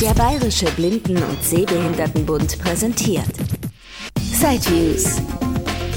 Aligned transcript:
Der 0.00 0.12
Bayerische 0.12 0.66
Blinden- 0.72 1.22
und 1.22 1.42
Sehbehindertenbund 1.42 2.58
präsentiert 2.58 3.24
Sideviews. 4.20 5.22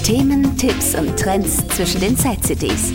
Themen, 0.03 0.55
Tipps 0.55 0.95
und 0.95 1.19
Trends 1.19 1.67
zwischen 1.67 1.99
den 1.99 2.15
Side-CDs. 2.15 2.93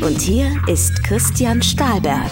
Und 0.00 0.20
hier 0.20 0.46
ist 0.68 1.02
Christian 1.02 1.60
Stahlberg. 1.60 2.30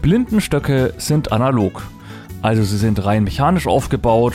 Blindenstöcke 0.00 0.94
sind 0.96 1.30
analog. 1.30 1.82
Also 2.40 2.62
sie 2.64 2.78
sind 2.78 3.04
rein 3.04 3.24
mechanisch 3.24 3.66
aufgebaut, 3.66 4.34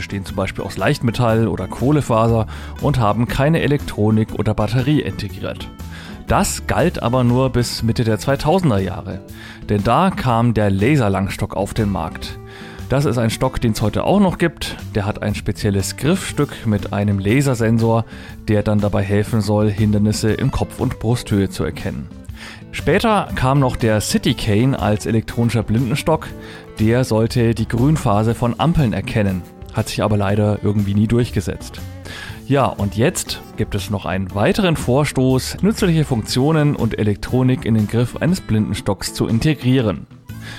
bestehen 0.00 0.24
zum 0.24 0.34
Beispiel 0.34 0.64
aus 0.64 0.78
Leichtmetall 0.78 1.46
oder 1.46 1.68
Kohlefaser 1.68 2.46
und 2.80 2.98
haben 2.98 3.28
keine 3.28 3.60
Elektronik 3.60 4.32
oder 4.38 4.54
Batterie 4.54 5.02
integriert. 5.02 5.68
Das 6.26 6.66
galt 6.66 7.02
aber 7.02 7.22
nur 7.22 7.50
bis 7.50 7.82
Mitte 7.82 8.02
der 8.02 8.18
2000er 8.18 8.78
Jahre, 8.78 9.20
denn 9.68 9.84
da 9.84 10.10
kam 10.10 10.54
der 10.54 10.70
Laserlangstock 10.70 11.54
auf 11.54 11.74
den 11.74 11.90
Markt. 11.90 12.38
Das 12.88 13.04
ist 13.04 13.18
ein 13.18 13.28
Stock, 13.28 13.60
den 13.60 13.72
es 13.72 13.82
heute 13.82 14.04
auch 14.04 14.20
noch 14.20 14.38
gibt. 14.38 14.76
Der 14.94 15.04
hat 15.04 15.22
ein 15.22 15.34
spezielles 15.34 15.98
Griffstück 15.98 16.66
mit 16.66 16.94
einem 16.94 17.18
Lasersensor, 17.18 18.06
der 18.48 18.62
dann 18.62 18.80
dabei 18.80 19.02
helfen 19.02 19.42
soll, 19.42 19.70
Hindernisse 19.70 20.32
in 20.32 20.50
Kopf- 20.50 20.80
und 20.80 20.98
Brusthöhe 20.98 21.50
zu 21.50 21.62
erkennen. 21.62 22.08
Später 22.72 23.28
kam 23.34 23.60
noch 23.60 23.76
der 23.76 24.00
City 24.00 24.32
Cane 24.32 24.78
als 24.78 25.04
elektronischer 25.04 25.62
Blindenstock. 25.62 26.28
Der 26.78 27.04
sollte 27.04 27.54
die 27.54 27.68
Grünphase 27.68 28.34
von 28.34 28.58
Ampeln 28.58 28.94
erkennen, 28.94 29.42
hat 29.72 29.88
sich 29.88 30.02
aber 30.02 30.16
leider 30.16 30.58
irgendwie 30.62 30.94
nie 30.94 31.06
durchgesetzt. 31.06 31.80
Ja, 32.46 32.66
und 32.66 32.96
jetzt 32.96 33.40
gibt 33.56 33.74
es 33.76 33.90
noch 33.90 34.06
einen 34.06 34.34
weiteren 34.34 34.76
Vorstoß, 34.76 35.58
nützliche 35.62 36.04
Funktionen 36.04 36.74
und 36.74 36.98
Elektronik 36.98 37.64
in 37.64 37.74
den 37.74 37.86
Griff 37.86 38.16
eines 38.16 38.40
Blindenstocks 38.40 39.14
zu 39.14 39.28
integrieren. 39.28 40.06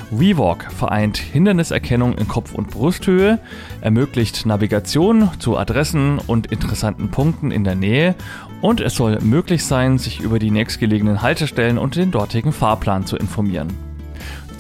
WeWalk 0.09 0.71
vereint 0.71 1.17
Hinderniserkennung 1.17 2.13
in 2.13 2.27
Kopf- 2.27 2.53
und 2.53 2.69
Brusthöhe, 2.69 3.39
ermöglicht 3.81 4.45
Navigation 4.45 5.30
zu 5.39 5.58
Adressen 5.58 6.19
und 6.19 6.52
interessanten 6.52 7.09
Punkten 7.09 7.52
in 7.52 7.64
der 7.64 7.75
Nähe 7.75 8.16
und 8.61 8.80
es 8.80 8.95
soll 8.95 9.19
möglich 9.21 9.66
sein, 9.66 9.97
sich 9.97 10.21
über 10.21 10.39
die 10.39 10.52
nächstgelegenen 10.52 11.21
Haltestellen 11.21 11.77
und 11.77 11.95
den 11.95 12.11
dortigen 12.11 12.53
Fahrplan 12.53 13.05
zu 13.05 13.17
informieren. 13.17 13.91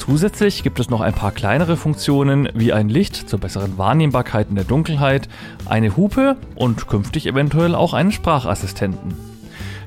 Zusätzlich 0.01 0.63
gibt 0.63 0.79
es 0.79 0.89
noch 0.89 1.01
ein 1.01 1.13
paar 1.13 1.29
kleinere 1.29 1.77
Funktionen 1.77 2.49
wie 2.55 2.73
ein 2.73 2.89
Licht 2.89 3.29
zur 3.29 3.37
besseren 3.37 3.77
Wahrnehmbarkeit 3.77 4.49
in 4.49 4.55
der 4.55 4.63
Dunkelheit, 4.63 5.29
eine 5.65 5.95
Hupe 5.95 6.37
und 6.55 6.87
künftig 6.87 7.27
eventuell 7.27 7.75
auch 7.75 7.93
einen 7.93 8.11
Sprachassistenten. 8.11 9.13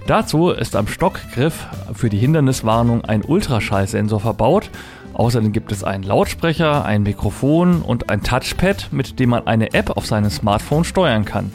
Dazu 0.06 0.50
ist 0.50 0.76
am 0.76 0.86
Stockgriff 0.86 1.66
für 1.94 2.10
die 2.10 2.18
Hinderniswarnung 2.18 3.04
ein 3.04 3.24
Ultraschallsensor 3.24 4.20
verbaut. 4.20 4.70
Außerdem 5.14 5.50
gibt 5.50 5.72
es 5.72 5.82
einen 5.82 6.04
Lautsprecher, 6.04 6.84
ein 6.84 7.02
Mikrofon 7.02 7.82
und 7.82 8.08
ein 8.08 8.22
Touchpad, 8.22 8.92
mit 8.92 9.18
dem 9.18 9.30
man 9.30 9.48
eine 9.48 9.74
App 9.74 9.96
auf 9.96 10.06
seinem 10.06 10.30
Smartphone 10.30 10.84
steuern 10.84 11.24
kann. 11.24 11.50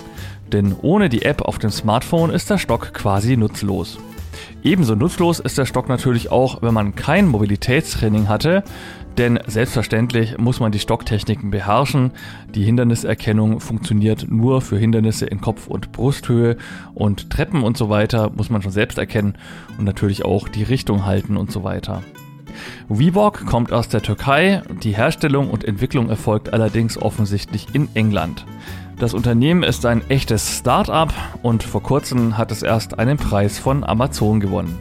Denn 0.51 0.75
ohne 0.81 1.07
die 1.07 1.21
App 1.21 1.43
auf 1.43 1.59
dem 1.59 1.71
Smartphone 1.71 2.29
ist 2.29 2.49
der 2.49 2.57
Stock 2.57 2.93
quasi 2.93 3.37
nutzlos. 3.37 3.99
Ebenso 4.61 4.93
nutzlos 4.95 5.39
ist 5.39 5.57
der 5.57 5.65
Stock 5.65 5.87
natürlich 5.87 6.31
auch, 6.31 6.61
wenn 6.61 6.73
man 6.73 6.93
kein 6.93 7.27
Mobilitätstraining 7.27 8.27
hatte, 8.27 8.63
denn 9.17 9.39
selbstverständlich 9.47 10.37
muss 10.37 10.59
man 10.59 10.73
die 10.73 10.79
Stocktechniken 10.79 11.49
beherrschen. 11.49 12.11
Die 12.55 12.63
Hinderniserkennung 12.63 13.61
funktioniert 13.61 14.29
nur 14.29 14.61
für 14.61 14.77
Hindernisse 14.77 15.25
in 15.25 15.39
Kopf- 15.39 15.67
und 15.67 15.93
Brusthöhe 15.93 16.57
und 16.93 17.29
Treppen 17.29 17.63
und 17.63 17.77
so 17.77 17.89
weiter 17.89 18.31
muss 18.35 18.49
man 18.49 18.61
schon 18.61 18.73
selbst 18.73 18.97
erkennen 18.97 19.37
und 19.77 19.85
natürlich 19.85 20.25
auch 20.25 20.49
die 20.49 20.63
Richtung 20.63 21.05
halten 21.05 21.37
und 21.37 21.51
so 21.51 21.63
weiter. 21.63 22.03
WeWalk 22.89 23.45
kommt 23.45 23.71
aus 23.71 23.87
der 23.87 24.01
Türkei, 24.01 24.61
die 24.83 24.95
Herstellung 24.95 25.49
und 25.49 25.63
Entwicklung 25.63 26.09
erfolgt 26.09 26.51
allerdings 26.51 27.01
offensichtlich 27.01 27.67
in 27.73 27.87
England. 27.93 28.45
Das 28.99 29.13
Unternehmen 29.13 29.63
ist 29.63 29.85
ein 29.85 30.07
echtes 30.09 30.57
Start-up 30.57 31.13
und 31.41 31.63
vor 31.63 31.81
kurzem 31.81 32.37
hat 32.37 32.51
es 32.51 32.63
erst 32.63 32.99
einen 32.99 33.15
Preis 33.15 33.57
von 33.57 33.85
Amazon 33.85 34.41
gewonnen. 34.41 34.77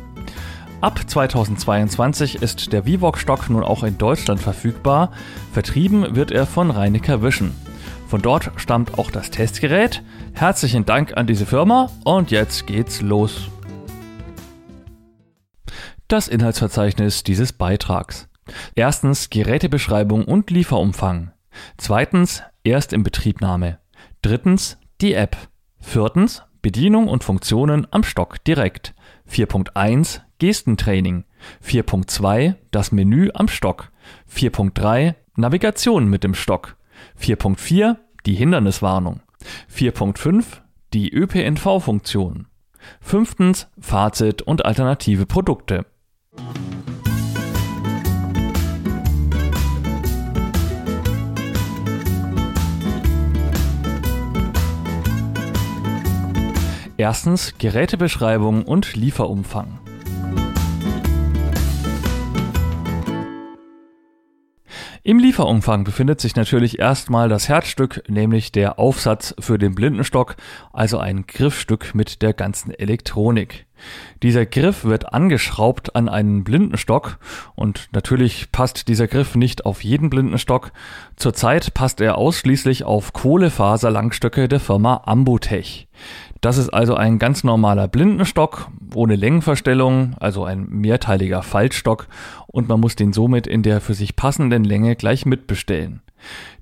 Ab 0.80 0.98
2022 1.06 2.42
ist 2.42 2.72
der 2.72 2.84
Vivox-Stock 2.84 3.48
nun 3.48 3.62
auch 3.62 3.84
in 3.84 3.96
Deutschland 3.96 4.40
verfügbar. 4.40 5.12
Vertrieben 5.52 6.16
wird 6.16 6.32
er 6.32 6.46
von 6.46 6.72
Reinecker 6.72 7.22
Vision. 7.22 7.54
Von 8.08 8.20
dort 8.20 8.50
stammt 8.56 8.98
auch 8.98 9.12
das 9.12 9.30
Testgerät. 9.30 10.02
Herzlichen 10.32 10.84
Dank 10.84 11.16
an 11.16 11.28
diese 11.28 11.46
Firma 11.46 11.88
und 12.04 12.32
jetzt 12.32 12.66
geht's 12.66 13.00
los. 13.00 13.48
Das 16.08 16.26
Inhaltsverzeichnis 16.26 17.22
dieses 17.22 17.52
Beitrags. 17.52 18.28
Erstens 18.74 19.30
Gerätebeschreibung 19.30 20.24
und 20.24 20.50
Lieferumfang. 20.50 21.30
Zweitens 21.76 22.42
Erstinbetriebnahme. 22.64 23.78
Drittens 24.22 24.78
die 25.00 25.14
App. 25.14 25.36
Viertens 25.78 26.42
Bedienung 26.60 27.06
und 27.08 27.22
Funktionen 27.22 27.86
am 27.92 28.02
Stock 28.02 28.42
direkt. 28.44 28.94
4.1 29.30 30.20
Gestentraining. 30.38 31.24
4.2 31.64 32.56
das 32.70 32.90
Menü 32.90 33.30
am 33.32 33.48
Stock. 33.48 33.92
4.3 34.32 35.14
Navigation 35.36 36.08
mit 36.08 36.24
dem 36.24 36.34
Stock. 36.34 36.76
4.4 37.20 37.96
die 38.26 38.34
Hinderniswarnung. 38.34 39.20
4.5 39.72 40.44
die 40.92 41.12
ÖPNV-Funktion. 41.12 42.46
Fünftens 43.00 43.68
Fazit 43.78 44.42
und 44.42 44.64
alternative 44.64 45.26
Produkte. 45.26 45.86
Erstens 57.00 57.54
Gerätebeschreibung 57.58 58.64
und 58.64 58.96
Lieferumfang. 58.96 59.78
Im 65.04 65.20
Lieferumfang 65.20 65.84
befindet 65.84 66.20
sich 66.20 66.34
natürlich 66.34 66.80
erstmal 66.80 67.28
das 67.28 67.48
Herzstück, 67.48 68.02
nämlich 68.08 68.50
der 68.50 68.80
Aufsatz 68.80 69.32
für 69.38 69.58
den 69.58 69.76
Blindenstock, 69.76 70.34
also 70.72 70.98
ein 70.98 71.24
Griffstück 71.28 71.94
mit 71.94 72.20
der 72.20 72.34
ganzen 72.34 72.74
Elektronik. 72.74 73.66
Dieser 74.22 74.44
Griff 74.44 74.84
wird 74.84 75.12
angeschraubt 75.12 75.94
an 75.94 76.08
einen 76.08 76.42
Blindenstock 76.44 77.18
und 77.54 77.88
natürlich 77.92 78.50
passt 78.50 78.88
dieser 78.88 79.06
Griff 79.06 79.36
nicht 79.36 79.64
auf 79.64 79.84
jeden 79.84 80.10
Blindenstock. 80.10 80.72
Zurzeit 81.16 81.74
passt 81.74 82.00
er 82.00 82.18
ausschließlich 82.18 82.84
auf 82.84 83.12
Kohlefaserlangstöcke 83.12 84.48
der 84.48 84.60
Firma 84.60 85.02
Ambutech. 85.06 85.86
Das 86.40 86.56
ist 86.56 86.68
also 86.68 86.94
ein 86.94 87.18
ganz 87.18 87.42
normaler 87.42 87.88
Blindenstock 87.88 88.68
ohne 88.94 89.16
Längenverstellung, 89.16 90.14
also 90.20 90.44
ein 90.44 90.68
mehrteiliger 90.68 91.42
Faltstock 91.42 92.06
und 92.46 92.68
man 92.68 92.80
muss 92.80 92.96
den 92.96 93.12
somit 93.12 93.46
in 93.46 93.62
der 93.62 93.80
für 93.80 93.94
sich 93.94 94.14
passenden 94.14 94.64
Länge 94.64 94.94
gleich 94.96 95.26
mitbestellen. 95.26 96.02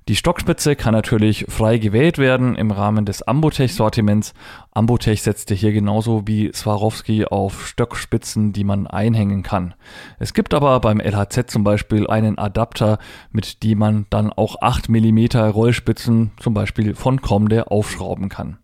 Die 0.08 0.14
Stockspitze 0.14 0.76
kann 0.76 0.94
natürlich 0.94 1.46
frei 1.48 1.78
gewählt 1.78 2.18
werden 2.18 2.54
im 2.54 2.70
Rahmen 2.70 3.04
des 3.06 3.22
Ambotech-Sortiments. 3.22 4.34
Ambotech 4.70 5.22
setzte 5.22 5.54
hier 5.54 5.72
genauso 5.72 6.22
wie 6.26 6.52
Swarovski 6.54 7.24
auf 7.24 7.66
Stockspitzen, 7.66 8.52
die 8.52 8.62
man 8.62 8.86
einhängen 8.86 9.42
kann. 9.42 9.74
Es 10.20 10.32
gibt 10.32 10.54
aber 10.54 10.78
beim 10.80 11.00
LHZ 11.00 11.50
zum 11.50 11.64
Beispiel 11.64 12.06
einen 12.06 12.38
Adapter, 12.38 12.98
mit 13.32 13.64
dem 13.64 13.78
man 13.78 14.06
dann 14.10 14.32
auch 14.32 14.62
8 14.62 14.88
mm 14.88 15.26
Rollspitzen 15.36 16.30
zum 16.38 16.54
Beispiel 16.54 16.94
von 16.94 17.20
Comde 17.20 17.70
aufschrauben 17.70 18.28
kann. 18.28 18.58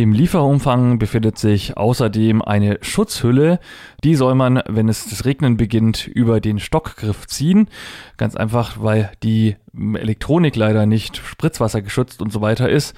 Im 0.00 0.14
Lieferumfang 0.14 0.98
befindet 0.98 1.36
sich 1.36 1.76
außerdem 1.76 2.40
eine 2.40 2.78
Schutzhülle. 2.80 3.60
Die 4.02 4.14
soll 4.14 4.34
man, 4.34 4.62
wenn 4.66 4.88
es 4.88 5.10
das 5.10 5.26
Regnen 5.26 5.58
beginnt, 5.58 6.06
über 6.06 6.40
den 6.40 6.58
Stockgriff 6.58 7.26
ziehen. 7.26 7.68
Ganz 8.16 8.34
einfach, 8.34 8.82
weil 8.82 9.12
die 9.22 9.56
Elektronik 9.76 10.56
leider 10.56 10.86
nicht 10.86 11.18
spritzwassergeschützt 11.18 12.22
und 12.22 12.32
so 12.32 12.40
weiter 12.40 12.70
ist. 12.70 12.94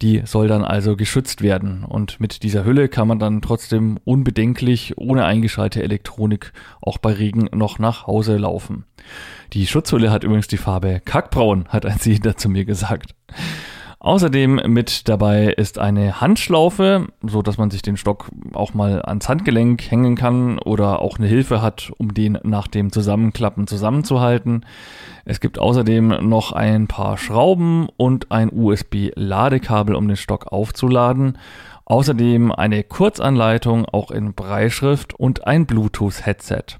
Die 0.00 0.22
soll 0.24 0.48
dann 0.48 0.64
also 0.64 0.96
geschützt 0.96 1.42
werden. 1.42 1.84
Und 1.84 2.18
mit 2.18 2.42
dieser 2.42 2.64
Hülle 2.64 2.88
kann 2.88 3.08
man 3.08 3.18
dann 3.18 3.42
trotzdem 3.42 3.98
unbedenklich, 4.04 4.94
ohne 4.96 5.26
eingeschaltete 5.26 5.84
Elektronik, 5.84 6.54
auch 6.80 6.96
bei 6.96 7.12
Regen 7.12 7.50
noch 7.52 7.78
nach 7.78 8.06
Hause 8.06 8.38
laufen. 8.38 8.86
Die 9.52 9.66
Schutzhülle 9.66 10.10
hat 10.10 10.24
übrigens 10.24 10.48
die 10.48 10.56
Farbe 10.56 11.02
Kackbraun, 11.04 11.66
hat 11.68 11.84
ein 11.84 11.98
Sehender 11.98 12.38
zu 12.38 12.48
mir 12.48 12.64
gesagt. 12.64 13.14
Außerdem 14.00 14.60
mit 14.66 15.08
dabei 15.08 15.46
ist 15.46 15.80
eine 15.80 16.20
Handschlaufe, 16.20 17.08
so 17.20 17.42
dass 17.42 17.58
man 17.58 17.72
sich 17.72 17.82
den 17.82 17.96
Stock 17.96 18.28
auch 18.52 18.72
mal 18.72 19.02
ans 19.02 19.28
Handgelenk 19.28 19.90
hängen 19.90 20.14
kann 20.14 20.60
oder 20.60 21.02
auch 21.02 21.18
eine 21.18 21.26
Hilfe 21.26 21.62
hat, 21.62 21.90
um 21.98 22.14
den 22.14 22.38
nach 22.44 22.68
dem 22.68 22.92
Zusammenklappen 22.92 23.66
zusammenzuhalten. 23.66 24.64
Es 25.24 25.40
gibt 25.40 25.58
außerdem 25.58 26.28
noch 26.28 26.52
ein 26.52 26.86
paar 26.86 27.18
Schrauben 27.18 27.88
und 27.96 28.30
ein 28.30 28.52
USB-Ladekabel, 28.52 29.96
um 29.96 30.06
den 30.06 30.16
Stock 30.16 30.46
aufzuladen. 30.46 31.36
Außerdem 31.84 32.52
eine 32.52 32.84
Kurzanleitung 32.84 33.84
auch 33.84 34.12
in 34.12 34.32
Breitschrift 34.32 35.14
und 35.14 35.46
ein 35.48 35.66
Bluetooth-Headset. 35.66 36.78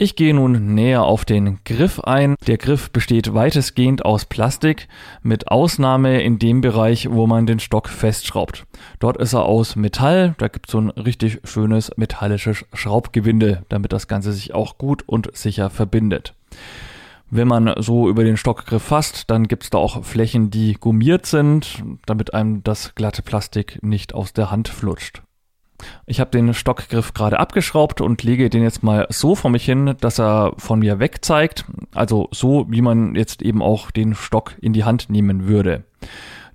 Ich 0.00 0.14
gehe 0.14 0.32
nun 0.32 0.76
näher 0.76 1.02
auf 1.02 1.24
den 1.24 1.58
Griff 1.64 1.98
ein. 1.98 2.36
Der 2.46 2.56
Griff 2.56 2.92
besteht 2.92 3.34
weitestgehend 3.34 4.04
aus 4.04 4.26
Plastik, 4.26 4.86
mit 5.24 5.48
Ausnahme 5.48 6.22
in 6.22 6.38
dem 6.38 6.60
Bereich, 6.60 7.10
wo 7.10 7.26
man 7.26 7.46
den 7.46 7.58
Stock 7.58 7.88
festschraubt. 7.88 8.64
Dort 9.00 9.16
ist 9.16 9.32
er 9.32 9.44
aus 9.44 9.74
Metall, 9.74 10.36
da 10.38 10.46
gibt 10.46 10.68
es 10.68 10.72
so 10.72 10.80
ein 10.80 10.90
richtig 10.90 11.40
schönes 11.42 11.90
metallisches 11.96 12.64
Schraubgewinde, 12.72 13.64
damit 13.70 13.92
das 13.92 14.06
Ganze 14.06 14.32
sich 14.32 14.54
auch 14.54 14.78
gut 14.78 15.02
und 15.04 15.36
sicher 15.36 15.68
verbindet. 15.68 16.32
Wenn 17.28 17.48
man 17.48 17.74
so 17.78 18.08
über 18.08 18.22
den 18.22 18.36
Stockgriff 18.36 18.84
fasst, 18.84 19.28
dann 19.30 19.48
gibt 19.48 19.64
es 19.64 19.70
da 19.70 19.78
auch 19.78 20.04
Flächen, 20.04 20.50
die 20.50 20.74
gummiert 20.74 21.26
sind, 21.26 21.82
damit 22.06 22.34
einem 22.34 22.62
das 22.62 22.94
glatte 22.94 23.22
Plastik 23.22 23.80
nicht 23.82 24.14
aus 24.14 24.32
der 24.32 24.52
Hand 24.52 24.68
flutscht. 24.68 25.22
Ich 26.06 26.20
habe 26.20 26.30
den 26.30 26.54
Stockgriff 26.54 27.14
gerade 27.14 27.38
abgeschraubt 27.38 28.00
und 28.00 28.22
lege 28.22 28.50
den 28.50 28.62
jetzt 28.62 28.82
mal 28.82 29.06
so 29.10 29.34
vor 29.34 29.50
mich 29.50 29.64
hin, 29.64 29.94
dass 30.00 30.18
er 30.18 30.54
von 30.58 30.80
mir 30.80 30.98
weg 30.98 31.24
zeigt. 31.24 31.64
Also 31.94 32.28
so, 32.32 32.66
wie 32.68 32.82
man 32.82 33.14
jetzt 33.14 33.42
eben 33.42 33.62
auch 33.62 33.90
den 33.90 34.14
Stock 34.14 34.54
in 34.60 34.72
die 34.72 34.84
Hand 34.84 35.10
nehmen 35.10 35.46
würde. 35.46 35.84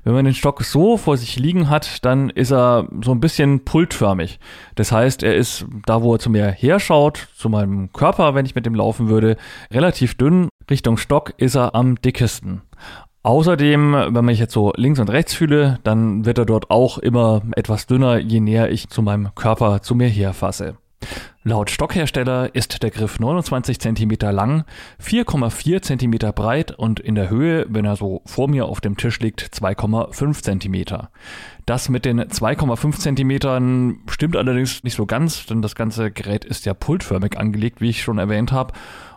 Wenn 0.04 0.14
man 0.14 0.25
den 0.25 0.34
Stock 0.34 0.64
so 0.64 0.98
vor 0.98 1.16
sich 1.16 1.40
liegen 1.40 1.70
hat, 1.70 2.04
dann 2.04 2.30
ist 2.30 2.52
er 2.52 2.90
so 3.04 3.12
ein 3.12 3.22
bisschen 3.22 3.64
pultförmig. 3.64 4.38
Das 4.75 4.92
heißt, 4.92 5.24
er 5.24 5.36
ist 5.36 5.66
da, 5.86 6.02
wo 6.02 6.14
er 6.14 6.20
zu 6.20 6.30
mir 6.30 6.48
herschaut, 6.52 7.30
zu 7.38 7.48
meinem 7.48 7.94
Körper, 7.94 8.36
wenn 8.36 8.46
ich 8.46 8.56
mit 8.56 8.66
dem 8.66 8.75
laufen 8.75 9.08
würde, 9.08 9.38
relativ 9.72 10.16
dünn. 10.16 10.50
Richtung 10.70 10.98
Stock 10.98 11.34
ist 11.38 11.56
er 11.56 11.74
am 11.74 11.96
dickesten. 12.02 12.64
Außerdem, 13.25 13.94
wenn 14.10 14.28
ich 14.28 14.40
jetzt 14.40 14.54
so 14.54 14.74
links 14.75 15.00
und 15.00 15.10
rechts 15.10 15.34
fühle, 15.34 15.80
dann 15.86 16.25
wird 16.25 16.38
er 16.38 16.46
dort 16.46 16.70
auch 16.70 16.98
immer 16.98 17.42
etwas 17.56 17.88
dünner, 17.88 18.18
je 18.18 18.42
näher 18.42 18.70
ich 18.70 18.90
zu 18.90 19.02
meinem 19.02 19.34
Körper 19.34 19.81
zu 19.81 19.96
mir 19.96 20.10
herfasse. 20.10 20.75
Laut 21.46 21.70
Stockhersteller 21.70 22.54
ist 22.54 22.84
der 22.84 22.90
Griff 22.90 23.20
29 23.20 23.80
cm 23.80 24.12
lang, 24.31 24.66
4,4 25.02 25.81
cm 25.81 26.34
breit 26.34 26.72
und 26.72 27.00
in 27.00 27.16
der 27.16 27.30
Höhe, 27.30 27.66
wenn 27.70 27.86
er 27.86 27.96
so 27.96 28.22
vor 28.25 28.50
mir 28.50 28.66
auf 28.66 28.80
dem 28.80 28.98
Tisch 28.98 29.20
liegt, 29.20 29.42
2,5 29.42 30.42
cm. 30.42 31.08
Das 31.66 31.88
mit 31.90 32.06
den 32.06 32.22
2,5 32.22 33.00
cm 33.00 34.02
stimmt 34.10 34.36
allerdings 34.36 34.84
nicht 34.84 34.96
so 34.96 35.06
ganz, 35.06 35.46
denn 35.46 35.62
das 35.62 35.75
ganze 35.75 36.12
Gerät 36.12 36.46
ist 36.46 36.66
ja 36.66 36.74
pultförmig 36.74 37.38
angelegt, 37.38 37.81
wie 37.81 37.90
ich 37.90 38.04
schon 38.04 38.20
erwähnt 38.20 38.52
habe. 38.52 38.74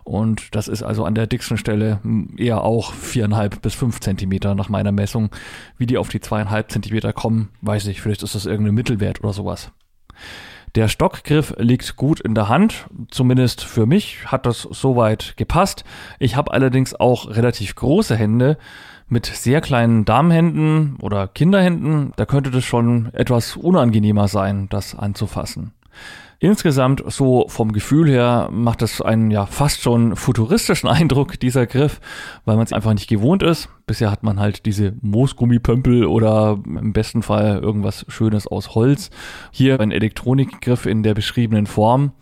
Und 0.06 0.54
das 0.54 0.68
ist 0.68 0.84
also 0.84 1.04
an 1.04 1.16
der 1.16 1.26
dicksten 1.26 1.56
Stelle 1.56 1.98
eher 2.36 2.62
auch 2.62 2.92
viereinhalb 2.92 3.60
bis 3.60 3.74
fünf 3.74 3.98
Zentimeter 3.98 4.54
nach 4.54 4.68
meiner 4.68 4.92
Messung. 4.92 5.30
Wie 5.78 5.86
die 5.86 5.98
auf 5.98 6.10
die 6.10 6.20
zweieinhalb 6.20 6.70
Zentimeter 6.70 7.12
kommen, 7.12 7.48
weiß 7.62 7.88
ich. 7.88 8.00
Vielleicht 8.00 8.22
ist 8.22 8.36
das 8.36 8.46
irgendein 8.46 8.76
Mittelwert 8.76 9.24
oder 9.24 9.32
sowas. 9.32 9.72
Der 10.76 10.86
Stockgriff 10.86 11.54
liegt 11.58 11.96
gut 11.96 12.20
in 12.20 12.36
der 12.36 12.48
Hand, 12.48 12.86
zumindest 13.10 13.64
für 13.64 13.84
mich 13.84 14.30
hat 14.30 14.46
das 14.46 14.62
soweit 14.62 15.36
gepasst. 15.36 15.82
Ich 16.20 16.36
habe 16.36 16.52
allerdings 16.52 16.94
auch 16.94 17.28
relativ 17.30 17.74
große 17.74 18.14
Hände 18.14 18.58
mit 19.08 19.26
sehr 19.26 19.60
kleinen 19.60 20.04
Damenhänden 20.04 20.98
oder 21.02 21.26
Kinderhänden. 21.26 22.12
Da 22.14 22.26
könnte 22.26 22.52
das 22.52 22.62
schon 22.62 23.12
etwas 23.12 23.56
unangenehmer 23.56 24.28
sein, 24.28 24.68
das 24.68 24.94
anzufassen. 24.94 25.72
Insgesamt 26.38 27.02
so 27.06 27.46
vom 27.48 27.72
Gefühl 27.72 28.10
her 28.10 28.50
macht 28.52 28.82
es 28.82 29.00
einen 29.00 29.30
ja 29.30 29.46
fast 29.46 29.80
schon 29.80 30.16
futuristischen 30.16 30.88
Eindruck, 30.90 31.40
dieser 31.40 31.66
Griff, 31.66 32.00
weil 32.44 32.56
man 32.56 32.64
es 32.64 32.72
einfach 32.72 32.92
nicht 32.92 33.08
gewohnt 33.08 33.42
ist. 33.42 33.68
Bisher 33.86 34.10
hat 34.10 34.22
man 34.22 34.38
halt 34.38 34.66
diese 34.66 34.92
Moosgummipömpel 35.00 36.04
oder 36.04 36.58
im 36.64 36.92
besten 36.92 37.22
Fall 37.22 37.58
irgendwas 37.58 38.04
Schönes 38.08 38.46
aus 38.46 38.74
Holz. 38.74 39.10
Hier 39.50 39.80
ein 39.80 39.92
Elektronikgriff 39.92 40.86
in 40.86 41.02
der 41.02 41.14
beschriebenen 41.14 41.66
Form 41.66 42.12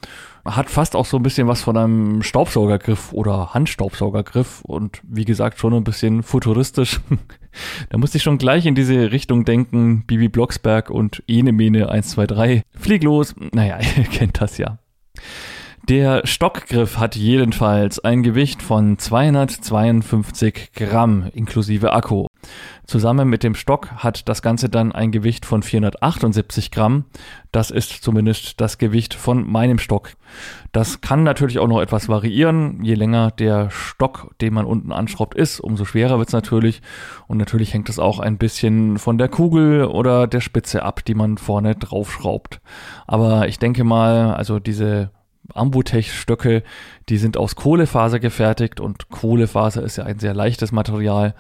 hat 0.44 0.68
fast 0.68 0.94
auch 0.94 1.06
so 1.06 1.16
ein 1.16 1.22
bisschen 1.22 1.48
was 1.48 1.62
von 1.62 1.76
einem 1.76 2.22
Staubsaugergriff 2.22 3.12
oder 3.12 3.54
Handstaubsaugergriff 3.54 4.60
und 4.62 5.00
wie 5.02 5.24
gesagt 5.24 5.58
schon 5.58 5.72
ein 5.72 5.84
bisschen 5.84 6.22
futuristisch. 6.22 7.00
da 7.88 7.98
musste 7.98 8.18
ich 8.18 8.22
schon 8.22 8.38
gleich 8.38 8.66
in 8.66 8.74
diese 8.74 9.10
Richtung 9.10 9.44
denken, 9.44 10.04
Bibi 10.06 10.28
Blocksberg 10.28 10.90
und 10.90 11.22
Enemene 11.26 11.88
123. 11.88 12.62
Flieg 12.78 13.02
los. 13.02 13.34
Naja, 13.52 13.78
ihr 13.96 14.04
kennt 14.04 14.40
das 14.40 14.58
ja. 14.58 14.78
Der 15.88 16.26
Stockgriff 16.26 16.96
hat 16.96 17.14
jedenfalls 17.14 18.02
ein 18.02 18.22
Gewicht 18.22 18.62
von 18.62 18.98
252 18.98 20.72
Gramm 20.72 21.28
inklusive 21.34 21.92
Akku. 21.92 22.26
Zusammen 22.86 23.28
mit 23.28 23.42
dem 23.42 23.54
Stock 23.54 23.90
hat 23.90 24.26
das 24.30 24.40
Ganze 24.40 24.70
dann 24.70 24.92
ein 24.92 25.12
Gewicht 25.12 25.44
von 25.44 25.62
478 25.62 26.70
Gramm. 26.70 27.04
Das 27.52 27.70
ist 27.70 28.02
zumindest 28.02 28.62
das 28.62 28.78
Gewicht 28.78 29.12
von 29.12 29.46
meinem 29.46 29.78
Stock. 29.78 30.12
Das 30.72 31.02
kann 31.02 31.22
natürlich 31.22 31.58
auch 31.58 31.68
noch 31.68 31.82
etwas 31.82 32.08
variieren. 32.08 32.82
Je 32.82 32.94
länger 32.94 33.30
der 33.32 33.68
Stock, 33.68 34.34
den 34.40 34.54
man 34.54 34.64
unten 34.64 34.90
anschraubt, 34.90 35.34
ist, 35.34 35.60
umso 35.60 35.84
schwerer 35.84 36.16
wird 36.16 36.28
es 36.28 36.34
natürlich. 36.34 36.80
Und 37.26 37.36
natürlich 37.36 37.74
hängt 37.74 37.90
es 37.90 37.98
auch 37.98 38.20
ein 38.20 38.38
bisschen 38.38 38.96
von 38.96 39.18
der 39.18 39.28
Kugel 39.28 39.84
oder 39.84 40.28
der 40.28 40.40
Spitze 40.40 40.82
ab, 40.82 41.04
die 41.04 41.14
man 41.14 41.36
vorne 41.36 41.74
draufschraubt. 41.74 42.62
Aber 43.06 43.48
ich 43.48 43.58
denke 43.58 43.84
mal, 43.84 44.32
also 44.32 44.58
diese 44.58 45.10
Ambutech-Stöcke, 45.52 46.62
die 47.08 47.18
sind 47.18 47.36
aus 47.36 47.56
Kohlefaser 47.56 48.18
gefertigt 48.18 48.80
und 48.80 49.10
Kohlefaser 49.10 49.82
ist 49.82 49.96
ja 49.96 50.04
ein 50.04 50.18
sehr 50.18 50.34
leichtes 50.34 50.72
Material. 50.72 51.34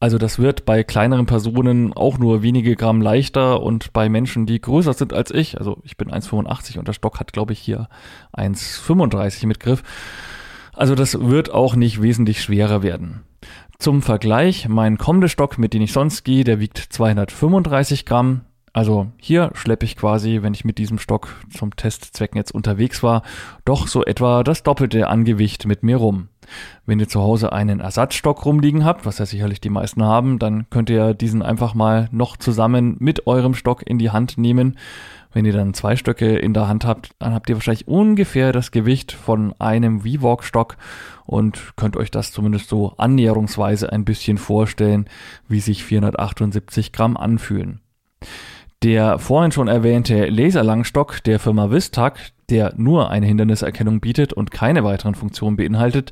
Also 0.00 0.18
das 0.18 0.40
wird 0.40 0.64
bei 0.64 0.82
kleineren 0.82 1.26
Personen 1.26 1.92
auch 1.92 2.18
nur 2.18 2.42
wenige 2.42 2.74
Gramm 2.74 3.00
leichter 3.00 3.62
und 3.62 3.92
bei 3.92 4.08
Menschen, 4.08 4.46
die 4.46 4.60
größer 4.60 4.94
sind 4.94 5.12
als 5.12 5.30
ich, 5.30 5.58
also 5.58 5.78
ich 5.84 5.96
bin 5.96 6.10
1,85 6.10 6.78
und 6.78 6.88
der 6.88 6.92
Stock 6.92 7.20
hat, 7.20 7.32
glaube 7.32 7.52
ich, 7.52 7.60
hier 7.60 7.88
1,35 8.36 9.46
mit 9.46 9.60
Griff. 9.60 9.84
Also 10.74 10.94
das 10.94 11.20
wird 11.20 11.52
auch 11.52 11.76
nicht 11.76 12.02
wesentlich 12.02 12.42
schwerer 12.42 12.82
werden. 12.82 13.20
Zum 13.78 14.02
Vergleich, 14.02 14.68
mein 14.68 14.98
kommender 14.98 15.28
Stock, 15.28 15.58
mit 15.58 15.74
dem 15.74 15.82
ich 15.82 15.92
sonst 15.92 16.24
gehe, 16.24 16.44
der 16.44 16.58
wiegt 16.60 16.78
235 16.78 18.04
Gramm. 18.04 18.42
Also 18.74 19.08
hier 19.18 19.50
schleppe 19.52 19.84
ich 19.84 19.96
quasi, 19.96 20.38
wenn 20.40 20.54
ich 20.54 20.64
mit 20.64 20.78
diesem 20.78 20.98
Stock 20.98 21.28
zum 21.50 21.76
Testzwecken 21.76 22.38
jetzt 22.38 22.54
unterwegs 22.54 23.02
war, 23.02 23.22
doch 23.66 23.86
so 23.86 24.02
etwa 24.02 24.42
das 24.42 24.62
Doppelte 24.62 25.08
an 25.08 25.24
Gewicht 25.24 25.66
mit 25.66 25.82
mir 25.82 25.98
rum. 25.98 26.28
Wenn 26.86 26.98
ihr 26.98 27.08
zu 27.08 27.20
Hause 27.20 27.52
einen 27.52 27.80
Ersatzstock 27.80 28.46
rumliegen 28.46 28.84
habt, 28.84 29.04
was 29.04 29.18
ja 29.18 29.26
sicherlich 29.26 29.60
die 29.60 29.68
meisten 29.68 30.02
haben, 30.02 30.38
dann 30.38 30.68
könnt 30.70 30.88
ihr 30.88 31.12
diesen 31.12 31.42
einfach 31.42 31.74
mal 31.74 32.08
noch 32.12 32.38
zusammen 32.38 32.96
mit 32.98 33.26
eurem 33.26 33.54
Stock 33.54 33.86
in 33.86 33.98
die 33.98 34.10
Hand 34.10 34.38
nehmen. 34.38 34.78
Wenn 35.34 35.44
ihr 35.44 35.52
dann 35.52 35.74
zwei 35.74 35.96
Stöcke 35.96 36.36
in 36.36 36.54
der 36.54 36.68
Hand 36.68 36.86
habt, 36.86 37.10
dann 37.18 37.34
habt 37.34 37.50
ihr 37.50 37.56
wahrscheinlich 37.56 37.88
ungefähr 37.88 38.52
das 38.52 38.70
Gewicht 38.70 39.12
von 39.12 39.54
einem 39.58 40.00
V-Walk-Stock 40.00 40.76
und 41.26 41.74
könnt 41.76 41.96
euch 41.96 42.10
das 42.10 42.32
zumindest 42.32 42.68
so 42.68 42.94
annäherungsweise 42.96 43.92
ein 43.92 44.04
bisschen 44.04 44.38
vorstellen, 44.38 45.06
wie 45.46 45.60
sich 45.60 45.84
478 45.84 46.92
Gramm 46.92 47.16
anfühlen. 47.16 47.80
Der 48.82 49.20
vorhin 49.20 49.52
schon 49.52 49.68
erwähnte 49.68 50.26
Laserlangstock 50.26 51.22
der 51.22 51.38
Firma 51.38 51.70
Vistag, 51.70 52.18
der 52.50 52.74
nur 52.76 53.10
eine 53.10 53.26
Hinderniserkennung 53.26 54.00
bietet 54.00 54.32
und 54.32 54.50
keine 54.50 54.82
weiteren 54.82 55.14
Funktionen 55.14 55.56
beinhaltet, 55.56 56.10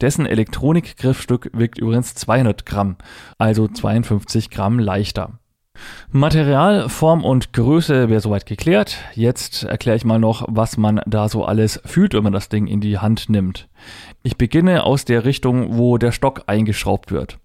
dessen 0.00 0.26
Elektronikgriffstück 0.26 1.50
wiegt 1.52 1.78
übrigens 1.78 2.14
200 2.14 2.64
Gramm, 2.64 2.96
also 3.38 3.66
52 3.66 4.50
Gramm 4.50 4.78
leichter. 4.78 5.40
Material, 6.12 6.88
Form 6.88 7.24
und 7.24 7.52
Größe 7.54 8.08
wäre 8.08 8.20
soweit 8.20 8.46
geklärt. 8.46 8.98
Jetzt 9.14 9.64
erkläre 9.64 9.96
ich 9.96 10.04
mal 10.04 10.20
noch, 10.20 10.44
was 10.48 10.76
man 10.76 11.00
da 11.06 11.28
so 11.28 11.44
alles 11.44 11.80
fühlt, 11.84 12.14
wenn 12.14 12.22
man 12.22 12.32
das 12.32 12.48
Ding 12.48 12.68
in 12.68 12.80
die 12.80 12.98
Hand 12.98 13.30
nimmt. 13.30 13.68
Ich 14.22 14.36
beginne 14.36 14.84
aus 14.84 15.04
der 15.04 15.24
Richtung, 15.24 15.76
wo 15.76 15.98
der 15.98 16.12
Stock 16.12 16.44
eingeschraubt 16.46 17.10
wird. 17.10 17.38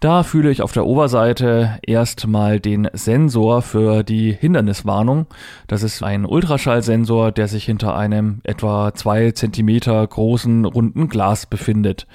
Da 0.00 0.22
fühle 0.22 0.50
ich 0.50 0.62
auf 0.62 0.72
der 0.72 0.86
Oberseite 0.86 1.78
erstmal 1.82 2.58
den 2.58 2.88
Sensor 2.94 3.60
für 3.60 4.02
die 4.02 4.32
Hinderniswarnung. 4.32 5.26
Das 5.66 5.82
ist 5.82 6.02
ein 6.02 6.24
Ultraschallsensor, 6.24 7.32
der 7.32 7.48
sich 7.48 7.66
hinter 7.66 7.94
einem 7.94 8.40
etwa 8.42 8.94
zwei 8.94 9.32
Zentimeter 9.32 10.06
großen 10.06 10.64
runden 10.64 11.10
Glas 11.10 11.44
befindet. 11.44 12.06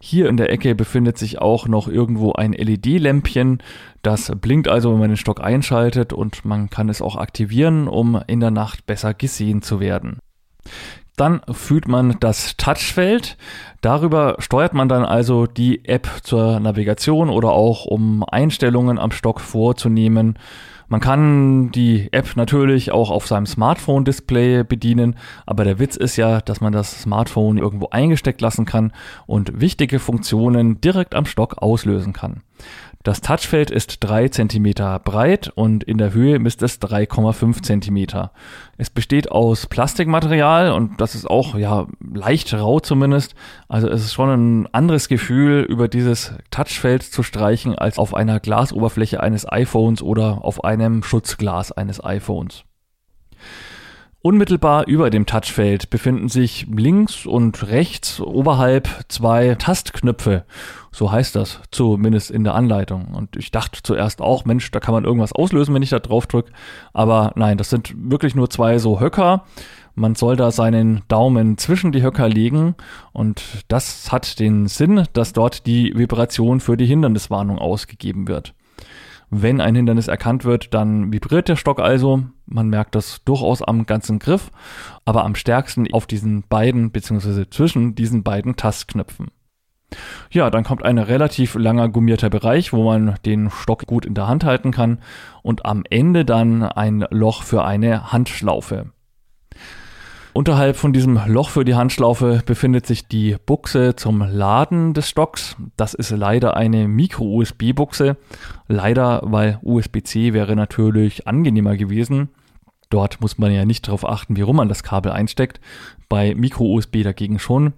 Hier 0.00 0.28
in 0.28 0.36
der 0.36 0.52
Ecke 0.52 0.76
befindet 0.76 1.18
sich 1.18 1.40
auch 1.40 1.66
noch 1.66 1.88
irgendwo 1.88 2.32
ein 2.32 2.52
LED-Lämpchen. 2.52 3.58
Das 4.02 4.30
blinkt 4.40 4.68
also, 4.68 4.92
wenn 4.92 5.00
man 5.00 5.10
den 5.10 5.16
Stock 5.16 5.40
einschaltet 5.40 6.12
und 6.12 6.44
man 6.44 6.70
kann 6.70 6.88
es 6.88 7.02
auch 7.02 7.16
aktivieren, 7.16 7.88
um 7.88 8.22
in 8.28 8.38
der 8.38 8.52
Nacht 8.52 8.86
besser 8.86 9.14
gesehen 9.14 9.62
zu 9.62 9.80
werden. 9.80 10.20
Dann 11.16 11.42
fühlt 11.50 11.88
man 11.88 12.16
das 12.20 12.56
Touchfeld. 12.56 13.36
Darüber 13.80 14.36
steuert 14.38 14.72
man 14.72 14.88
dann 14.88 15.04
also 15.04 15.46
die 15.46 15.84
App 15.84 16.08
zur 16.22 16.58
Navigation 16.60 17.28
oder 17.28 17.50
auch 17.50 17.84
um 17.84 18.24
Einstellungen 18.24 18.98
am 18.98 19.10
Stock 19.10 19.40
vorzunehmen. 19.40 20.38
Man 20.92 21.00
kann 21.00 21.70
die 21.72 22.12
App 22.12 22.36
natürlich 22.36 22.92
auch 22.92 23.10
auf 23.10 23.26
seinem 23.26 23.46
Smartphone-Display 23.46 24.62
bedienen, 24.62 25.16
aber 25.46 25.64
der 25.64 25.78
Witz 25.78 25.96
ist 25.96 26.16
ja, 26.16 26.42
dass 26.42 26.60
man 26.60 26.74
das 26.74 27.00
Smartphone 27.00 27.56
irgendwo 27.56 27.88
eingesteckt 27.90 28.42
lassen 28.42 28.66
kann 28.66 28.92
und 29.26 29.58
wichtige 29.58 29.98
Funktionen 29.98 30.82
direkt 30.82 31.14
am 31.14 31.24
Stock 31.24 31.62
auslösen 31.62 32.12
kann. 32.12 32.42
Das 33.02 33.20
Touchfeld 33.20 33.72
ist 33.72 33.98
3 34.00 34.28
cm 34.28 34.74
breit 35.02 35.50
und 35.54 35.82
in 35.82 35.98
der 35.98 36.12
Höhe 36.12 36.38
misst 36.38 36.62
es 36.62 36.80
3,5 36.80 37.62
cm. 37.62 38.28
Es 38.76 38.90
besteht 38.90 39.32
aus 39.32 39.66
Plastikmaterial 39.66 40.70
und 40.70 41.00
das 41.00 41.16
ist 41.16 41.28
auch 41.28 41.56
ja 41.56 41.88
leicht 42.00 42.54
rau 42.54 42.78
zumindest. 42.78 43.34
Also 43.68 43.88
es 43.88 44.04
ist 44.04 44.12
schon 44.12 44.30
ein 44.30 44.68
anderes 44.72 45.08
Gefühl, 45.08 45.62
über 45.68 45.88
dieses 45.88 46.34
Touchfeld 46.52 47.02
zu 47.02 47.24
streichen, 47.24 47.74
als 47.76 47.98
auf 47.98 48.14
einer 48.14 48.38
Glasoberfläche 48.38 49.20
eines 49.20 49.50
iPhones 49.50 50.00
oder 50.00 50.44
auf 50.44 50.62
einem 50.62 51.02
Schutzglas 51.02 51.72
eines 51.72 52.02
iPhones. 52.04 52.64
Unmittelbar 54.24 54.86
über 54.86 55.10
dem 55.10 55.26
Touchfeld 55.26 55.90
befinden 55.90 56.28
sich 56.28 56.68
links 56.72 57.26
und 57.26 57.66
rechts 57.66 58.20
oberhalb 58.20 58.88
zwei 59.08 59.56
Tastknöpfe. 59.56 60.44
So 60.92 61.10
heißt 61.10 61.34
das, 61.34 61.60
zumindest 61.72 62.30
in 62.30 62.44
der 62.44 62.54
Anleitung. 62.54 63.14
Und 63.14 63.34
ich 63.34 63.50
dachte 63.50 63.80
zuerst 63.82 64.20
auch, 64.20 64.44
Mensch, 64.44 64.70
da 64.70 64.78
kann 64.78 64.94
man 64.94 65.04
irgendwas 65.04 65.32
auslösen, 65.32 65.74
wenn 65.74 65.82
ich 65.82 65.90
da 65.90 65.98
drauf 65.98 66.28
drücke. 66.28 66.52
Aber 66.92 67.32
nein, 67.34 67.58
das 67.58 67.70
sind 67.70 67.94
wirklich 67.96 68.36
nur 68.36 68.48
zwei 68.48 68.78
so 68.78 69.00
Höcker. 69.00 69.44
Man 69.96 70.14
soll 70.14 70.36
da 70.36 70.52
seinen 70.52 71.02
Daumen 71.08 71.58
zwischen 71.58 71.90
die 71.90 72.04
Höcker 72.04 72.28
legen 72.28 72.76
und 73.12 73.42
das 73.66 74.12
hat 74.12 74.38
den 74.38 74.68
Sinn, 74.68 75.04
dass 75.14 75.32
dort 75.32 75.66
die 75.66 75.98
Vibration 75.98 76.60
für 76.60 76.76
die 76.76 76.86
Hinderniswarnung 76.86 77.58
ausgegeben 77.58 78.28
wird. 78.28 78.54
Wenn 79.34 79.62
ein 79.62 79.74
Hindernis 79.74 80.08
erkannt 80.08 80.44
wird, 80.44 80.74
dann 80.74 81.10
vibriert 81.10 81.48
der 81.48 81.56
Stock 81.56 81.80
also. 81.80 82.24
Man 82.44 82.68
merkt 82.68 82.94
das 82.94 83.24
durchaus 83.24 83.62
am 83.62 83.86
ganzen 83.86 84.18
Griff, 84.18 84.50
aber 85.06 85.24
am 85.24 85.36
stärksten 85.36 85.90
auf 85.90 86.06
diesen 86.06 86.42
beiden 86.50 86.90
bzw. 86.90 87.46
zwischen 87.48 87.94
diesen 87.94 88.24
beiden 88.24 88.56
Tastknöpfen. 88.56 89.28
Ja, 90.30 90.50
dann 90.50 90.64
kommt 90.64 90.84
ein 90.84 90.98
relativ 90.98 91.54
langer 91.54 91.88
gummierter 91.88 92.28
Bereich, 92.28 92.74
wo 92.74 92.84
man 92.84 93.14
den 93.24 93.48
Stock 93.48 93.86
gut 93.86 94.04
in 94.04 94.12
der 94.12 94.28
Hand 94.28 94.44
halten 94.44 94.70
kann 94.70 94.98
und 95.42 95.64
am 95.64 95.84
Ende 95.88 96.26
dann 96.26 96.62
ein 96.62 97.06
Loch 97.08 97.42
für 97.42 97.64
eine 97.64 98.12
Handschlaufe. 98.12 98.90
Unterhalb 100.34 100.76
von 100.76 100.94
diesem 100.94 101.20
Loch 101.26 101.50
für 101.50 101.64
die 101.64 101.74
Handschlaufe 101.74 102.42
befindet 102.46 102.86
sich 102.86 103.06
die 103.06 103.36
Buchse 103.44 103.96
zum 103.96 104.22
Laden 104.22 104.94
des 104.94 105.10
Stocks. 105.10 105.56
Das 105.76 105.92
ist 105.92 106.10
leider 106.10 106.56
eine 106.56 106.88
Micro-USB-Buchse. 106.88 108.16
Leider, 108.66 109.20
weil 109.24 109.58
USB-C 109.62 110.32
wäre 110.32 110.56
natürlich 110.56 111.28
angenehmer 111.28 111.76
gewesen. 111.76 112.30
Dort 112.88 113.20
muss 113.20 113.36
man 113.36 113.52
ja 113.52 113.66
nicht 113.66 113.86
darauf 113.88 114.08
achten, 114.08 114.36
wie 114.36 114.40
rum 114.40 114.56
man 114.56 114.68
das 114.68 114.82
Kabel 114.82 115.12
einsteckt. 115.12 115.60
Bei 116.08 116.34
Micro-USB 116.34 117.02
dagegen 117.02 117.38
schon. 117.38 117.74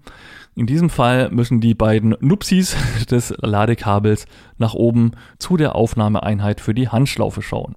In 0.54 0.66
diesem 0.66 0.90
Fall 0.90 1.30
müssen 1.30 1.60
die 1.60 1.74
beiden 1.74 2.14
Nupsis 2.20 2.76
des 3.10 3.34
Ladekabels 3.38 4.26
nach 4.58 4.74
oben 4.74 5.12
zu 5.38 5.56
der 5.56 5.74
Aufnahmeeinheit 5.74 6.60
für 6.60 6.74
die 6.74 6.88
Handschlaufe 6.88 7.42
schauen. 7.42 7.74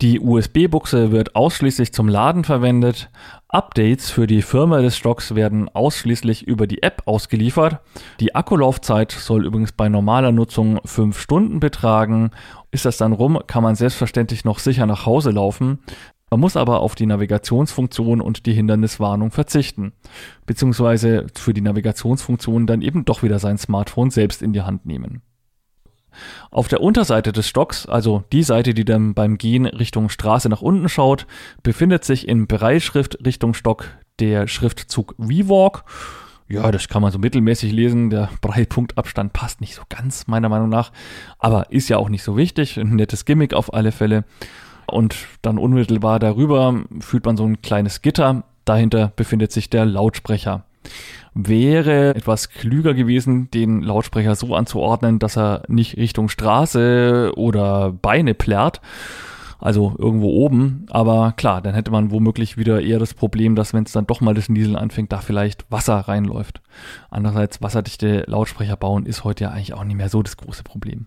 Die 0.00 0.20
USB-Buchse 0.20 1.10
wird 1.10 1.34
ausschließlich 1.34 1.92
zum 1.92 2.06
Laden 2.06 2.44
verwendet. 2.44 3.10
Updates 3.48 4.10
für 4.10 4.28
die 4.28 4.42
Firma 4.42 4.80
des 4.80 4.96
Stocks 4.96 5.34
werden 5.34 5.68
ausschließlich 5.68 6.46
über 6.46 6.68
die 6.68 6.84
App 6.84 7.02
ausgeliefert. 7.06 7.80
Die 8.20 8.32
Akkulaufzeit 8.32 9.10
soll 9.10 9.44
übrigens 9.44 9.72
bei 9.72 9.88
normaler 9.88 10.30
Nutzung 10.30 10.78
5 10.84 11.18
Stunden 11.18 11.58
betragen. 11.58 12.30
Ist 12.70 12.84
das 12.84 12.96
dann 12.96 13.12
rum, 13.12 13.40
kann 13.48 13.64
man 13.64 13.74
selbstverständlich 13.74 14.44
noch 14.44 14.60
sicher 14.60 14.86
nach 14.86 15.04
Hause 15.04 15.32
laufen. 15.32 15.80
Man 16.30 16.38
muss 16.38 16.56
aber 16.56 16.78
auf 16.78 16.94
die 16.94 17.06
Navigationsfunktion 17.06 18.20
und 18.20 18.46
die 18.46 18.52
Hinderniswarnung 18.52 19.32
verzichten. 19.32 19.94
Beziehungsweise 20.46 21.26
für 21.34 21.54
die 21.54 21.62
Navigationsfunktion 21.62 22.68
dann 22.68 22.82
eben 22.82 23.04
doch 23.04 23.24
wieder 23.24 23.40
sein 23.40 23.58
Smartphone 23.58 24.10
selbst 24.10 24.42
in 24.42 24.52
die 24.52 24.62
Hand 24.62 24.86
nehmen. 24.86 25.22
Auf 26.50 26.68
der 26.68 26.80
Unterseite 26.80 27.32
des 27.32 27.48
Stocks, 27.48 27.86
also 27.86 28.24
die 28.32 28.42
Seite, 28.42 28.74
die 28.74 28.84
dann 28.84 29.14
beim 29.14 29.38
Gehen 29.38 29.66
Richtung 29.66 30.08
Straße 30.08 30.48
nach 30.48 30.62
unten 30.62 30.88
schaut, 30.88 31.26
befindet 31.62 32.04
sich 32.04 32.28
in 32.28 32.46
Bereichschrift 32.46 33.18
Richtung 33.24 33.54
Stock 33.54 33.86
der 34.18 34.48
Schriftzug 34.48 35.14
WeWalk. 35.18 35.84
Ja, 36.48 36.70
das 36.72 36.88
kann 36.88 37.02
man 37.02 37.12
so 37.12 37.18
mittelmäßig 37.18 37.72
lesen. 37.72 38.08
Der 38.10 38.30
Breitpunktabstand 38.40 39.34
passt 39.34 39.60
nicht 39.60 39.74
so 39.74 39.82
ganz, 39.88 40.26
meiner 40.26 40.48
Meinung 40.48 40.70
nach. 40.70 40.92
Aber 41.38 41.70
ist 41.70 41.88
ja 41.88 41.98
auch 41.98 42.08
nicht 42.08 42.22
so 42.22 42.36
wichtig. 42.36 42.78
Ein 42.78 42.96
nettes 42.96 43.26
Gimmick 43.26 43.52
auf 43.52 43.74
alle 43.74 43.92
Fälle. 43.92 44.24
Und 44.86 45.14
dann 45.42 45.58
unmittelbar 45.58 46.18
darüber 46.18 46.82
fühlt 47.00 47.26
man 47.26 47.36
so 47.36 47.44
ein 47.44 47.60
kleines 47.60 48.00
Gitter. 48.00 48.44
Dahinter 48.64 49.12
befindet 49.14 49.52
sich 49.52 49.68
der 49.68 49.84
Lautsprecher 49.84 50.64
wäre 51.34 52.14
etwas 52.14 52.50
klüger 52.50 52.94
gewesen, 52.94 53.50
den 53.50 53.82
Lautsprecher 53.82 54.34
so 54.34 54.54
anzuordnen, 54.54 55.18
dass 55.18 55.36
er 55.36 55.62
nicht 55.68 55.96
Richtung 55.96 56.28
Straße 56.28 57.32
oder 57.36 57.92
Beine 57.92 58.34
plärrt, 58.34 58.80
also 59.58 59.94
irgendwo 59.98 60.28
oben. 60.28 60.86
Aber 60.90 61.32
klar, 61.36 61.60
dann 61.60 61.74
hätte 61.74 61.90
man 61.90 62.10
womöglich 62.10 62.56
wieder 62.56 62.80
eher 62.80 62.98
das 62.98 63.14
Problem, 63.14 63.56
dass 63.56 63.74
wenn 63.74 63.84
es 63.84 63.92
dann 63.92 64.06
doch 64.06 64.20
mal 64.20 64.34
das 64.34 64.48
Nieseln 64.48 64.76
anfängt, 64.76 65.12
da 65.12 65.18
vielleicht 65.18 65.70
Wasser 65.70 65.96
reinläuft. 65.96 66.60
Andererseits, 67.10 67.60
wasserdichte 67.62 68.24
Lautsprecher 68.26 68.76
bauen 68.76 69.06
ist 69.06 69.24
heute 69.24 69.44
ja 69.44 69.50
eigentlich 69.50 69.74
auch 69.74 69.84
nicht 69.84 69.96
mehr 69.96 70.08
so 70.08 70.22
das 70.22 70.36
große 70.36 70.62
Problem. 70.62 71.06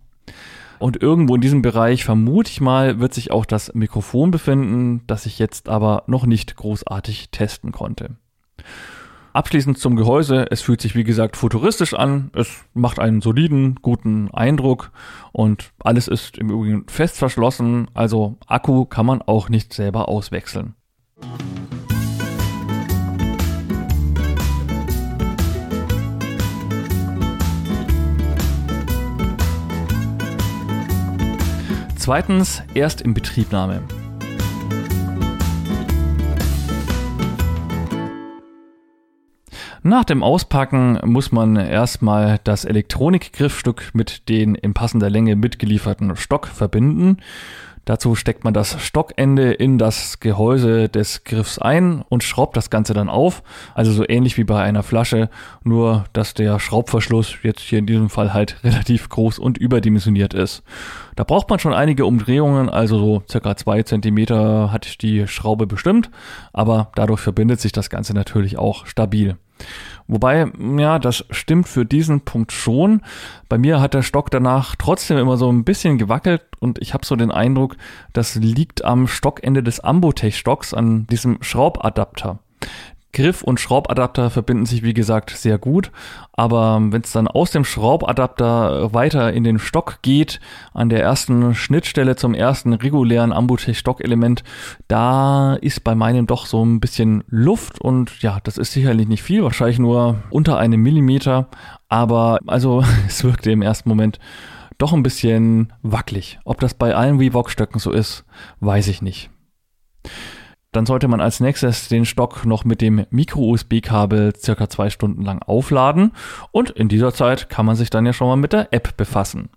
Und 0.80 1.00
irgendwo 1.00 1.36
in 1.36 1.42
diesem 1.42 1.62
Bereich, 1.62 2.04
vermute 2.04 2.50
ich 2.50 2.60
mal, 2.60 3.00
wird 3.00 3.14
sich 3.14 3.30
auch 3.30 3.46
das 3.46 3.74
Mikrofon 3.76 4.32
befinden, 4.32 5.04
das 5.06 5.28
ich 5.28 5.38
jetzt 5.38 5.70
aber 5.70 6.04
noch 6.08 6.26
nicht 6.26 6.56
großartig 6.56 7.30
testen 7.30 7.72
konnte. 7.72 8.16
Abschließend 9.34 9.78
zum 9.78 9.96
Gehäuse. 9.96 10.46
Es 10.52 10.62
fühlt 10.62 10.82
sich 10.82 10.96
wie 10.96 11.04
gesagt 11.04 11.38
futuristisch 11.38 11.94
an. 11.94 12.32
Es 12.36 12.50
macht 12.74 13.00
einen 13.00 13.22
soliden, 13.22 13.76
guten 13.82 14.30
Eindruck 14.32 14.92
und 15.32 15.72
alles 15.80 16.08
ist 16.08 16.38
im 16.38 16.50
Übrigen 16.50 16.86
fest 16.88 17.18
verschlossen. 17.18 17.88
Also 17.94 18.38
Akku 18.48 18.86
kann 18.86 19.06
man 19.06 19.22
auch 19.22 19.48
nicht 19.48 19.74
selber 19.74 20.10
auswechseln. 20.10 20.76
Zweitens, 31.96 32.64
erst 32.74 33.02
in 33.02 33.14
Betriebnahme. 33.14 33.84
Nach 39.84 40.04
dem 40.04 40.24
Auspacken 40.24 41.00
muss 41.04 41.32
man 41.32 41.56
erstmal 41.56 42.40
das 42.44 42.66
Elektronikgriffstück 42.66 43.92
mit 43.94 44.30
den 44.30 44.56
in 44.56 44.74
passender 44.74 45.10
Länge 45.10 45.36
mitgelieferten 45.36 46.16
Stock 46.16 46.48
verbinden. 46.48 47.18
Dazu 47.86 48.16
steckt 48.16 48.44
man 48.44 48.54
das 48.54 48.80
Stockende 48.82 49.52
in 49.52 49.78
das 49.78 50.20
Gehäuse 50.20 50.88
des 50.88 51.24
Griffs 51.24 51.58
ein 51.58 52.04
und 52.10 52.24
schraubt 52.24 52.56
das 52.56 52.70
Ganze 52.70 52.94
dann 52.94 53.10
auf. 53.10 53.42
Also 53.74 53.92
so 53.92 54.08
ähnlich 54.08 54.38
wie 54.38 54.44
bei 54.44 54.62
einer 54.62 54.84
Flasche, 54.84 55.30
nur 55.64 56.06
dass 56.14 56.34
der 56.34 56.60
Schraubverschluss 56.60 57.36
jetzt 57.44 57.62
hier 57.62 57.80
in 57.80 57.88
diesem 57.88 58.10
Fall 58.10 58.34
halt 58.34 58.58
relativ 58.64 59.10
groß 59.10 59.40
und 59.40 59.58
überdimensioniert 59.58 60.34
ist. 60.34 60.64
Da 61.16 61.24
braucht 61.24 61.50
man 61.50 61.60
schon 61.60 61.74
einige 61.74 62.06
Umdrehungen, 62.06 62.70
also 62.70 63.00
so 63.00 63.24
circa 63.30 63.56
zwei 63.58 63.84
Zentimeter 63.84 64.72
hat 64.72 65.02
die 65.02 65.28
Schraube 65.28 65.68
bestimmt, 65.68 66.10
aber 66.54 66.92
dadurch 66.96 67.20
verbindet 67.20 67.60
sich 67.60 67.72
das 67.72 67.90
Ganze 67.90 68.14
natürlich 68.14 68.58
auch 68.58 68.86
stabil. 68.86 69.38
Wobei, 70.12 70.52
ja, 70.78 71.00
das 71.00 71.24
stimmt 71.32 71.70
für 71.70 71.86
diesen 71.86 72.20
Punkt 72.20 72.52
schon. 72.52 73.02
Bei 73.48 73.58
mir 73.58 73.80
hat 73.80 73.94
der 73.94 74.02
Stock 74.02 74.30
danach 74.30 74.76
trotzdem 74.76 75.18
immer 75.18 75.38
so 75.38 75.50
ein 75.50 75.64
bisschen 75.64 75.98
gewackelt 75.98 76.42
und 76.60 76.80
ich 76.82 76.94
habe 76.94 77.06
so 77.06 77.16
den 77.16 77.32
Eindruck, 77.32 77.78
das 78.12 78.36
liegt 78.36 78.84
am 78.84 79.08
Stockende 79.08 79.64
des 79.64 79.80
Ambotech-Stocks, 79.80 80.74
an 80.74 81.08
diesem 81.08 81.42
Schraubadapter. 81.42 82.40
Griff 83.14 83.42
und 83.42 83.60
Schraubadapter 83.60 84.30
verbinden 84.30 84.66
sich 84.66 84.84
wie 84.84 84.94
gesagt 84.94 85.32
sehr 85.32 85.58
gut, 85.58 85.92
aber 86.34 86.80
wenn 86.82 87.02
es 87.02 87.12
dann 87.12 87.28
aus 87.28 87.52
dem 87.52 87.66
Schraubadapter 87.66 88.94
weiter 88.94 89.34
in 89.34 89.44
den 89.44 89.60
Stock 89.60 90.00
geht, 90.02 90.40
an 90.74 90.90
der 90.90 91.02
ersten 91.02 91.54
Schnittstelle 91.56 92.16
zum 92.16 92.34
ersten 92.34 92.74
regulären 92.74 93.34
Ambutech 93.34 93.78
Stockelement, 93.78 94.44
da 94.88 95.56
ist 95.56 95.84
bei 95.84 95.96
meinem 95.96 96.28
doch 96.28 96.46
so 96.46 96.64
ein 96.64 96.80
bisschen 96.80 97.24
Luft 97.28 97.80
und 97.80 98.22
ja, 98.22 98.40
das 98.44 98.58
ist 98.58 98.72
sicherlich 98.72 99.08
nicht 99.08 99.24
viel, 99.24 99.44
wahrscheinlich 99.44 99.80
nur 99.80 100.24
unter 100.30 100.58
einem 100.58 100.82
Millimeter, 100.82 101.48
aber 101.90 102.40
also 102.48 102.84
es 103.08 103.24
wirkte 103.24 103.52
im 103.52 103.62
ersten 103.62 103.90
Moment 103.90 104.20
doch 104.78 104.94
ein 104.94 105.04
bisschen 105.04 105.74
wackelig. 105.84 106.40
Ob 106.44 106.60
das 106.60 106.74
bei 106.74 106.96
allen 106.96 107.18
Reebok 107.18 107.52
Stöcken 107.52 107.80
so 107.80 107.92
ist, 107.92 108.26
weiß 108.62 108.88
ich 108.88 109.04
nicht. 109.04 109.30
Dann 110.72 110.86
sollte 110.86 111.10
man 111.10 111.20
als 111.20 111.42
nächstes 111.42 111.90
den 111.90 112.06
Stock 112.06 112.46
noch 112.46 112.64
mit 112.64 112.80
dem 112.80 113.06
Micro-USB-Kabel 113.10 114.36
circa 114.38 114.70
zwei 114.70 114.90
Stunden 114.90 115.24
lang 115.24 115.42
aufladen 115.42 116.14
und 116.52 116.70
in 116.70 116.88
dieser 116.88 117.14
Zeit 117.14 117.50
kann 117.50 117.66
man 117.66 117.76
sich 117.76 117.90
dann 117.90 118.06
ja 118.06 118.14
schon 118.14 118.28
mal 118.28 118.38
mit 118.38 118.54
der 118.54 118.72
App 118.72 118.96
befassen. 118.96 119.50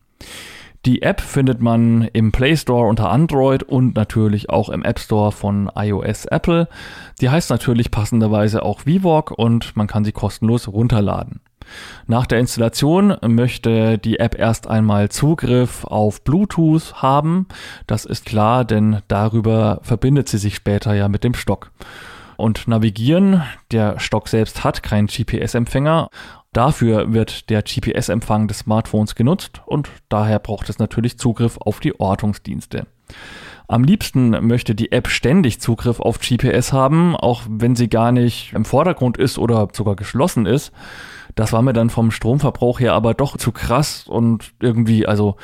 Die 0.86 1.00
App 1.00 1.20
findet 1.20 1.62
man 1.62 2.02
im 2.12 2.30
Play 2.30 2.56
Store 2.56 2.88
unter 2.88 3.10
Android 3.10 3.62
und 3.62 3.94
natürlich 3.94 4.50
auch 4.50 4.68
im 4.68 4.82
App 4.82 4.98
Store 4.98 5.32
von 5.32 5.70
iOS 5.74 6.26
Apple. 6.26 6.68
Die 7.20 7.30
heißt 7.30 7.48
natürlich 7.48 7.90
passenderweise 7.90 8.62
auch 8.62 8.80
VVOG 8.80 9.30
und 9.30 9.76
man 9.76 9.86
kann 9.86 10.04
sie 10.04 10.12
kostenlos 10.12 10.68
runterladen. 10.68 11.40
Nach 12.06 12.26
der 12.26 12.38
Installation 12.38 13.16
möchte 13.26 13.98
die 13.98 14.18
App 14.18 14.38
erst 14.38 14.66
einmal 14.66 15.08
Zugriff 15.08 15.84
auf 15.84 16.22
Bluetooth 16.22 17.02
haben. 17.02 17.46
Das 17.86 18.04
ist 18.04 18.26
klar, 18.26 18.64
denn 18.64 19.00
darüber 19.08 19.80
verbindet 19.82 20.28
sie 20.28 20.38
sich 20.38 20.54
später 20.54 20.94
ja 20.94 21.08
mit 21.08 21.24
dem 21.24 21.34
Stock. 21.34 21.70
Und 22.36 22.66
navigieren, 22.66 23.42
der 23.70 24.00
Stock 24.00 24.28
selbst 24.28 24.64
hat 24.64 24.82
keinen 24.82 25.06
GPS-Empfänger, 25.06 26.10
Dafür 26.54 27.12
wird 27.12 27.50
der 27.50 27.62
GPS-Empfang 27.62 28.46
des 28.46 28.60
Smartphones 28.60 29.16
genutzt 29.16 29.60
und 29.66 29.90
daher 30.08 30.38
braucht 30.38 30.68
es 30.70 30.78
natürlich 30.78 31.18
Zugriff 31.18 31.58
auf 31.58 31.80
die 31.80 31.98
Ortungsdienste. 31.98 32.86
Am 33.66 33.82
liebsten 33.82 34.30
möchte 34.46 34.76
die 34.76 34.92
App 34.92 35.08
ständig 35.08 35.60
Zugriff 35.60 35.98
auf 35.98 36.20
GPS 36.20 36.72
haben, 36.72 37.16
auch 37.16 37.42
wenn 37.48 37.74
sie 37.74 37.88
gar 37.88 38.12
nicht 38.12 38.52
im 38.52 38.64
Vordergrund 38.64 39.18
ist 39.18 39.36
oder 39.36 39.68
sogar 39.72 39.96
geschlossen 39.96 40.46
ist. 40.46 40.70
Das 41.34 41.52
war 41.52 41.62
mir 41.62 41.72
dann 41.72 41.90
vom 41.90 42.10
Stromverbrauch 42.10 42.80
her 42.80 42.92
aber 42.92 43.14
doch 43.14 43.36
zu 43.36 43.52
krass 43.52 44.06
und 44.06 44.52
irgendwie, 44.60 45.06
also 45.06 45.36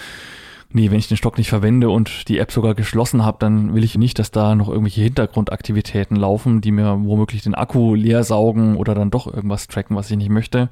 nee, 0.73 0.91
wenn 0.91 0.99
ich 0.99 1.09
den 1.09 1.17
Stock 1.17 1.37
nicht 1.39 1.49
verwende 1.49 1.91
und 1.91 2.29
die 2.29 2.39
App 2.39 2.53
sogar 2.53 2.75
geschlossen 2.75 3.25
habe, 3.25 3.39
dann 3.41 3.75
will 3.75 3.85
ich 3.85 3.99
nicht, 3.99 4.19
dass 4.19 4.31
da 4.31 4.55
noch 4.55 4.69
irgendwelche 4.69 5.03
Hintergrundaktivitäten 5.03 6.17
laufen, 6.17 6.61
die 6.61 6.73
mir 6.73 6.99
womöglich 7.03 7.43
den 7.43 7.55
Akku 7.55 7.95
leer 7.95 8.25
saugen 8.25 8.77
oder 8.77 8.95
dann 8.95 9.11
doch 9.11 9.27
irgendwas 9.27 9.67
tracken, 9.67 9.97
was 9.97 10.11
ich 10.11 10.17
nicht 10.17 10.31
möchte. 10.31 10.71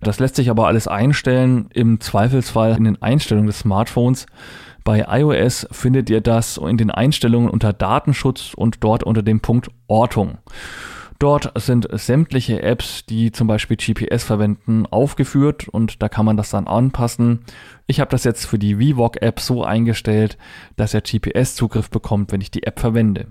Das 0.00 0.18
lässt 0.18 0.36
sich 0.36 0.50
aber 0.50 0.66
alles 0.66 0.88
einstellen, 0.88 1.68
im 1.72 2.00
Zweifelsfall 2.00 2.76
in 2.76 2.84
den 2.84 3.02
Einstellungen 3.02 3.46
des 3.46 3.60
Smartphones. 3.60 4.26
Bei 4.82 5.04
iOS 5.08 5.66
findet 5.70 6.08
ihr 6.08 6.22
das 6.22 6.56
in 6.56 6.78
den 6.78 6.90
Einstellungen 6.90 7.50
unter 7.50 7.74
Datenschutz 7.74 8.54
und 8.56 8.82
dort 8.82 9.04
unter 9.04 9.22
dem 9.22 9.40
Punkt 9.40 9.68
Ortung. 9.88 10.38
Dort 11.20 11.52
sind 11.60 11.86
sämtliche 11.92 12.62
Apps, 12.62 13.04
die 13.04 13.30
zum 13.30 13.46
Beispiel 13.46 13.76
GPS 13.76 14.24
verwenden, 14.24 14.86
aufgeführt 14.86 15.68
und 15.68 16.02
da 16.02 16.08
kann 16.08 16.24
man 16.24 16.38
das 16.38 16.48
dann 16.48 16.66
anpassen. 16.66 17.44
Ich 17.86 18.00
habe 18.00 18.10
das 18.10 18.24
jetzt 18.24 18.46
für 18.46 18.58
die 18.58 18.76
VVOG-App 18.76 19.38
so 19.38 19.62
eingestellt, 19.62 20.38
dass 20.76 20.94
er 20.94 21.02
GPS-Zugriff 21.02 21.90
bekommt, 21.90 22.32
wenn 22.32 22.40
ich 22.40 22.50
die 22.50 22.62
App 22.62 22.80
verwende. 22.80 23.26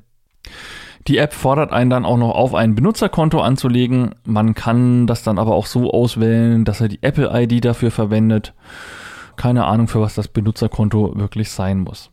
Die 1.07 1.17
App 1.17 1.33
fordert 1.33 1.71
einen 1.71 1.89
dann 1.89 2.05
auch 2.05 2.17
noch 2.17 2.35
auf, 2.35 2.53
ein 2.53 2.75
Benutzerkonto 2.75 3.41
anzulegen. 3.41 4.13
Man 4.23 4.53
kann 4.53 5.07
das 5.07 5.23
dann 5.23 5.39
aber 5.39 5.55
auch 5.55 5.65
so 5.65 5.89
auswählen, 5.89 6.65
dass 6.65 6.81
er 6.81 6.89
die 6.89 7.01
Apple-ID 7.01 7.65
dafür 7.65 7.89
verwendet. 7.89 8.53
Keine 9.35 9.65
Ahnung, 9.65 9.87
für 9.87 9.99
was 9.99 10.13
das 10.13 10.27
Benutzerkonto 10.27 11.13
wirklich 11.15 11.49
sein 11.49 11.79
muss. 11.79 12.11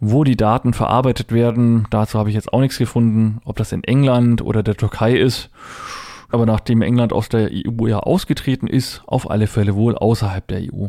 Wo 0.00 0.24
die 0.24 0.36
Daten 0.36 0.72
verarbeitet 0.72 1.32
werden, 1.32 1.86
dazu 1.90 2.18
habe 2.18 2.28
ich 2.28 2.34
jetzt 2.34 2.52
auch 2.52 2.60
nichts 2.60 2.78
gefunden, 2.78 3.40
ob 3.44 3.56
das 3.56 3.72
in 3.72 3.84
England 3.84 4.42
oder 4.42 4.62
der 4.62 4.76
Türkei 4.76 5.16
ist. 5.16 5.50
Aber 6.30 6.46
nachdem 6.46 6.82
England 6.82 7.12
aus 7.12 7.28
der 7.28 7.50
EU 7.50 7.86
ja 7.86 7.98
ausgetreten 7.98 8.66
ist, 8.66 9.02
auf 9.06 9.30
alle 9.30 9.46
Fälle 9.46 9.74
wohl 9.74 9.96
außerhalb 9.96 10.46
der 10.46 10.60
EU. 10.60 10.88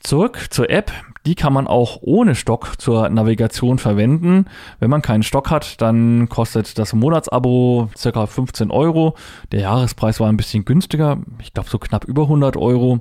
Zurück 0.00 0.48
zur 0.50 0.70
App. 0.70 0.92
Die 1.24 1.34
kann 1.34 1.52
man 1.52 1.66
auch 1.66 1.98
ohne 2.00 2.34
Stock 2.34 2.80
zur 2.80 3.08
Navigation 3.08 3.78
verwenden. 3.78 4.46
Wenn 4.80 4.90
man 4.90 5.02
keinen 5.02 5.22
Stock 5.22 5.50
hat, 5.50 5.80
dann 5.80 6.28
kostet 6.28 6.78
das 6.78 6.92
Monatsabo 6.94 7.88
ca. 8.00 8.26
15 8.26 8.70
Euro. 8.70 9.14
Der 9.52 9.60
Jahrespreis 9.60 10.18
war 10.18 10.28
ein 10.28 10.36
bisschen 10.36 10.64
günstiger. 10.64 11.18
Ich 11.40 11.54
glaube 11.54 11.70
so 11.70 11.78
knapp 11.78 12.04
über 12.04 12.22
100 12.22 12.56
Euro. 12.56 13.00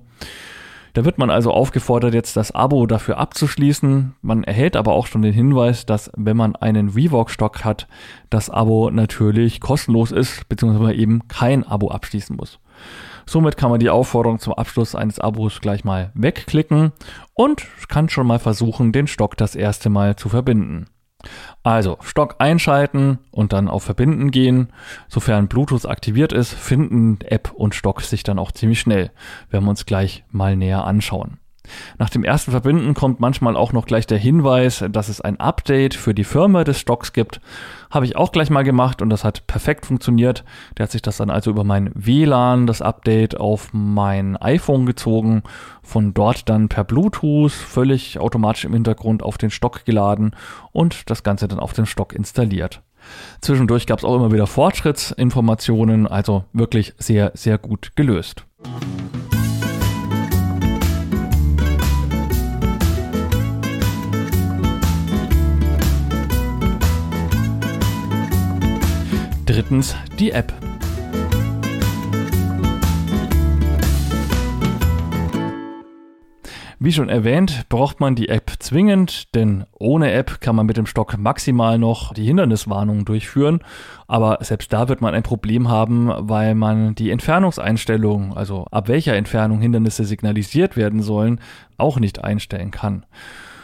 Da 0.94 1.06
wird 1.06 1.18
man 1.18 1.30
also 1.30 1.52
aufgefordert, 1.52 2.14
jetzt 2.14 2.36
das 2.36 2.52
Abo 2.52 2.86
dafür 2.86 3.18
abzuschließen. 3.18 4.16
Man 4.22 4.44
erhält 4.44 4.76
aber 4.76 4.94
auch 4.94 5.08
schon 5.08 5.22
den 5.22 5.34
Hinweis, 5.34 5.86
dass 5.86 6.12
wenn 6.18 6.36
man 6.36 6.56
einen 6.56 6.90
Revoke-Stock 6.90 7.64
hat, 7.64 7.88
das 8.30 8.50
Abo 8.50 8.90
natürlich 8.92 9.62
kostenlos 9.62 10.12
ist, 10.12 10.50
beziehungsweise 10.50 10.94
eben 10.94 11.28
kein 11.28 11.66
Abo 11.66 11.90
abschließen 11.90 12.36
muss. 12.36 12.60
Somit 13.26 13.56
kann 13.56 13.70
man 13.70 13.80
die 13.80 13.90
Aufforderung 13.90 14.40
zum 14.40 14.54
Abschluss 14.54 14.96
eines 14.96 15.20
Abos 15.20 15.62
gleich 15.62 15.84
mal 15.84 16.12
wegklicken 16.16 16.92
und 17.34 17.66
kann 17.88 18.10
schon 18.10 18.28
mal 18.28 18.40
versuchen, 18.40 18.92
den 18.92 19.08
Stock 19.08 19.38
das 19.38 19.56
erste 19.56 19.90
Mal 19.90 20.16
zu 20.16 20.28
verbinden. 20.28 20.88
Also 21.64 21.98
Stock 22.02 22.36
einschalten 22.40 23.20
und 23.32 23.54
dann 23.54 23.68
auf 23.68 23.84
Verbinden 23.84 24.32
gehen. 24.32 24.72
Sofern 25.08 25.48
Bluetooth 25.48 25.86
aktiviert 25.86 26.34
ist, 26.34 26.54
finden 26.54 27.20
App 27.22 27.52
und 27.52 27.76
Stock 27.76 28.02
sich 28.02 28.24
dann 28.24 28.40
auch 28.40 28.52
ziemlich 28.52 28.80
schnell. 28.80 29.12
Werden 29.50 29.66
wir 29.66 29.70
uns 29.70 29.86
gleich 29.86 30.24
mal 30.30 30.56
näher 30.56 30.86
anschauen. 30.86 31.41
Nach 31.98 32.10
dem 32.10 32.24
ersten 32.24 32.52
Verbinden 32.52 32.94
kommt 32.94 33.20
manchmal 33.20 33.56
auch 33.56 33.74
noch 33.74 33.86
gleich 33.86 34.08
der 34.08 34.18
Hinweis, 34.18 34.84
dass 34.90 35.10
es 35.10 35.22
ein 35.22 35.40
Update 35.40 35.94
für 35.94 36.14
die 36.14 36.24
Firma 36.24 36.64
des 36.64 36.80
Stocks 36.80 37.14
gibt. 37.14 37.42
Habe 37.90 38.06
ich 38.06 38.16
auch 38.16 38.32
gleich 38.32 38.50
mal 38.50 38.64
gemacht 38.64 39.02
und 39.02 39.10
das 39.10 39.24
hat 39.24 39.48
perfekt 39.48 39.86
funktioniert. 39.86 40.44
Der 40.78 40.84
hat 40.84 40.92
sich 40.92 41.02
das 41.02 41.18
dann 41.18 41.30
also 41.30 41.52
über 41.52 41.64
mein 41.64 41.92
WLAN, 41.94 42.68
das 42.68 42.82
Update 42.82 43.40
auf 43.40 43.70
mein 43.74 44.38
iPhone 44.38 44.86
gezogen, 44.86 45.44
von 45.84 46.14
dort 46.14 46.48
dann 46.50 46.70
per 46.70 46.84
Bluetooth 46.84 47.52
völlig 47.52 48.20
automatisch 48.20 48.66
im 48.66 48.74
Hintergrund 48.74 49.24
auf 49.24 49.38
den 49.38 49.52
Stock 49.52 49.86
geladen 49.86 50.36
und 50.72 51.10
das 51.10 51.24
Ganze 51.24 51.48
dann 51.48 51.60
auf 51.60 51.74
den 51.74 51.86
Stock 51.86 52.14
installiert. 52.14 52.82
Zwischendurch 53.42 53.88
gab 53.88 54.00
es 54.00 54.06
auch 54.06 54.16
immer 54.16 54.32
wieder 54.32 54.48
Fortschrittsinformationen, 54.48 56.08
also 56.08 56.46
wirklich 56.54 56.94
sehr, 56.98 57.32
sehr 57.34 57.58
gut 57.58 57.96
gelöst. 57.96 58.46
Drittens 69.46 69.96
die 70.20 70.32
App. 70.32 70.54
Wie 76.84 76.92
schon 76.92 77.10
erwähnt, 77.10 77.70
braucht 77.70 78.00
man 78.00 78.16
die 78.16 78.30
App 78.30 78.54
zwingend, 78.58 79.36
denn 79.36 79.66
ohne 79.78 80.12
App 80.14 80.42
kann 80.42 80.56
man 80.56 80.66
mit 80.66 80.78
dem 80.78 80.88
Stock 80.88 81.16
maximal 81.18 81.78
noch 81.78 82.12
die 82.14 82.26
Hinderniswarnung 82.26 83.06
durchführen, 83.06 83.60
aber 84.08 84.40
selbst 84.42 84.74
da 84.74 84.90
wird 84.90 85.00
man 85.00 85.14
ein 85.14 85.22
Problem 85.22 85.70
haben, 85.70 86.12
weil 86.12 86.56
man 86.56 86.96
die 86.96 87.12
Entfernungseinstellung, 87.12 88.36
also 88.36 88.66
ab 88.72 88.88
welcher 88.88 89.16
Entfernung 89.16 89.62
Hindernisse 89.62 90.06
signalisiert 90.06 90.76
werden 90.76 91.04
sollen, 91.04 91.40
auch 91.78 92.00
nicht 92.00 92.24
einstellen 92.24 92.72
kann. 92.72 93.06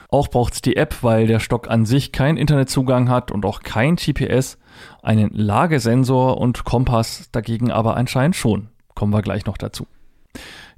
Auch 0.10 0.30
braucht 0.30 0.54
es 0.54 0.62
die 0.62 0.78
App, 0.78 1.04
weil 1.04 1.28
der 1.28 1.40
Stock 1.40 1.70
an 1.70 1.86
sich 1.86 2.12
keinen 2.12 2.38
Internetzugang 2.38 3.10
hat 3.10 3.32
und 3.32 3.46
auch 3.46 3.62
kein 3.62 3.98
GPS, 3.98 4.58
einen 5.04 5.32
Lagesensor 5.34 6.38
und 6.38 6.64
Kompass 6.64 7.30
dagegen 7.32 7.72
aber 7.72 7.98
anscheinend 7.98 8.36
schon. 8.36 8.70
Kommen 8.96 9.14
wir 9.14 9.22
gleich 9.22 9.46
noch 9.46 9.58
dazu. 9.58 9.86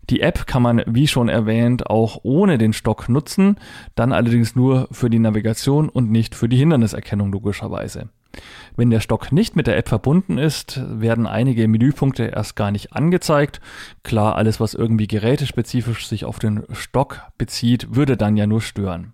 Die 0.10 0.22
App 0.22 0.48
kann 0.48 0.64
man, 0.64 0.82
wie 0.88 1.08
schon 1.08 1.30
erwähnt, 1.30 1.88
auch 1.88 2.22
ohne 2.24 2.58
den 2.58 2.74
Stock 2.74 3.10
nutzen, 3.10 3.58
dann 3.94 4.12
allerdings 4.12 4.56
nur 4.56 4.88
für 4.92 5.12
die 5.12 5.20
Navigation 5.20 5.88
und 5.88 6.10
nicht 6.10 6.34
für 6.34 6.50
die 6.50 6.58
Hinderniserkennung 6.58 7.32
logischerweise. 7.32 8.10
Wenn 8.76 8.90
der 8.90 9.02
Stock 9.02 9.32
nicht 9.32 9.56
mit 9.56 9.68
der 9.68 9.78
App 9.78 9.90
verbunden 9.90 10.40
ist, 10.40 10.82
werden 10.88 11.28
einige 11.28 11.68
Menüpunkte 11.68 12.26
erst 12.26 12.56
gar 12.56 12.72
nicht 12.72 12.94
angezeigt. 12.94 13.62
Klar, 14.04 14.36
alles, 14.36 14.60
was 14.60 14.74
irgendwie 14.74 15.08
gerätespezifisch 15.08 16.08
sich 16.08 16.26
auf 16.26 16.40
den 16.40 16.64
Stock 16.72 17.22
bezieht, 17.38 17.96
würde 17.96 18.18
dann 18.18 18.38
ja 18.38 18.48
nur 18.48 18.62
stören. 18.62 19.14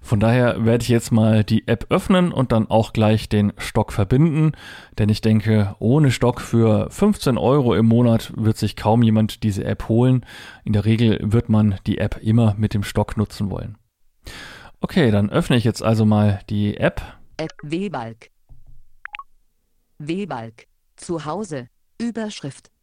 Von 0.00 0.20
daher 0.20 0.64
werde 0.64 0.82
ich 0.82 0.88
jetzt 0.88 1.12
mal 1.12 1.44
die 1.44 1.66
App 1.68 1.86
öffnen 1.90 2.32
und 2.32 2.52
dann 2.52 2.68
auch 2.70 2.92
gleich 2.92 3.28
den 3.28 3.52
Stock 3.58 3.92
verbinden, 3.92 4.52
denn 4.98 5.08
ich 5.08 5.20
denke, 5.20 5.74
ohne 5.78 6.10
Stock 6.10 6.40
für 6.40 6.90
15 6.90 7.38
Euro 7.38 7.74
im 7.74 7.86
Monat 7.86 8.32
wird 8.36 8.56
sich 8.56 8.76
kaum 8.76 9.02
jemand 9.02 9.42
diese 9.42 9.64
App 9.64 9.88
holen. 9.88 10.24
In 10.64 10.72
der 10.72 10.84
Regel 10.84 11.18
wird 11.22 11.48
man 11.48 11.76
die 11.86 11.98
App 11.98 12.18
immer 12.22 12.54
mit 12.58 12.74
dem 12.74 12.82
Stock 12.82 13.16
nutzen 13.16 13.50
wollen. 13.50 13.78
Okay, 14.80 15.10
dann 15.10 15.30
öffne 15.30 15.56
ich 15.56 15.64
jetzt 15.64 15.82
also 15.82 16.04
mal 16.04 16.40
die 16.50 16.76
App. 16.76 17.00
App 17.36 17.52
W-Balk. 17.62 18.30
W-Balk. 19.98 20.66
Zu 20.96 21.24
Hause. 21.24 21.68
Überschrift. 21.98 22.73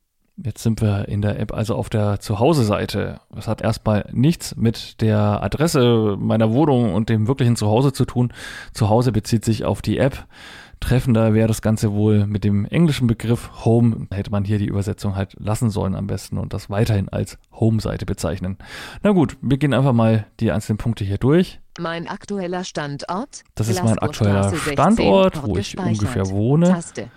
Jetzt 0.44 0.64
sind 0.64 0.82
wir 0.82 1.08
in 1.08 1.22
der 1.22 1.40
App 1.40 1.54
also 1.54 1.76
auf 1.76 1.90
der 1.90 2.20
Zuhause-Seite. 2.20 3.20
Das 3.30 3.48
hat 3.48 3.62
erstmal 3.62 4.10
nichts 4.12 4.56
mit 4.56 5.02
der 5.02 5.44
Adresse 5.44 6.16
meiner 6.20 6.52
Wohnung 6.52 6.94
und 6.94 7.10
dem 7.10 7.28
wirklichen 7.28 7.56
Zuhause 7.56 7.94
zu 7.94 8.06
tun. 8.06 8.34
Zuhause 8.74 9.12
bezieht 9.12 9.46
sich 9.46 9.66
auf 9.66 9.82
die 9.82 9.98
App. 9.98 10.26
Treffender 10.80 11.36
wäre 11.36 11.48
das 11.48 11.62
Ganze 11.62 11.94
wohl 11.94 12.26
mit 12.26 12.44
dem 12.44 12.66
englischen 12.66 13.06
Begriff 13.06 13.66
Home. 13.66 14.08
Hätte 14.12 14.32
man 14.32 14.44
hier 14.44 14.58
die 14.58 14.66
Übersetzung 14.66 15.16
halt 15.16 15.36
lassen 15.40 15.70
sollen 15.70 15.94
am 15.94 16.08
besten 16.08 16.40
und 16.40 16.54
das 16.54 16.72
weiterhin 16.72 17.08
als 17.08 17.38
Home-Seite 17.54 18.08
bezeichnen. 18.08 18.58
Na 19.04 19.12
gut, 19.12 19.38
wir 19.42 19.58
gehen 19.58 19.76
einfach 19.76 19.94
mal 19.94 20.26
die 20.40 20.52
einzelnen 20.52 20.80
Punkte 20.80 21.04
hier 21.04 21.20
durch. 21.20 21.60
Mein 21.80 22.08
aktueller 22.08 22.64
Standort. 22.64 23.44
Das 23.54 23.68
ist 23.68 23.84
mein 23.84 24.00
aktueller 24.00 24.56
Standort, 24.56 25.46
wo 25.46 25.56
ich 25.56 25.78
ungefähr 25.78 26.30
wohne. 26.30 26.70
Taste. 26.70 27.12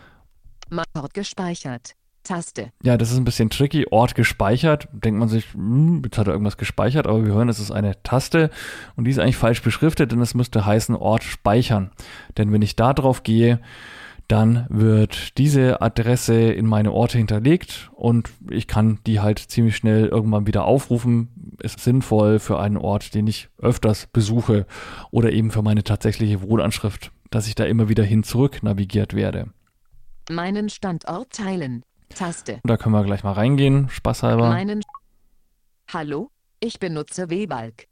Ort 0.94 1.14
gespeichert. 1.14 1.94
Taste. 2.24 2.72
Ja, 2.82 2.96
das 2.96 3.12
ist 3.12 3.18
ein 3.18 3.24
bisschen 3.24 3.50
tricky. 3.50 3.86
Ort 3.90 4.14
gespeichert. 4.14 4.88
Denkt 4.92 5.20
man 5.20 5.28
sich, 5.28 5.52
hm, 5.54 6.02
jetzt 6.04 6.18
hat 6.18 6.26
er 6.26 6.32
irgendwas 6.32 6.56
gespeichert, 6.56 7.06
aber 7.06 7.24
wir 7.24 7.32
hören, 7.32 7.48
es 7.48 7.60
ist 7.60 7.70
eine 7.70 8.02
Taste 8.02 8.50
und 8.96 9.04
die 9.04 9.10
ist 9.10 9.18
eigentlich 9.18 9.36
falsch 9.36 9.62
beschriftet, 9.62 10.12
denn 10.12 10.20
es 10.20 10.34
müsste 10.34 10.66
heißen 10.66 10.96
Ort 10.96 11.22
speichern. 11.22 11.90
Denn 12.36 12.52
wenn 12.52 12.62
ich 12.62 12.76
da 12.76 12.92
drauf 12.92 13.22
gehe, 13.22 13.60
dann 14.28 14.66
wird 14.70 15.36
diese 15.38 15.82
Adresse 15.82 16.34
in 16.34 16.66
meine 16.66 16.92
Orte 16.92 17.18
hinterlegt 17.18 17.90
und 17.94 18.30
ich 18.48 18.66
kann 18.66 18.98
die 19.06 19.20
halt 19.20 19.38
ziemlich 19.38 19.76
schnell 19.76 20.06
irgendwann 20.06 20.46
wieder 20.46 20.64
aufrufen. 20.64 21.56
Ist 21.60 21.80
sinnvoll 21.80 22.38
für 22.38 22.58
einen 22.58 22.76
Ort, 22.76 23.14
den 23.14 23.26
ich 23.26 23.48
öfters 23.58 24.06
besuche 24.06 24.66
oder 25.10 25.32
eben 25.32 25.50
für 25.50 25.62
meine 25.62 25.84
tatsächliche 25.84 26.42
Wohnanschrift, 26.42 27.12
dass 27.30 27.46
ich 27.46 27.54
da 27.54 27.64
immer 27.64 27.88
wieder 27.88 28.02
hin 28.02 28.22
zurück 28.22 28.62
navigiert 28.62 29.14
werde. 29.14 29.50
Meinen 30.30 30.70
Standort 30.70 31.30
teilen. 31.30 31.84
Taste. 32.14 32.60
Da 32.64 32.76
können 32.76 32.94
wir 32.94 33.04
gleich 33.04 33.24
mal 33.24 33.32
reingehen, 33.32 33.88
spaßhalber. 33.90 34.48
Meinen 34.48 34.82
Hallo, 35.92 36.30
ich 36.60 36.78
benutze 36.78 37.30
WWalk. 37.30 37.86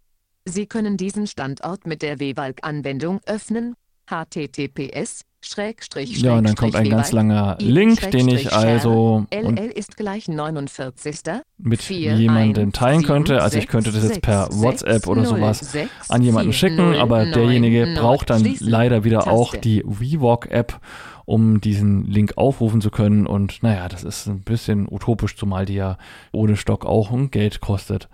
Sie 0.44 0.66
können 0.66 0.96
diesen 0.96 1.26
Standort 1.26 1.86
mit 1.86 2.02
der 2.02 2.18
WWalk-Anwendung 2.18 3.20
öffnen. 3.26 3.76
https 4.06 5.24
Schrägstrich, 5.44 6.18
ja, 6.18 6.36
und 6.36 6.44
dann 6.44 6.54
kommt 6.54 6.76
ein 6.76 6.88
ganz 6.88 7.10
langer 7.10 7.56
Link, 7.58 8.12
den 8.12 8.28
ich 8.28 8.52
also 8.52 9.26
LL 9.34 9.72
ist 9.74 9.96
gleich 9.96 10.28
49. 10.28 11.18
mit 11.58 11.82
jemandem 11.90 12.72
teilen 12.72 13.02
könnte. 13.02 13.42
Also 13.42 13.58
ich 13.58 13.66
könnte 13.66 13.90
das 13.90 14.04
jetzt 14.04 14.22
per 14.22 14.48
WhatsApp 14.52 15.08
oder 15.08 15.24
sowas 15.24 15.76
an 16.08 16.22
jemanden 16.22 16.52
schicken, 16.52 16.94
aber 16.94 17.26
derjenige 17.26 17.92
braucht 17.96 18.30
dann 18.30 18.56
leider 18.60 19.02
wieder 19.02 19.26
auch 19.26 19.56
die 19.56 19.82
WeWalk-App 19.84 20.80
um 21.24 21.60
diesen 21.60 22.04
Link 22.04 22.36
aufrufen 22.36 22.80
zu 22.80 22.90
können. 22.90 23.26
Und 23.26 23.62
naja, 23.62 23.88
das 23.88 24.04
ist 24.04 24.26
ein 24.26 24.42
bisschen 24.42 24.86
utopisch, 24.90 25.36
zumal 25.36 25.66
die 25.66 25.74
ja 25.74 25.98
ohne 26.32 26.56
Stock 26.56 26.84
auch 26.84 27.12
Geld 27.30 27.60
kostet. 27.60 28.08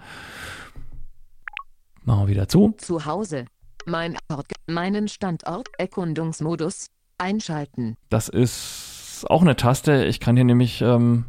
Machen 2.04 2.22
wir 2.22 2.28
wieder 2.28 2.48
zu. 2.48 2.74
Zu 2.78 3.04
Hause. 3.04 3.46
Mein 3.86 4.16
Ort, 4.30 4.52
meinen 4.66 5.08
Standort, 5.08 5.68
Erkundungsmodus, 5.78 6.86
einschalten. 7.18 7.96
Das 8.10 8.28
ist 8.28 9.24
auch 9.28 9.42
eine 9.42 9.56
Taste. 9.56 10.04
Ich 10.04 10.20
kann 10.20 10.36
hier 10.36 10.44
nämlich 10.44 10.80
ähm, 10.82 11.24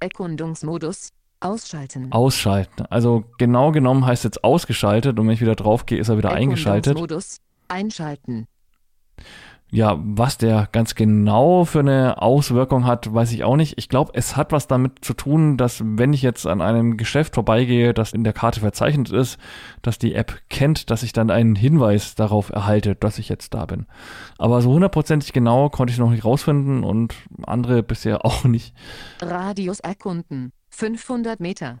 Erkundungsmodus, 0.00 1.10
ausschalten. 1.40 2.12
Ausschalten. 2.12 2.86
Also 2.86 3.24
genau 3.38 3.72
genommen 3.72 4.06
heißt 4.06 4.24
jetzt 4.24 4.44
ausgeschaltet 4.44 5.18
und 5.18 5.26
wenn 5.26 5.34
ich 5.34 5.40
wieder 5.40 5.54
drauf 5.54 5.86
gehe, 5.86 5.98
ist 5.98 6.08
er 6.08 6.18
wieder 6.18 6.32
eingeschaltet. 6.32 6.98
Einschalten. 7.68 8.46
Ja, 9.74 9.98
was 10.04 10.38
der 10.38 10.68
ganz 10.70 10.94
genau 10.94 11.64
für 11.64 11.80
eine 11.80 12.22
Auswirkung 12.22 12.86
hat, 12.86 13.12
weiß 13.12 13.32
ich 13.32 13.42
auch 13.42 13.56
nicht. 13.56 13.76
Ich 13.76 13.88
glaube, 13.88 14.12
es 14.14 14.36
hat 14.36 14.52
was 14.52 14.68
damit 14.68 15.04
zu 15.04 15.14
tun, 15.14 15.56
dass 15.56 15.82
wenn 15.84 16.12
ich 16.12 16.22
jetzt 16.22 16.46
an 16.46 16.60
einem 16.60 16.96
Geschäft 16.96 17.34
vorbeigehe, 17.34 17.92
das 17.92 18.12
in 18.12 18.22
der 18.22 18.32
Karte 18.32 18.60
verzeichnet 18.60 19.10
ist, 19.10 19.36
dass 19.82 19.98
die 19.98 20.14
App 20.14 20.40
kennt, 20.48 20.90
dass 20.90 21.02
ich 21.02 21.12
dann 21.12 21.28
einen 21.28 21.56
Hinweis 21.56 22.14
darauf 22.14 22.50
erhalte, 22.50 22.94
dass 22.94 23.18
ich 23.18 23.28
jetzt 23.28 23.52
da 23.52 23.66
bin. 23.66 23.86
Aber 24.38 24.62
so 24.62 24.70
hundertprozentig 24.70 25.32
genau 25.32 25.70
konnte 25.70 25.92
ich 25.92 25.98
noch 25.98 26.10
nicht 26.10 26.24
rausfinden 26.24 26.84
und 26.84 27.12
andere 27.44 27.82
bisher 27.82 28.24
auch 28.24 28.44
nicht. 28.44 28.76
Radius 29.20 29.80
erkunden. 29.80 30.52
500 30.70 31.40
Meter. 31.40 31.80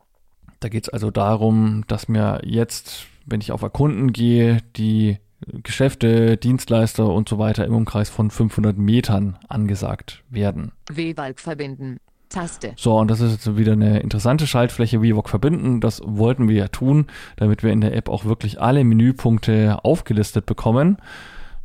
Da 0.58 0.68
geht 0.68 0.82
es 0.82 0.88
also 0.88 1.12
darum, 1.12 1.84
dass 1.86 2.08
mir 2.08 2.40
jetzt, 2.42 3.06
wenn 3.24 3.40
ich 3.40 3.52
auf 3.52 3.62
Erkunden 3.62 4.12
gehe, 4.12 4.62
die 4.74 5.18
Geschäfte, 5.62 6.36
Dienstleister 6.36 7.06
und 7.06 7.28
so 7.28 7.38
weiter 7.38 7.64
im 7.64 7.74
Umkreis 7.74 8.08
von 8.08 8.30
500 8.30 8.76
Metern 8.76 9.38
angesagt 9.48 10.22
werden. 10.30 10.72
WWalk 10.90 11.40
verbinden. 11.40 11.98
Taste. 12.28 12.72
So, 12.76 12.98
und 12.98 13.10
das 13.10 13.20
ist 13.20 13.32
jetzt 13.32 13.56
wieder 13.56 13.72
eine 13.72 14.00
interessante 14.00 14.46
Schaltfläche, 14.46 15.00
VWalk 15.00 15.28
verbinden. 15.28 15.80
Das 15.80 16.02
wollten 16.04 16.48
wir 16.48 16.56
ja 16.56 16.68
tun, 16.68 17.06
damit 17.36 17.62
wir 17.62 17.72
in 17.72 17.80
der 17.80 17.94
App 17.94 18.08
auch 18.08 18.24
wirklich 18.24 18.60
alle 18.60 18.82
Menüpunkte 18.82 19.78
aufgelistet 19.84 20.46
bekommen. 20.46 20.98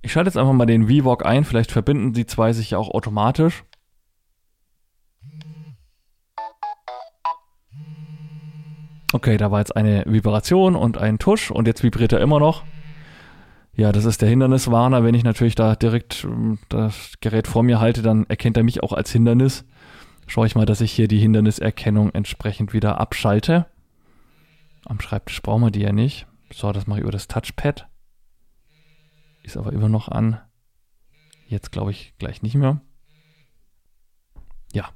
Ich 0.01 0.11
schalte 0.11 0.29
jetzt 0.29 0.37
einfach 0.37 0.53
mal 0.53 0.65
den 0.65 0.87
VWalk 0.87 1.25
ein, 1.25 1.43
vielleicht 1.43 1.71
verbinden 1.71 2.13
die 2.13 2.25
zwei 2.25 2.53
sich 2.53 2.71
ja 2.71 2.77
auch 2.77 2.89
automatisch. 2.89 3.63
Okay, 9.11 9.37
da 9.37 9.49
war 9.49 9.59
jetzt 9.59 9.75
eine 9.75 10.03
Vibration 10.05 10.75
und 10.75 10.99
ein 10.99 11.17
Tusch 11.17 11.49
und 11.49 11.67
jetzt 11.67 11.81
vibriert 11.81 12.13
er 12.13 12.21
immer 12.21 12.39
noch. 12.39 12.63
Ja, 13.79 13.93
das 13.93 14.03
ist 14.03 14.21
der 14.21 14.27
Hinderniswarner. 14.27 15.05
Wenn 15.05 15.15
ich 15.15 15.23
natürlich 15.23 15.55
da 15.55 15.73
direkt 15.73 16.25
ähm, 16.25 16.59
das 16.67 17.13
Gerät 17.21 17.47
vor 17.47 17.63
mir 17.63 17.79
halte, 17.79 18.01
dann 18.01 18.25
erkennt 18.25 18.57
er 18.57 18.63
mich 18.63 18.83
auch 18.83 18.91
als 18.91 19.09
Hindernis. 19.09 19.63
Schaue 20.27 20.47
ich 20.47 20.55
mal, 20.55 20.65
dass 20.65 20.81
ich 20.81 20.91
hier 20.91 21.07
die 21.07 21.17
Hinderniserkennung 21.17 22.09
entsprechend 22.13 22.73
wieder 22.73 22.99
abschalte. 22.99 23.67
Am 24.83 24.99
Schreibtisch 24.99 25.41
brauchen 25.41 25.61
wir 25.61 25.71
die 25.71 25.79
ja 25.79 25.93
nicht. 25.93 26.27
So, 26.51 26.73
das 26.73 26.87
mache 26.87 26.99
ich 26.99 27.03
über 27.03 27.13
das 27.13 27.29
Touchpad. 27.29 27.87
Ist 29.43 29.55
aber 29.55 29.71
immer 29.71 29.87
noch 29.87 30.09
an. 30.09 30.41
Jetzt 31.47 31.71
glaube 31.71 31.91
ich 31.91 32.13
gleich 32.17 32.41
nicht 32.41 32.55
mehr. 32.55 32.81
Ja. 34.73 34.89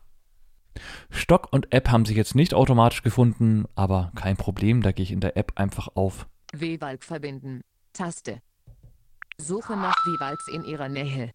Stock 1.09 1.47
und 1.53 1.71
App 1.71 1.89
haben 1.89 2.03
sich 2.03 2.17
jetzt 2.17 2.35
nicht 2.35 2.53
automatisch 2.53 3.01
gefunden, 3.01 3.63
aber 3.75 4.11
kein 4.15 4.35
Problem. 4.35 4.81
Da 4.81 4.91
gehe 4.91 5.03
ich 5.03 5.13
in 5.13 5.21
der 5.21 5.37
App 5.37 5.53
einfach 5.55 5.87
auf. 5.95 6.27
W-Walk 6.51 7.05
verbinden. 7.05 7.61
Taste. 7.93 8.41
Suche 9.37 9.75
nach 9.75 9.95
Vivalks 10.05 10.47
in 10.47 10.63
ihrer 10.63 10.89
Nähe. 10.89 11.31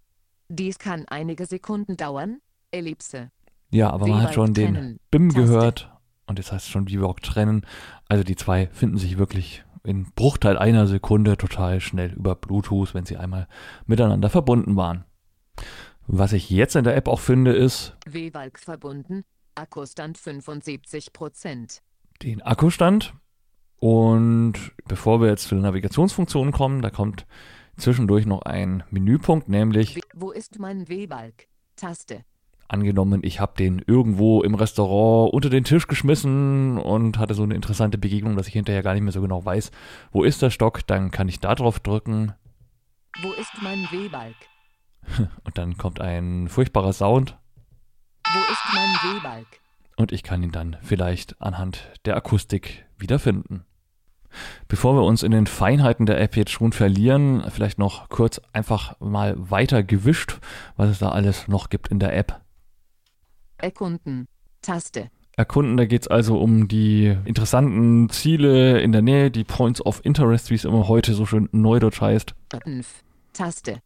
Dies 0.48 0.78
kann 0.78 1.06
einige 1.08 1.46
Sekunden 1.46 1.96
dauern. 1.96 2.40
Ellipse. 2.70 3.30
Ja, 3.70 3.90
aber 3.90 4.06
man 4.06 4.22
hat 4.22 4.34
schon 4.34 4.54
den 4.54 4.98
BIM 5.11 5.28
Taste. 5.30 5.42
gehört 5.42 5.90
und 6.26 6.38
jetzt 6.38 6.52
heißt 6.52 6.66
es 6.66 6.70
schon 6.70 6.88
Vivalk 6.88 7.22
trennen. 7.22 7.66
Also 8.08 8.24
die 8.24 8.37
zwei 8.37 8.68
finden 8.68 8.98
sich 8.98 9.18
wirklich 9.18 9.64
in 9.84 10.11
Bruchteil 10.12 10.58
einer 10.58 10.87
Sekunde 10.87 11.37
total 11.37 11.80
schnell 11.80 12.12
über 12.12 12.34
Bluetooth, 12.34 12.94
wenn 12.94 13.06
sie 13.06 13.16
einmal 13.16 13.48
miteinander 13.87 14.28
verbunden 14.30 14.76
waren. 14.76 15.04
Was 16.06 16.32
ich 16.32 16.50
jetzt 16.50 16.76
in 16.76 16.84
der 16.84 16.96
App 16.96 17.08
auch 17.08 17.20
finde, 17.20 17.52
ist 17.52 17.96
W-Walk 18.06 18.58
verbunden, 18.58 19.24
Akkustand 19.54 20.18
75%. 20.18 21.80
Den 22.22 22.42
Akkustand. 22.42 23.14
Und 23.76 24.54
bevor 24.87 25.20
wir 25.20 25.28
jetzt 25.28 25.48
zu 25.48 25.54
den 25.54 25.62
Navigationsfunktionen 25.62 26.52
kommen, 26.52 26.82
da 26.82 26.90
kommt 26.90 27.26
zwischendurch 27.78 28.26
noch 28.26 28.42
ein 28.42 28.82
Menüpunkt, 28.90 29.48
nämlich 29.48 30.00
Wo 30.14 30.30
ist 30.30 30.58
mein 30.58 30.88
W-Balk? 30.88 31.46
Taste. 31.76 32.24
Angenommen, 32.70 33.20
ich 33.24 33.40
habe 33.40 33.54
den 33.56 33.82
irgendwo 33.86 34.42
im 34.42 34.54
Restaurant 34.54 35.32
unter 35.32 35.48
den 35.48 35.64
Tisch 35.64 35.86
geschmissen 35.86 36.76
und 36.76 37.18
hatte 37.18 37.32
so 37.32 37.42
eine 37.42 37.54
interessante 37.54 37.96
Begegnung, 37.96 38.36
dass 38.36 38.46
ich 38.46 38.52
hinterher 38.52 38.82
gar 38.82 38.92
nicht 38.92 39.02
mehr 39.02 39.12
so 39.12 39.22
genau 39.22 39.42
weiß, 39.42 39.70
wo 40.12 40.22
ist 40.22 40.42
der 40.42 40.50
Stock, 40.50 40.86
dann 40.86 41.10
kann 41.10 41.28
ich 41.28 41.40
da 41.40 41.54
drauf 41.54 41.80
drücken. 41.80 42.34
Wo 43.22 43.32
ist 43.32 43.52
mein 43.62 43.88
W-Balk? 43.90 44.36
Und 45.44 45.56
dann 45.56 45.78
kommt 45.78 46.00
ein 46.00 46.48
furchtbarer 46.48 46.92
Sound. 46.92 47.38
Wo 48.30 48.38
ist 48.52 48.62
mein 48.74 49.14
W-Balk? 49.14 49.46
Und 49.96 50.12
ich 50.12 50.22
kann 50.22 50.42
ihn 50.42 50.52
dann 50.52 50.76
vielleicht 50.82 51.40
anhand 51.40 51.90
der 52.04 52.16
Akustik 52.16 52.84
wiederfinden. 52.98 53.64
Bevor 54.68 54.94
wir 54.94 55.02
uns 55.02 55.22
in 55.22 55.32
den 55.32 55.46
Feinheiten 55.46 56.06
der 56.06 56.20
App 56.20 56.36
jetzt 56.36 56.50
schon 56.50 56.72
verlieren, 56.72 57.42
vielleicht 57.50 57.78
noch 57.78 58.08
kurz 58.08 58.40
einfach 58.52 58.98
mal 59.00 59.34
weiter 59.38 59.82
gewischt, 59.82 60.38
was 60.76 60.90
es 60.90 60.98
da 60.98 61.10
alles 61.10 61.48
noch 61.48 61.70
gibt 61.70 61.88
in 61.88 61.98
der 61.98 62.16
App. 62.16 62.40
Erkunden. 63.58 64.28
Taste. 64.62 65.10
Erkunden, 65.36 65.76
da 65.76 65.86
geht 65.86 66.02
es 66.02 66.08
also 66.08 66.38
um 66.38 66.66
die 66.66 67.16
interessanten 67.24 68.08
Ziele 68.10 68.80
in 68.80 68.90
der 68.90 69.02
Nähe, 69.02 69.30
die 69.30 69.44
Points 69.44 69.84
of 69.84 70.00
Interest, 70.04 70.50
wie 70.50 70.56
es 70.56 70.64
immer 70.64 70.88
heute 70.88 71.14
so 71.14 71.26
schön 71.26 71.48
neudeutsch 71.52 72.00
heißt. 72.00 72.34
5. 72.64 73.04
Taste. 73.32 73.80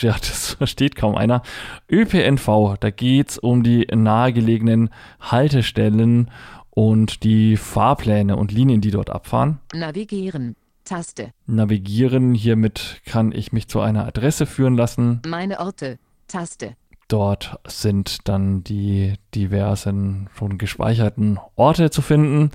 Ja, 0.00 0.12
das 0.12 0.54
versteht 0.58 0.94
kaum 0.94 1.16
einer. 1.16 1.42
ÖPNV, 1.90 2.76
da 2.78 2.90
geht 2.90 3.30
es 3.30 3.38
um 3.38 3.62
die 3.62 3.86
nahegelegenen 3.92 4.90
Haltestellen 5.20 6.30
und 6.74 7.22
die 7.22 7.56
Fahrpläne 7.56 8.36
und 8.36 8.50
Linien, 8.50 8.80
die 8.80 8.90
dort 8.90 9.10
abfahren. 9.10 9.60
Navigieren. 9.74 10.56
Taste. 10.84 11.32
Navigieren. 11.46 12.34
Hiermit 12.34 13.02
kann 13.04 13.32
ich 13.32 13.52
mich 13.52 13.68
zu 13.68 13.80
einer 13.80 14.06
Adresse 14.06 14.46
führen 14.46 14.76
lassen. 14.76 15.20
Meine 15.26 15.60
Orte. 15.60 15.98
Taste. 16.28 16.76
Dort 17.08 17.58
sind 17.66 18.26
dann 18.26 18.64
die 18.64 19.14
diversen 19.34 20.30
schon 20.34 20.56
gespeicherten 20.56 21.38
Orte 21.56 21.90
zu 21.90 22.00
finden. 22.00 22.50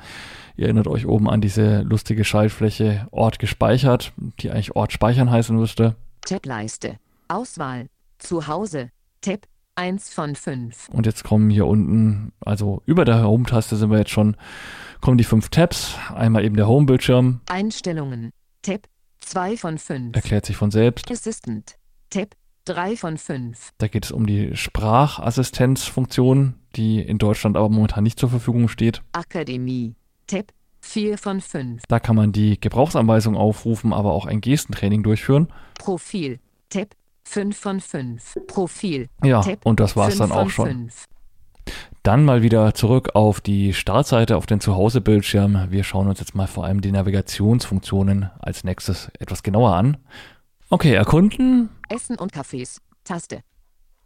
Ihr 0.55 0.65
erinnert 0.65 0.87
euch 0.87 1.05
oben 1.05 1.29
an 1.29 1.41
diese 1.41 1.81
lustige 1.81 2.25
Schaltfläche 2.25 3.07
Ort 3.11 3.37
gespeichert, 3.37 4.13
die 4.39 4.49
eigentlich 4.49 4.75
Ort 4.75 4.91
speichern 4.91 5.29
heißen 5.29 5.55
müsste. 5.55 5.95
Tableiste. 6.21 6.97
Auswahl. 7.27 7.87
Zu 8.17 8.47
Hause. 8.47 8.89
Tab 9.21 9.45
1 9.77 10.13
von 10.13 10.35
5. 10.35 10.89
Und 10.89 11.05
jetzt 11.05 11.23
kommen 11.23 11.49
hier 11.49 11.65
unten, 11.67 12.33
also 12.41 12.81
über 12.85 13.05
der 13.05 13.23
Home-Taste 13.23 13.77
sind 13.77 13.91
wir 13.91 13.99
jetzt 13.99 14.11
schon, 14.11 14.35
kommen 15.01 15.17
die 15.17 15.23
fünf 15.23 15.49
Tabs. 15.49 15.95
Einmal 16.13 16.43
eben 16.43 16.55
der 16.55 16.67
Home-Bildschirm, 16.67 17.41
Einstellungen. 17.47 18.31
Tab 18.63 18.87
2 19.21 19.57
von 19.57 19.77
5. 19.77 20.15
erklärt 20.15 20.45
sich 20.45 20.57
von 20.57 20.71
selbst. 20.71 21.11
Assistant. 21.11 21.75
Tab 22.09 22.35
3 22.65 22.97
von 22.97 23.17
5. 23.17 23.69
Da 23.77 23.87
geht 23.87 24.05
es 24.05 24.11
um 24.11 24.25
die 24.25 24.55
Sprachassistenzfunktion, 24.55 26.55
die 26.75 26.99
in 26.99 27.19
Deutschland 27.19 27.55
aber 27.55 27.69
momentan 27.69 28.03
nicht 28.03 28.19
zur 28.19 28.29
Verfügung 28.29 28.67
steht. 28.69 29.03
Akademie. 29.11 29.95
Tab 30.25 30.51
4 30.81 31.19
von 31.19 31.39
5. 31.39 31.83
Da 31.87 31.99
kann 31.99 32.15
man 32.15 32.31
die 32.31 32.59
Gebrauchsanweisung 32.59 33.37
aufrufen, 33.37 33.93
aber 33.93 34.13
auch 34.13 34.25
ein 34.25 34.41
Gestentraining 34.41 35.03
durchführen. 35.03 35.53
Profil. 35.77 36.39
Tab 36.69 36.95
5 37.27 37.57
von 37.57 37.79
5. 37.81 38.37
Profil. 38.47 39.09
Ja, 39.23 39.41
Tab 39.41 39.65
und 39.65 39.79
das 39.79 39.95
war's 39.95 40.15
5 40.15 40.29
dann 40.29 40.31
auch 40.31 40.49
schon. 40.49 40.67
5. 40.67 41.05
Dann 42.01 42.23
mal 42.23 42.41
wieder 42.41 42.73
zurück 42.73 43.09
auf 43.15 43.41
die 43.41 43.73
Startseite, 43.73 44.37
auf 44.37 44.45
den 44.45 44.61
Zuhause-Bildschirm. 44.61 45.67
Wir 45.69 45.83
schauen 45.83 46.07
uns 46.07 46.19
jetzt 46.21 46.35
mal 46.35 46.47
vor 46.47 46.63
allem 46.63 46.79
die 46.79 46.93
Navigationsfunktionen 46.93 48.29
als 48.39 48.63
nächstes 48.63 49.11
etwas 49.19 49.43
genauer 49.43 49.75
an. 49.75 49.97
Okay, 50.69 50.93
erkunden. 50.93 51.69
Essen 51.89 52.17
und 52.17 52.33
Cafés. 52.33 52.77
Taste. 53.03 53.41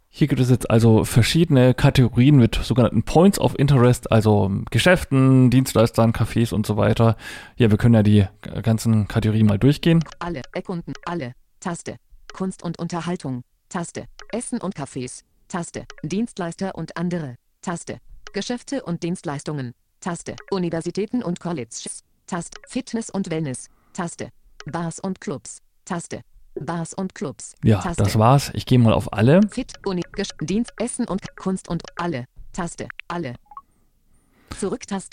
Hier 0.08 0.26
gibt 0.26 0.40
es 0.40 0.50
jetzt 0.50 0.68
also 0.68 1.04
verschiedene 1.04 1.74
Kategorien 1.74 2.36
mit 2.36 2.56
sogenannten 2.56 3.04
Points 3.04 3.38
of 3.38 3.58
Interest, 3.58 4.10
also 4.10 4.50
Geschäften, 4.70 5.48
Dienstleistern, 5.50 6.12
Cafés 6.12 6.52
und 6.52 6.66
so 6.66 6.76
weiter. 6.76 7.16
Ja, 7.56 7.70
wir 7.70 7.78
können 7.78 7.94
ja 7.94 8.02
die 8.02 8.26
ganzen 8.62 9.06
Kategorien 9.06 9.46
mal 9.46 9.58
durchgehen. 9.58 10.04
Alle. 10.18 10.42
Erkunden. 10.52 10.92
Alle. 11.06 11.34
Taste. 11.60 11.96
Kunst 12.32 12.62
und 12.62 12.78
Unterhaltung. 12.78 13.42
Taste. 13.68 14.06
Essen 14.30 14.60
und 14.60 14.76
Cafés. 14.76 15.22
Taste. 15.48 15.84
Dienstleister 16.02 16.74
und 16.74 16.96
andere. 16.96 17.36
Taste. 17.60 17.98
Geschäfte 18.32 18.82
und 18.82 19.02
Dienstleistungen. 19.02 19.74
Taste. 20.00 20.36
Universitäten 20.50 21.22
und 21.22 21.40
Colleges. 21.40 22.02
Taste. 22.26 22.60
Fitness 22.68 23.10
und 23.10 23.30
Wellness. 23.30 23.68
Taste. 23.92 24.30
Bars 24.66 24.98
und 24.98 25.20
Clubs. 25.20 25.58
Taste. 25.84 26.22
Bars 26.54 26.94
und 26.94 27.14
Clubs. 27.14 27.54
Ja, 27.62 27.80
Taste. 27.80 28.02
das 28.02 28.18
war's. 28.18 28.50
Ich 28.54 28.66
gehe 28.66 28.78
mal 28.78 28.92
auf 28.92 29.12
alle. 29.12 29.40
Fit, 29.48 29.74
Uni, 29.86 30.02
Gesch 30.12 30.30
Dienst, 30.40 30.72
Essen 30.76 31.06
und 31.06 31.36
Kunst 31.36 31.68
und 31.68 31.82
alle. 31.96 32.26
Taste. 32.52 32.88
Alle. 33.08 33.34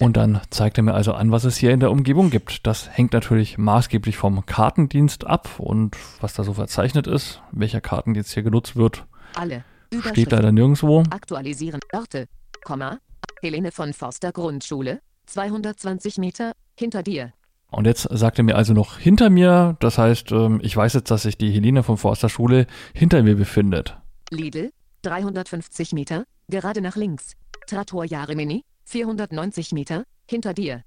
Und 0.05 0.17
dann 0.17 0.41
zeigt 0.49 0.77
er 0.77 0.83
mir 0.83 0.93
also 0.93 1.13
an, 1.13 1.31
was 1.31 1.43
es 1.43 1.57
hier 1.57 1.71
in 1.71 1.79
der 1.79 1.91
Umgebung 1.91 2.29
gibt. 2.29 2.67
Das 2.67 2.89
hängt 2.89 3.13
natürlich 3.13 3.57
maßgeblich 3.57 4.17
vom 4.17 4.45
Kartendienst 4.45 5.25
ab 5.25 5.49
und 5.57 5.95
was 6.21 6.33
da 6.33 6.43
so 6.43 6.53
verzeichnet 6.53 7.07
ist, 7.07 7.41
welcher 7.51 7.81
Kartendienst 7.81 8.33
hier 8.33 8.43
genutzt 8.43 8.75
wird, 8.75 9.05
alle. 9.35 9.63
steht 10.12 10.31
leider 10.31 10.51
nirgendwo. 10.51 11.03
Aktualisieren. 11.09 11.79
Orte. 11.93 12.27
Komma. 12.63 12.99
Helene 13.41 13.71
von 13.71 13.93
Forster 13.93 14.31
Grundschule. 14.31 15.01
220 15.27 16.17
Meter. 16.17 16.53
Hinter 16.77 17.03
dir. 17.03 17.33
Und 17.71 17.85
jetzt 17.85 18.07
sagt 18.09 18.39
er 18.39 18.43
mir 18.43 18.55
also 18.55 18.73
noch 18.73 18.97
hinter 18.97 19.29
mir, 19.29 19.77
das 19.79 19.97
heißt, 19.97 20.31
ähm, 20.31 20.59
ich 20.63 20.75
weiß 20.75 20.93
jetzt, 20.93 21.12
dass 21.12 21.23
sich 21.23 21.38
die 21.38 21.51
Helene 21.51 21.83
von 21.83 21.97
Forster 21.97 22.29
Schule 22.29 22.65
hinter 22.93 23.21
mir 23.21 23.35
befindet. 23.35 23.95
Lidl. 24.31 24.71
350 25.03 25.93
Meter. 25.93 26.25
Gerade 26.49 26.81
nach 26.81 26.95
links. 26.95 27.33
Trattor 27.67 28.05
Jaremini. 28.05 28.63
490 28.89 29.71
Meter. 29.71 30.04
Hinter 30.28 30.54
dir. 30.54 30.84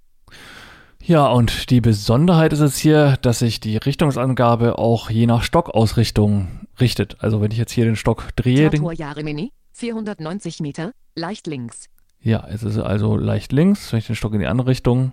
Ja, 1.04 1.28
und 1.28 1.70
die 1.70 1.80
Besonderheit 1.80 2.52
ist 2.52 2.60
jetzt 2.60 2.78
hier, 2.78 3.16
dass 3.22 3.40
sich 3.40 3.60
die 3.60 3.76
Richtungsangabe 3.76 4.78
auch 4.78 5.10
je 5.10 5.26
nach 5.26 5.42
Stockausrichtung 5.42 6.66
richtet. 6.80 7.22
Also 7.22 7.40
wenn 7.40 7.50
ich 7.50 7.58
jetzt 7.58 7.72
hier 7.72 7.84
den 7.84 7.96
Stock 7.96 8.28
drehe, 8.36 8.70
den, 8.70 8.80
Trattor 8.80 8.92
Jaremini. 8.92 9.52
490 9.72 10.60
Meter. 10.60 10.92
Leicht 11.14 11.46
links. 11.46 11.86
ja, 12.20 12.46
es 12.48 12.62
ist 12.62 12.78
also 12.78 13.16
leicht 13.16 13.52
links, 13.52 13.92
wenn 13.92 13.98
ich 13.98 14.06
den 14.06 14.16
Stock 14.16 14.32
in 14.32 14.40
die 14.40 14.46
andere 14.46 14.68
Richtung 14.68 15.12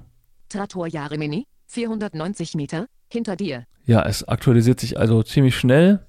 Trattor 0.50 0.88
Jaremini. 0.88 1.46
490 1.68 2.56
Meter. 2.56 2.88
Hinter 3.12 3.36
dir. 3.36 3.66
Ja, 3.86 4.04
es 4.04 4.28
aktualisiert 4.28 4.80
sich 4.80 4.98
also 5.00 5.24
ziemlich 5.24 5.56
schnell. 5.56 6.06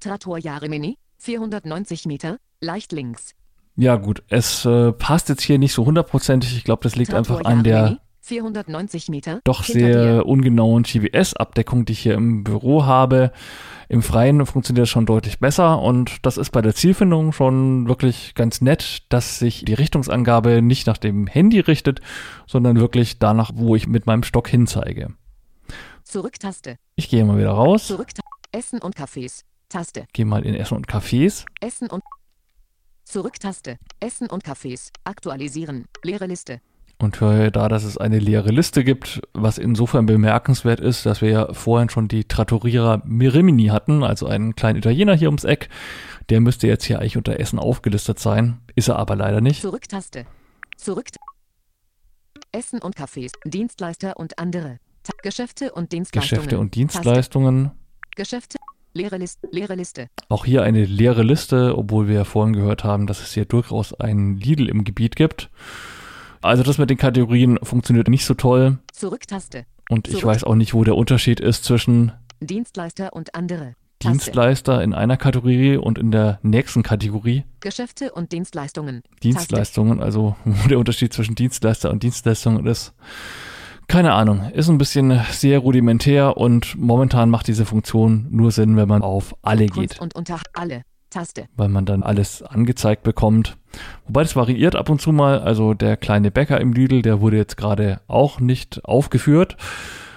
Trattor 0.00 0.38
Jaremini. 0.38 0.98
490 1.18 2.06
Meter. 2.06 2.38
Leicht 2.60 2.92
links. 2.92 3.34
Ja, 3.76 3.96
gut, 3.96 4.22
es 4.28 4.64
äh, 4.64 4.92
passt 4.92 5.28
jetzt 5.28 5.42
hier 5.42 5.58
nicht 5.58 5.72
so 5.72 5.86
hundertprozentig. 5.86 6.56
Ich 6.56 6.64
glaube, 6.64 6.82
das 6.82 6.96
liegt 6.96 7.12
Trattor 7.12 7.38
einfach 7.38 7.50
an 7.50 7.64
der 7.64 7.72
Jaremini. 7.74 8.00
490 8.24 9.08
Meter. 9.08 9.40
doch 9.42 9.64
sehr 9.64 10.18
dir. 10.18 10.26
ungenauen 10.26 10.84
GPS-Abdeckung, 10.84 11.84
die 11.84 11.92
ich 11.92 12.00
hier 12.00 12.14
im 12.14 12.44
Büro 12.44 12.84
habe. 12.84 13.32
Im 13.88 14.00
Freien 14.00 14.46
funktioniert 14.46 14.84
das 14.84 14.90
schon 14.90 15.06
deutlich 15.06 15.40
besser 15.40 15.80
und 15.82 16.24
das 16.24 16.38
ist 16.38 16.50
bei 16.50 16.62
der 16.62 16.74
Zielfindung 16.74 17.32
schon 17.32 17.88
wirklich 17.88 18.34
ganz 18.34 18.60
nett, 18.60 19.02
dass 19.08 19.40
sich 19.40 19.64
die 19.64 19.74
Richtungsangabe 19.74 20.62
nicht 20.62 20.86
nach 20.86 20.98
dem 20.98 21.26
Handy 21.26 21.60
richtet, 21.60 22.00
sondern 22.46 22.78
wirklich 22.78 23.18
danach, 23.18 23.50
wo 23.54 23.74
ich 23.74 23.88
mit 23.88 24.06
meinem 24.06 24.22
Stock 24.22 24.48
hinzeige. 24.48 25.08
Zurücktaste. 26.04 26.76
Ich 26.94 27.08
gehe 27.08 27.24
mal 27.24 27.38
wieder 27.38 27.50
raus, 27.50 27.88
Zurück. 27.88 28.08
Essen 28.52 28.80
und 28.80 28.96
Cafés. 28.96 29.42
Taste. 29.68 30.04
gehe 30.12 30.26
mal 30.26 30.44
in 30.44 30.54
Essen 30.54 30.76
und 30.76 30.86
Cafés. 30.86 31.44
Essen 31.60 31.88
und 31.88 32.02
Zurücktaste. 33.12 33.76
Essen 34.00 34.30
und 34.30 34.42
Cafés. 34.42 34.88
Aktualisieren. 35.04 35.84
Leere 36.02 36.24
Liste. 36.24 36.62
und 36.98 37.20
höre 37.20 37.50
da, 37.50 37.68
dass 37.68 37.84
es 37.84 37.98
eine 37.98 38.18
leere 38.18 38.48
Liste 38.48 38.84
gibt, 38.84 39.20
was 39.34 39.58
insofern 39.58 40.06
bemerkenswert 40.06 40.80
ist, 40.80 41.04
dass 41.04 41.20
wir 41.20 41.28
ja 41.28 41.52
vorhin 41.52 41.90
schon 41.90 42.08
die 42.08 42.24
Trattoria 42.24 43.02
Mirimini 43.04 43.66
hatten, 43.66 44.02
also 44.02 44.28
einen 44.28 44.56
kleinen 44.56 44.78
Italiener 44.78 45.14
hier 45.14 45.28
ums 45.28 45.44
Eck. 45.44 45.68
Der 46.30 46.40
müsste 46.40 46.68
jetzt 46.68 46.84
hier 46.84 47.00
eigentlich 47.00 47.18
unter 47.18 47.38
Essen 47.38 47.58
aufgelistet 47.58 48.18
sein, 48.18 48.62
ist 48.76 48.88
er 48.88 48.96
aber 48.96 49.14
leider 49.14 49.42
nicht. 49.42 49.60
Zurücktaste. 49.60 50.24
Zurück. 50.78 51.08
Essen 52.50 52.80
und 52.80 52.96
Cafés. 52.96 53.32
Dienstleister 53.44 54.16
und 54.16 54.38
andere. 54.38 54.78
Ta 55.02 55.12
Geschäfte 55.22 55.72
und 55.72 55.92
Dienstleistungen. 55.92 56.38
Geschäfte 56.40 56.58
und 56.58 56.68
Taste. 56.68 56.78
Dienstleistungen. 56.78 57.70
Geschäfte. 58.16 58.58
Leere 58.94 59.16
Liste. 59.16 59.48
Leere 59.50 59.74
Liste. 59.74 60.08
Auch 60.28 60.44
hier 60.44 60.62
eine 60.62 60.84
leere 60.84 61.22
Liste, 61.22 61.76
obwohl 61.76 62.08
wir 62.08 62.14
ja 62.16 62.24
vorhin 62.24 62.52
gehört 62.54 62.84
haben, 62.84 63.06
dass 63.06 63.22
es 63.22 63.32
hier 63.32 63.44
durchaus 63.44 63.94
einen 63.94 64.36
Lidl 64.36 64.68
im 64.68 64.84
Gebiet 64.84 65.16
gibt. 65.16 65.50
Also 66.42 66.62
das 66.62 66.78
mit 66.78 66.90
den 66.90 66.98
Kategorien 66.98 67.58
funktioniert 67.62 68.08
nicht 68.08 68.24
so 68.24 68.34
toll 68.34 68.78
Zurücktaste. 68.92 69.64
und 69.88 70.08
ich 70.08 70.14
Zurück. 70.14 70.26
weiß 70.26 70.44
auch 70.44 70.56
nicht, 70.56 70.74
wo 70.74 70.84
der 70.84 70.96
Unterschied 70.96 71.40
ist 71.40 71.64
zwischen 71.64 72.12
Dienstleister 72.40 73.12
und 73.12 73.34
andere. 73.34 73.74
Taste. 74.00 74.18
Dienstleister 74.18 74.82
in 74.82 74.94
einer 74.94 75.16
Kategorie 75.16 75.76
und 75.76 75.96
in 75.96 76.10
der 76.10 76.40
nächsten 76.42 76.82
Kategorie. 76.82 77.44
Geschäfte 77.60 78.10
und 78.12 78.32
Dienstleistungen. 78.32 79.02
Taste. 79.02 79.20
Dienstleistungen, 79.22 80.02
also 80.02 80.34
wo 80.44 80.68
der 80.68 80.80
Unterschied 80.80 81.12
zwischen 81.12 81.36
Dienstleister 81.36 81.90
und 81.90 82.02
Dienstleistungen 82.02 82.66
ist. 82.66 82.92
Keine 83.88 84.14
Ahnung, 84.14 84.50
ist 84.52 84.68
ein 84.68 84.78
bisschen 84.78 85.20
sehr 85.30 85.58
rudimentär 85.58 86.36
und 86.36 86.76
momentan 86.78 87.30
macht 87.30 87.48
diese 87.48 87.66
Funktion 87.66 88.26
nur 88.30 88.50
Sinn, 88.50 88.76
wenn 88.76 88.88
man 88.88 89.02
auf 89.02 89.34
alle 89.42 89.66
geht, 89.66 90.00
und 90.00 90.14
unter 90.14 90.40
alle. 90.54 90.82
Taste. 91.10 91.44
weil 91.56 91.68
man 91.68 91.84
dann 91.84 92.02
alles 92.02 92.42
angezeigt 92.42 93.02
bekommt. 93.02 93.58
Wobei 94.06 94.22
das 94.22 94.34
variiert 94.34 94.74
ab 94.74 94.88
und 94.88 95.00
zu 95.00 95.12
mal, 95.12 95.40
also 95.40 95.74
der 95.74 95.98
kleine 95.98 96.30
Bäcker 96.30 96.58
im 96.58 96.72
Lidl, 96.72 97.02
der 97.02 97.20
wurde 97.20 97.36
jetzt 97.36 97.58
gerade 97.58 98.00
auch 98.08 98.40
nicht 98.40 98.84
aufgeführt. 98.86 99.56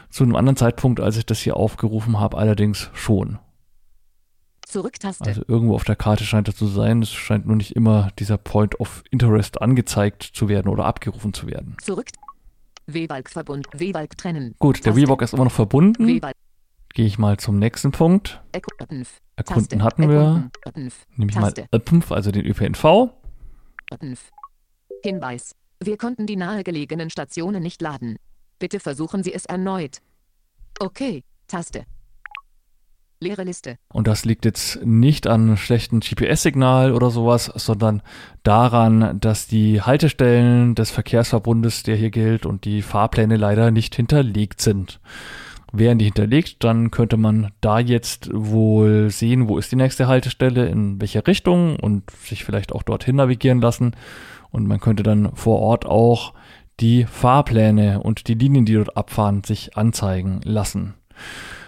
Zu 0.10 0.23
einem 0.23 0.38
anderen 0.38 0.56
Zeitpunkt, 0.56 1.01
als 1.01 1.17
ich 1.17 1.25
das 1.25 1.39
hier 1.39 1.58
aufgerufen 1.58 2.17
habe, 2.19 2.38
allerdings 2.38 2.89
schon. 2.93 3.39
Zurücktaste. 4.65 5.25
Also 5.25 5.43
irgendwo 5.47 5.75
auf 5.75 5.84
der 5.84 5.95
Karte 5.95 6.23
scheint 6.23 6.47
das 6.47 6.56
zu 6.56 6.65
sein. 6.67 7.01
Es 7.01 7.12
scheint 7.12 7.45
nur 7.45 7.58
nicht 7.58 7.75
immer 7.75 8.10
dieser 8.17 8.38
Point 8.38 8.80
of 8.80 9.04
Interest 9.12 9.62
angezeigt 9.62 10.23
zu 10.23 10.47
werden 10.49 10.69
oder 10.69 10.86
abgerufen 10.86 11.34
zu 11.34 11.47
werden. 11.47 11.75
Zurück. 11.82 12.08
W-Balk 12.88 13.30
Verbund. 13.30 13.67
W-Balk 13.74 14.17
trennen. 14.17 14.56
Gut, 14.60 14.86
der. 14.86 14.95
Reebok 14.95 15.21
ist 15.21 15.34
immer 15.34 15.45
noch 15.45 15.52
verbunden. 15.52 16.21
Gehe 16.93 17.06
ich 17.06 17.17
mal 17.17 17.38
zum 17.38 17.60
nächsten 17.60 17.91
Punkt. 17.91 18.41
Erkunden. 18.54 19.84
Hatten 19.84 20.10
wir. 20.10 20.50
Nehme 21.15 21.32
ich 21.32 21.36
mal. 21.36 21.54
ÖPNF, 21.74 22.12
also 22.12 22.32
den 22.32 22.45
ÖPNV. 22.45 23.10
Hinweis. 25.04 25.56
Wir 25.84 25.98
konnten 25.98 26.26
die 26.26 26.38
nahegelegenen 26.38 27.10
Stationen 27.10 27.62
nicht 27.62 27.82
laden. 27.82 28.17
Bitte 28.60 28.80
versuchen 28.80 29.24
Sie 29.24 29.34
es 29.34 29.45
erneut. 29.45 30.00
Okay. 30.80 31.24
Taste. 31.48 31.86
Leere 33.19 33.43
Liste. 33.43 33.78
Und 33.93 34.08
das 34.08 34.25
liegt 34.25 34.45
jetzt 34.45 34.86
nicht 34.86 35.28
an 35.28 35.58
schlechten 35.58 36.01
GPS-Signal 36.01 36.93
oder 36.93 37.10
sowas, 37.10 37.45
sondern 37.56 38.01
daran, 38.43 39.19
dass 39.19 39.47
die 39.47 39.82
Haltestellen 39.82 40.75
des 40.75 40.91
Verkehrsverbundes, 40.91 41.84
der 41.84 41.95
hier 41.95 42.12
gilt, 42.12 42.45
und 42.45 42.65
die 42.65 42.82
Fahrpläne 42.82 43.38
leider 43.38 43.71
nicht 43.71 43.95
hinterlegt 43.95 44.62
sind. 44.62 44.99
Wären 45.71 45.97
die 45.97 46.06
hinterlegt, 46.06 46.63
dann 46.63 46.91
könnte 46.91 47.17
man 47.17 47.51
da 47.62 47.80
jetzt 47.80 48.30
wohl 48.34 49.10
sehen, 49.10 49.47
wo 49.47 49.58
ist 49.58 49.71
die 49.71 49.78
nächste 49.78 50.08
Haltestelle, 50.08 50.67
in 50.67 51.01
welche 51.01 51.25
Richtung 51.25 51.78
und 51.78 52.10
sich 52.12 52.45
vielleicht 52.45 52.71
auch 52.71 52.84
dorthin 52.84 53.15
navigieren 53.15 53.62
lassen. 53.62 53.95
Und 54.51 54.67
man 54.67 54.80
könnte 54.80 55.04
dann 55.04 55.36
vor 55.36 55.60
Ort 55.60 55.86
auch 55.86 56.34
die 56.80 57.06
Fahrpläne 57.06 58.01
und 58.01 58.28
die 58.28 58.36
Linien, 58.36 58.65
die 58.65 58.73
dort 58.73 58.95
abfahren, 58.95 59.43
sich 59.43 59.78
anzeigen 59.78 60.41
lassen. 60.43 60.93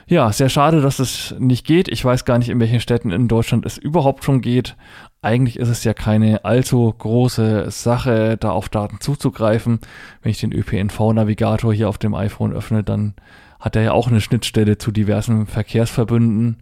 Ja, 0.09 0.31
sehr 0.31 0.47
schade, 0.47 0.79
dass 0.79 0.99
es 0.99 1.35
nicht 1.37 1.67
geht. 1.67 1.89
Ich 1.89 2.03
weiß 2.03 2.23
gar 2.23 2.37
nicht, 2.37 2.47
in 2.47 2.61
welchen 2.61 2.79
Städten 2.79 3.11
in 3.11 3.27
Deutschland 3.27 3.65
es 3.65 3.77
überhaupt 3.77 4.23
schon 4.23 4.39
geht. 4.39 4.77
Eigentlich 5.21 5.59
ist 5.59 5.67
es 5.67 5.83
ja 5.83 5.93
keine 5.93 6.45
allzu 6.45 6.93
große 6.97 7.69
Sache, 7.71 8.37
da 8.37 8.51
auf 8.51 8.69
Daten 8.69 9.01
zuzugreifen. 9.01 9.79
Wenn 10.21 10.31
ich 10.31 10.39
den 10.39 10.53
ÖPNV-Navigator 10.53 11.73
hier 11.73 11.89
auf 11.89 11.97
dem 11.97 12.15
iPhone 12.15 12.53
öffne, 12.53 12.83
dann 12.83 13.15
hat 13.59 13.75
er 13.75 13.81
ja 13.81 13.91
auch 13.91 14.07
eine 14.07 14.21
Schnittstelle 14.21 14.77
zu 14.77 14.91
diversen 14.91 15.45
Verkehrsverbünden. 15.45 16.57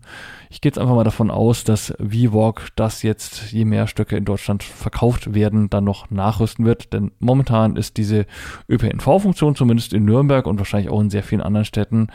Ich 0.49 0.61
gehe 0.61 0.69
jetzt 0.69 0.77
einfach 0.77 0.95
mal 0.95 1.03
davon 1.03 1.31
aus, 1.31 1.63
dass 1.63 1.93
VWalk 1.99 2.69
das 2.75 3.03
jetzt, 3.03 3.51
je 3.51 3.65
mehr 3.65 3.87
Stücke 3.87 4.17
in 4.17 4.25
Deutschland 4.25 4.63
verkauft 4.63 5.33
werden, 5.33 5.69
dann 5.69 5.83
noch 5.83 6.09
nachrüsten 6.09 6.65
wird. 6.65 6.93
Denn 6.93 7.11
momentan 7.19 7.75
ist 7.75 7.97
diese 7.97 8.25
ÖPNV-Funktion 8.69 9.55
zumindest 9.55 9.93
in 9.93 10.05
Nürnberg 10.05 10.45
und 10.45 10.57
wahrscheinlich 10.57 10.91
auch 10.91 11.01
in 11.01 11.09
sehr 11.09 11.23
vielen 11.23 11.41
anderen 11.41 11.65
Städten 11.65 12.07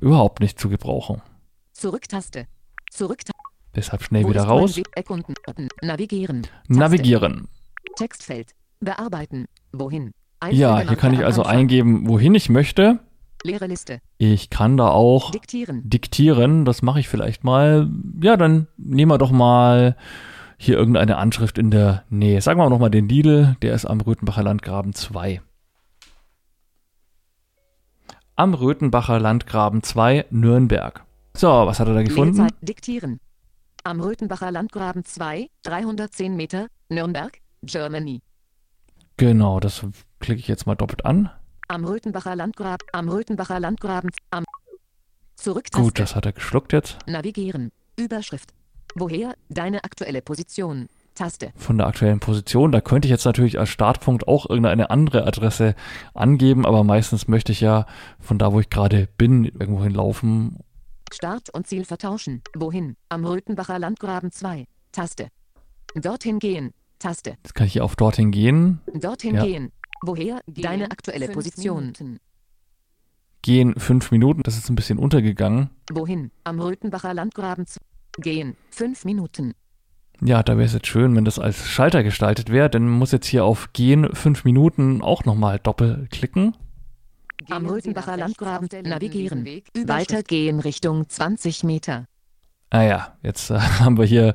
überhaupt 0.00 0.40
nicht 0.40 0.58
zu 0.58 0.68
gebrauchen. 0.68 1.22
Zurücktaste. 1.72 2.46
Zurücktaste. 2.90 3.32
Deshalb 3.74 4.02
schnell 4.02 4.28
wieder 4.28 4.42
raus. 4.44 4.80
Navigieren. 5.80 6.46
Navigieren. 6.68 7.48
Textfeld. 7.96 8.52
Bearbeiten. 8.80 9.46
Wohin? 9.72 10.12
Ja, 10.50 10.80
hier 10.80 10.96
kann 10.96 11.12
ich 11.12 11.24
also 11.24 11.42
eingeben, 11.42 12.08
wohin 12.08 12.34
ich 12.34 12.48
möchte. 12.48 12.98
Leere 13.42 13.66
Liste. 13.66 14.00
Ich 14.18 14.50
kann 14.50 14.76
da 14.76 14.88
auch 14.90 15.30
Diktieren. 15.30 15.82
diktieren. 15.88 16.64
Das 16.64 16.82
mache 16.82 17.00
ich 17.00 17.08
vielleicht 17.08 17.42
mal. 17.44 17.88
Ja, 18.22 18.36
dann 18.36 18.66
nehmen 18.76 19.10
wir 19.10 19.18
doch 19.18 19.30
mal 19.30 19.96
hier 20.58 20.76
irgendeine 20.76 21.16
Anschrift 21.16 21.56
in 21.56 21.70
der 21.70 22.04
Nähe. 22.10 22.42
Sagen 22.42 22.60
wir 22.60 22.68
noch 22.68 22.78
mal 22.78 22.90
den 22.90 23.08
Lidl, 23.08 23.56
der 23.62 23.74
ist 23.74 23.86
am 23.86 24.00
Röthenbacher 24.00 24.42
Landgraben 24.42 24.92
2. 24.92 25.40
Am 28.36 28.54
Röthenbacher 28.54 29.18
Landgraben 29.18 29.82
2, 29.82 30.26
Nürnberg. 30.30 31.04
So, 31.34 31.48
was 31.48 31.80
hat 31.80 31.88
er 31.88 31.94
da 31.94 32.02
gefunden? 32.02 32.36
Lesezeit. 32.36 32.54
Diktieren. 32.60 33.20
Am 33.84 34.00
Röthenbacher 34.00 34.50
Landgraben 34.50 35.04
2, 35.04 35.48
310 35.62 36.36
Meter, 36.36 36.66
Nürnberg, 36.90 37.38
Germany. 37.62 38.20
Genau, 39.16 39.60
das 39.60 39.86
klicke 40.20 40.40
ich 40.40 40.48
jetzt 40.48 40.66
mal 40.66 40.74
doppelt 40.74 41.06
an. 41.06 41.30
Am 41.70 41.84
Röthenbacher 41.84 42.34
Landgraben, 42.34 42.84
am 42.90 43.08
Röthenbacher 43.08 43.60
Landgraben, 43.60 44.10
am 44.32 44.44
Zurücktaste. 45.36 45.84
Gut, 45.84 46.00
das 46.00 46.16
hat 46.16 46.26
er 46.26 46.32
geschluckt 46.32 46.72
jetzt. 46.72 46.98
Navigieren. 47.06 47.70
Überschrift. 47.96 48.50
Woher? 48.96 49.34
Deine 49.50 49.84
aktuelle 49.84 50.20
Position. 50.20 50.88
Taste. 51.14 51.52
Von 51.54 51.78
der 51.78 51.86
aktuellen 51.86 52.18
Position. 52.18 52.72
Da 52.72 52.80
könnte 52.80 53.06
ich 53.06 53.10
jetzt 53.10 53.24
natürlich 53.24 53.60
als 53.60 53.68
Startpunkt 53.68 54.26
auch 54.26 54.50
irgendeine 54.50 54.90
andere 54.90 55.24
Adresse 55.28 55.76
angeben, 56.12 56.66
aber 56.66 56.82
meistens 56.82 57.28
möchte 57.28 57.52
ich 57.52 57.60
ja 57.60 57.86
von 58.18 58.36
da, 58.36 58.52
wo 58.52 58.58
ich 58.58 58.68
gerade 58.68 59.06
bin, 59.16 59.44
irgendwohin 59.44 59.94
laufen. 59.94 60.58
Start 61.12 61.50
und 61.50 61.68
Ziel 61.68 61.84
vertauschen. 61.84 62.42
Wohin? 62.56 62.96
Am 63.10 63.24
Röthenbacher 63.24 63.78
Landgraben 63.78 64.32
2. 64.32 64.66
Taste. 64.90 65.28
Dorthin 65.94 66.40
gehen. 66.40 66.72
Taste. 66.98 67.36
Jetzt 67.44 67.54
kann 67.54 67.68
ich 67.68 67.74
hier 67.74 67.84
auf 67.84 67.94
dorthin 67.94 68.32
gehen. 68.32 68.80
Dorthin 68.92 69.36
Ja. 69.36 69.44
gehen. 69.44 69.70
Woher? 70.02 70.40
Deine 70.46 70.90
aktuelle 70.90 71.28
Position. 71.28 71.92
Gehen 73.42 73.74
fünf 73.78 74.10
Minuten. 74.10 74.42
Das 74.42 74.56
ist 74.56 74.68
ein 74.68 74.76
bisschen 74.76 74.98
untergegangen. 74.98 75.70
Wohin? 75.90 76.30
Am 76.44 76.60
Röthenbacher 76.60 77.14
Landgraben 77.14 77.66
2. 77.66 77.80
Gehen. 78.18 78.56
5 78.70 79.04
Minuten. 79.04 79.54
Ja, 80.22 80.42
da 80.42 80.56
wäre 80.56 80.66
es 80.66 80.74
jetzt 80.74 80.86
schön, 80.86 81.16
wenn 81.16 81.24
das 81.24 81.38
als 81.38 81.66
Schalter 81.66 82.02
gestaltet 82.02 82.50
wäre, 82.50 82.68
denn 82.68 82.84
man 82.84 82.98
muss 82.98 83.12
jetzt 83.12 83.26
hier 83.26 83.44
auf 83.44 83.72
Gehen 83.72 84.14
fünf 84.14 84.44
Minuten 84.44 85.00
auch 85.00 85.24
nochmal 85.24 85.58
doppelklicken. 85.58 86.56
Am 87.48 87.64
Röthenbacher 87.64 88.18
Landgraben 88.18 88.68
navigieren. 88.82 89.46
Weitergehen 89.86 90.60
Richtung 90.60 91.08
20 91.08 91.64
Meter. 91.64 92.04
Ah 92.68 92.82
ja, 92.82 93.16
jetzt 93.22 93.50
äh, 93.50 93.58
haben 93.80 93.96
wir 93.96 94.04
hier 94.04 94.34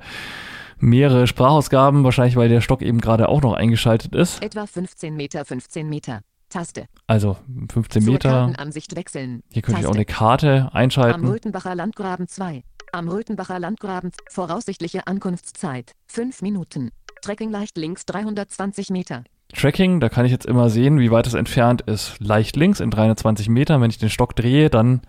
mehrere 0.80 1.28
Sprachausgaben, 1.28 2.04
wahrscheinlich 2.04 2.36
weil 2.36 2.50
der 2.50 2.62
Stock 2.62 2.82
eben 2.82 3.02
gerade 3.02 3.30
auch 3.30 3.42
noch 3.42 3.54
eingeschaltet 3.54 4.16
ist. 4.16 4.42
Etwa 4.42 4.66
15 4.66 5.16
Meter, 5.16 5.46
15 5.46 5.88
Meter. 5.88 6.22
Taste. 6.50 6.86
Also 7.08 7.38
15 7.72 8.04
Zur 8.04 8.14
Meter. 8.14 8.30
Kartenansicht 8.30 8.96
wechseln. 8.96 9.42
Hier 9.52 9.62
könnte 9.62 9.82
ich 9.82 9.88
auch 9.88 9.96
eine 9.96 10.06
Karte 10.06 10.70
Am 10.72 10.78
einschalten. 10.78 11.28
Röthenbacher 11.28 11.76
Landgraben 11.76 12.28
2. 12.28 12.64
Am 12.92 13.10
Röthenbacher 13.10 13.60
Landgraben. 13.60 14.12
Voraussichtliche 14.30 15.08
Ankunftszeit. 15.08 15.94
5 16.08 16.42
Minuten. 16.42 16.92
Trekking 17.22 17.50
leicht 17.50 17.78
links 17.78 18.06
320 18.06 18.90
Meter. 18.90 19.24
Tracking, 19.54 20.00
da 20.00 20.10
kann 20.10 20.26
ich 20.26 20.32
jetzt 20.32 20.46
immer 20.46 20.70
sehen, 20.70 21.00
wie 21.00 21.12
weit 21.12 21.28
es 21.28 21.34
entfernt 21.34 21.82
ist. 21.82 22.20
Leicht 22.20 22.56
links 22.56 22.80
in 22.80 22.92
320 22.92 23.50
Metern. 23.50 23.82
Wenn 23.82 23.90
ich 23.90 23.98
den 23.98 24.10
Stock 24.10 24.36
drehe, 24.36 24.70
dann 24.70 25.02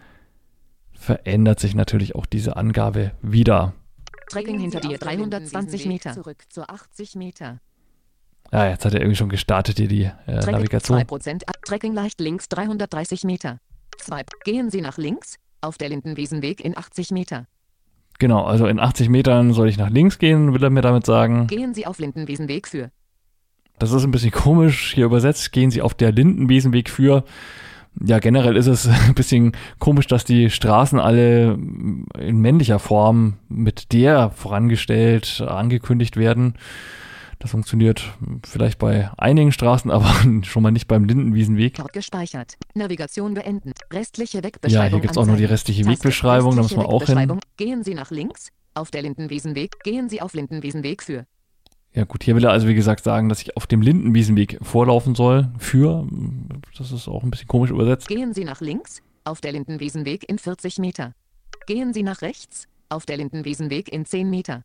verändert 0.92 1.61
sich 1.61 1.74
natürlich 1.74 2.14
auch 2.14 2.26
diese 2.26 2.57
Angabe 2.57 3.12
wieder. 3.22 3.74
Trekking 4.28 4.58
hinter 4.58 4.80
dir 4.80 4.98
320 4.98 5.86
Meter. 5.86 6.12
Zurück 6.12 6.44
zu 6.48 6.68
80 6.68 7.14
Meter. 7.14 7.60
Ja, 8.52 8.68
jetzt 8.68 8.84
hat 8.84 8.94
er 8.94 9.00
irgendwie 9.00 9.16
schon 9.16 9.28
gestartet 9.28 9.78
hier 9.78 9.88
die 9.88 10.04
äh, 10.04 10.50
Navigation. 10.50 10.98
2% 10.98 11.46
ab. 11.46 11.56
Trekking 11.64 11.94
leicht 11.94 12.20
links 12.20 12.48
330 12.48 13.24
Meter. 13.24 13.58
2. 13.98 14.22
Gehen 14.44 14.70
Sie 14.70 14.80
nach 14.80 14.98
links. 14.98 15.36
Auf 15.62 15.78
der 15.78 15.88
Lindenwiesenweg 15.88 16.60
in 16.60 16.76
80 16.76 17.10
Meter. 17.10 17.46
Genau, 18.18 18.44
also 18.44 18.66
in 18.66 18.78
80 18.78 19.08
Metern 19.08 19.52
soll 19.52 19.68
ich 19.68 19.78
nach 19.78 19.90
links 19.90 20.18
gehen, 20.18 20.54
will 20.54 20.62
er 20.62 20.70
mir 20.70 20.82
damit 20.82 21.04
sagen. 21.06 21.46
Gehen 21.48 21.74
Sie 21.74 21.86
auf 21.86 21.98
Lindenwiesenweg 21.98 22.68
für. 22.68 22.90
Das 23.78 23.92
ist 23.92 24.04
ein 24.04 24.10
bisschen 24.10 24.30
komisch 24.30 24.94
hier 24.94 25.06
übersetzt. 25.06 25.52
Gehen 25.52 25.70
Sie 25.70 25.82
auf 25.82 25.94
der 25.94 26.12
Lindenwiesenweg 26.12 26.88
für. 26.88 27.24
Ja, 28.04 28.18
generell 28.18 28.56
ist 28.56 28.66
es 28.66 28.87
ein 29.09 29.14
bisschen 29.14 29.52
komisch, 29.78 30.06
dass 30.06 30.24
die 30.24 30.50
Straßen 30.50 30.98
alle 30.98 31.52
in 31.54 32.38
männlicher 32.40 32.78
Form 32.78 33.35
mit 33.48 33.92
der 33.92 34.30
vorangestellt, 34.30 35.42
angekündigt 35.46 36.16
werden. 36.16 36.54
Das 37.38 37.50
funktioniert 37.50 38.02
vielleicht 38.46 38.78
bei 38.78 39.11
einigen 39.18 39.52
Straßen, 39.52 39.90
aber 39.92 40.11
schon 40.42 40.62
mal 40.62 40.70
nicht 40.70 40.88
beim 40.88 41.04
Lindenwiesenweg. 41.04 41.74
Dort 41.74 41.92
gespeichert. 41.92 42.56
Navigation 42.74 43.35
beenden. 43.35 43.72
Restliche 43.92 44.38
Ja, 44.38 44.44
Wegbeschreibung. 44.44 44.90
hier 44.90 45.00
gibt's 45.00 45.18
auch 45.18 45.26
noch 45.26 45.37
die 45.37 45.44
restliche 45.44 45.82
Taste. 45.82 45.92
Wegbeschreibung, 45.98 46.56
da 46.56 46.62
wir 46.62 46.62
Restliche 46.62 46.88
auch 46.88 47.04
hin. 47.04 47.40
Gehen 47.56 47.85
Sie 47.85 47.94
nach 47.94 48.11
links. 48.11 48.48
Auf 48.74 48.90
der 48.90 49.02
Lindenwiesenweg. 49.02 49.82
Gehen 49.85 50.09
Sie 50.11 50.20
auf 50.20 50.35
Lindenwiesenweg 50.35 51.02
für. 51.02 51.26
Ja 51.96 52.04
gut, 52.04 52.22
hier 52.22 52.37
will 52.37 52.44
er 52.44 52.50
also 52.50 52.68
wie 52.68 52.74
gesagt 52.74 53.02
sagen, 53.02 53.30
dass 53.30 53.40
ich 53.40 53.56
auf 53.56 53.66
dem 53.66 53.80
Lindenwiesenweg 53.80 54.59
vorlaufen 54.61 55.14
soll. 55.14 55.48
Für, 55.59 56.06
das 56.76 56.92
ist 56.92 57.09
auch 57.09 57.22
ein 57.22 57.30
bisschen 57.30 57.48
komisch 57.48 57.70
übersetzt. 57.70 58.06
Gehen 58.06 58.35
Sie 58.35 58.44
nach 58.44 58.61
links. 58.61 59.00
Auf 59.24 59.40
der 59.40 59.52
Lindenwiesenweg 59.52 60.28
in 60.28 60.38
40 60.38 60.76
Meter. 60.78 61.14
Gehen 61.66 61.94
Sie 61.94 62.02
nach 62.02 62.20
rechts. 62.20 62.68
Auf 62.90 63.06
der 63.06 63.16
Lindenwiesenweg 63.16 63.90
in 63.90 64.04
10 64.04 64.28
Meter. 64.28 64.62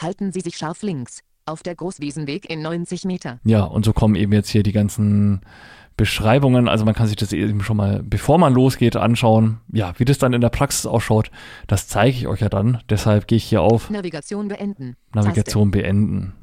Halten 0.00 0.32
Sie 0.32 0.40
sich 0.40 0.56
scharf 0.56 0.80
links. 0.82 1.20
Auf 1.44 1.62
der 1.62 1.74
Großwiesenweg 1.74 2.48
in 2.48 2.62
90 2.62 3.04
Meter. 3.04 3.38
Ja, 3.44 3.64
und 3.64 3.84
so 3.84 3.92
kommen 3.92 4.14
eben 4.14 4.32
jetzt 4.32 4.48
hier 4.48 4.62
die 4.62 4.72
ganzen 4.72 5.42
Beschreibungen. 5.96 6.68
Also 6.68 6.84
man 6.84 6.94
kann 6.94 7.06
sich 7.06 7.16
das 7.16 7.32
eben 7.32 7.62
schon 7.62 7.76
mal, 7.76 8.02
bevor 8.02 8.38
man 8.38 8.54
losgeht, 8.54 8.96
anschauen. 8.96 9.60
Ja, 9.72 9.92
wie 9.98 10.04
das 10.04 10.18
dann 10.18 10.32
in 10.32 10.40
der 10.40 10.48
Praxis 10.48 10.86
ausschaut, 10.86 11.30
das 11.66 11.88
zeige 11.88 12.16
ich 12.16 12.26
euch 12.26 12.40
ja 12.40 12.48
dann. 12.48 12.78
Deshalb 12.88 13.26
gehe 13.26 13.36
ich 13.36 13.44
hier 13.44 13.62
auf 13.62 13.90
Navigation 13.90 14.48
beenden. 14.48 14.96
Navigation 15.14 15.70
beenden. 15.70 16.20
Taste. 16.20 16.40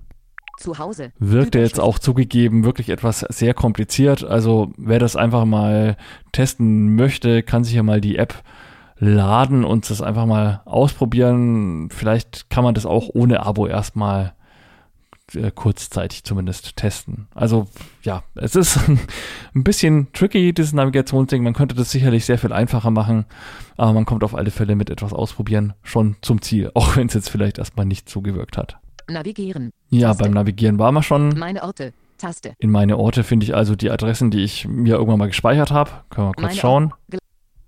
Zu 0.57 0.79
Hause. 0.79 1.11
Wirkte 1.19 1.59
jetzt 1.59 1.79
auch 1.79 1.99
zugegeben 1.99 2.65
wirklich 2.65 2.89
etwas 2.89 3.19
sehr 3.19 3.53
kompliziert. 3.53 4.23
Also 4.23 4.71
wer 4.77 4.97
das 4.97 5.15
einfach 5.15 5.45
mal 5.45 5.97
testen 6.31 6.95
möchte, 6.95 7.43
kann 7.43 7.63
sich 7.63 7.75
ja 7.75 7.83
mal 7.83 8.01
die 8.01 8.17
App 8.17 8.43
laden 8.97 9.63
und 9.63 9.87
das 9.89 10.01
einfach 10.01 10.25
mal 10.25 10.61
ausprobieren. 10.65 11.89
Vielleicht 11.91 12.49
kann 12.49 12.63
man 12.63 12.73
das 12.73 12.87
auch 12.87 13.09
ohne 13.13 13.45
Abo 13.45 13.67
erstmal 13.67 14.33
äh, 15.35 15.51
kurzzeitig 15.51 16.23
zumindest 16.23 16.75
testen. 16.75 17.27
Also 17.35 17.67
ja, 18.03 18.23
es 18.35 18.55
ist 18.55 18.77
ein 19.55 19.63
bisschen 19.63 20.11
tricky, 20.13 20.53
dieses 20.53 20.73
Navigationsding. 20.73 21.43
Man 21.43 21.53
könnte 21.53 21.75
das 21.75 21.91
sicherlich 21.91 22.25
sehr 22.25 22.37
viel 22.37 22.53
einfacher 22.53 22.91
machen, 22.91 23.25
aber 23.77 23.93
man 23.93 24.05
kommt 24.05 24.23
auf 24.23 24.35
alle 24.35 24.51
Fälle 24.51 24.75
mit 24.75 24.89
etwas 24.89 25.13
ausprobieren 25.13 25.73
schon 25.83 26.15
zum 26.21 26.41
Ziel, 26.41 26.71
auch 26.75 26.95
wenn 26.95 27.07
es 27.07 27.13
jetzt 27.13 27.29
vielleicht 27.29 27.57
erstmal 27.57 27.85
nicht 27.85 28.09
so 28.09 28.21
gewirkt 28.21 28.57
hat. 28.57 28.77
Navigieren. 29.09 29.71
Ja, 29.89 30.09
Taste. 30.09 30.23
beim 30.23 30.33
Navigieren 30.33 30.79
waren 30.79 30.93
wir 30.93 31.03
schon. 31.03 31.29
Meine 31.37 31.63
Orte. 31.63 31.93
Taste. 32.17 32.53
In 32.57 32.71
meine 32.71 32.97
Orte 32.97 33.23
finde 33.23 33.45
ich 33.45 33.55
also 33.55 33.75
die 33.75 33.91
Adressen, 33.91 34.31
die 34.31 34.43
ich 34.43 34.67
mir 34.67 34.95
irgendwann 34.95 35.19
mal 35.19 35.27
gespeichert 35.27 35.71
habe. 35.71 35.91
Können 36.09 36.27
wir 36.29 36.33
kurz 36.33 36.41
Meine 36.47 36.55
schauen. 36.59 36.93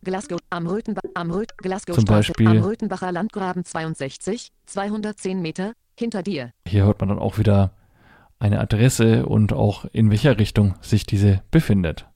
Glasgow 0.03 0.39
am 0.49 0.65
Röthenbach 0.65 1.03
am 1.13 1.29
Röt 1.29 1.57
Glasgow 1.57 1.93
Zum 1.95 2.05
Straße, 2.05 2.31
Beispiel- 2.31 2.47
am 2.47 2.57
Röthenbacher 2.63 3.11
Landgraben 3.11 3.63
62 3.65 4.49
210 4.65 5.41
Meter 5.41 5.73
hinter 5.99 6.23
dir. 6.23 6.51
Hier 6.67 6.85
hört 6.85 6.99
man 6.99 7.09
dann 7.09 7.19
auch 7.19 7.38
wieder 7.38 7.71
eine 8.39 8.59
Adresse 8.59 9.25
und 9.25 9.53
auch 9.53 9.85
in 9.91 10.09
welcher 10.09 10.39
Richtung 10.39 10.75
sich 10.81 11.05
diese 11.05 11.43
befindet. 11.51 12.07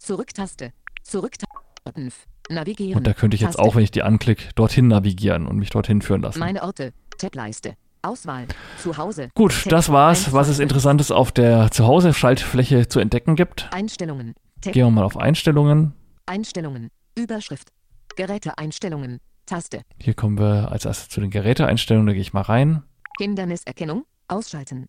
Zurücktaste. 0.00 0.72
Zurücktaste. 1.02 1.54
5. 1.94 2.26
Navigieren. 2.50 2.98
Und 2.98 3.06
da 3.06 3.14
könnte 3.14 3.34
ich 3.34 3.40
jetzt 3.40 3.56
Taste. 3.56 3.62
auch, 3.68 3.74
wenn 3.76 3.82
ich 3.82 3.90
die 3.90 4.02
anklicke, 4.02 4.48
dorthin 4.54 4.88
navigieren 4.88 5.46
und 5.46 5.56
mich 5.58 5.70
dorthin 5.70 6.02
führen 6.02 6.22
lassen. 6.22 6.38
Meine 6.38 6.62
Orte. 6.62 6.92
Tableiste. 7.18 7.74
Auswahl. 8.02 8.46
Zu 8.78 8.96
Hause. 8.96 9.30
Gut, 9.34 9.52
Text. 9.52 9.72
das 9.72 9.88
war's, 9.90 10.32
was 10.32 10.48
es. 10.48 10.58
Interessantes 10.58 11.10
auf 11.10 11.32
der 11.32 11.70
Zuhause-Schaltfläche 11.70 12.88
zu 12.88 13.00
entdecken 13.00 13.36
gibt. 13.36 13.68
Einstellungen. 13.72 14.34
Text. 14.60 14.74
Gehen 14.74 14.86
wir 14.86 14.90
mal 14.90 15.04
auf 15.04 15.16
Einstellungen. 15.16 15.94
Einstellungen. 16.26 16.90
Überschrift. 17.16 17.68
Geräteeinstellungen. 18.16 19.20
Taste. 19.48 19.82
Hier 20.00 20.14
kommen 20.14 20.38
wir 20.38 20.70
als 20.70 20.84
erstes 20.84 21.08
zu 21.08 21.20
den 21.20 21.30
Geräteeinstellungen. 21.30 22.06
Da 22.06 22.12
gehe 22.12 22.22
ich 22.22 22.32
mal 22.32 22.42
rein. 22.42 22.82
Hinderniserkennung. 23.18 24.04
Ausschalten. 24.28 24.88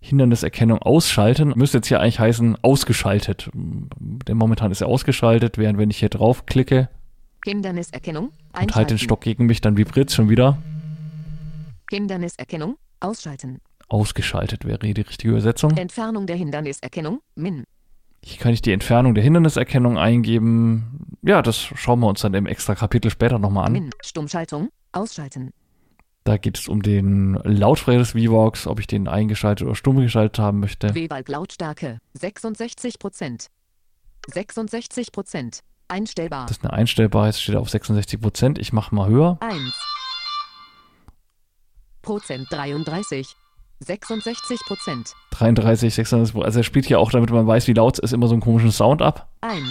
Hinderniserkennung 0.00 0.78
ausschalten. 0.78 1.52
Müsste 1.56 1.78
jetzt 1.78 1.88
hier 1.88 2.00
eigentlich 2.00 2.18
heißen 2.18 2.56
ausgeschaltet. 2.62 3.50
Denn 3.54 4.36
momentan 4.36 4.72
ist 4.72 4.80
er 4.80 4.88
ausgeschaltet, 4.88 5.58
während 5.58 5.78
wenn 5.78 5.90
ich 5.90 5.98
hier 5.98 6.08
draufklicke 6.08 6.88
Hinderniserkennung. 7.44 8.32
und 8.60 8.74
halt 8.74 8.90
den 8.90 8.98
Stock 8.98 9.20
gegen 9.22 9.46
mich, 9.46 9.60
dann 9.60 9.76
vibriert 9.76 10.10
es 10.10 10.14
schon 10.14 10.28
wieder. 10.28 10.58
Hinderniserkennung. 11.90 12.76
Ausschalten. 13.00 13.60
Ausgeschaltet 13.88 14.64
wäre 14.64 14.78
hier 14.82 14.94
die 14.94 15.00
richtige 15.00 15.32
Übersetzung. 15.32 15.76
Entfernung 15.76 16.26
der 16.26 16.36
Hinderniserkennung. 16.36 17.20
Min. 17.34 17.64
Hier 18.22 18.38
kann 18.38 18.52
ich 18.52 18.62
die 18.62 18.72
Entfernung 18.72 19.14
der 19.14 19.24
Hinderniserkennung 19.24 19.98
eingeben. 19.98 21.16
Ja, 21.22 21.42
das 21.42 21.56
schauen 21.56 22.00
wir 22.00 22.06
uns 22.06 22.20
dann 22.20 22.34
im 22.34 22.46
extra 22.46 22.74
Kapitel 22.74 23.10
später 23.10 23.38
nochmal 23.38 23.66
an. 23.66 23.90
Stummschaltung. 24.02 24.68
Ausschalten. 24.92 25.52
Da 26.24 26.36
geht 26.36 26.58
es 26.58 26.68
um 26.68 26.82
den 26.82 27.34
Lautsprecher 27.44 27.98
des 28.00 28.10
VVOX, 28.12 28.66
ob 28.66 28.78
ich 28.78 28.86
den 28.86 29.08
eingeschaltet 29.08 29.66
oder 29.66 29.74
stumm 29.74 29.96
geschaltet 30.00 30.38
haben 30.38 30.60
möchte. 30.60 30.94
W-Balk 30.94 31.28
Lautstärke 31.28 31.98
66 32.14 32.98
Prozent. 32.98 33.46
66 34.26 35.12
Prozent. 35.12 35.60
Einstellbar. 35.88 36.46
Das 36.46 36.58
ist 36.58 36.64
eine 36.64 36.72
einstellbar, 36.72 37.28
es 37.28 37.40
steht 37.40 37.56
auf 37.56 37.70
66 37.70 38.20
Prozent. 38.20 38.58
Ich 38.58 38.72
mache 38.72 38.94
mal 38.94 39.08
höher. 39.08 39.38
1. 39.40 39.58
Prozent 42.02 42.46
33. 42.50 43.34
66 43.80 44.60
Prozent. 44.66 45.14
33, 45.32 45.94
36%, 45.94 46.42
also 46.42 46.60
er 46.60 46.62
spielt 46.62 46.86
hier 46.86 47.00
auch, 47.00 47.10
damit 47.10 47.30
man 47.30 47.46
weiß, 47.46 47.66
wie 47.66 47.72
laut 47.72 47.94
es 47.94 47.98
ist, 47.98 48.12
immer 48.12 48.28
so 48.28 48.34
einen 48.34 48.42
komischen 48.42 48.72
Sound 48.72 49.02
ab. 49.02 49.28
1. 49.40 49.62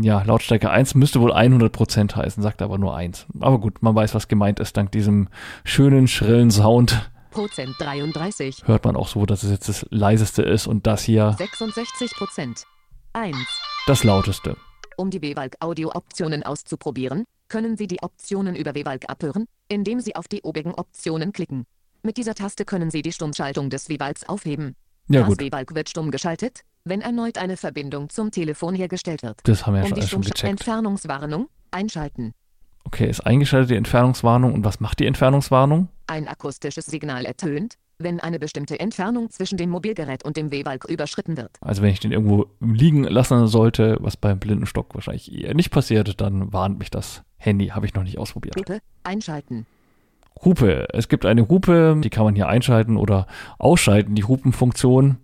Ja, 0.00 0.22
Lautstärke 0.22 0.70
1 0.70 0.94
müsste 0.94 1.20
wohl 1.20 1.32
100% 1.32 2.16
heißen, 2.16 2.42
sagt 2.42 2.62
aber 2.62 2.78
nur 2.78 2.96
1. 2.96 3.26
Aber 3.40 3.58
gut, 3.58 3.82
man 3.82 3.94
weiß, 3.94 4.14
was 4.14 4.28
gemeint 4.28 4.60
ist, 4.60 4.76
dank 4.78 4.92
diesem 4.92 5.28
schönen, 5.64 6.08
schrillen 6.08 6.50
Sound. 6.50 7.10
Prozent 7.30 7.74
33. 7.78 8.62
Hört 8.66 8.84
man 8.84 8.96
auch 8.96 9.08
so, 9.08 9.26
dass 9.26 9.42
es 9.42 9.50
jetzt 9.50 9.68
das 9.68 9.84
leiseste 9.90 10.42
ist 10.42 10.66
und 10.66 10.86
das 10.86 11.02
hier 11.02 11.34
66 11.36 12.12
Prozent. 12.12 12.64
1. 13.12 13.36
das 13.86 14.04
lauteste. 14.04 14.56
Um 14.96 15.10
die 15.10 15.20
W-Balk 15.20 15.56
Audio-Optionen 15.60 16.44
auszuprobieren, 16.44 17.24
können 17.48 17.76
Sie 17.76 17.88
die 17.88 18.02
Optionen 18.02 18.54
über 18.54 18.74
W-Balk 18.74 19.04
abhören, 19.08 19.46
indem 19.68 20.00
Sie 20.00 20.16
auf 20.16 20.28
die 20.28 20.42
obigen 20.42 20.72
Optionen 20.74 21.32
klicken. 21.32 21.66
Mit 22.04 22.18
dieser 22.18 22.34
Taste 22.34 22.66
können 22.66 22.90
Sie 22.90 23.00
die 23.00 23.12
Stummschaltung 23.12 23.70
des 23.70 23.88
W-Balks 23.88 24.28
aufheben. 24.28 24.76
Ja 25.08 25.20
das 25.20 25.38
gut, 25.38 25.74
wird 25.74 25.88
stumm 25.88 26.10
geschaltet, 26.10 26.60
wenn 26.84 27.00
erneut 27.00 27.38
eine 27.38 27.56
Verbindung 27.56 28.10
zum 28.10 28.30
Telefon 28.30 28.74
hergestellt 28.74 29.22
wird. 29.22 29.40
das 29.44 29.66
haben 29.66 29.72
wir 29.74 29.84
ja 29.84 29.88
um 29.88 29.96
schon, 30.02 30.08
schon 30.08 30.20
gecheckt. 30.20 30.44
Entfernungswarnung 30.44 31.48
einschalten. 31.70 32.34
Okay, 32.84 33.08
ist 33.08 33.20
eingeschaltet 33.20 33.70
die 33.70 33.76
Entfernungswarnung. 33.76 34.52
Und 34.52 34.66
was 34.66 34.80
macht 34.80 35.00
die 35.00 35.06
Entfernungswarnung? 35.06 35.88
Ein 36.06 36.28
akustisches 36.28 36.84
Signal 36.84 37.24
ertönt, 37.24 37.76
wenn 37.96 38.20
eine 38.20 38.38
bestimmte 38.38 38.78
Entfernung 38.78 39.30
zwischen 39.30 39.56
dem 39.56 39.70
Mobilgerät 39.70 40.26
und 40.26 40.36
dem 40.36 40.52
W-Balk 40.52 40.84
überschritten 40.84 41.38
wird. 41.38 41.52
Also 41.62 41.80
wenn 41.80 41.90
ich 41.90 42.00
den 42.00 42.12
irgendwo 42.12 42.48
liegen 42.60 43.04
lassen 43.04 43.46
sollte, 43.46 43.96
was 44.00 44.18
beim 44.18 44.38
blinden 44.38 44.66
Stock 44.66 44.94
wahrscheinlich 44.94 45.32
eher 45.32 45.54
nicht 45.54 45.70
passiert, 45.70 46.20
dann 46.20 46.52
warnt 46.52 46.78
mich 46.78 46.90
das 46.90 47.22
Handy. 47.38 47.68
Habe 47.68 47.86
ich 47.86 47.94
noch 47.94 48.02
nicht 48.02 48.18
ausprobiert. 48.18 48.56
Hupe 48.56 48.80
einschalten. 49.04 49.64
Hupe. 50.42 50.86
Es 50.92 51.08
gibt 51.08 51.26
eine 51.26 51.48
Hupe, 51.48 51.96
die 52.02 52.10
kann 52.10 52.24
man 52.24 52.34
hier 52.34 52.48
einschalten 52.48 52.96
oder 52.96 53.26
ausschalten, 53.58 54.14
die 54.14 54.24
Hupenfunktion. 54.24 55.18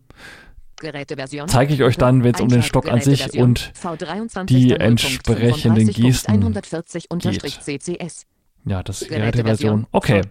Zeige 1.47 1.75
ich 1.75 1.83
euch 1.83 1.99
dann, 1.99 2.25
wenn 2.25 2.35
es 2.35 2.41
um 2.41 2.49
den 2.49 2.63
Stock 2.63 2.91
an 2.91 3.03
sich 3.03 3.39
und 3.39 3.73
V23 3.83 4.45
die 4.47 4.75
0.35.140 4.75 4.81
entsprechenden 4.81 5.87
Gesten 5.93 7.61
CCS. 7.61 8.27
ja, 8.65 8.83
das 8.83 9.03
ist 9.03 9.11
die 9.11 9.15
Geräteversion. 9.15 9.87
Okay, 9.93 10.23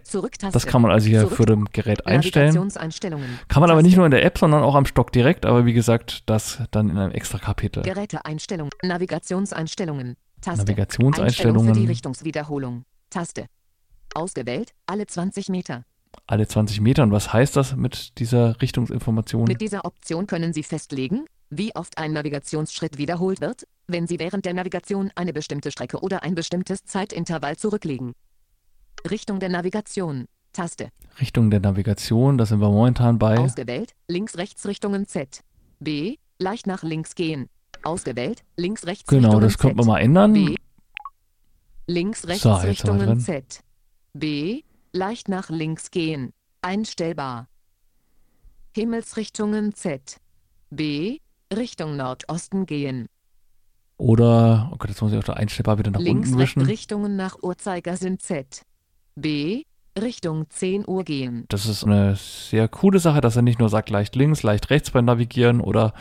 das 0.52 0.66
kann 0.66 0.82
man 0.82 0.90
also 0.90 1.06
hier 1.08 1.28
für 1.28 1.46
dem 1.46 1.66
Gerät 1.66 2.04
einstellen. 2.06 2.46
Navigationseinstellungen. 2.46 3.38
Kann 3.46 3.60
man 3.60 3.70
aber 3.70 3.82
nicht 3.82 3.96
nur 3.96 4.06
in 4.06 4.10
der 4.10 4.24
App, 4.24 4.38
sondern 4.38 4.64
auch 4.64 4.74
am 4.74 4.86
Stock 4.86 5.12
direkt. 5.12 5.46
Aber 5.46 5.66
wie 5.66 5.72
gesagt, 5.72 6.28
das 6.28 6.58
dann 6.72 6.90
in 6.90 6.98
einem 6.98 7.12
extra 7.12 7.38
Kapitel. 7.38 7.84
Geräteeinstellungen. 7.84 8.72
Navigationseinstellungen. 8.82 10.16
Taste. 10.40 10.62
Einstellung 10.62 11.12
für 11.12 11.20
die 11.20 11.20
Navigationseinstellungen 11.20 11.86
Richtungswiederholung. 11.86 12.84
Taste. 13.10 13.46
Ausgewählt. 14.14 14.72
Alle 14.86 15.06
20 15.06 15.48
Meter. 15.48 15.84
alle 16.26 16.46
20 16.46 16.80
Meter. 16.80 17.02
Und 17.04 17.12
was 17.12 17.32
heißt 17.32 17.56
das 17.56 17.74
mit 17.76 18.18
dieser 18.18 18.60
Richtungsinformation? 18.60 19.44
Mit 19.44 19.60
dieser 19.60 19.84
Option 19.84 20.26
können 20.26 20.52
Sie 20.52 20.62
festlegen, 20.62 21.24
wie 21.50 21.74
oft 21.74 21.98
ein 21.98 22.12
Navigationsschritt 22.12 22.98
wiederholt 22.98 23.40
wird, 23.40 23.66
wenn 23.88 24.06
Sie 24.06 24.18
während 24.18 24.44
der 24.44 24.54
Navigation 24.54 25.10
eine 25.14 25.32
bestimmte 25.32 25.70
Strecke 25.72 26.00
oder 26.00 26.22
ein 26.22 26.34
bestimmtes 26.34 26.84
Zeitintervall 26.84 27.56
zurücklegen. 27.56 28.12
Richtung 29.10 29.40
der 29.40 29.48
Navigation. 29.48 30.26
Taste. 30.52 30.90
Richtung 31.20 31.50
der 31.50 31.60
Navigation, 31.60 32.36
da 32.36 32.44
sind 32.46 32.60
wir 32.60 32.68
momentan 32.70 33.18
bei. 33.18 33.38
Ausgewählt. 33.38 33.94
Links-Rechts-Richtungen 34.08 35.06
Z. 35.06 35.40
B. 35.78 36.16
Leicht 36.38 36.66
nach 36.66 36.82
links 36.82 37.14
gehen. 37.14 37.48
Ausgewählt. 37.84 38.42
Links-Rechts-Richtungen 38.56 39.22
Genau, 39.30 39.40
das 39.40 39.58
könnte 39.58 39.76
man 39.76 39.86
mal 39.86 39.98
ändern. 40.00 40.32
B. 40.32 40.56
So, 41.86 42.28
jetzt 42.28 42.84
haben 42.84 43.00
wir 43.00 43.06
drin. 43.06 43.20
Z. 43.20 43.62
B. 44.12 44.62
Leicht 44.92 45.28
nach 45.28 45.50
links 45.50 45.90
gehen. 45.90 46.32
Einstellbar. 46.62 47.48
Himmelsrichtungen 48.74 49.74
Z. 49.74 50.20
B. 50.70 51.18
Richtung 51.54 51.96
Nordosten 51.96 52.66
gehen. 52.66 53.08
Oder, 53.96 54.70
oh 54.72 54.76
Gott, 54.78 54.88
jetzt 54.88 55.02
muss 55.02 55.12
ich 55.12 55.18
auch 55.18 55.24
da 55.24 55.34
einstellbar 55.34 55.78
wieder 55.78 55.90
nach 55.90 56.00
unten 56.00 56.38
wischen. 56.38 56.60
Links-Richtungen 56.60 57.16
nach 57.16 57.36
Uhrzeigersinn 57.42 58.18
Z. 58.18 58.62
B. 59.14 59.64
Richtung 60.00 60.48
10 60.48 60.86
Uhr 60.86 61.04
gehen. 61.04 61.44
Das 61.48 61.66
ist 61.66 61.84
eine 61.84 62.16
sehr 62.16 62.68
coole 62.68 63.00
Sache, 63.00 63.20
dass 63.20 63.36
er 63.36 63.42
nicht 63.42 63.58
nur 63.58 63.68
sagt 63.68 63.90
leicht 63.90 64.16
links, 64.16 64.42
leicht 64.42 64.70
rechts 64.70 64.92
beim 64.92 65.04
Navigieren 65.04 65.60
oder 65.60 65.92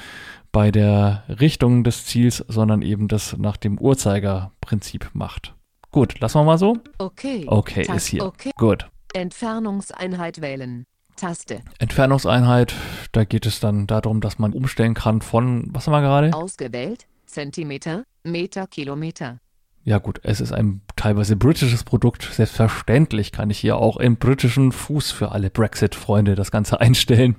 bei 0.52 0.72
der 0.72 1.24
Richtung 1.28 1.84
des 1.84 2.06
Ziels, 2.06 2.46
sondern 2.48 2.82
eben 2.82 3.08
das 3.08 3.36
nach 3.38 3.58
dem 3.58 3.80
Uhrzeigerprinzip 3.80 5.10
macht. 5.14 5.56
Gut, 5.92 6.20
lassen 6.20 6.40
wir 6.40 6.44
mal 6.44 6.58
so. 6.58 6.78
Okay. 6.98 7.46
Okay, 7.48 7.84
Taste 7.84 7.98
ist 7.98 8.08
hier. 8.08 8.26
Okay. 8.26 8.52
Gut. 8.58 8.88
Entfernungseinheit 9.14 10.42
wählen. 10.42 10.86
Taste. 11.16 11.62
Entfernungseinheit, 11.80 12.74
da 13.12 13.24
geht 13.26 13.46
es 13.46 13.60
dann 13.60 13.88
darum, 13.88 14.22
dass 14.22 14.40
man 14.40 14.54
umstellen 14.54 14.94
kann 14.94 15.22
von, 15.22 15.68
was 15.72 15.88
haben 15.88 15.94
wir 15.94 16.02
gerade? 16.02 16.34
Ausgewählt. 16.34 17.08
Zentimeter, 17.26 18.04
Meter, 18.24 18.68
Kilometer. 18.68 19.40
Ja 19.84 19.98
gut, 19.98 20.20
es 20.24 20.42
ist 20.42 20.52
ein 20.52 20.82
teilweise 20.96 21.36
britisches 21.36 21.84
Produkt. 21.84 22.24
Selbstverständlich 22.32 23.32
kann 23.32 23.50
ich 23.50 23.60
hier 23.60 23.78
auch 23.78 23.98
im 23.98 24.18
britischen 24.18 24.72
Fuß 24.72 25.12
für 25.12 25.32
alle 25.32 25.50
Brexit-Freunde 25.50 26.36
das 26.36 26.52
Ganze 26.52 26.80
einstellen. 26.82 27.36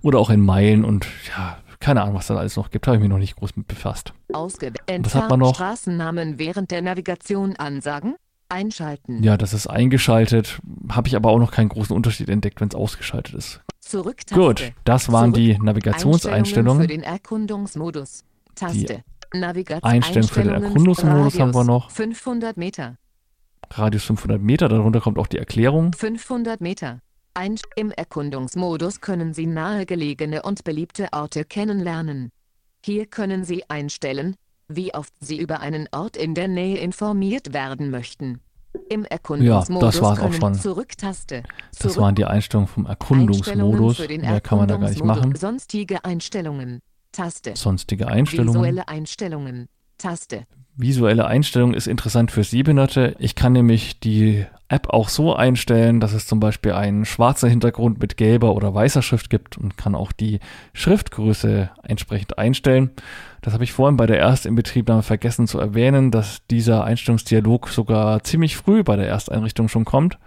Oder 0.00 0.18
auch 0.18 0.30
in 0.30 0.40
Meilen 0.40 0.84
und 0.84 1.06
ja, 1.28 1.58
keine 1.80 2.02
Ahnung, 2.02 2.16
was 2.16 2.26
da 2.26 2.36
alles 2.36 2.56
noch 2.56 2.70
gibt. 2.70 2.86
Habe 2.86 2.96
ich 2.96 3.00
mich 3.00 3.10
noch 3.10 3.18
nicht 3.18 3.36
groß 3.36 3.56
mit 3.56 3.68
befasst. 3.68 4.12
Ausgewählt. 4.32 4.80
Was 5.00 5.14
hat 5.14 5.30
man 5.30 5.40
noch? 5.40 5.54
Straßennamen 5.54 6.38
während 6.38 6.70
der 6.70 6.82
Navigation 6.82 7.56
ansagen. 7.56 8.16
Einschalten. 8.48 9.22
Ja, 9.22 9.36
das 9.36 9.52
ist 9.52 9.66
eingeschaltet. 9.66 10.58
Habe 10.88 11.08
ich 11.08 11.16
aber 11.16 11.30
auch 11.30 11.38
noch 11.38 11.52
keinen 11.52 11.68
großen 11.68 11.94
Unterschied 11.94 12.28
entdeckt, 12.30 12.60
wenn 12.60 12.68
es 12.68 12.74
ausgeschaltet 12.74 13.34
ist. 13.34 13.60
Zurücktaste. 13.80 14.34
Gut, 14.34 14.72
das 14.84 15.12
waren 15.12 15.32
die 15.32 15.50
Einstellungen 15.50 15.66
Navigationseinstellungen. 15.66 16.82
für 16.82 16.88
den 16.88 17.02
Erkundungsmodus. 17.02 18.24
Taste. 18.54 19.04
Navigation 19.34 19.90
Einstellungen 19.90 20.28
für 20.28 20.42
den 20.42 20.62
Erkundungsmodus 20.62 21.38
haben 21.38 21.54
wir 21.54 21.64
noch. 21.64 21.90
500 21.90 22.56
Meter. 22.56 22.96
Radius 23.70 24.04
500 24.04 24.40
Meter, 24.40 24.68
darunter 24.68 25.00
kommt 25.00 25.18
auch 25.18 25.26
die 25.26 25.38
Erklärung. 25.38 25.92
500 25.92 26.60
Meter. 26.60 27.00
Ein 27.38 27.54
Im 27.76 27.92
Erkundungsmodus 27.92 29.00
können 29.00 29.32
Sie 29.32 29.46
nahegelegene 29.46 30.42
und 30.42 30.64
beliebte 30.64 31.06
Orte 31.12 31.44
kennenlernen. 31.44 32.32
Hier 32.84 33.06
können 33.06 33.44
Sie 33.44 33.62
einstellen, 33.68 34.34
wie 34.66 34.92
oft 34.92 35.12
Sie 35.20 35.38
über 35.38 35.60
einen 35.60 35.86
Ort 35.92 36.16
in 36.16 36.34
der 36.34 36.48
Nähe 36.48 36.78
informiert 36.78 37.52
werden 37.52 37.92
möchten. 37.92 38.40
Im 38.90 39.04
Erkundungsmodus 39.04 40.02
war's 40.02 40.18
auch 40.18 40.32
schon. 40.32 40.54
Zurücktaste. 40.54 41.44
Das 41.70 41.92
Zurück 41.92 41.98
waren 41.98 42.16
die 42.16 42.24
Einstellungen 42.24 42.66
vom 42.66 42.86
Einstellungen 42.86 43.28
Erkundungsmodus. 43.28 43.96
den 44.08 44.20
Mehr 44.22 44.40
kann 44.40 44.58
man 44.58 44.66
da 44.66 44.76
gar 44.76 44.88
nicht 44.88 45.04
machen. 45.04 45.36
Sonstige 45.36 46.04
Einstellungen. 46.04 46.80
Taste. 47.12 47.54
Sonstige 47.54 48.08
Einstellungen. 48.08 48.62
Visuelle 48.62 48.88
Einstellungen. 48.88 49.68
Taste. 49.96 50.44
Visuelle 50.74 51.28
Einstellung 51.28 51.72
ist 51.72 51.86
interessant 51.86 52.32
für 52.32 52.42
Sehbehinderte. 52.42 53.14
Ich 53.20 53.36
kann 53.36 53.52
nämlich 53.52 54.00
die 54.00 54.44
App 54.68 54.90
auch 54.90 55.08
so 55.08 55.34
einstellen, 55.34 55.98
dass 55.98 56.12
es 56.12 56.26
zum 56.26 56.40
Beispiel 56.40 56.72
einen 56.72 57.06
schwarzen 57.06 57.48
Hintergrund 57.48 58.00
mit 58.00 58.16
gelber 58.16 58.54
oder 58.54 58.74
weißer 58.74 59.00
Schrift 59.00 59.30
gibt 59.30 59.56
und 59.56 59.78
kann 59.78 59.94
auch 59.94 60.12
die 60.12 60.40
Schriftgröße 60.74 61.70
entsprechend 61.82 62.38
einstellen. 62.38 62.90
Das 63.40 63.54
habe 63.54 63.64
ich 63.64 63.72
vorhin 63.72 63.96
bei 63.96 64.06
der 64.06 64.18
Erstinbetriebnahme 64.18 65.02
vergessen 65.02 65.46
zu 65.46 65.58
erwähnen, 65.58 66.10
dass 66.10 66.46
dieser 66.50 66.84
Einstellungsdialog 66.84 67.68
sogar 67.68 68.22
ziemlich 68.24 68.56
früh 68.56 68.82
bei 68.82 68.96
der 68.96 69.08
Ersteinrichtung 69.08 69.68
schon 69.68 69.86
kommt. 69.86 70.18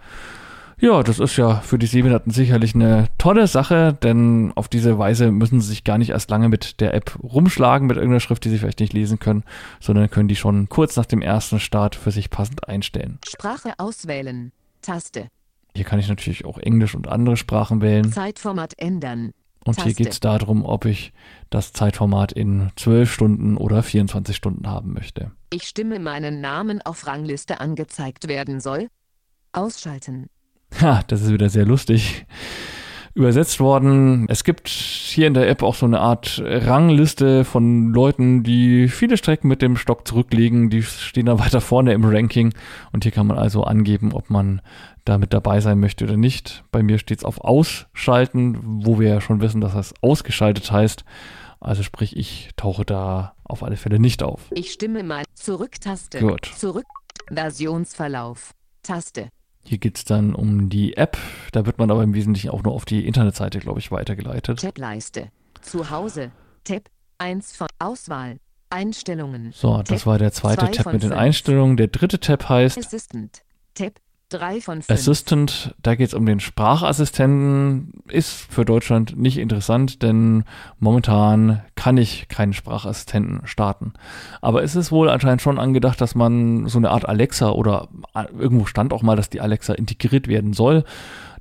Ja, 0.82 1.04
das 1.04 1.20
ist 1.20 1.36
ja 1.36 1.60
für 1.60 1.78
die 1.78 1.86
Sehbehinderten 1.86 2.32
sicherlich 2.32 2.74
eine 2.74 3.06
tolle 3.16 3.46
Sache, 3.46 3.96
denn 4.02 4.50
auf 4.56 4.66
diese 4.66 4.98
Weise 4.98 5.30
müssen 5.30 5.60
sie 5.60 5.68
sich 5.68 5.84
gar 5.84 5.96
nicht 5.96 6.10
erst 6.10 6.28
lange 6.28 6.48
mit 6.48 6.80
der 6.80 6.92
App 6.92 7.16
rumschlagen, 7.22 7.86
mit 7.86 7.98
irgendeiner 7.98 8.18
Schrift, 8.18 8.44
die 8.44 8.50
sie 8.50 8.58
vielleicht 8.58 8.80
nicht 8.80 8.92
lesen 8.92 9.20
können, 9.20 9.44
sondern 9.78 10.10
können 10.10 10.26
die 10.26 10.34
schon 10.34 10.68
kurz 10.68 10.96
nach 10.96 11.06
dem 11.06 11.22
ersten 11.22 11.60
Start 11.60 11.94
für 11.94 12.10
sich 12.10 12.30
passend 12.30 12.66
einstellen. 12.66 13.20
Sprache 13.24 13.74
auswählen. 13.78 14.50
Taste. 14.82 15.28
Hier 15.76 15.84
kann 15.84 16.00
ich 16.00 16.08
natürlich 16.08 16.44
auch 16.44 16.58
Englisch 16.58 16.96
und 16.96 17.06
andere 17.06 17.36
Sprachen 17.36 17.80
wählen. 17.80 18.10
Zeitformat 18.10 18.72
ändern. 18.76 19.34
Und 19.64 19.76
Taste. 19.76 19.84
hier 19.84 19.94
geht 19.94 20.08
es 20.08 20.18
darum, 20.18 20.64
ob 20.64 20.84
ich 20.84 21.12
das 21.48 21.72
Zeitformat 21.72 22.32
in 22.32 22.72
12 22.74 23.12
Stunden 23.12 23.56
oder 23.56 23.84
24 23.84 24.34
Stunden 24.34 24.66
haben 24.66 24.94
möchte. 24.94 25.30
Ich 25.52 25.62
stimme 25.62 26.00
meinen 26.00 26.40
Namen 26.40 26.82
auf 26.82 27.06
Rangliste 27.06 27.60
angezeigt 27.60 28.26
werden 28.26 28.58
soll. 28.58 28.88
Ausschalten. 29.52 30.26
Ha, 30.80 31.02
das 31.06 31.22
ist 31.22 31.32
wieder 31.32 31.48
sehr 31.48 31.66
lustig 31.66 32.24
übersetzt 33.14 33.60
worden. 33.60 34.26
Es 34.28 34.42
gibt 34.42 34.68
hier 34.68 35.26
in 35.26 35.34
der 35.34 35.48
App 35.48 35.62
auch 35.62 35.74
so 35.74 35.84
eine 35.84 36.00
Art 36.00 36.42
Rangliste 36.44 37.44
von 37.44 37.92
Leuten, 37.92 38.42
die 38.42 38.88
viele 38.88 39.16
Strecken 39.16 39.48
mit 39.48 39.60
dem 39.60 39.76
Stock 39.76 40.06
zurücklegen. 40.08 40.70
Die 40.70 40.82
stehen 40.82 41.26
dann 41.26 41.38
weiter 41.44 41.60
vorne 41.60 41.92
im 41.92 42.04
Ranking. 42.04 42.54
Und 42.92 43.04
hier 43.04 43.12
kann 43.12 43.26
man 43.26 43.38
also 43.38 43.64
angeben, 43.64 44.12
ob 44.12 44.30
man 44.30 44.62
damit 45.04 45.34
dabei 45.34 45.60
sein 45.60 45.80
möchte 45.80 46.04
oder 46.04 46.16
nicht. 46.16 46.64
Bei 46.72 46.82
mir 46.82 46.98
steht 46.98 47.18
es 47.18 47.24
auf 47.24 47.40
Ausschalten, 47.42 48.58
wo 48.62 48.98
wir 48.98 49.08
ja 49.08 49.20
schon 49.20 49.40
wissen, 49.40 49.60
dass 49.60 49.74
das 49.74 49.94
ausgeschaltet 50.00 50.70
heißt. 50.70 51.04
Also 51.60 51.82
sprich, 51.82 52.16
ich 52.16 52.50
tauche 52.56 52.84
da 52.84 53.34
auf 53.44 53.62
alle 53.62 53.76
Fälle 53.76 54.00
nicht 54.00 54.22
auf. 54.22 54.40
Ich 54.52 54.72
stimme 54.72 55.02
mal 55.02 55.24
Zurück-Taste. 55.34 56.18
Gut. 56.18 56.50
Zurück. 56.56 56.86
Versionsverlauf. 57.30 58.52
Taste. 58.82 59.28
Hier 59.64 59.78
geht 59.78 59.96
es 59.96 60.04
dann 60.04 60.34
um 60.34 60.68
die 60.68 60.96
App. 60.96 61.16
Da 61.52 61.66
wird 61.66 61.78
man 61.78 61.90
aber 61.90 62.02
im 62.02 62.14
Wesentlichen 62.14 62.50
auch 62.50 62.62
nur 62.62 62.72
auf 62.72 62.84
die 62.84 63.06
Internetseite, 63.06 63.60
glaube 63.60 63.78
ich, 63.78 63.90
weitergeleitet. 63.90 64.60
Tableiste. 64.60 65.30
Zu 65.60 65.90
Hause. 65.90 66.32
Tab 66.64 66.88
1 67.18 67.56
von 67.56 67.68
Auswahl. 67.78 68.38
Einstellungen. 68.70 69.52
So, 69.52 69.78
das 69.78 70.00
Tab 70.00 70.06
war 70.06 70.18
der 70.18 70.32
zweite 70.32 70.66
zwei 70.66 70.72
Tab 70.72 70.92
mit 70.92 71.02
den. 71.02 71.12
Einstellungen. 71.12 71.76
Der 71.76 71.88
dritte 71.88 72.18
Tab 72.20 72.48
heißt 72.48 72.78
Assistant. 72.78 73.42
Tab 73.74 74.00
3 74.32 74.60
von 74.60 74.82
5. 74.82 74.90
Assistant. 74.90 75.74
Da 75.82 75.94
geht 75.94 76.08
es 76.08 76.14
um 76.14 76.26
den 76.26 76.40
Sprachassistenten. 76.40 77.92
Ist 78.08 78.32
für 78.32 78.64
Deutschland 78.64 79.16
nicht 79.16 79.38
interessant, 79.38 80.02
denn 80.02 80.44
momentan 80.78 81.62
kann 81.74 81.96
ich 81.96 82.28
keinen 82.28 82.52
Sprachassistenten 82.52 83.46
starten. 83.46 83.92
Aber 84.40 84.62
es 84.62 84.74
ist 84.74 84.90
wohl 84.90 85.08
anscheinend 85.10 85.42
schon 85.42 85.58
angedacht, 85.58 86.00
dass 86.00 86.14
man 86.14 86.66
so 86.68 86.78
eine 86.78 86.90
Art 86.90 87.08
Alexa 87.08 87.50
oder 87.50 87.88
äh, 88.14 88.24
irgendwo 88.38 88.66
stand 88.66 88.92
auch 88.92 89.02
mal, 89.02 89.16
dass 89.16 89.30
die 89.30 89.40
Alexa 89.40 89.74
integriert 89.74 90.28
werden 90.28 90.52
soll, 90.52 90.84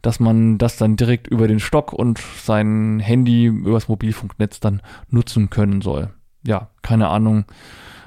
dass 0.02 0.20
man 0.20 0.58
das 0.58 0.78
dann 0.78 0.96
direkt 0.96 1.28
über 1.28 1.48
den 1.48 1.60
Stock 1.60 1.94
und 1.94 2.20
sein 2.44 3.00
Handy 3.00 3.46
übers 3.46 3.88
Mobilfunknetz 3.88 4.60
dann 4.60 4.82
nutzen 5.10 5.50
können 5.50 5.82
soll. 5.82 6.10
Ja, 6.46 6.70
keine 6.82 7.08
Ahnung, 7.08 7.46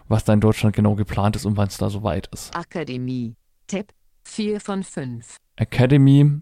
was 0.09 0.25
da 0.25 0.33
in 0.33 0.41
Deutschland 0.41 0.75
genau 0.77 0.95
geplant 0.95 1.37
ist 1.37 1.47
und 1.47 1.57
wann 1.57 1.69
es 1.69 1.79
da 1.79 1.89
soweit 1.89 2.27
ist. 2.29 2.55
Akademie. 2.57 3.37
Tab 3.67 3.87
4 4.25 4.61
von 4.61 4.83
5. 4.83 5.37
Academy, 5.57 6.41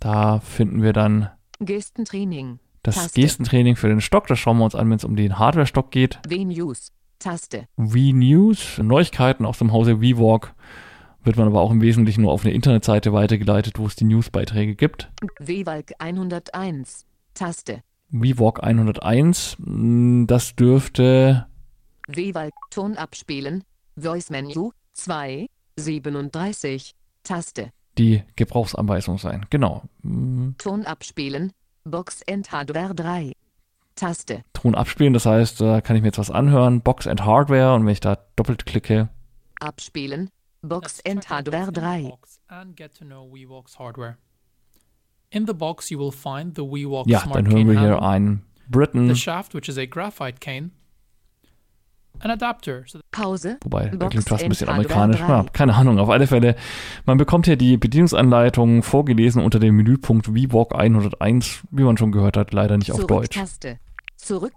da 0.00 0.40
finden 0.40 0.82
wir 0.82 0.92
dann 0.92 1.30
Gestentraining. 1.60 2.58
das 2.82 2.94
Taste. 2.96 3.20
Gestentraining 3.20 3.76
für 3.76 3.88
den 3.88 4.00
Stock. 4.00 4.26
Das 4.26 4.38
schauen 4.38 4.58
wir 4.58 4.64
uns 4.64 4.74
an, 4.74 4.88
wenn 4.88 4.96
es 4.96 5.04
um 5.04 5.16
den 5.16 5.38
Hardware-Stock 5.38 5.90
geht. 5.90 6.18
W-News. 6.28 6.92
Taste. 7.18 7.66
V-News, 7.76 8.78
Neuigkeiten 8.78 9.46
aus 9.46 9.58
dem 9.58 9.72
Hause 9.72 9.96
V-Walk. 9.96 10.54
Wird 11.24 11.36
man 11.36 11.48
aber 11.48 11.60
auch 11.62 11.70
im 11.70 11.80
Wesentlichen 11.80 12.22
nur 12.22 12.30
auf 12.32 12.44
eine 12.44 12.54
Internetseite 12.54 13.12
weitergeleitet, 13.12 13.78
wo 13.78 13.86
es 13.86 13.96
die 13.96 14.04
Newsbeiträge 14.04 14.74
gibt. 14.76 15.10
W-Walk 15.40 15.92
101. 15.98 17.06
Taste. 17.34 17.82
V-Walk 18.12 18.62
101, 18.62 19.56
mh, 19.58 20.26
das 20.26 20.54
dürfte, 20.54 21.46
W-Walk 22.06 22.54
Ton 22.70 22.96
abspielen. 22.96 23.64
Voice 23.96 24.30
Menu 24.30 24.70
2. 24.92 25.46
37. 25.78 26.94
Taste. 27.26 27.70
die 27.98 28.22
Gebrauchsanweisung 28.36 29.18
sein. 29.18 29.46
Genau. 29.50 29.82
Mh, 30.02 30.54
Ton 30.58 30.84
abspielen. 30.86 31.52
Box 31.84 32.22
and 32.28 32.50
Hardware 32.50 32.94
3. 32.94 33.32
Taste. 33.94 34.42
Ton 34.52 34.74
abspielen, 34.74 35.14
das 35.14 35.24
heißt, 35.24 35.60
da 35.60 35.80
kann 35.80 35.96
ich 35.96 36.02
mir 36.02 36.08
jetzt 36.08 36.18
was 36.18 36.30
anhören. 36.30 36.82
Box 36.82 37.06
and 37.06 37.24
Hardware 37.24 37.74
und 37.74 37.86
wenn 37.86 37.92
ich 37.92 38.00
da 38.00 38.18
doppelt 38.36 38.66
klicke, 38.66 39.08
Abspielen. 39.60 40.28
Box 40.62 41.00
and 41.06 41.28
Hardware 41.30 41.66
what's 41.66 41.68
in 41.68 41.74
the 41.74 41.80
3. 41.80 42.10
box 42.10 42.40
and 42.48 42.76
get 42.76 42.94
to 42.98 43.04
know 43.04 43.24
WeWalk's 43.32 43.78
hardware. 43.78 44.18
In 45.30 45.46
the 45.46 45.54
box, 45.54 45.90
you 45.90 45.98
will 45.98 46.12
find 46.12 46.54
the 46.54 46.62
WeWalk 46.62 47.08
ja, 47.08 47.20
Smart 47.20 47.36
dann 47.36 47.48
hören 47.50 47.68
wir 47.68 47.80
hier 47.80 48.02
einen 48.02 48.44
Britain, 48.68 49.08
the 49.08 49.14
shaft, 49.14 49.54
which 49.54 49.68
is 49.68 49.78
a 49.78 49.86
graphite 49.86 50.40
cane, 50.40 50.72
an 52.20 52.30
adapter. 52.30 52.84
So 52.86 53.00
Pause. 53.10 53.58
Wobei, 53.62 53.88
Box 53.88 54.10
klingt 54.10 54.28
fast 54.28 54.42
ein 54.44 54.48
bisschen 54.48 54.68
amerikanisch. 54.68 55.20
3. 55.20 55.28
Ja, 55.28 55.46
keine 55.52 55.74
Ahnung, 55.74 55.98
auf 55.98 56.08
alle 56.08 56.26
Fälle. 56.26 56.56
Man 57.04 57.18
bekommt 57.18 57.46
hier 57.46 57.56
die 57.56 57.76
Bedienungsanleitung 57.76 58.82
vorgelesen 58.82 59.42
unter 59.42 59.58
dem 59.58 59.76
Menüpunkt 59.76 60.26
VWalk 60.26 60.74
101, 60.74 61.62
wie 61.70 61.82
man 61.82 61.96
schon 61.96 62.12
gehört 62.12 62.36
hat, 62.36 62.52
leider 62.52 62.76
nicht 62.76 62.92
auf 62.92 63.06
Deutsch. 63.06 63.34
Zurück-Taste. 63.34 63.78
Zurück. 64.16 64.52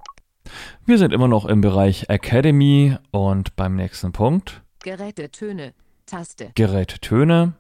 Wir 0.86 0.97
sind 0.97 1.14
immer 1.14 1.28
noch 1.28 1.45
im 1.45 1.62
Bereich 1.62 2.10
Academy 2.10 2.97
und 3.12 3.55
beim 3.55 3.76
nächsten 3.76 4.12
Punkt 4.12 4.64
Gerätetöne. 4.84 5.74
Taste. 6.05 6.51
Gerättöne. 6.55 7.53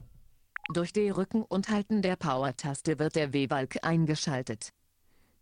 Durch 0.73 0.93
die 0.93 1.09
Rücken 1.09 1.43
und 1.43 1.69
Halten 1.69 2.01
der 2.01 2.15
Power-Taste 2.15 2.99
wird 2.99 3.15
der 3.15 3.33
W-Walk 3.33 3.77
eingeschaltet. 3.83 4.69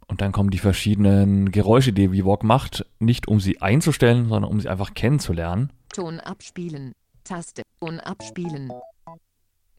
Und 0.09 0.21
dann 0.21 0.31
kommen 0.31 0.49
die 0.51 0.57
verschiedenen 0.57 1.51
Geräusche, 1.51 1.91
die 1.91 2.07
VWalk 2.09 2.43
macht, 2.43 2.85
nicht 2.99 3.27
um 3.27 3.39
sie 3.39 3.61
einzustellen, 3.61 4.29
sondern 4.29 4.49
um 4.51 4.59
sie 4.59 4.69
einfach 4.69 4.93
kennenzulernen. 4.93 5.71
Ton 5.93 6.19
abspielen. 6.19 6.93
Taste. 7.23 7.63
Ton 7.81 7.99
abspielen. 7.99 8.71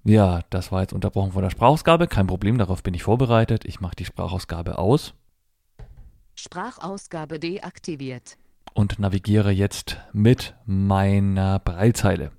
Ja, 0.04 0.42
das 0.50 0.70
war 0.70 0.82
jetzt 0.82 0.92
unterbrochen 0.92 1.32
von 1.32 1.42
der 1.42 1.50
Sprachausgabe. 1.50 2.06
Kein 2.08 2.26
Problem, 2.26 2.58
darauf 2.58 2.82
bin 2.82 2.94
ich 2.94 3.02
vorbereitet. 3.02 3.64
Ich 3.64 3.80
mache 3.80 3.96
die 3.96 4.04
Sprachausgabe 4.04 4.78
aus. 4.78 5.14
Sprachausgabe 6.34 7.38
deaktiviert. 7.38 8.36
und 8.74 8.98
navigiere 9.00 9.50
jetzt 9.50 9.96
mit 10.12 10.54
meiner 10.64 11.58
Breilzeile. 11.58 12.30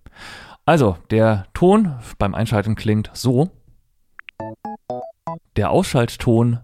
Also, 0.65 0.95
der 1.09 1.47
Ton 1.53 1.95
beim 2.17 2.33
Einschalten 2.33 2.75
klingt 2.75 3.09
so. 3.13 3.49
Der 5.57 5.71
Ausschaltton. 5.71 6.59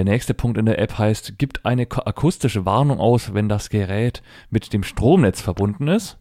Der 0.00 0.06
nächste 0.06 0.32
Punkt 0.32 0.56
in 0.56 0.64
der 0.64 0.78
App 0.78 0.96
heißt, 0.96 1.36
gibt 1.36 1.66
eine 1.66 1.82
akustische 1.82 2.64
Warnung 2.64 3.00
aus, 3.00 3.34
wenn 3.34 3.50
das 3.50 3.68
Gerät 3.68 4.22
mit 4.48 4.72
dem 4.72 4.82
Stromnetz 4.82 5.42
verbunden 5.42 5.88
ist. 5.88 6.16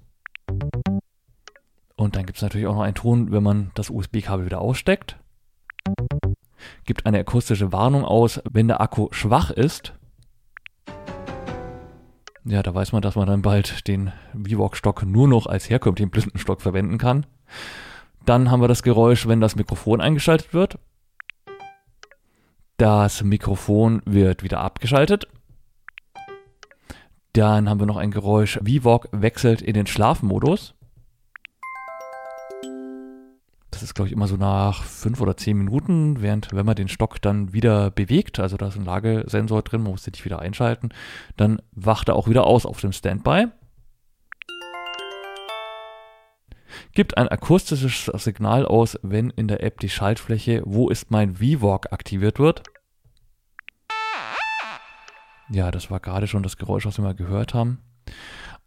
Und 1.95 2.17
dann 2.17 2.25
gibt 2.25 2.36
es 2.36 2.41
natürlich 2.41 2.67
auch 2.67 2.75
noch 2.75 2.82
einen 2.82 2.95
Ton, 2.95 3.32
wenn 3.32 3.41
man 3.41 3.71
das 3.75 3.89
USB-Kabel 3.89 4.45
wieder 4.45 4.59
aussteckt. 4.59 5.17
Gibt 6.84 7.05
eine 7.05 7.19
akustische 7.19 7.71
Warnung 7.71 8.03
aus, 8.03 8.41
wenn 8.51 8.67
der 8.67 8.82
Akku 8.82 9.07
schwach 9.11 9.49
ist. 9.49 9.93
Ja, 12.43 12.61
da 12.61 12.75
weiß 12.75 12.91
man, 12.91 13.01
dass 13.01 13.15
man 13.15 13.27
dann 13.27 13.43
bald 13.43 13.88
den 13.88 14.11
VWalk-Stock 14.34 15.05
nur 15.05 15.30
noch 15.30 15.45
als 15.45 15.69
herkömmlichen 15.69 16.09
Blindenstock 16.09 16.59
verwenden 16.59 16.97
kann. 16.97 17.25
Dann 18.25 18.51
haben 18.51 18.59
wir 18.59 18.67
das 18.67 18.84
Geräusch, 18.84 19.25
wenn 19.25 19.39
das 19.39 19.55
Mikrofon 19.55 20.01
eingeschaltet 20.01 20.53
wird. 20.53 20.80
Das 22.80 23.25
Mikrofon 23.25 24.01
wird 24.05 24.41
wieder 24.41 24.61
abgeschaltet. 24.61 25.27
Dann 27.34 27.67
haben 27.67 27.82
wir 27.82 27.86
noch 27.86 27.97
ein 27.97 28.09
Geräusch, 28.09 28.57
VWalk 28.63 29.09
wechselt 29.11 29.61
in 29.61 29.73
den 29.73 29.86
Schlafmodus. 29.86 30.75
Das 33.69 33.84
ist, 33.84 33.95
glaube 33.95 34.07
ich, 34.07 34.13
immer 34.13 34.27
so 34.27 34.38
nach 34.38 34.84
fünf 34.86 35.19
oder 35.19 35.36
zehn 35.36 35.57
Minuten, 35.57 36.21
während 36.21 36.53
wenn 36.53 36.65
man 36.65 36.77
den 36.77 36.88
Stock 36.88 37.21
dann 37.21 37.51
wieder 37.51 37.91
bewegt, 37.91 38.39
also 38.39 38.55
da 38.55 38.69
ist 38.69 38.77
ein 38.77 38.86
Lagesensor 38.86 39.61
drin, 39.61 39.84
man 39.84 39.91
muss 39.91 40.03
den 40.03 40.13
nicht 40.13 40.23
wieder 40.23 40.39
einschalten, 40.39 40.88
dann 41.36 41.61
wacht 41.73 42.07
er 42.07 42.15
auch 42.15 42.30
wieder 42.30 42.47
aus 42.47 42.65
auf 42.65 42.80
dem 42.80 42.93
Standby. 42.93 43.47
Gibt 46.93 47.17
ein 47.17 47.27
akustisches 47.27 48.05
Signal 48.23 48.65
aus, 48.65 48.97
wenn 49.03 49.29
in 49.29 49.47
der 49.47 49.63
App 49.63 49.79
die 49.79 49.89
Schaltfläche 49.89 50.63
Wo 50.65 50.89
ist 50.89 51.11
mein 51.11 51.35
VWalk 51.35 51.91
aktiviert 51.93 52.39
wird. 52.39 52.63
Ja, 55.51 55.71
das 55.71 55.89
war 55.89 55.99
gerade 55.99 56.27
schon 56.27 56.43
das 56.43 56.57
Geräusch, 56.57 56.85
was 56.85 56.97
wir 56.97 57.03
mal 57.03 57.15
gehört 57.15 57.53
haben. 57.53 57.79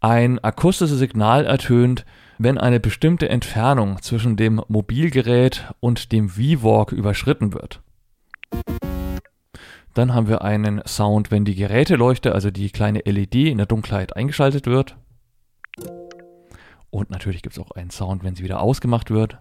Ein 0.00 0.42
akustisches 0.42 0.98
Signal 0.98 1.46
ertönt, 1.46 2.04
wenn 2.38 2.58
eine 2.58 2.80
bestimmte 2.80 3.28
Entfernung 3.28 4.02
zwischen 4.02 4.36
dem 4.36 4.60
Mobilgerät 4.66 5.72
und 5.80 6.10
dem 6.10 6.30
VWalk 6.30 6.90
überschritten 6.90 7.52
wird. 7.52 7.82
Dann 9.94 10.14
haben 10.14 10.28
wir 10.28 10.42
einen 10.42 10.82
Sound, 10.86 11.30
wenn 11.30 11.44
die 11.44 11.54
Geräteleuchte, 11.54 12.32
also 12.32 12.50
die 12.50 12.70
kleine 12.70 13.00
LED 13.00 13.34
in 13.34 13.58
der 13.58 13.66
Dunkelheit 13.66 14.16
eingeschaltet 14.16 14.66
wird. 14.66 14.96
Und 16.92 17.08
natürlich 17.08 17.40
gibt 17.40 17.56
es 17.56 17.62
auch 17.62 17.70
einen 17.70 17.88
Sound, 17.88 18.22
wenn 18.22 18.36
sie 18.36 18.44
wieder 18.44 18.60
ausgemacht 18.60 19.10
wird. 19.10 19.38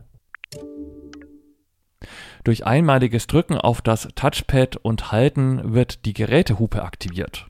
Durch 2.45 2.65
einmaliges 2.65 3.27
Drücken 3.27 3.57
auf 3.57 3.81
das 3.81 4.07
Touchpad 4.15 4.77
und 4.77 5.11
Halten 5.11 5.73
wird 5.73 6.05
die 6.05 6.13
Gerätehupe 6.13 6.81
aktiviert. 6.81 7.47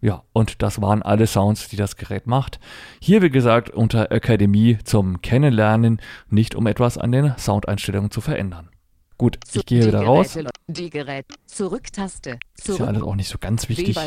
Ja, 0.00 0.22
und 0.32 0.62
das 0.62 0.80
waren 0.80 1.02
alle 1.02 1.26
Sounds, 1.26 1.68
die 1.68 1.76
das 1.76 1.96
Gerät 1.96 2.26
macht. 2.26 2.60
Hier, 3.00 3.20
wie 3.20 3.28
gesagt, 3.28 3.68
unter 3.70 4.12
Akademie 4.12 4.78
zum 4.84 5.20
Kennenlernen, 5.20 6.00
nicht 6.28 6.54
um 6.54 6.68
etwas 6.68 6.98
an 6.98 7.10
den 7.10 7.34
Soundeinstellungen 7.36 8.12
zu 8.12 8.20
verändern. 8.20 8.70
Gut, 9.18 9.38
ich 9.52 9.66
gehe 9.66 9.84
wieder 9.84 10.00
raus. 10.02 10.38
Die 10.68 10.88
Gerät, 10.88 11.26
Zurücktaste. 11.44 12.38
Zurück. 12.54 12.78
Ist 12.78 12.78
ja 12.78 12.86
alles 12.86 13.02
auch 13.02 13.16
nicht 13.16 13.28
so 13.28 13.36
ganz 13.36 13.68
wichtig. 13.68 13.98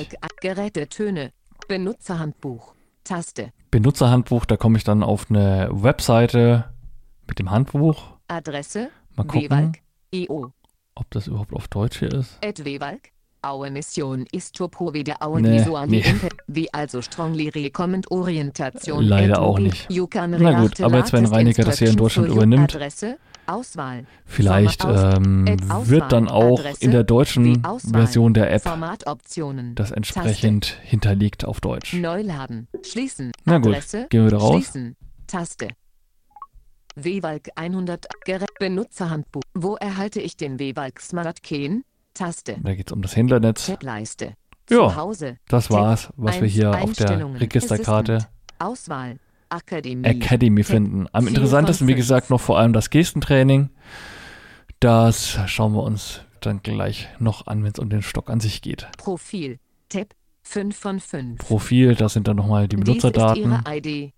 Gerätetöne, 0.41 1.31
Benutzerhandbuch, 1.67 2.73
Taste. 3.03 3.51
Benutzerhandbuch, 3.71 4.45
da 4.45 4.57
komme 4.57 4.77
ich 4.77 4.83
dann 4.83 5.03
auf 5.03 5.29
eine 5.29 5.69
Webseite 5.71 6.65
mit 7.27 7.39
dem 7.39 7.51
Handbuch. 7.51 8.13
Adresse, 8.27 8.89
Mal 9.15 9.25
gucken, 9.25 9.77
IO. 10.11 10.51
ob 10.95 11.09
das 11.11 11.27
überhaupt 11.27 11.53
auf 11.53 11.67
Deutsch 11.67 11.99
hier 11.99 12.13
ist. 12.13 12.37
Ed 12.41 12.65
Wewalk, 12.65 13.13
Our 13.45 13.69
mission 13.69 14.25
is 14.31 14.51
to 14.53 14.69
provide 14.69 15.13
our 15.21 15.41
Nee, 15.41 15.59
visual 15.59 15.85
nee. 15.85 16.03
Wie 16.47 16.73
also 16.73 17.01
strongly 17.01 17.49
recommend 17.49 18.09
Orientation. 18.09 19.03
Leider 19.03 19.41
auch 19.41 19.59
nicht. 19.59 19.91
You 19.91 20.07
can 20.07 20.31
Na 20.31 20.61
gut, 20.61 20.79
aber 20.79 20.99
jetzt, 20.99 21.11
wenn 21.11 21.25
Reiniger 21.25 21.65
das 21.65 21.79
hier 21.79 21.89
in 21.89 21.97
Deutschland 21.97 22.29
übernimmt, 22.29 22.73
Adresse, 22.73 23.17
Auswahl. 23.45 24.05
Vielleicht 24.25 24.83
ähm, 24.85 25.45
wird 25.85 26.11
dann 26.11 26.27
auch 26.27 26.59
Adresse, 26.59 26.83
in 26.83 26.91
der 26.91 27.03
deutschen 27.03 27.61
Version 27.79 28.33
der 28.33 28.51
App 28.51 28.63
das 29.75 29.91
entsprechend 29.91 30.77
hinterlegt 30.83 31.45
auf 31.45 31.61
Deutsch. 31.61 31.93
Neuladen. 31.93 32.67
Schließen. 32.83 33.31
Na 33.45 33.57
gut, 33.57 33.73
Adresse. 33.73 34.07
gehen 34.09 34.21
wir 34.21 34.27
wieder 34.27 34.37
raus. 34.37 34.63
Schließen. 34.63 34.95
Taste. 35.27 35.69
WWalk 36.95 37.49
100 37.55 38.05
Gerät 38.25 38.49
Benutzerhandbuch. 38.59 39.41
Wo 39.53 39.75
erhalte 39.75 40.21
ich 40.21 40.37
den 40.37 40.59
WWalk 40.59 40.99
Smart 40.99 41.41
Key? 41.41 41.81
Taste. 42.13 42.57
Da 42.61 42.75
geht 42.75 42.87
es 42.87 42.93
um 42.93 43.01
das 43.01 43.15
Händlernetz. 43.15 43.65
Tableiste. 43.65 44.35
Ja. 44.69 44.95
Das 45.47 45.69
war's, 45.71 46.09
was 46.15 46.39
wir 46.39 46.47
hier 46.47 46.71
auf 46.71 46.93
der. 46.93 47.39
Registerkarte. 47.39 48.27
Auswahl. 48.59 49.17
Academy 49.55 50.61
Tab 50.61 50.67
finden. 50.67 51.07
Am 51.11 51.27
interessantesten, 51.27 51.87
wie 51.87 51.95
gesagt, 51.95 52.29
noch 52.29 52.41
vor 52.41 52.57
allem 52.59 52.73
das 52.73 52.89
Gestentraining. 52.89 53.69
Das 54.79 55.39
schauen 55.47 55.73
wir 55.73 55.83
uns 55.83 56.21
dann 56.41 56.61
gleich 56.61 57.07
noch 57.19 57.47
an, 57.47 57.63
wenn 57.63 57.71
es 57.71 57.79
um 57.79 57.89
den 57.89 58.01
Stock 58.01 58.29
an 58.29 58.39
sich 58.39 58.61
geht. 58.61 58.87
Profil. 58.97 59.59
Tab 59.89 60.13
5 60.43 60.75
von 60.75 60.99
5. 60.99 61.39
Profil, 61.39 61.95
da 61.95 62.09
sind 62.09 62.27
dann 62.27 62.35
nochmal 62.37 62.67
die 62.67 62.75
Dies 62.75 62.85
Benutzerdaten. 62.85 63.51
ist 63.53 63.61
Ihre 63.67 63.77
ID. 63.77 64.13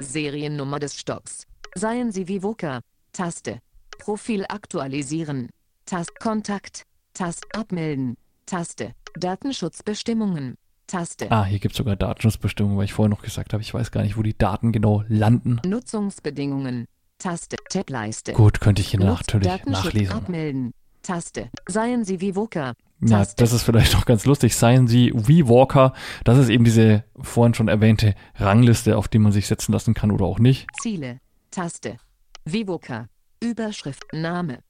Seriennummer 0.00 0.78
des 0.78 0.98
Stocks. 0.98 1.46
Seien 1.74 2.12
Sie 2.12 2.28
Vivoca. 2.28 2.80
Taste. 3.12 3.60
Profil 3.98 4.44
aktualisieren. 4.48 5.48
Tast 5.86 6.18
Kontakt. 6.20 6.82
Tast 7.14 7.44
Abmelden. 7.54 8.16
Taste. 8.46 8.92
Datenschutzbestimmungen. 9.18 10.56
Taste. 10.88 11.30
Ah, 11.30 11.44
hier 11.44 11.60
gibt 11.60 11.74
es 11.74 11.78
sogar 11.78 11.94
Datenschutzbestimmungen, 11.94 12.76
weil 12.78 12.86
ich 12.86 12.92
vorher 12.94 13.10
noch 13.10 13.22
gesagt 13.22 13.52
habe, 13.52 13.62
ich 13.62 13.72
weiß 13.72 13.92
gar 13.92 14.02
nicht, 14.02 14.16
wo 14.16 14.22
die 14.22 14.36
Daten 14.36 14.72
genau 14.72 15.04
landen. 15.06 15.60
Nutzungsbedingungen. 15.64 16.86
Taste. 17.18 17.56
Tableiste. 17.68 18.32
Gut, 18.32 18.60
könnte 18.60 18.80
ich 18.82 18.88
hier 18.88 19.00
Nutz- 19.00 19.20
natürlich 19.20 19.48
Datenschutz 19.48 19.84
nachlesen. 19.84 20.12
Abmelden. 20.14 20.74
Taste. 21.02 21.50
Seien 21.68 22.04
Sie 22.04 22.20
Vivoca. 22.20 22.72
Na, 23.00 23.18
Taste. 23.18 23.36
das 23.36 23.52
ist 23.52 23.62
vielleicht 23.62 23.92
noch 23.92 24.04
ganz 24.06 24.24
lustig. 24.24 24.56
Seien 24.56 24.88
Sie 24.88 25.12
WeWalker. 25.14 25.92
Das 26.24 26.38
ist 26.38 26.48
eben 26.48 26.64
diese 26.64 27.04
vorhin 27.20 27.54
schon 27.54 27.68
erwähnte 27.68 28.14
Rangliste, 28.36 28.96
auf 28.96 29.08
die 29.08 29.18
man 29.18 29.30
sich 29.32 29.46
setzen 29.46 29.72
lassen 29.72 29.94
kann 29.94 30.10
oder 30.10 30.24
auch 30.24 30.38
nicht. 30.38 30.66
Ziele. 30.80 31.20
Taste. 31.50 31.98
Vivoca. 32.44 33.08
Überschrift. 33.42 34.04
Name. 34.12 34.60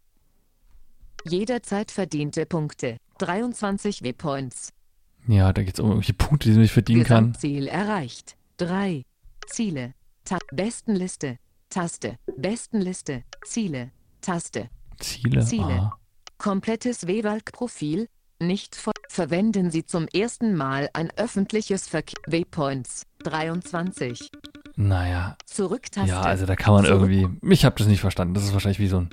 Jederzeit 1.24 1.90
verdiente 1.90 2.44
Punkte. 2.46 2.96
23 3.18 4.02
W-Points. 4.02 4.72
Ja, 5.28 5.52
da 5.52 5.62
geht 5.62 5.74
es 5.74 5.80
um 5.80 5.86
irgendwelche 5.90 6.14
Punkte, 6.14 6.48
die 6.48 6.52
man 6.54 6.62
nicht 6.62 6.72
verdienen 6.72 7.04
kann. 7.04 7.26
Gesamtziel 7.32 7.66
erreicht. 7.68 8.36
3. 8.56 9.02
Ziele. 9.46 9.94
Ta 10.24 10.38
Bestenliste. 10.52 11.38
Taste. 11.70 12.16
Bestenliste. 12.36 13.22
Ziele. 13.44 13.90
Taste. 14.20 14.68
Ziele. 14.98 15.44
Ziele. 15.44 15.64
Ah. 15.64 15.98
Komplettes 16.38 17.06
WWalk-Profil. 17.06 18.08
Nicht 18.40 18.76
ver 18.76 18.92
Verwenden 19.08 19.70
Sie 19.70 19.84
zum 19.84 20.06
ersten 20.08 20.54
Mal 20.54 20.88
ein 20.92 21.10
öffentliches 21.16 21.88
Verkehr. 21.88 22.18
W-Points. 22.26 23.02
23. 23.24 24.30
Naja, 24.76 25.36
Zurücktaste. 25.46 26.08
ja, 26.10 26.20
also 26.20 26.46
da 26.46 26.54
kann 26.54 26.72
man 26.74 26.84
Zurück- 26.84 27.10
irgendwie. 27.10 27.52
Ich 27.52 27.64
habe 27.64 27.74
das 27.76 27.88
nicht 27.88 28.00
verstanden. 28.00 28.34
Das 28.34 28.44
ist 28.44 28.52
wahrscheinlich 28.52 28.78
wie 28.78 28.86
so 28.86 28.98
ein 29.00 29.10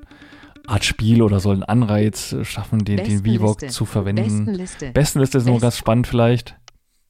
Art 0.68 0.84
Spiel 0.86 1.22
oder 1.22 1.40
soll 1.40 1.56
einen 1.56 1.64
Anreiz 1.64 2.36
schaffen, 2.44 2.84
den, 2.86 2.98
den 2.98 3.20
VWalk 3.24 3.60
Bestenliste. 3.60 3.68
zu 3.68 3.86
verwenden. 3.86 4.46
Bestenliste. 4.46 4.92
Bestenliste 4.92 5.38
ist 5.38 5.46
nur 5.48 5.60
ganz 5.60 5.78
spannend 5.78 6.08
vielleicht. 6.08 6.56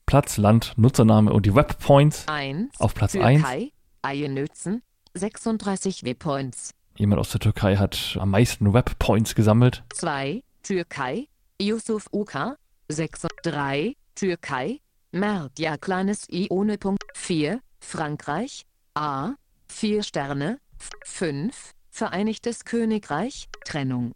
Platz, 0.06 0.38
Land, 0.38 0.74
Nutzername 0.78 1.34
und 1.34 1.46
die 1.46 1.56
Webpoints. 1.56 2.28
1. 2.28 2.80
Auf 2.80 2.94
Platz 2.94 3.16
eins. 3.16 3.42
Türkei. 3.42 3.72
Eienötzen. 4.02 4.84
36 5.16 6.04
W-Points. 6.04 6.72
Jemand 6.98 7.20
aus 7.20 7.30
der 7.30 7.40
Türkei 7.40 7.78
hat 7.78 8.18
am 8.20 8.32
meisten 8.32 8.74
Webpoints 8.74 9.36
gesammelt. 9.36 9.84
2. 9.94 10.44
Türkei. 10.64 11.28
Yusuf 11.60 12.08
Uka. 12.12 12.58
6. 12.90 13.28
3. 13.44 13.96
Türkei. 14.16 14.80
Merdja 15.12 15.78
kleines 15.78 16.28
I 16.30 16.48
ohne 16.50 16.78
Punkt. 16.78 17.04
4. 17.16 17.60
Frankreich. 17.80 18.66
A. 18.94 19.32
4 19.68 20.04
Sterne. 20.04 20.60
5. 21.06 21.75
Vereinigtes 21.96 22.66
Königreich. 22.66 23.48
Trennung. 23.64 24.12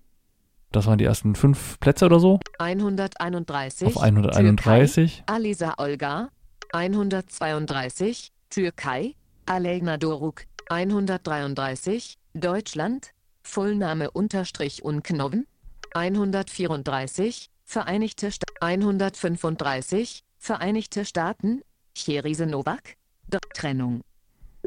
Das 0.73 0.85
waren 0.85 0.97
die 0.97 1.05
ersten 1.05 1.33
fünf 1.33 1.79
Plätze 1.79 2.07
oder 2.07 2.19
so. 2.19 2.41
131. 2.57 3.87
Auf 3.87 4.01
131. 4.03 5.23
Türkei. 5.25 5.33
Alisa 5.33 5.75
Olga. 5.77 6.27
132. 6.73 8.33
Türkei. 8.49 9.15
Aleyna 9.45 9.95
Doruk. 9.95 10.41
133. 10.69 12.17
Deutschland. 12.33 13.11
Vollname 13.43 14.11
unterstrich 14.11 14.83
Unknoven. 14.83 15.47
134. 15.93 17.49
Vereinigte 17.63 18.33
Staaten. 18.33 18.57
135. 18.59 20.25
Vereinigte 20.37 21.05
Staaten. 21.05 21.61
Cherise 21.95 22.45
Novak. 22.45 22.97
Trennung. 23.53 24.01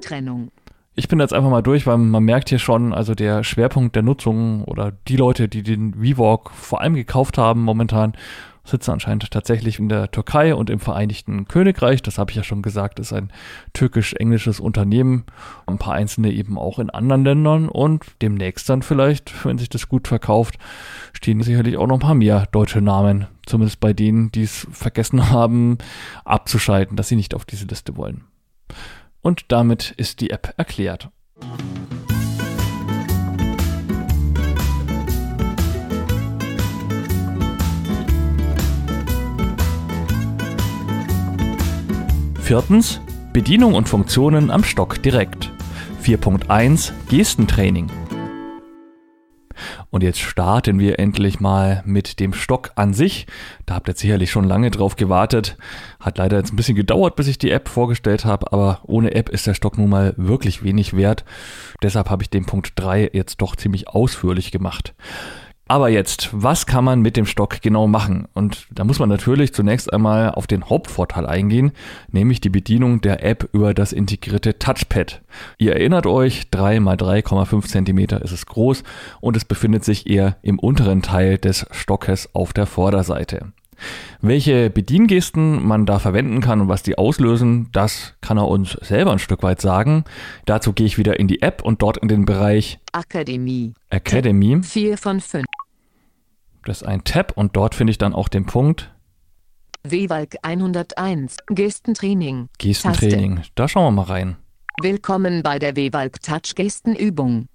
Trennung. 0.00 0.50
Ich 0.94 1.08
bin 1.08 1.20
jetzt 1.20 1.32
einfach 1.32 1.48
mal 1.48 1.62
durch, 1.62 1.86
weil 1.86 1.96
man 1.96 2.22
merkt 2.22 2.50
hier 2.50 2.58
schon, 2.58 2.92
also 2.92 3.14
der 3.14 3.44
Schwerpunkt 3.44 3.96
der 3.96 4.02
Nutzung 4.02 4.64
oder 4.64 4.92
die 5.08 5.16
Leute, 5.16 5.48
die 5.48 5.62
den 5.62 5.94
VWalk 5.94 6.50
vor 6.50 6.82
allem 6.82 6.94
gekauft 6.94 7.38
haben 7.38 7.62
momentan, 7.62 8.12
sitzen 8.64 8.92
anscheinend 8.92 9.30
tatsächlich 9.30 9.78
in 9.78 9.88
der 9.88 10.10
Türkei 10.10 10.54
und 10.54 10.68
im 10.68 10.80
Vereinigten 10.80 11.48
Königreich. 11.48 12.02
Das 12.02 12.18
habe 12.18 12.30
ich 12.30 12.36
ja 12.36 12.44
schon 12.44 12.60
gesagt, 12.60 13.00
ist 13.00 13.14
ein 13.14 13.32
türkisch-englisches 13.72 14.60
Unternehmen. 14.60 15.24
Ein 15.66 15.78
paar 15.78 15.94
einzelne 15.94 16.30
eben 16.30 16.58
auch 16.58 16.78
in 16.78 16.90
anderen 16.90 17.24
Ländern 17.24 17.68
und 17.70 18.04
demnächst 18.20 18.68
dann 18.68 18.82
vielleicht, 18.82 19.46
wenn 19.46 19.56
sich 19.58 19.70
das 19.70 19.88
gut 19.88 20.08
verkauft, 20.08 20.58
stehen 21.14 21.42
sicherlich 21.42 21.78
auch 21.78 21.86
noch 21.86 21.96
ein 21.96 22.00
paar 22.00 22.14
mehr 22.14 22.46
deutsche 22.52 22.82
Namen. 22.82 23.26
Zumindest 23.46 23.80
bei 23.80 23.94
denen, 23.94 24.30
die 24.30 24.42
es 24.42 24.66
vergessen 24.70 25.30
haben, 25.30 25.78
abzuschalten, 26.26 26.96
dass 26.96 27.08
sie 27.08 27.16
nicht 27.16 27.34
auf 27.34 27.46
diese 27.46 27.64
Liste 27.64 27.96
wollen. 27.96 28.24
Und 29.22 29.44
damit 29.48 29.94
ist 29.96 30.20
die 30.20 30.30
App 30.30 30.52
erklärt. 30.56 31.08
Viertens, 42.40 43.00
Bedienung 43.32 43.74
und 43.74 43.88
Funktionen 43.88 44.50
am 44.50 44.64
Stock 44.64 45.00
direkt. 45.02 45.52
4.1 46.02 46.92
Gestentraining. 47.08 47.90
Und 49.92 50.02
jetzt 50.02 50.20
starten 50.20 50.78
wir 50.78 50.98
endlich 50.98 51.38
mal 51.38 51.82
mit 51.84 52.18
dem 52.18 52.32
Stock 52.32 52.70
an 52.76 52.94
sich. 52.94 53.26
Da 53.66 53.74
habt 53.74 53.88
ihr 53.88 53.94
sicherlich 53.94 54.30
schon 54.30 54.44
lange 54.44 54.70
drauf 54.70 54.96
gewartet. 54.96 55.58
Hat 56.00 56.16
leider 56.16 56.38
jetzt 56.38 56.50
ein 56.50 56.56
bisschen 56.56 56.76
gedauert, 56.76 57.14
bis 57.14 57.28
ich 57.28 57.36
die 57.36 57.50
App 57.50 57.68
vorgestellt 57.68 58.24
habe, 58.24 58.50
aber 58.54 58.80
ohne 58.84 59.14
App 59.14 59.28
ist 59.28 59.46
der 59.46 59.52
Stock 59.52 59.76
nun 59.76 59.90
mal 59.90 60.14
wirklich 60.16 60.64
wenig 60.64 60.96
wert. 60.96 61.26
Deshalb 61.82 62.08
habe 62.08 62.22
ich 62.22 62.30
den 62.30 62.46
Punkt 62.46 62.72
3 62.76 63.10
jetzt 63.12 63.42
doch 63.42 63.54
ziemlich 63.54 63.86
ausführlich 63.88 64.50
gemacht. 64.50 64.94
Aber 65.68 65.88
jetzt, 65.88 66.28
was 66.32 66.66
kann 66.66 66.84
man 66.84 67.00
mit 67.00 67.16
dem 67.16 67.24
Stock 67.24 67.62
genau 67.62 67.86
machen? 67.86 68.28
Und 68.34 68.66
da 68.72 68.84
muss 68.84 68.98
man 68.98 69.08
natürlich 69.08 69.54
zunächst 69.54 69.92
einmal 69.92 70.30
auf 70.30 70.46
den 70.46 70.68
Hauptvorteil 70.68 71.24
eingehen, 71.24 71.72
nämlich 72.10 72.40
die 72.40 72.50
Bedienung 72.50 73.00
der 73.00 73.24
App 73.24 73.48
über 73.52 73.72
das 73.72 73.92
integrierte 73.92 74.58
Touchpad. 74.58 75.22
Ihr 75.58 75.72
erinnert 75.74 76.06
euch, 76.06 76.50
3 76.50 76.76
x 76.76 76.84
3,5 76.84 77.66
cm 77.68 78.22
ist 78.22 78.32
es 78.32 78.46
groß 78.46 78.82
und 79.20 79.36
es 79.36 79.44
befindet 79.44 79.84
sich 79.84 80.10
eher 80.10 80.36
im 80.42 80.58
unteren 80.58 81.00
Teil 81.00 81.38
des 81.38 81.64
Stockes 81.70 82.28
auf 82.34 82.52
der 82.52 82.66
Vorderseite. 82.66 83.52
Welche 84.20 84.70
Bediengesten 84.70 85.66
man 85.66 85.86
da 85.86 85.98
verwenden 85.98 86.40
kann 86.40 86.60
und 86.60 86.68
was 86.68 86.82
die 86.82 86.98
auslösen, 86.98 87.68
das 87.72 88.14
kann 88.20 88.38
er 88.38 88.48
uns 88.48 88.72
selber 88.80 89.12
ein 89.12 89.18
Stück 89.18 89.42
weit 89.42 89.60
sagen. 89.60 90.04
Dazu 90.46 90.72
gehe 90.72 90.86
ich 90.86 90.98
wieder 90.98 91.18
in 91.18 91.28
die 91.28 91.42
App 91.42 91.62
und 91.62 91.82
dort 91.82 91.96
in 91.96 92.08
den 92.08 92.24
Bereich 92.24 92.78
Akademie. 92.92 93.74
Academy. 93.90 94.62
4 94.62 94.98
von 94.98 95.20
5. 95.20 95.44
Das 96.64 96.82
ist 96.82 96.86
ein 96.86 97.02
Tab 97.04 97.32
und 97.36 97.56
dort 97.56 97.74
finde 97.74 97.90
ich 97.90 97.98
dann 97.98 98.14
auch 98.14 98.28
den 98.28 98.46
Punkt 98.46 98.92
WWalk 99.84 100.36
101. 100.42 101.38
Gestentraining. 101.48 102.48
Gestentraining. 102.58 103.40
Da 103.56 103.66
schauen 103.66 103.86
wir 103.86 104.02
mal 104.02 104.10
rein. 104.10 104.36
Willkommen 104.80 105.42
bei 105.42 105.58
der 105.58 105.76
WWalk 105.76 106.22
Touch 106.22 106.54
Gestenübung. 106.54 107.46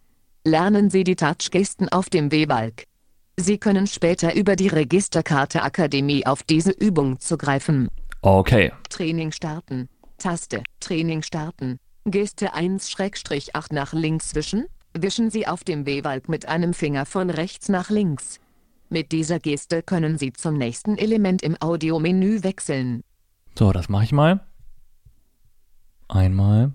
Lernen 0.44 0.90
Sie 0.90 1.06
die 1.06 1.16
Touch 1.16 1.52
Gesten 1.52 1.88
auf 1.88 2.10
dem 2.10 2.32
WWalk. 2.32 2.84
Sie 3.40 3.60
können 3.60 3.86
später 3.86 4.36
über 4.36 4.56
die 4.56 4.68
Registerkarte 4.68 5.62
Akademie 5.62 6.26
auf 6.26 6.42
diese 6.42 6.72
Übung 6.72 7.20
zugreifen. 7.20 7.88
Okay. 8.22 8.72
Training 8.90 9.32
starten. 9.32 9.90
Taste. 10.18 10.64
Training 10.80 11.22
starten. 11.22 11.78
Geste 12.06 12.56
1-8 12.56 13.74
nach 13.74 13.94
links 13.94 14.34
wischen. 14.34 14.66
Wischen 14.94 15.30
Sie 15.30 15.48
auf 15.48 15.64
dem 15.64 15.86
W-Walk 15.86 16.30
mit 16.30 16.48
einem 16.48 16.74
Finger 16.74 17.06
von 17.06 17.30
rechts 17.30 17.70
nach 17.70 17.92
links. 17.92 18.40
Mit 18.90 19.12
dieser 19.12 19.40
Geste 19.40 19.84
können 19.84 20.18
Sie 20.18 20.34
zum 20.34 20.58
nächsten 20.58 20.98
Element 20.98 21.44
im 21.44 21.58
Audiomenü 21.60 22.42
wechseln. 22.42 23.02
So, 23.56 23.72
das 23.72 23.88
mache 23.88 24.06
ich 24.06 24.12
mal. 24.14 24.48
Einmal. 26.08 26.72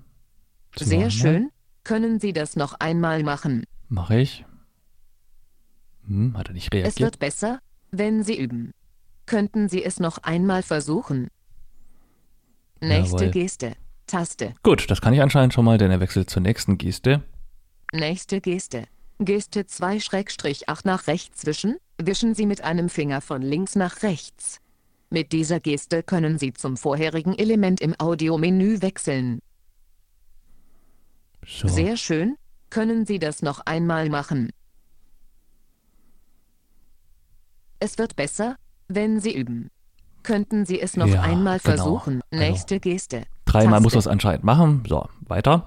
Sehr 0.77 1.11
schön. 1.11 1.51
Können 1.83 2.21
Sie 2.21 2.33
das 2.33 2.55
noch 2.55 2.75
einmal 2.79 3.25
machen? 3.25 3.65
Mache 3.89 4.21
ich. 4.21 4.45
Hm, 6.07 6.37
hat 6.37 6.49
er 6.49 6.55
nicht 6.55 6.67
Es 6.69 6.73
reagiert? 6.73 7.01
wird 7.01 7.19
besser, 7.19 7.61
wenn 7.91 8.23
Sie 8.23 8.39
üben. 8.39 8.73
Könnten 9.27 9.69
Sie 9.69 9.85
es 9.85 10.01
noch 10.01 10.19
einmal 10.19 10.63
versuchen? 10.63 11.29
Nächste 12.81 13.25
Jawohl. 13.27 13.31
Geste. 13.31 13.73
Taste. 14.07 14.55
Gut, 14.63 14.91
das 14.91 15.01
kann 15.01 15.15
ich 15.15 15.23
anscheinend 15.23 15.55
schon 15.55 15.65
mal, 15.65 15.79
denn 15.79 15.91
er 15.91 16.01
wechselt 16.01 16.29
zur 16.29 16.43
nächsten 16.43 16.77
Geste. 16.77 17.23
Nächste 17.93 18.41
Geste. 18.41 18.85
Geste 19.21 19.61
2-8 19.63 20.81
nach 20.85 21.07
rechts 21.07 21.47
wischen. 21.47 21.77
Wischen 21.99 22.35
Sie 22.35 22.47
mit 22.47 22.63
einem 22.63 22.89
Finger 22.89 23.21
von 23.21 23.41
links 23.43 23.77
nach 23.77 24.03
rechts. 24.03 24.59
Mit 25.11 25.33
dieser 25.33 25.61
Geste 25.61 26.03
können 26.03 26.39
Sie 26.39 26.53
zum 26.53 26.77
vorherigen 26.77 27.39
Element 27.39 27.81
im 27.81 27.95
Audiomenü 27.99 28.83
wechseln. 28.83 29.41
So. 31.47 31.69
Sehr 31.69 31.97
schön. 31.97 32.37
Können 32.71 33.07
Sie 33.07 33.19
das 33.19 33.43
noch 33.43 33.61
einmal 33.67 34.09
machen? 34.09 34.51
Es 37.85 37.99
wird 37.99 38.15
besser, 38.15 38.55
wenn 38.87 39.19
Sie 39.19 39.35
üben. 39.35 39.69
Könnten 40.23 40.65
Sie 40.65 40.81
es 40.81 40.97
noch 40.97 41.09
Ja, 41.09 41.23
einmal 41.23 41.59
genau. 41.59 41.75
versuchen? 41.77 42.21
Also, 42.31 42.45
Nächste 42.45 42.79
Geste. 42.79 43.25
Dreimal 43.45 43.81
muss 43.81 43.95
man 43.95 43.99
es 43.99 44.07
anscheinend 44.07 44.45
machen. 44.45 44.85
So, 44.89 45.09
weiter. 45.27 45.67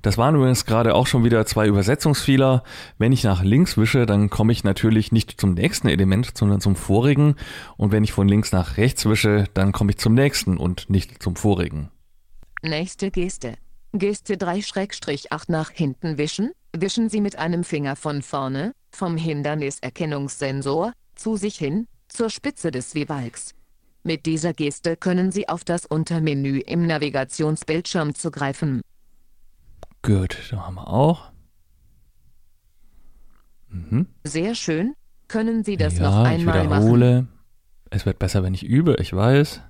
Das 0.00 0.16
waren 0.16 0.34
übrigens 0.34 0.64
gerade 0.64 0.94
auch 0.94 1.06
schon 1.06 1.24
wieder 1.24 1.44
zwei 1.44 1.66
Übersetzungsfehler. 1.66 2.62
Wenn 2.96 3.12
ich 3.12 3.22
nach 3.22 3.42
links 3.42 3.76
wische, 3.76 4.06
dann 4.06 4.30
komme 4.30 4.50
ich 4.50 4.64
natürlich 4.64 5.12
nicht 5.12 5.38
zum 5.38 5.52
nächsten 5.52 5.88
Element, 5.88 6.38
sondern 6.38 6.62
zum 6.62 6.74
vorigen. 6.74 7.34
Und 7.76 7.92
wenn 7.92 8.02
ich 8.02 8.12
von 8.12 8.28
links 8.28 8.50
nach 8.52 8.78
rechts 8.78 9.04
wische, 9.04 9.44
dann 9.52 9.72
komme 9.72 9.90
ich 9.90 9.98
zum 9.98 10.14
nächsten 10.14 10.56
und 10.56 10.88
nicht 10.88 11.22
zum 11.22 11.36
vorigen. 11.36 11.90
Nächste 12.62 13.10
Geste. 13.10 13.56
Geste 13.92 14.36
3-8 14.36 15.44
nach 15.48 15.70
hinten 15.70 16.16
wischen. 16.16 16.52
Wischen 16.74 17.10
Sie 17.10 17.20
mit 17.20 17.36
einem 17.38 17.62
Finger 17.62 17.94
von 17.94 18.22
vorne, 18.22 18.72
vom 18.90 19.18
Hinderniserkennungssensor, 19.18 20.92
zu 21.16 21.36
sich 21.36 21.56
hin, 21.56 21.86
zur 22.08 22.30
Spitze 22.30 22.70
des 22.70 22.94
W-Walks. 22.94 23.54
Mit 24.02 24.24
dieser 24.26 24.52
Geste 24.52 24.96
können 24.96 25.32
Sie 25.32 25.48
auf 25.48 25.64
das 25.64 25.84
Untermenü 25.84 26.60
im 26.60 26.86
Navigationsbildschirm 26.86 28.14
zugreifen. 28.14 28.80
Gut, 30.02 30.38
da 30.50 30.66
haben 30.66 30.76
wir 30.76 30.86
auch. 30.88 31.32
Mhm. 33.68 34.06
Sehr 34.22 34.54
schön. 34.54 34.94
Können 35.28 35.64
Sie 35.64 35.76
das 35.76 35.98
ja, 35.98 36.08
noch 36.08 36.20
ich 36.20 36.38
einmal 36.38 36.64
machen? 36.68 36.82
wiederhole. 36.82 37.26
Es 37.90 38.06
wird 38.06 38.20
besser, 38.20 38.44
wenn 38.44 38.54
ich 38.54 38.62
übe, 38.62 38.96
ich 39.00 39.12
weiß. 39.12 39.60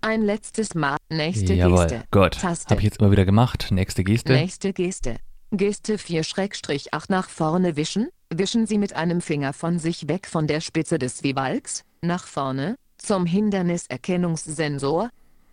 Ein 0.00 0.22
letztes 0.22 0.74
Mal. 0.74 0.96
Nächste 1.10 1.54
Jawohl, 1.54 1.86
Geste. 1.86 2.40
Taste. 2.40 2.70
Habe 2.70 2.80
ich 2.80 2.84
jetzt 2.84 3.00
immer 3.00 3.10
wieder 3.10 3.24
gemacht. 3.24 3.68
Nächste 3.70 4.04
Geste. 4.04 4.32
Nächste 4.32 4.72
Geste. 4.72 5.16
Geste 5.54 5.96
4-8 5.96 7.04
nach 7.10 7.28
vorne 7.28 7.76
wischen. 7.76 8.08
Wischen 8.30 8.66
Sie 8.66 8.78
mit 8.78 8.96
einem 8.96 9.20
Finger 9.20 9.52
von 9.52 9.78
sich 9.78 10.08
weg 10.08 10.26
von 10.26 10.46
der 10.46 10.62
Spitze 10.62 10.98
des 10.98 11.22
W-Balks, 11.22 11.84
nach 12.00 12.26
vorne, 12.26 12.76
zum 12.96 13.26
Hinderniserkennungssensor. 13.26 15.10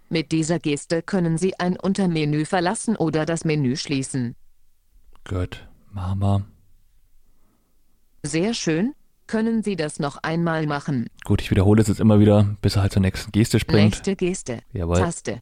Mit 0.08 0.32
dieser 0.32 0.60
Geste 0.60 1.02
können 1.02 1.38
Sie 1.38 1.60
ein 1.60 1.78
Untermenü 1.78 2.45
verlassen 2.45 2.95
oder 2.95 3.26
das 3.26 3.43
Menü 3.43 3.76
schließen. 3.76 4.38
Gut, 5.28 5.68
wir. 5.91 6.45
Sehr 8.24 8.54
schön. 8.54 8.93
Können 9.28 9.64
Sie 9.64 9.76
das 9.76 10.00
noch 10.00 10.24
einmal 10.24 10.66
machen? 10.66 11.10
Gut, 11.26 11.41
ich 11.41 11.52
wiederhole 11.52 11.82
es 11.82 11.89
jetzt 11.89 12.00
immer 12.00 12.22
wieder, 12.22 12.56
bis 12.62 12.78
er 12.78 12.84
halt 12.84 12.93
zur 12.93 13.02
nächsten 13.02 13.34
Geste 13.34 13.60
springt. 13.60 13.91
Nächste 13.91 14.16
Geste. 14.16 14.60
Jawohl. 14.72 14.97
Taste. 14.97 15.41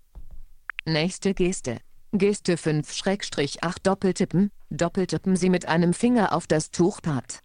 Nächste 0.85 1.35
Geste. 1.35 1.77
Geste 2.13 2.55
5-8 2.55 3.77
Doppeltippen. 3.83 4.51
Doppeltippen 4.69 5.35
Sie 5.35 5.49
mit 5.49 5.67
einem 5.67 5.93
Finger 5.93 6.33
auf 6.33 6.47
das 6.47 6.71
Tuchpad. 6.71 7.39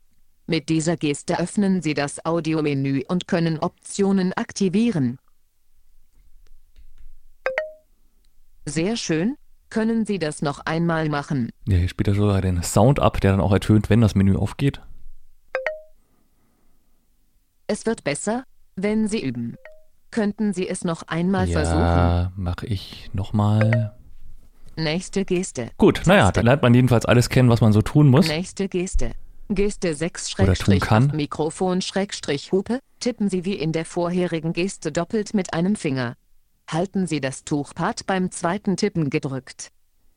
Mit 0.47 0.69
dieser 0.69 0.97
Geste 0.97 1.39
öffnen 1.39 1.83
Sie 1.83 1.95
das 1.95 2.25
Audiomenü 2.25 3.03
und 3.09 3.27
können 3.27 3.59
Optionen 3.59 4.33
aktivieren. 4.33 5.19
Sehr 8.67 8.97
schön. 8.97 9.37
Können 9.69 10.05
Sie 10.05 10.19
das 10.19 10.43
noch 10.43 10.61
einmal 10.67 11.09
machen? 11.09 11.51
Ja, 11.67 11.79
hier 11.79 11.89
spielt 11.89 12.09
er 12.09 12.15
sogar 12.15 12.41
den 12.43 12.63
Sound 12.63 13.01
ab, 13.01 13.21
der 13.21 13.33
dann 13.33 13.41
auch 13.41 13.53
ertönt, 13.53 13.89
wenn 13.89 14.01
das 14.01 14.15
Menü 14.15 14.37
aufgeht. 14.37 14.81
Es 17.67 17.87
wird 17.87 18.05
besser, 18.05 18.45
wenn 18.77 19.09
Sie 19.09 19.23
üben. 19.23 19.57
Könnten 20.11 20.53
Sie 20.53 20.69
es 20.69 20.85
noch 20.85 21.05
einmal 21.05 21.47
versuchen? 21.47 21.79
ja, 21.79 22.33
mache 22.37 22.67
ich 22.67 23.11
nochmal. 23.15 23.97
Nächste 24.77 25.25
Geste. 25.25 25.71
Gut, 25.77 26.03
naja, 26.07 26.33
dann 26.33 26.47
lernt 26.47 26.63
man 26.63 26.75
jedenfalls 26.75 27.05
alles 27.05 27.29
kennen, 27.29 27.49
was 27.49 27.61
man 27.61 27.73
so 27.73 27.83
tun 27.83 28.09
muss. 28.09 28.29
Nächste 28.29 28.69
Geste. 28.69 29.13
Geste 29.49 29.95
6 29.95 30.39
Oder 30.39 30.55
tun 30.55 30.81
kann. 30.81 31.13
Mikrofon 31.15 31.83
Schrägstrich 31.83 32.53
Hupe. 32.53 32.81
Tippen 33.01 33.29
Sie 33.29 33.45
wie 33.45 33.55
in 33.55 33.73
der 33.73 33.85
vorherigen 33.85 34.53
Geste 34.53 34.93
doppelt 34.93 35.35
mit 35.35 35.53
einem 35.53 35.77
Finger. 35.77 36.15
Halten 36.71 37.07
Sie 37.07 37.21
das 37.21 37.45
Tuchpad 37.45 38.07
beim 38.07 38.31
zweiten 38.31 38.77
Tippen 38.77 39.11
gedrückt. 39.11 39.69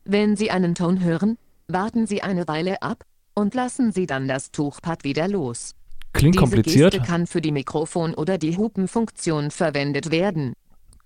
Wenn 0.04 0.36
Sie 0.36 0.50
einen 0.50 0.74
Ton 0.74 1.02
hören, 1.02 1.36
warten 1.68 2.06
Sie 2.06 2.22
eine 2.22 2.48
Weile 2.48 2.80
ab 2.80 3.04
und 3.34 3.54
lassen 3.54 3.92
Sie 3.92 4.06
dann 4.06 4.28
das 4.28 4.52
Tuchpad 4.52 5.04
wieder 5.04 5.28
los. 5.28 5.74
Klingt 6.12 6.36
Diese 6.36 6.40
kompliziert. 6.40 6.92
Geste 6.92 7.06
kann 7.06 7.26
für 7.26 7.42
die 7.42 7.52
Mikrofon- 7.52 8.14
oder 8.14 8.38
die 8.38 8.56
Hupenfunktion 8.56 9.50
verwendet 9.50 10.10
werden. 10.10 10.54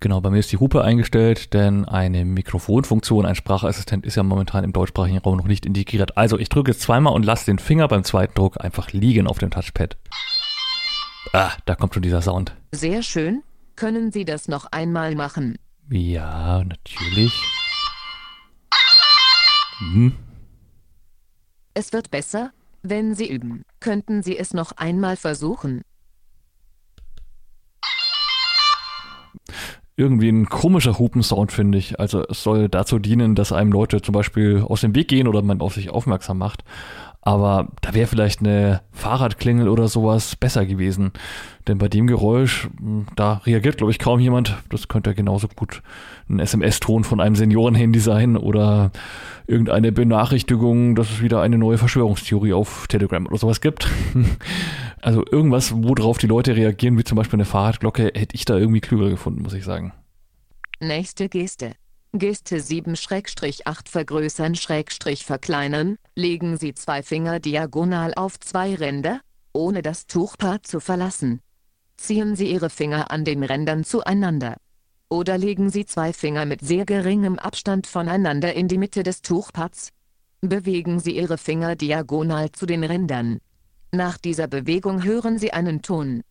Genau, 0.02 0.22
bei 0.22 0.30
mir 0.30 0.38
ist 0.38 0.50
die 0.50 0.56
Hupe 0.56 0.82
eingestellt, 0.82 1.52
denn 1.52 1.84
eine 1.84 2.24
Mikrofonfunktion, 2.24 3.26
ein 3.26 3.34
Sprachassistent 3.34 4.06
ist 4.06 4.14
ja 4.14 4.22
momentan 4.22 4.64
im 4.64 4.72
deutschsprachigen 4.72 5.18
Raum 5.18 5.36
noch 5.36 5.46
nicht 5.46 5.66
integriert. 5.66 6.16
Also 6.16 6.38
ich 6.38 6.48
drücke 6.48 6.70
jetzt 6.70 6.80
zweimal 6.80 7.12
und 7.12 7.26
lasse 7.26 7.44
den 7.44 7.58
Finger 7.58 7.86
beim 7.86 8.02
zweiten 8.02 8.34
Druck 8.34 8.58
einfach 8.64 8.92
liegen 8.92 9.26
auf 9.26 9.38
dem 9.38 9.50
Touchpad. 9.50 9.98
Ah, 11.34 11.50
da 11.66 11.74
kommt 11.74 11.92
schon 11.92 12.02
dieser 12.02 12.22
Sound. 12.22 12.56
Sehr 12.72 13.02
schön. 13.02 13.42
Können 13.76 14.10
Sie 14.10 14.24
das 14.24 14.48
noch 14.48 14.66
einmal 14.72 15.14
machen? 15.14 15.58
Ja, 15.90 16.64
natürlich. 16.64 17.32
Hm. 19.80 20.16
Es 21.74 21.92
wird 21.92 22.10
besser, 22.10 22.52
wenn 22.82 23.14
Sie 23.14 23.30
üben. 23.30 23.64
Könnten 23.80 24.22
Sie 24.22 24.38
es 24.38 24.54
noch 24.54 24.72
einmal 24.72 25.16
versuchen? 25.16 25.82
Irgendwie 30.00 30.30
ein 30.30 30.48
komischer 30.48 30.98
Hupensound, 30.98 31.52
finde 31.52 31.78
ich. 31.78 32.00
Also 32.00 32.24
es 32.28 32.42
soll 32.42 32.68
dazu 32.68 32.98
dienen, 32.98 33.34
dass 33.34 33.52
einem 33.52 33.70
Leute 33.70 34.02
zum 34.02 34.12
Beispiel 34.12 34.64
aus 34.66 34.80
dem 34.80 34.94
Weg 34.94 35.08
gehen 35.08 35.28
oder 35.28 35.42
man 35.42 35.60
auf 35.60 35.74
sich 35.74 35.90
aufmerksam 35.90 36.38
macht. 36.38 36.64
Aber 37.22 37.68
da 37.82 37.92
wäre 37.94 38.06
vielleicht 38.06 38.40
eine 38.40 38.80
Fahrradklingel 38.92 39.68
oder 39.68 39.88
sowas 39.88 40.36
besser 40.36 40.64
gewesen. 40.64 41.12
Denn 41.68 41.76
bei 41.76 41.88
dem 41.88 42.06
Geräusch, 42.06 42.68
mh, 42.80 43.06
da 43.14 43.42
reagiert, 43.44 43.76
glaube 43.76 43.92
ich, 43.92 43.98
kaum 43.98 44.20
jemand. 44.20 44.56
Das 44.70 44.88
könnte 44.88 45.10
ja 45.10 45.14
genauso 45.14 45.48
gut 45.48 45.82
ein 46.30 46.38
SMS-Ton 46.38 47.04
von 47.04 47.20
einem 47.20 47.36
Seniorenhandy 47.36 48.00
sein 48.00 48.36
oder 48.36 48.90
irgendeine 49.46 49.92
Benachrichtigung, 49.92 50.94
dass 50.94 51.10
es 51.10 51.20
wieder 51.20 51.42
eine 51.42 51.58
neue 51.58 51.76
Verschwörungstheorie 51.76 52.54
auf 52.54 52.86
Telegram 52.88 53.26
oder 53.26 53.38
sowas 53.38 53.60
gibt. 53.60 53.88
Also 55.02 55.24
irgendwas, 55.24 55.72
worauf 55.74 56.18
die 56.18 56.26
Leute 56.26 56.54
reagieren, 56.56 56.98
wie 56.98 57.04
zum 57.04 57.16
Beispiel 57.16 57.38
eine 57.38 57.46
Fahrradglocke, 57.46 58.12
hätte 58.14 58.34
ich 58.34 58.44
da 58.44 58.58
irgendwie 58.58 58.82
klüger 58.82 59.08
gefunden, 59.08 59.40
muss 59.40 59.54
ich 59.54 59.64
sagen. 59.64 59.94
Nächste 60.78 61.30
Geste. 61.30 61.72
Geste 62.12 62.56
7-8 62.56 63.88
vergrößern 63.88 64.56
Schrägstrich 64.56 65.24
verkleinern. 65.24 65.96
Legen 66.16 66.56
Sie 66.56 66.74
zwei 66.74 67.02
Finger 67.02 67.40
diagonal 67.40 68.12
auf 68.14 68.38
zwei 68.40 68.74
Ränder, 68.74 69.20
ohne 69.52 69.82
das 69.82 70.06
Tuchpad 70.06 70.66
zu 70.66 70.80
verlassen. 70.80 71.40
Ziehen 71.96 72.34
Sie 72.36 72.50
Ihre 72.50 72.70
Finger 72.70 73.10
an 73.10 73.24
den 73.24 73.42
Rändern 73.42 73.84
zueinander. 73.84 74.56
Oder 75.08 75.38
legen 75.38 75.70
Sie 75.70 75.86
zwei 75.86 76.12
Finger 76.12 76.46
mit 76.46 76.60
sehr 76.62 76.84
geringem 76.84 77.38
Abstand 77.38 77.86
voneinander 77.86 78.54
in 78.54 78.68
die 78.68 78.78
Mitte 78.78 79.02
des 79.02 79.22
Tuchpads. 79.22 79.90
Bewegen 80.40 81.00
Sie 81.00 81.16
Ihre 81.16 81.38
Finger 81.38 81.76
diagonal 81.76 82.50
zu 82.52 82.66
den 82.66 82.84
Rändern. 82.84 83.38
Nach 83.92 84.18
dieser 84.18 84.46
Bewegung 84.46 85.02
hören 85.04 85.38
Sie 85.38 85.52
einen 85.52 85.82
Ton. 85.82 86.22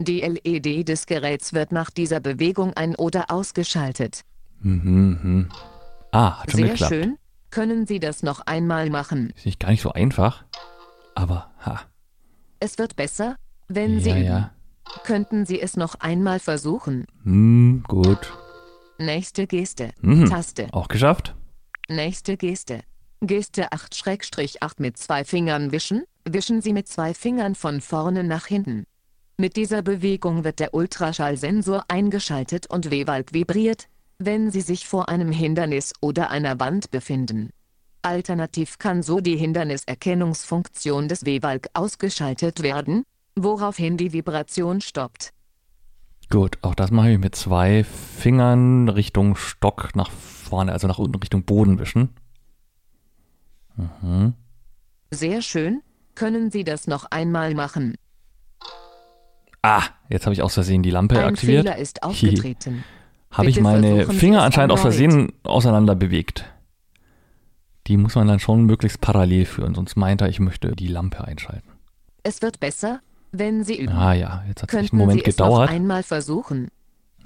Die 0.00 0.20
LED 0.20 0.88
des 0.88 1.06
Geräts 1.06 1.52
wird 1.52 1.70
nach 1.72 1.90
dieser 1.90 2.20
Bewegung 2.20 2.72
ein- 2.74 2.96
oder 2.96 3.30
ausgeschaltet. 3.30 4.22
Mhm, 4.60 5.18
mhm. 5.22 5.48
Ah, 6.10 6.40
hat 6.42 6.50
schon 6.50 6.60
Sehr 6.60 6.68
geklappt. 6.70 6.92
schön. 6.92 7.16
Können 7.54 7.86
Sie 7.86 8.00
das 8.00 8.24
noch 8.24 8.40
einmal 8.46 8.90
machen? 8.90 9.32
Ist 9.36 9.46
nicht 9.46 9.60
gar 9.60 9.70
nicht 9.70 9.80
so 9.82 9.92
einfach. 9.92 10.44
Aber, 11.14 11.52
ha. 11.64 11.82
Es 12.58 12.78
wird 12.78 12.96
besser, 12.96 13.36
wenn 13.68 14.00
Sie 14.00 14.10
Ja, 14.10 14.16
üben. 14.16 14.26
ja. 14.26 14.50
Könnten 15.04 15.46
Sie 15.46 15.60
es 15.60 15.76
noch 15.76 15.94
einmal 16.00 16.40
versuchen? 16.40 17.06
Hm, 17.22 17.84
gut. 17.86 18.32
Nächste 18.98 19.46
Geste. 19.46 19.92
Mhm. 20.00 20.28
Taste. 20.28 20.66
Auch 20.72 20.88
geschafft? 20.88 21.36
Nächste 21.88 22.36
Geste. 22.36 22.80
Geste 23.20 23.68
8-8 23.72 24.74
mit 24.78 24.98
zwei 24.98 25.24
Fingern 25.24 25.70
wischen. 25.70 26.02
Wischen 26.24 26.60
Sie 26.60 26.72
mit 26.72 26.88
zwei 26.88 27.14
Fingern 27.14 27.54
von 27.54 27.80
vorne 27.80 28.24
nach 28.24 28.46
hinten. 28.46 28.84
Mit 29.36 29.54
dieser 29.56 29.82
Bewegung 29.82 30.42
wird 30.42 30.58
der 30.58 30.74
Ultraschallsensor 30.74 31.84
eingeschaltet 31.86 32.66
und 32.68 32.90
W-Walk 32.90 33.32
vibriert, 33.32 33.86
wenn 34.18 34.50
Sie 34.50 34.60
sich 34.60 34.86
vor 34.86 35.08
einem 35.08 35.30
Hindernis 35.30 35.92
oder 36.00 36.30
einer 36.30 36.60
Wand 36.60 36.90
befinden. 36.90 37.50
Alternativ 38.02 38.78
kann 38.78 39.02
so 39.02 39.20
die 39.20 39.36
Hinderniserkennungsfunktion 39.36 41.08
des 41.08 41.24
W-Walk 41.24 41.68
ausgeschaltet 41.72 42.62
werden, 42.62 43.04
woraufhin 43.34 43.96
die 43.96 44.12
Vibration 44.12 44.80
stoppt. 44.80 45.30
Gut, 46.30 46.58
auch 46.62 46.74
das 46.74 46.90
mache 46.90 47.12
ich 47.12 47.18
mit 47.18 47.34
zwei 47.34 47.84
Fingern 47.84 48.88
Richtung 48.88 49.36
Stock 49.36 49.90
nach 49.94 50.10
vorne, 50.10 50.72
also 50.72 50.86
nach 50.86 50.98
unten 50.98 51.16
Richtung 51.16 51.44
Boden 51.44 51.78
wischen. 51.78 52.10
Mhm. 53.76 54.34
Sehr 55.10 55.42
schön, 55.42 55.82
können 56.14 56.50
Sie 56.50 56.64
das 56.64 56.86
noch 56.86 57.06
einmal 57.10 57.54
machen. 57.54 57.96
Ah, 59.62 59.82
jetzt 60.10 60.26
habe 60.26 60.34
ich 60.34 60.42
aus 60.42 60.54
Versehen 60.54 60.82
die 60.82 60.90
Lampe 60.90 61.18
Ein 61.18 61.24
aktiviert. 61.26 61.62
Fehler 61.62 61.78
ist 61.78 62.02
aufgetreten. 62.02 62.84
Habe 63.36 63.50
ich 63.50 63.60
meine 63.60 64.06
Finger 64.06 64.42
anscheinend 64.42 64.72
aus. 64.72 64.80
Versehen 64.80 65.32
auseinander 65.42 65.94
bewegt. 65.94 66.44
Die 67.86 67.96
muss 67.96 68.14
man 68.14 68.26
dann 68.28 68.38
schon 68.40 68.64
möglichst 68.64 69.00
parallel 69.00 69.44
führen, 69.44 69.74
sonst 69.74 69.96
meint 69.96 70.22
er, 70.22 70.28
ich 70.28 70.40
möchte 70.40 70.72
die 70.74 70.86
Lampe 70.88 71.22
einschalten. 71.24 71.68
Es 72.22 72.40
wird 72.40 72.58
besser, 72.60 73.00
wenn 73.32 73.62
Sie 73.64 73.78
üben. 73.78 73.92
Ah 73.92 74.14
ja, 74.14 74.42
jetzt 74.48 74.62
hat 74.62 74.72
es 74.72 74.90
einen 74.92 74.98
Moment 74.98 75.24
Sie 75.24 75.30
es 75.30 75.36
noch 75.38 75.48
gedauert. 75.48 75.70
einmal 75.70 76.02
versuchen. 76.02 76.68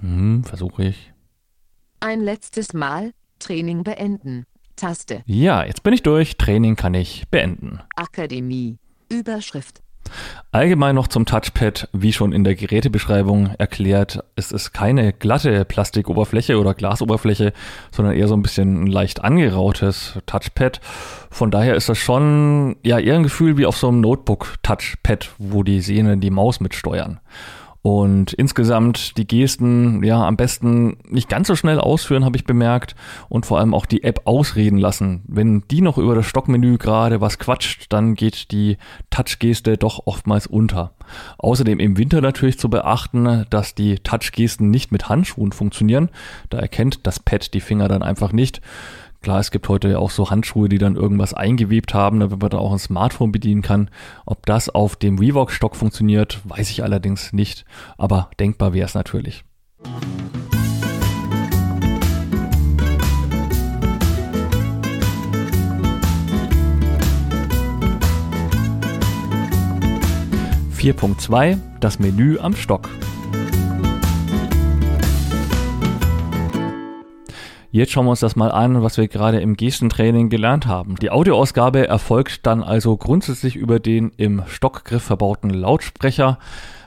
Hm, 0.00 0.42
versuche 0.44 0.84
ich. 0.86 1.12
Ein 2.00 2.20
letztes 2.20 2.72
Mal, 2.72 3.12
Training 3.38 3.84
beenden. 3.84 4.46
Taste, 4.74 5.22
Ja, 5.26 5.64
jetzt 5.64 5.82
bin 5.82 5.92
ich 5.92 6.02
durch. 6.04 6.36
Training 6.36 6.76
kann 6.76 6.94
ich 6.94 7.28
beenden. 7.30 7.80
Akademie, 7.96 8.78
Überschrift. 9.08 9.80
Allgemein 10.50 10.94
noch 10.94 11.08
zum 11.08 11.26
Touchpad, 11.26 11.88
wie 11.92 12.12
schon 12.12 12.32
in 12.32 12.44
der 12.44 12.54
Gerätebeschreibung 12.54 13.50
erklärt, 13.58 14.24
es 14.34 14.50
ist 14.50 14.72
keine 14.72 15.12
glatte 15.12 15.64
Plastikoberfläche 15.64 16.58
oder 16.58 16.74
Glasoberfläche, 16.74 17.52
sondern 17.90 18.14
eher 18.14 18.28
so 18.28 18.34
ein 18.34 18.42
bisschen 18.42 18.84
ein 18.84 18.86
leicht 18.86 19.22
angerautes 19.22 20.18
Touchpad. 20.26 20.80
Von 21.30 21.50
daher 21.50 21.74
ist 21.74 21.88
das 21.88 21.98
schon 21.98 22.76
ja 22.82 22.98
eher 22.98 23.16
ein 23.16 23.22
Gefühl 23.24 23.56
wie 23.58 23.66
auf 23.66 23.76
so 23.76 23.88
einem 23.88 24.00
Notebook-Touchpad, 24.00 25.30
wo 25.38 25.62
die 25.62 25.80
Sehnen 25.80 26.20
die 26.20 26.30
Maus 26.30 26.60
mitsteuern. 26.60 27.20
Und 27.82 28.32
insgesamt 28.32 29.16
die 29.18 29.26
Gesten 29.26 30.02
ja 30.02 30.26
am 30.26 30.36
besten 30.36 30.98
nicht 31.08 31.28
ganz 31.28 31.46
so 31.46 31.54
schnell 31.54 31.78
ausführen, 31.78 32.24
habe 32.24 32.36
ich 32.36 32.44
bemerkt. 32.44 32.96
Und 33.28 33.46
vor 33.46 33.58
allem 33.58 33.72
auch 33.72 33.86
die 33.86 34.02
App 34.02 34.22
ausreden 34.24 34.78
lassen. 34.78 35.22
Wenn 35.26 35.62
die 35.70 35.80
noch 35.80 35.96
über 35.96 36.14
das 36.14 36.26
Stockmenü 36.26 36.76
gerade 36.76 37.20
was 37.20 37.38
quatscht, 37.38 37.86
dann 37.92 38.14
geht 38.14 38.50
die 38.50 38.78
Touchgeste 39.10 39.76
doch 39.78 40.02
oftmals 40.06 40.46
unter. 40.46 40.92
Außerdem 41.38 41.78
im 41.78 41.96
Winter 41.96 42.20
natürlich 42.20 42.58
zu 42.58 42.68
beachten, 42.68 43.46
dass 43.48 43.74
die 43.74 43.96
Touchgesten 43.96 44.70
nicht 44.70 44.92
mit 44.92 45.08
Handschuhen 45.08 45.52
funktionieren. 45.52 46.10
Da 46.50 46.58
erkennt 46.58 47.06
das 47.06 47.20
Pad 47.20 47.54
die 47.54 47.60
Finger 47.60 47.88
dann 47.88 48.02
einfach 48.02 48.32
nicht. 48.32 48.60
Klar, 49.20 49.40
es 49.40 49.50
gibt 49.50 49.68
heute 49.68 49.88
ja 49.88 49.98
auch 49.98 50.10
so 50.10 50.30
Handschuhe, 50.30 50.68
die 50.68 50.78
dann 50.78 50.94
irgendwas 50.94 51.34
eingewebt 51.34 51.92
haben, 51.92 52.20
damit 52.20 52.40
man 52.40 52.50
da 52.50 52.58
auch 52.58 52.72
ein 52.72 52.78
Smartphone 52.78 53.32
bedienen 53.32 53.62
kann. 53.62 53.90
Ob 54.26 54.46
das 54.46 54.68
auf 54.68 54.94
dem 54.94 55.18
Reebok-Stock 55.18 55.74
funktioniert, 55.74 56.40
weiß 56.44 56.70
ich 56.70 56.84
allerdings 56.84 57.32
nicht. 57.32 57.64
Aber 57.96 58.30
denkbar 58.38 58.74
wäre 58.74 58.86
es 58.86 58.94
natürlich. 58.94 59.44
Vier 70.70 70.92
Punkt 70.94 71.20
zwei: 71.20 71.58
Das 71.80 71.98
Menü 71.98 72.38
am 72.38 72.54
Stock. 72.54 72.88
Jetzt 77.70 77.92
schauen 77.92 78.06
wir 78.06 78.10
uns 78.10 78.20
das 78.20 78.34
mal 78.34 78.50
an, 78.50 78.82
was 78.82 78.96
wir 78.96 79.08
gerade 79.08 79.40
im 79.40 79.54
Gestentraining 79.54 80.30
gelernt 80.30 80.66
haben. 80.66 80.96
Die 80.96 81.10
Audioausgabe 81.10 81.86
erfolgt 81.86 82.46
dann 82.46 82.62
also 82.62 82.96
grundsätzlich 82.96 83.56
über 83.56 83.78
den 83.78 84.10
im 84.16 84.42
Stockgriff 84.46 85.02
verbauten 85.02 85.50
Lautsprecher. 85.50 86.38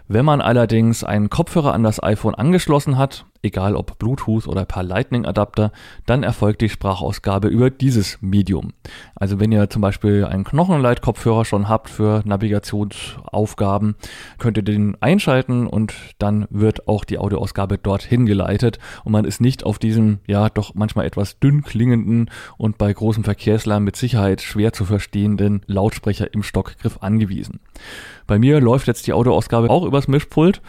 Wenn 0.08 0.26
man 0.26 0.42
allerdings 0.42 1.04
einen 1.04 1.30
Kopfhörer 1.30 1.74
an 1.74 1.84
das 1.84 2.02
iPhone 2.02 2.34
angeschlossen 2.34 2.98
hat, 2.98 3.26
egal 3.44 3.76
ob 3.76 3.98
Bluetooth 3.98 4.48
oder 4.48 4.66
per 4.66 4.84
Lightning-Adapter, 4.84 5.72
dann 6.06 6.24
erfolgt 6.24 6.62
die 6.62 6.70
Sprachausgabe 6.70 7.48
über 7.48 7.70
dieses 7.70 8.22
Medium. 8.22 8.74
Also 9.16 9.40
wenn 9.40 9.52
ihr 9.52 9.70
zum 9.70 9.82
Beispiel 9.82 10.26
einen 10.26 10.44
Knochenleit-Kopfhörer 10.44 11.46
schon 11.46 11.68
habt 11.68 11.90
für 11.90 12.22
Navigationsaufgaben, 12.26 13.96
könnt 14.38 14.58
ihr 14.58 14.64
den 14.64 14.98
einschalten 15.02 15.68
und 15.68 15.94
dann 16.20 16.48
wird 16.50 16.88
auch 16.88 17.04
die 17.04 17.18
Audioausgabe 17.18 17.78
dorthin 17.78 18.26
geleitet 18.26 18.80
und 19.04 19.12
man 19.12 19.26
ist 19.26 19.42
nicht 19.42 19.64
auf 19.64 19.80
diesem 19.80 20.20
ja 20.28 20.50
doch 20.50 20.76
manchmal 20.76 21.06
etwas 21.06 21.40
dünn 21.40 21.64
klingenden 21.64 22.30
und 22.58 22.78
bei 22.78 22.92
großem 22.92 23.24
Verkehrslärm 23.24 23.84
mit 23.84 23.96
Sicherheit 23.96 24.42
schwer 24.42 24.74
zu 24.74 24.86
verstehenden 24.86 25.62
Lautsprecher 25.68 26.34
im 26.34 26.44
Stockgriff 26.44 26.98
angewiesen. 27.02 27.60
Bei 28.28 28.40
mir 28.40 28.62
läuft 28.62 28.88
jetzt 28.88 29.08
die 29.08 29.14
Audioausgabe 29.14 29.70
auch 29.70 29.86
übers 29.86 30.08
Mischpult. 30.08 30.62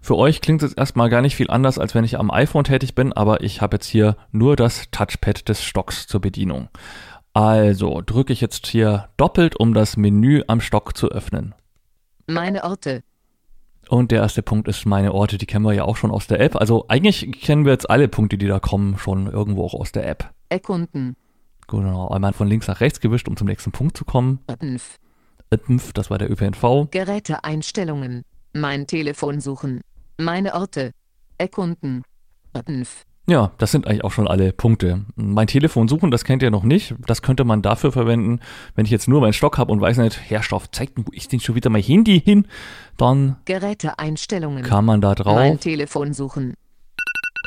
Für 0.00 0.16
euch 0.16 0.40
klingt 0.40 0.62
es 0.62 0.72
erstmal 0.72 1.10
gar 1.10 1.20
nicht 1.20 1.36
viel 1.36 1.50
anders, 1.50 1.78
als 1.78 1.94
wenn 1.94 2.04
ich 2.04 2.18
am 2.18 2.30
iPhone 2.30 2.64
tätig 2.64 2.94
bin, 2.94 3.12
aber 3.12 3.42
ich 3.42 3.60
habe 3.60 3.76
jetzt 3.76 3.86
hier 3.86 4.16
nur 4.32 4.56
das 4.56 4.90
Touchpad 4.90 5.48
des 5.48 5.62
Stocks 5.62 6.06
zur 6.06 6.20
Bedienung. 6.20 6.68
Also 7.32 8.00
drücke 8.04 8.32
ich 8.32 8.40
jetzt 8.40 8.66
hier 8.66 9.08
doppelt, 9.16 9.56
um 9.56 9.74
das 9.74 9.96
Menü 9.96 10.42
am 10.48 10.60
Stock 10.60 10.96
zu 10.96 11.08
öffnen. 11.08 11.54
Meine 12.26 12.64
Orte. 12.64 13.02
Und 13.88 14.10
der 14.10 14.22
erste 14.22 14.42
Punkt 14.42 14.68
ist 14.68 14.86
meine 14.86 15.12
Orte, 15.12 15.36
die 15.36 15.46
kennen 15.46 15.64
wir 15.64 15.72
ja 15.72 15.84
auch 15.84 15.96
schon 15.96 16.10
aus 16.10 16.26
der 16.26 16.40
App. 16.40 16.56
Also 16.56 16.86
eigentlich 16.88 17.30
kennen 17.40 17.64
wir 17.64 17.72
jetzt 17.72 17.90
alle 17.90 18.08
Punkte, 18.08 18.38
die 18.38 18.46
da 18.46 18.58
kommen, 18.58 18.98
schon 18.98 19.26
irgendwo 19.26 19.64
auch 19.64 19.74
aus 19.74 19.92
der 19.92 20.08
App. 20.08 20.30
Erkunden. 20.48 21.16
Genau, 21.68 22.08
einmal 22.08 22.32
von 22.32 22.48
links 22.48 22.66
nach 22.66 22.80
rechts 22.80 23.00
gewischt, 23.00 23.28
um 23.28 23.36
zum 23.36 23.46
nächsten 23.46 23.70
Punkt 23.70 23.96
zu 23.96 24.04
kommen. 24.04 24.40
Fünf. 24.60 24.98
ÖPNF, 25.52 25.92
das 25.92 26.10
war 26.10 26.18
der 26.18 26.30
ÖPNV. 26.30 26.90
Geräteeinstellungen. 26.90 28.22
Mein 28.52 28.86
Telefon 28.86 29.40
suchen. 29.40 29.80
Meine 30.20 30.54
Orte. 30.54 30.92
Erkunden. 31.38 32.02
Fünf. 32.66 33.04
Ja, 33.26 33.52
das 33.58 33.70
sind 33.70 33.86
eigentlich 33.86 34.04
auch 34.04 34.10
schon 34.10 34.26
alle 34.26 34.52
Punkte. 34.52 35.04
Mein 35.14 35.46
Telefon 35.46 35.86
suchen, 35.88 36.10
das 36.10 36.24
kennt 36.24 36.42
ihr 36.42 36.50
noch 36.50 36.64
nicht. 36.64 36.94
Das 37.06 37.22
könnte 37.22 37.44
man 37.44 37.62
dafür 37.62 37.92
verwenden, 37.92 38.40
wenn 38.74 38.84
ich 38.84 38.90
jetzt 38.90 39.08
nur 39.08 39.20
meinen 39.20 39.32
Stock 39.32 39.56
habe 39.56 39.70
und 39.72 39.80
weiß 39.80 39.98
nicht, 39.98 40.20
Herrschaft, 40.30 40.74
zeigt 40.74 40.98
mir, 40.98 41.04
ist 41.12 41.32
denn 41.32 41.40
schon 41.40 41.54
wieder 41.54 41.70
mein 41.70 41.82
Handy 41.82 42.20
hin? 42.20 42.46
Dann 42.96 43.36
Geräteeinstellungen. 43.44 44.64
kann 44.64 44.84
man 44.84 45.00
da 45.00 45.08
Mein 45.08 45.16
drauf 45.16 45.60
Telefon 45.60 46.12
suchen. 46.12 46.54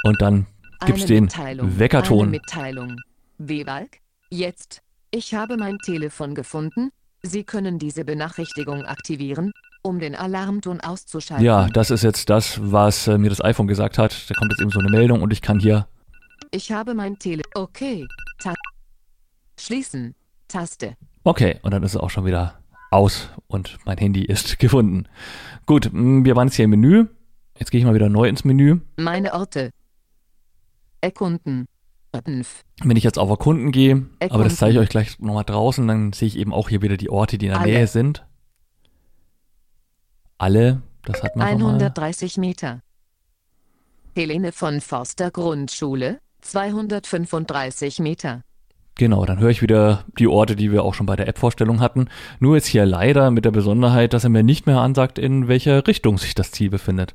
und 0.03 0.21
dann 0.21 0.47
gibt's 0.86 1.01
Eine 1.03 1.07
den 1.09 1.24
Mitteilung. 1.26 1.67
Eine 1.67 1.80
Weckerton. 1.80 2.30
Mitteilung. 2.32 2.95
W-Walk? 3.39 3.97
Jetzt. 4.30 4.82
Ich 5.11 5.36
habe 5.36 5.57
mein 5.57 5.78
Telefon 5.80 6.34
gefunden. 6.34 6.91
Sie 7.21 7.43
können 7.43 7.78
diese 7.78 8.03
Benachrichtigung 8.05 8.84
aktivieren, 8.86 9.51
um 9.84 9.99
den 9.99 10.15
Alarmton 10.15 10.81
auszuschalten. 10.81 11.45
Ja, 11.45 11.67
das 11.67 11.91
ist 11.91 12.03
jetzt 12.03 12.29
das, 12.29 12.59
was 12.61 13.07
äh, 13.07 13.17
mir 13.17 13.29
das 13.29 13.43
iPhone 13.43 13.67
gesagt 13.67 13.97
hat. 13.97 14.29
Da 14.29 14.34
kommt 14.34 14.51
jetzt 14.51 14.61
eben 14.61 14.71
so 14.71 14.79
eine 14.79 14.89
Meldung 14.89 15.21
und 15.21 15.31
ich 15.31 15.41
kann 15.41 15.59
hier 15.59 15.88
Ich 16.51 16.71
habe 16.71 16.95
mein 16.95 17.19
Tele. 17.19 17.43
Okay. 17.53 18.07
Ta 18.41 18.53
Schließen. 19.59 20.15
Taste. 20.47 20.95
Okay, 21.23 21.59
und 21.61 21.71
dann 21.71 21.84
ist 21.84 21.91
es 21.91 21.97
auch 21.97 22.09
schon 22.09 22.25
wieder 22.25 22.55
aus 22.91 23.29
und 23.47 23.77
mein 23.86 23.97
Handy 23.97 24.23
ist 24.23 24.57
gefunden. 24.59 25.05
Gut, 25.65 25.89
wir 25.93 26.36
waren 26.36 26.47
jetzt 26.47 26.55
hier 26.55 26.65
im 26.65 26.71
Menü. 26.71 27.05
Jetzt 27.59 27.71
gehe 27.71 27.79
ich 27.79 27.86
mal 27.86 27.93
wieder 27.93 28.09
neu 28.09 28.27
ins 28.27 28.43
Menü. 28.43 28.79
Meine 28.97 29.34
Orte. 29.34 29.71
Erkunden. 31.01 31.67
Wenn 32.84 32.95
ich 32.95 33.03
jetzt 33.03 33.17
auf 33.17 33.29
Erkunden 33.29 33.71
gehe, 33.71 33.93
aber 33.93 34.05
das 34.19 34.21
Erkunden. 34.29 34.55
zeige 34.55 34.73
ich 34.73 34.79
euch 34.79 34.89
gleich 34.89 35.19
nochmal 35.19 35.43
draußen, 35.43 35.88
dann 35.88 36.13
sehe 36.13 36.27
ich 36.27 36.38
eben 36.38 36.53
auch 36.53 36.69
hier 36.69 36.84
wieder 36.84 36.95
die 36.95 37.09
Orte, 37.09 37.39
die 37.39 37.47
in 37.47 37.53
der 37.53 37.61
Alle. 37.61 37.71
Nähe 37.71 37.88
sind. 37.88 38.23
Alle, 40.43 40.81
Das 41.05 41.23
hat 41.23 41.37
man 41.37 41.47
schon 41.47 41.61
mal. 41.61 41.67
130 41.69 42.37
Meter. 42.37 42.81
Helene 44.13 44.51
von 44.51 44.81
Forster 44.81 45.31
Grundschule, 45.31 46.19
235 46.41 47.99
Meter. 47.99 48.41
Genau, 48.95 49.23
dann 49.25 49.39
höre 49.39 49.51
ich 49.51 49.61
wieder 49.61 50.03
die 50.19 50.27
Orte, 50.27 50.57
die 50.57 50.69
wir 50.73 50.83
auch 50.83 50.95
schon 50.95 51.05
bei 51.05 51.15
der 51.15 51.29
App-Vorstellung 51.29 51.79
hatten. 51.79 52.09
Nur 52.41 52.55
jetzt 52.55 52.67
hier 52.67 52.85
leider 52.85 53.31
mit 53.31 53.45
der 53.45 53.51
Besonderheit, 53.51 54.11
dass 54.11 54.25
er 54.25 54.29
mir 54.31 54.43
nicht 54.43 54.67
mehr 54.67 54.79
ansagt, 54.79 55.17
in 55.17 55.47
welcher 55.47 55.87
Richtung 55.87 56.17
sich 56.17 56.35
das 56.35 56.51
Ziel 56.51 56.69
befindet. 56.69 57.13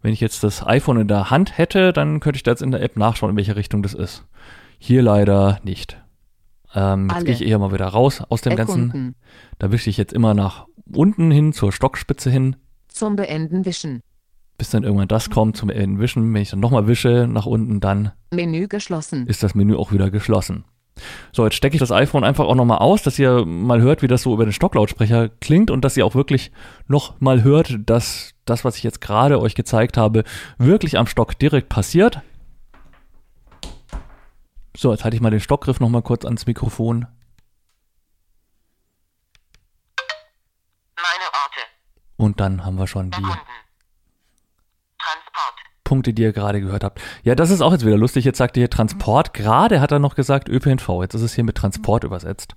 Wenn 0.00 0.12
ich 0.12 0.20
jetzt 0.20 0.44
das 0.44 0.64
iPhone 0.64 1.00
in 1.00 1.08
der 1.08 1.30
Hand 1.30 1.58
hätte, 1.58 1.92
dann 1.92 2.20
könnte 2.20 2.36
ich 2.36 2.44
da 2.44 2.52
jetzt 2.52 2.62
in 2.62 2.70
der 2.70 2.82
App 2.82 2.96
nachschauen, 2.96 3.30
in 3.30 3.36
welche 3.36 3.56
Richtung 3.56 3.82
das 3.82 3.94
ist. 3.94 4.24
Hier 4.78 5.02
leider 5.02 5.58
nicht. 5.64 6.00
Ähm, 6.74 7.10
jetzt 7.12 7.24
gehe 7.24 7.34
ich 7.34 7.44
eher 7.44 7.58
mal 7.58 7.72
wieder 7.72 7.86
raus 7.86 8.22
aus 8.28 8.42
dem 8.42 8.54
Ganzen. 8.54 8.86
Erkunden. 8.86 9.14
Da 9.58 9.72
wische 9.72 9.90
ich 9.90 9.96
jetzt 9.96 10.12
immer 10.12 10.34
nach 10.34 10.66
unten 10.94 11.30
hin, 11.30 11.52
zur 11.52 11.72
Stockspitze 11.72 12.30
hin, 12.30 12.56
Zum 12.98 13.14
Beenden 13.16 13.64
wischen. 13.64 14.02
bis 14.58 14.70
dann 14.70 14.82
irgendwann 14.82 15.06
das 15.06 15.30
kommt 15.30 15.56
zum 15.56 15.68
Wischen. 15.68 16.34
Wenn 16.34 16.42
ich 16.42 16.50
dann 16.50 16.58
nochmal 16.58 16.88
wische 16.88 17.28
nach 17.28 17.46
unten, 17.46 17.78
dann 17.78 18.10
Menü 18.32 18.66
geschlossen. 18.66 19.26
ist 19.28 19.42
das 19.44 19.54
Menü 19.54 19.76
auch 19.76 19.92
wieder 19.92 20.10
geschlossen. 20.10 20.64
So, 21.32 21.44
jetzt 21.44 21.54
stecke 21.54 21.76
ich 21.76 21.80
das 21.80 21.92
iPhone 21.92 22.24
einfach 22.24 22.44
auch 22.46 22.56
nochmal 22.56 22.78
aus, 22.78 23.04
dass 23.04 23.20
ihr 23.20 23.44
mal 23.44 23.80
hört, 23.80 24.02
wie 24.02 24.08
das 24.08 24.22
so 24.22 24.34
über 24.34 24.44
den 24.44 24.52
Stocklautsprecher 24.52 25.28
klingt 25.28 25.70
und 25.70 25.84
dass 25.84 25.96
ihr 25.96 26.04
auch 26.04 26.16
wirklich 26.16 26.50
noch 26.88 27.20
mal 27.20 27.44
hört, 27.44 27.78
dass 27.86 28.34
das, 28.46 28.64
was 28.64 28.76
ich 28.76 28.82
jetzt 28.82 29.00
gerade 29.00 29.40
euch 29.40 29.54
gezeigt 29.54 29.96
habe, 29.96 30.24
wirklich 30.58 30.98
am 30.98 31.06
Stock 31.06 31.38
direkt 31.38 31.68
passiert. 31.68 32.20
So, 34.76 34.90
jetzt 34.90 35.04
halte 35.04 35.16
ich 35.16 35.20
mal 35.22 35.30
den 35.30 35.38
Stockgriff 35.38 35.78
nochmal 35.78 36.02
kurz 36.02 36.24
ans 36.24 36.46
Mikrofon. 36.46 37.06
Meine 40.96 41.26
Orte. 41.32 41.60
Und 42.18 42.40
dann 42.40 42.66
haben 42.66 42.76
wir 42.76 42.86
schon 42.86 43.10
die. 43.10 43.22
Punkte, 45.84 46.12
die 46.12 46.20
ihr 46.20 46.34
gerade 46.34 46.60
gehört 46.60 46.84
habt. 46.84 47.00
Ja, 47.22 47.34
das 47.34 47.48
ist 47.48 47.62
auch 47.62 47.72
jetzt 47.72 47.86
wieder 47.86 47.96
lustig. 47.96 48.26
Jetzt 48.26 48.36
sagt 48.36 48.58
ihr 48.58 48.62
hier 48.62 48.70
Transport. 48.70 49.32
Gerade 49.32 49.80
hat 49.80 49.90
er 49.90 49.98
noch 49.98 50.16
gesagt 50.16 50.50
ÖPNV. 50.50 50.86
Jetzt 51.00 51.14
ist 51.14 51.22
es 51.22 51.32
hier 51.32 51.44
mit 51.44 51.56
Transport 51.56 52.04
übersetzt. 52.04 52.56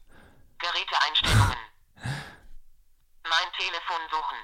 Geräteeinstellungen. 0.59 1.55
mein 2.03 3.47
Telefon 3.57 4.01
suchen. 4.11 4.37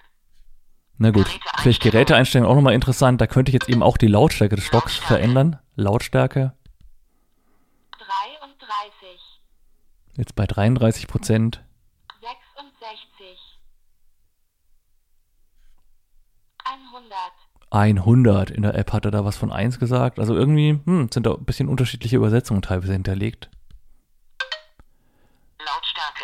Na 0.99 1.11
gut, 1.11 1.27
vielleicht 1.57 1.81
Geräteeinstellungen 1.83 2.49
auch 2.49 2.55
nochmal 2.55 2.73
interessant. 2.73 3.19
Da 3.19 3.27
könnte 3.27 3.49
ich 3.49 3.53
jetzt 3.53 3.67
eben 3.67 3.83
auch 3.83 3.97
die 3.97 4.07
Lautstärke 4.07 4.55
des 4.55 4.63
Stocks 4.63 4.93
Lautstärke. 4.93 5.13
verändern. 5.13 5.59
Lautstärke 5.75 6.53
33, 8.67 9.41
jetzt 10.15 10.35
bei 10.35 10.45
33 10.45 11.07
Prozent. 11.07 11.63
66, 12.21 13.59
100, 16.63 17.11
100. 17.77 18.49
In 18.49 18.63
der 18.63 18.75
App 18.75 18.91
hat 18.91 19.05
er 19.05 19.11
da 19.11 19.23
was 19.23 19.37
von 19.37 19.51
1 19.51 19.79
gesagt. 19.79 20.19
Also 20.19 20.35
irgendwie 20.35 20.79
hm, 20.85 21.09
sind 21.11 21.25
da 21.25 21.33
ein 21.33 21.45
bisschen 21.45 21.67
unterschiedliche 21.69 22.15
Übersetzungen 22.17 22.61
teilweise 22.61 22.93
hinterlegt. 22.93 23.49
Lautstärke. 25.59 26.23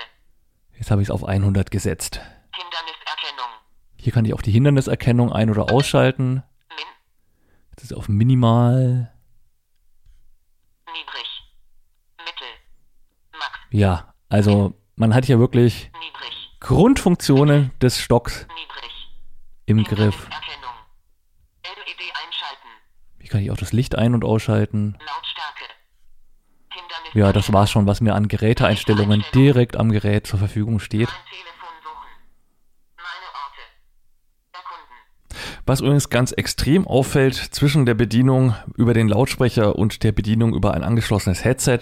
Jetzt 0.77 0.91
habe 0.91 1.01
ich 1.01 1.07
es 1.07 1.11
auf 1.11 1.23
100 1.25 1.69
gesetzt. 1.71 2.21
Hinderniserkennung. 2.55 3.51
Hier 3.97 4.11
kann 4.13 4.25
ich 4.25 4.33
auch 4.33 4.41
die 4.41 4.51
Hinderniserkennung 4.51 5.31
ein- 5.31 5.49
oder 5.49 5.71
ausschalten. 5.71 6.43
Min. 6.69 6.85
Jetzt 7.71 7.83
ist 7.83 7.91
es 7.91 7.97
auf 7.97 8.09
minimal. 8.09 9.11
Niedrig. 10.87 11.53
Mittel. 12.17 12.47
Max. 13.33 13.59
Ja, 13.71 14.13
also 14.29 14.73
man 14.95 15.13
hat 15.13 15.25
hier 15.25 15.39
wirklich 15.39 15.91
Niedrig. 15.99 16.57
Grundfunktionen 16.59 17.71
des 17.81 17.99
Stocks 17.99 18.47
Niedrig. 18.47 19.11
im 19.65 19.83
Griff. 19.83 19.95
Hinderniserkennung. 19.95 20.73
LED 21.63 22.11
einschalten. 22.25 22.69
Hier 23.19 23.22
kann 23.33 23.41
ich 23.41 23.49
auch 23.49 23.57
das 23.57 23.73
Licht 23.73 23.97
ein- 23.97 24.13
und 24.13 24.23
ausschalten. 24.23 24.95
Ja, 27.15 27.33
das 27.33 27.51
war's 27.51 27.71
schon, 27.71 27.87
was 27.87 27.99
mir 27.99 28.13
an 28.13 28.27
Geräteeinstellungen 28.27 29.25
direkt 29.33 29.75
am 29.75 29.91
Gerät 29.91 30.27
zur 30.27 30.37
Verfügung 30.37 30.79
steht. 30.79 31.09
Was 35.65 35.81
übrigens 35.81 36.09
ganz 36.09 36.31
extrem 36.31 36.85
auffällt 36.85 37.33
zwischen 37.33 37.87
der 37.87 37.95
Bedienung 37.95 38.53
über 38.77 38.93
den 38.93 39.07
Lautsprecher 39.07 39.75
und 39.75 40.03
der 40.03 40.11
Bedienung 40.11 40.53
über 40.53 40.75
ein 40.75 40.83
angeschlossenes 40.83 41.43
Headset. 41.43 41.79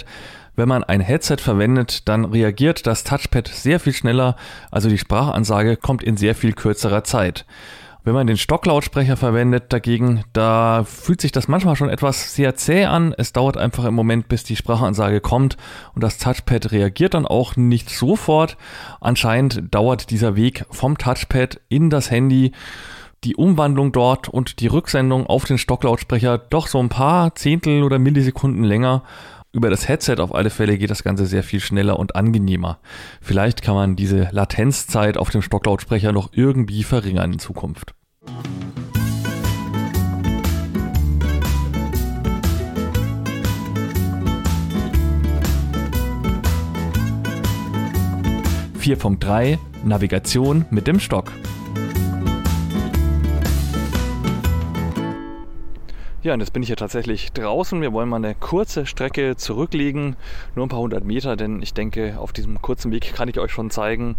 Wenn 0.55 0.69
man 0.69 0.85
ein 0.85 1.01
Headset 1.01 1.37
verwendet, 1.39 2.07
dann 2.07 2.23
reagiert 2.23 2.87
das 2.87 3.03
Touchpad 3.03 3.49
sehr 3.49 3.81
viel 3.81 3.93
schneller, 3.93 4.37
also 4.69 4.87
die 4.87 4.97
Sprachansage 4.97 5.75
kommt 5.75 6.01
in 6.01 6.15
sehr 6.15 6.33
viel 6.33 6.53
kürzerer 6.53 7.03
Zeit. 7.03 7.45
Wenn 8.03 8.15
man 8.15 8.25
den 8.25 8.37
Stocklautsprecher 8.37 9.15
verwendet 9.15 9.65
dagegen, 9.71 10.23
da 10.33 10.83
fühlt 10.85 11.21
sich 11.21 11.31
das 11.31 11.47
manchmal 11.47 11.75
schon 11.75 11.89
etwas 11.89 12.33
sehr 12.33 12.55
zäh 12.55 12.85
an. 12.85 13.13
Es 13.15 13.31
dauert 13.31 13.57
einfach 13.57 13.85
im 13.85 13.93
Moment, 13.93 14.27
bis 14.27 14.43
die 14.43 14.55
Sprachansage 14.55 15.21
kommt 15.21 15.55
und 15.93 16.03
das 16.03 16.17
Touchpad 16.17 16.71
reagiert 16.71 17.13
dann 17.13 17.27
auch 17.27 17.55
nicht 17.55 17.91
sofort. 17.91 18.57
Anscheinend 19.01 19.63
dauert 19.69 20.09
dieser 20.09 20.35
Weg 20.35 20.65
vom 20.71 20.97
Touchpad 20.97 21.61
in 21.69 21.91
das 21.91 22.09
Handy 22.09 22.53
die 23.23 23.35
Umwandlung 23.35 23.91
dort 23.91 24.29
und 24.29 24.61
die 24.61 24.67
Rücksendung 24.67 25.27
auf 25.27 25.45
den 25.45 25.59
Stocklautsprecher 25.59 26.39
doch 26.39 26.65
so 26.65 26.79
ein 26.79 26.89
paar 26.89 27.35
Zehntel 27.35 27.83
oder 27.83 27.99
Millisekunden 27.99 28.63
länger. 28.63 29.03
Über 29.53 29.69
das 29.69 29.89
Headset 29.89 30.15
auf 30.19 30.33
alle 30.33 30.49
Fälle 30.49 30.77
geht 30.77 30.91
das 30.91 31.03
Ganze 31.03 31.25
sehr 31.25 31.43
viel 31.43 31.59
schneller 31.59 31.99
und 31.99 32.15
angenehmer. 32.15 32.79
Vielleicht 33.19 33.61
kann 33.61 33.75
man 33.75 33.95
diese 33.97 34.29
Latenzzeit 34.31 35.17
auf 35.17 35.29
dem 35.29 35.41
Stocklautsprecher 35.41 36.13
noch 36.13 36.29
irgendwie 36.31 36.83
verringern 36.83 37.33
in 37.33 37.39
Zukunft. 37.39 37.93
Vier 48.77 48.95
Punkt 48.95 49.23
drei 49.25 49.59
Navigation 49.83 50.65
mit 50.69 50.87
dem 50.87 51.01
Stock. 51.01 51.29
Ja, 56.23 56.35
und 56.35 56.39
jetzt 56.39 56.53
bin 56.53 56.61
ich 56.61 56.69
ja 56.69 56.75
tatsächlich 56.75 57.31
draußen. 57.31 57.81
Wir 57.81 57.93
wollen 57.93 58.07
mal 58.07 58.17
eine 58.17 58.35
kurze 58.35 58.85
Strecke 58.85 59.37
zurücklegen, 59.37 60.15
nur 60.53 60.67
ein 60.67 60.69
paar 60.69 60.79
hundert 60.79 61.03
Meter, 61.03 61.35
denn 61.35 61.63
ich 61.63 61.73
denke, 61.73 62.19
auf 62.19 62.31
diesem 62.31 62.61
kurzen 62.61 62.91
Weg 62.91 63.15
kann 63.15 63.27
ich 63.27 63.39
euch 63.39 63.51
schon 63.51 63.71
zeigen, 63.71 64.15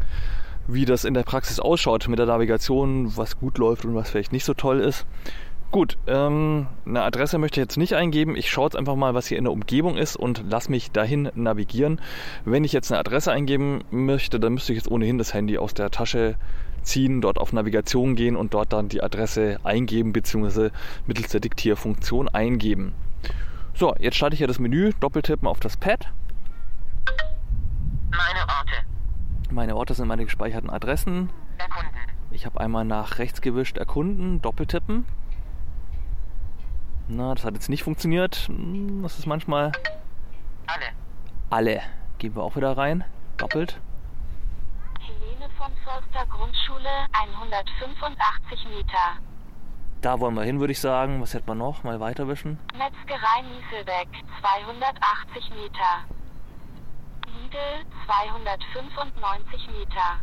wie 0.67 0.85
das 0.85 1.05
in 1.05 1.15
der 1.15 1.23
Praxis 1.23 1.61
ausschaut 1.61 2.09
mit 2.09 2.19
der 2.19 2.27
Navigation, 2.27 3.17
was 3.17 3.39
gut 3.39 3.57
läuft 3.59 3.85
und 3.85 3.95
was 3.95 4.11
vielleicht 4.11 4.33
nicht 4.33 4.45
so 4.45 4.53
toll 4.53 4.81
ist. 4.81 5.07
Gut, 5.73 5.97
ähm, 6.07 6.67
eine 6.85 7.03
Adresse 7.03 7.39
möchte 7.39 7.59
ich 7.59 7.65
jetzt 7.65 7.79
nicht 7.79 7.95
eingeben. 7.95 8.37
Ich 8.37 8.51
schaue 8.51 8.67
jetzt 8.67 8.77
einfach 8.77 8.95
mal, 8.95 9.15
was 9.15 9.27
hier 9.27 9.39
in 9.39 9.45
der 9.45 9.55
Umgebung 9.55 9.97
ist 9.97 10.17
und 10.17 10.45
lass 10.47 10.69
mich 10.69 10.91
dahin 10.91 11.31
navigieren. 11.35 11.99
Wenn 12.45 12.63
ich 12.63 12.75
jetzt 12.75 12.93
eine 12.93 12.99
Adresse 13.01 13.33
eingeben 13.33 13.83
möchte, 13.91 14.39
dann 14.39 14.53
müsste 14.53 14.75
ich 14.75 14.81
jetzt 14.81 14.91
ohnehin 14.91 15.17
das 15.17 15.33
Handy 15.33 15.57
aus 15.57 15.73
der 15.73 15.91
Tasche 15.91 16.35
ziehen, 16.83 17.23
dort 17.23 17.39
auf 17.39 17.55
Navigation 17.55 18.17
gehen 18.17 18.37
und 18.37 18.53
dort 18.53 18.75
dann 18.75 18.91
die 18.91 19.03
Adresse 19.03 19.61
eingeben 19.65 20.13
bzw. 20.13 20.69
mittels 21.07 21.31
der 21.31 21.41
Diktierfunktion 21.41 22.29
eingeben. 22.29 22.93
So, 23.73 23.95
jetzt 23.99 24.19
starte 24.19 24.35
ich 24.35 24.39
hier 24.39 24.49
das 24.49 24.59
Menü, 24.59 24.93
doppeltippen 25.01 25.49
auf 25.49 25.59
das 25.59 25.79
Pad. 25.79 26.13
Meine 28.11 28.41
Orte. 28.41 28.75
Meine 29.51 29.77
Orte 29.77 29.95
sind 29.95 30.07
meine 30.07 30.25
gespeicherten 30.25 30.69
Adressen. 30.69 31.31
Erkunden. 31.57 31.97
Ich 32.31 32.45
habe 32.45 32.61
einmal 32.61 32.85
nach 32.85 33.19
rechts 33.19 33.41
gewischt 33.41 33.79
erkunden, 33.79 34.43
doppeltippen. 34.43 35.07
Na, 37.09 37.35
das 37.35 37.45
hat 37.45 37.55
jetzt 37.55 37.69
nicht 37.69 37.83
funktioniert. 37.83 38.37
Hm, 38.49 39.03
Das 39.03 39.19
ist 39.19 39.27
manchmal 39.27 39.73
Alle. 40.67 40.87
alle. 41.51 41.81
Gehen 42.19 42.35
wir 42.37 42.43
auch 42.43 42.57
wieder 42.57 42.77
rein. 42.77 43.05
Doppelt. 43.37 43.81
Helene 45.01 45.51
von 45.59 45.73
Förster 45.85 46.27
Grundschule, 46.31 46.89
185 47.13 48.69
Meter. 48.69 49.17
Da 50.01 50.19
wollen 50.21 50.35
wir 50.35 50.43
hin, 50.43 50.61
würde 50.61 50.73
ich 50.73 50.81
sagen. 50.81 51.21
Was 51.21 51.35
hätte 51.35 51.47
man 51.49 51.59
noch? 51.59 51.85
Mal 51.85 52.01
weiterwischen. 52.01 52.59
Metzgerei 52.77 53.43
Nieselbeck, 53.43 54.09
280 54.41 55.51
Meter. 55.51 56.05
Lidl, 57.27 57.87
295 58.07 59.69
Meter. 59.79 60.21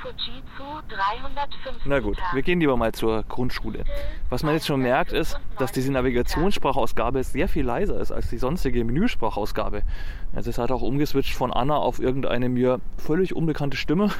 Fujitsu, 0.00 0.82
305 0.88 1.86
Na 1.86 2.00
gut, 2.00 2.18
wir 2.32 2.42
gehen 2.42 2.60
lieber 2.60 2.76
mal 2.76 2.92
zur 2.92 3.22
Grundschule. 3.24 3.84
Was 4.28 4.42
man 4.42 4.54
jetzt 4.54 4.66
schon 4.66 4.80
merkt, 4.80 5.12
ist, 5.12 5.38
dass 5.58 5.72
diese 5.72 5.92
Navigationssprachausgabe 5.92 7.22
sehr 7.24 7.48
viel 7.48 7.64
leiser 7.64 7.98
ist 8.00 8.12
als 8.12 8.30
die 8.30 8.38
sonstige 8.38 8.84
Menüsprachausgabe. 8.84 9.82
Es 10.34 10.46
ist 10.46 10.58
halt 10.58 10.70
auch 10.70 10.82
umgeswitcht 10.82 11.34
von 11.34 11.52
Anna 11.52 11.76
auf 11.76 11.98
irgendeine 12.00 12.48
mir 12.48 12.80
völlig 12.96 13.34
unbekannte 13.34 13.76
Stimme. 13.76 14.10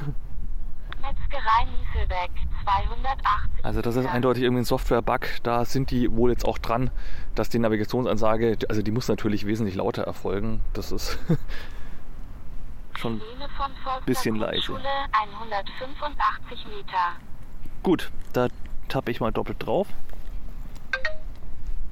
Metzgerei 1.01 1.65
Nieselbeck, 1.65 2.31
280 2.65 3.65
Also 3.65 3.81
das 3.83 3.97
ist 3.97 4.07
eindeutig 4.07 4.43
irgendwie 4.43 4.63
ein 4.63 4.65
Software-Bug. 4.65 5.21
Da 5.43 5.65
sind 5.65 5.91
die 5.91 6.11
wohl 6.15 6.31
jetzt 6.31 6.45
auch 6.45 6.59
dran, 6.59 6.91
dass 7.35 7.49
die 7.49 7.59
Navigationsansage, 7.59 8.59
also 8.69 8.83
die 8.83 8.91
muss 8.91 9.09
natürlich 9.09 9.47
wesentlich 9.47 9.77
lauter 9.77 10.03
erfolgen. 10.03 10.61
Das 10.73 10.93
ist 10.93 11.19
schon 12.99 13.21
Förster 13.57 14.01
bisschen 14.07 14.37
leise. 14.37 14.73
Grundschule, 14.73 14.89
185 15.13 16.67
Meter. 16.67 17.17
Gut, 17.83 18.11
da 18.33 18.49
tappe 18.89 19.11
ich 19.11 19.21
mal 19.21 19.33
doppelt 19.33 19.65
drauf. 19.65 19.89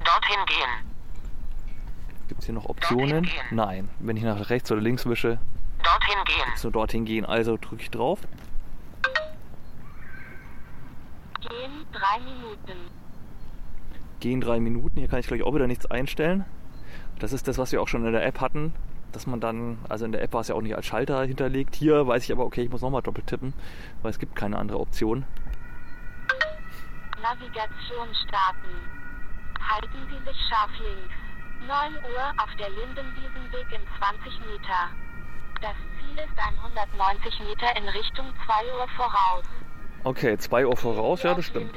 Dorthin 0.03 0.45
gehen. 0.45 0.87
Gibt 2.27 2.41
es 2.41 2.45
hier 2.45 2.55
noch 2.55 2.65
Optionen? 2.65 3.29
Nein. 3.51 3.89
Wenn 3.99 4.17
ich 4.17 4.23
nach 4.23 4.49
rechts 4.49 4.71
oder 4.71 4.81
links 4.81 5.05
wische, 5.05 5.39
Dorthin 5.83 6.23
gehen. 6.25 6.55
so 6.55 6.69
dorthin 6.69 7.05
gehen. 7.05 7.25
Also 7.25 7.57
drücke 7.57 7.81
ich 7.81 7.91
drauf. 7.91 8.19
Gehen 11.39 11.85
drei 11.91 12.19
Minuten. 12.19 12.91
Gehen 14.19 14.41
drei 14.41 14.59
Minuten. 14.59 14.99
Hier 14.99 15.07
kann 15.07 15.19
ich 15.19 15.27
gleich 15.27 15.43
auch 15.43 15.53
wieder 15.53 15.67
nichts 15.67 15.85
einstellen. 15.85 16.45
Das 17.19 17.33
ist 17.33 17.47
das, 17.47 17.57
was 17.57 17.71
wir 17.71 17.81
auch 17.81 17.87
schon 17.87 18.05
in 18.05 18.11
der 18.11 18.25
App 18.25 18.41
hatten. 18.41 18.73
Dass 19.11 19.25
man 19.25 19.39
dann, 19.39 19.79
also 19.89 20.05
in 20.05 20.11
der 20.11 20.21
App 20.21 20.33
war 20.33 20.41
es 20.41 20.49
ja 20.49 20.55
auch 20.55 20.61
nicht 20.61 20.75
als 20.75 20.85
Schalter 20.85 21.23
hinterlegt. 21.23 21.75
Hier 21.75 22.05
weiß 22.07 22.23
ich 22.23 22.31
aber, 22.31 22.45
okay, 22.45 22.63
ich 22.63 22.69
muss 22.69 22.81
nochmal 22.81 23.01
doppelt 23.01 23.27
tippen, 23.27 23.53
weil 24.01 24.11
es 24.11 24.19
gibt 24.19 24.35
keine 24.35 24.57
andere 24.57 24.79
Option. 24.79 25.25
Navigation 27.21 28.07
starten. 28.27 28.69
Halten 29.59 30.07
Sie 30.09 30.29
sich 30.29 30.37
scharf 30.49 30.71
links. 30.79 31.13
9 31.67 31.93
Uhr 31.95 32.43
auf 32.43 32.49
der 32.59 32.69
Lindenwiesenweg 32.69 33.67
in 33.71 33.81
20 33.97 34.39
Meter. 34.45 34.89
Das 35.61 35.75
Ziel 35.97 36.17
ist 36.23 36.37
190 36.37 37.39
Meter 37.39 37.75
in 37.75 37.89
Richtung 37.89 38.27
2 38.45 38.79
Uhr 38.79 38.87
voraus. 38.95 39.45
Okay, 40.03 40.37
2 40.37 40.67
Uhr 40.67 40.77
voraus, 40.77 41.23
ja, 41.23 41.33
das 41.33 41.45
stimmt. 41.45 41.71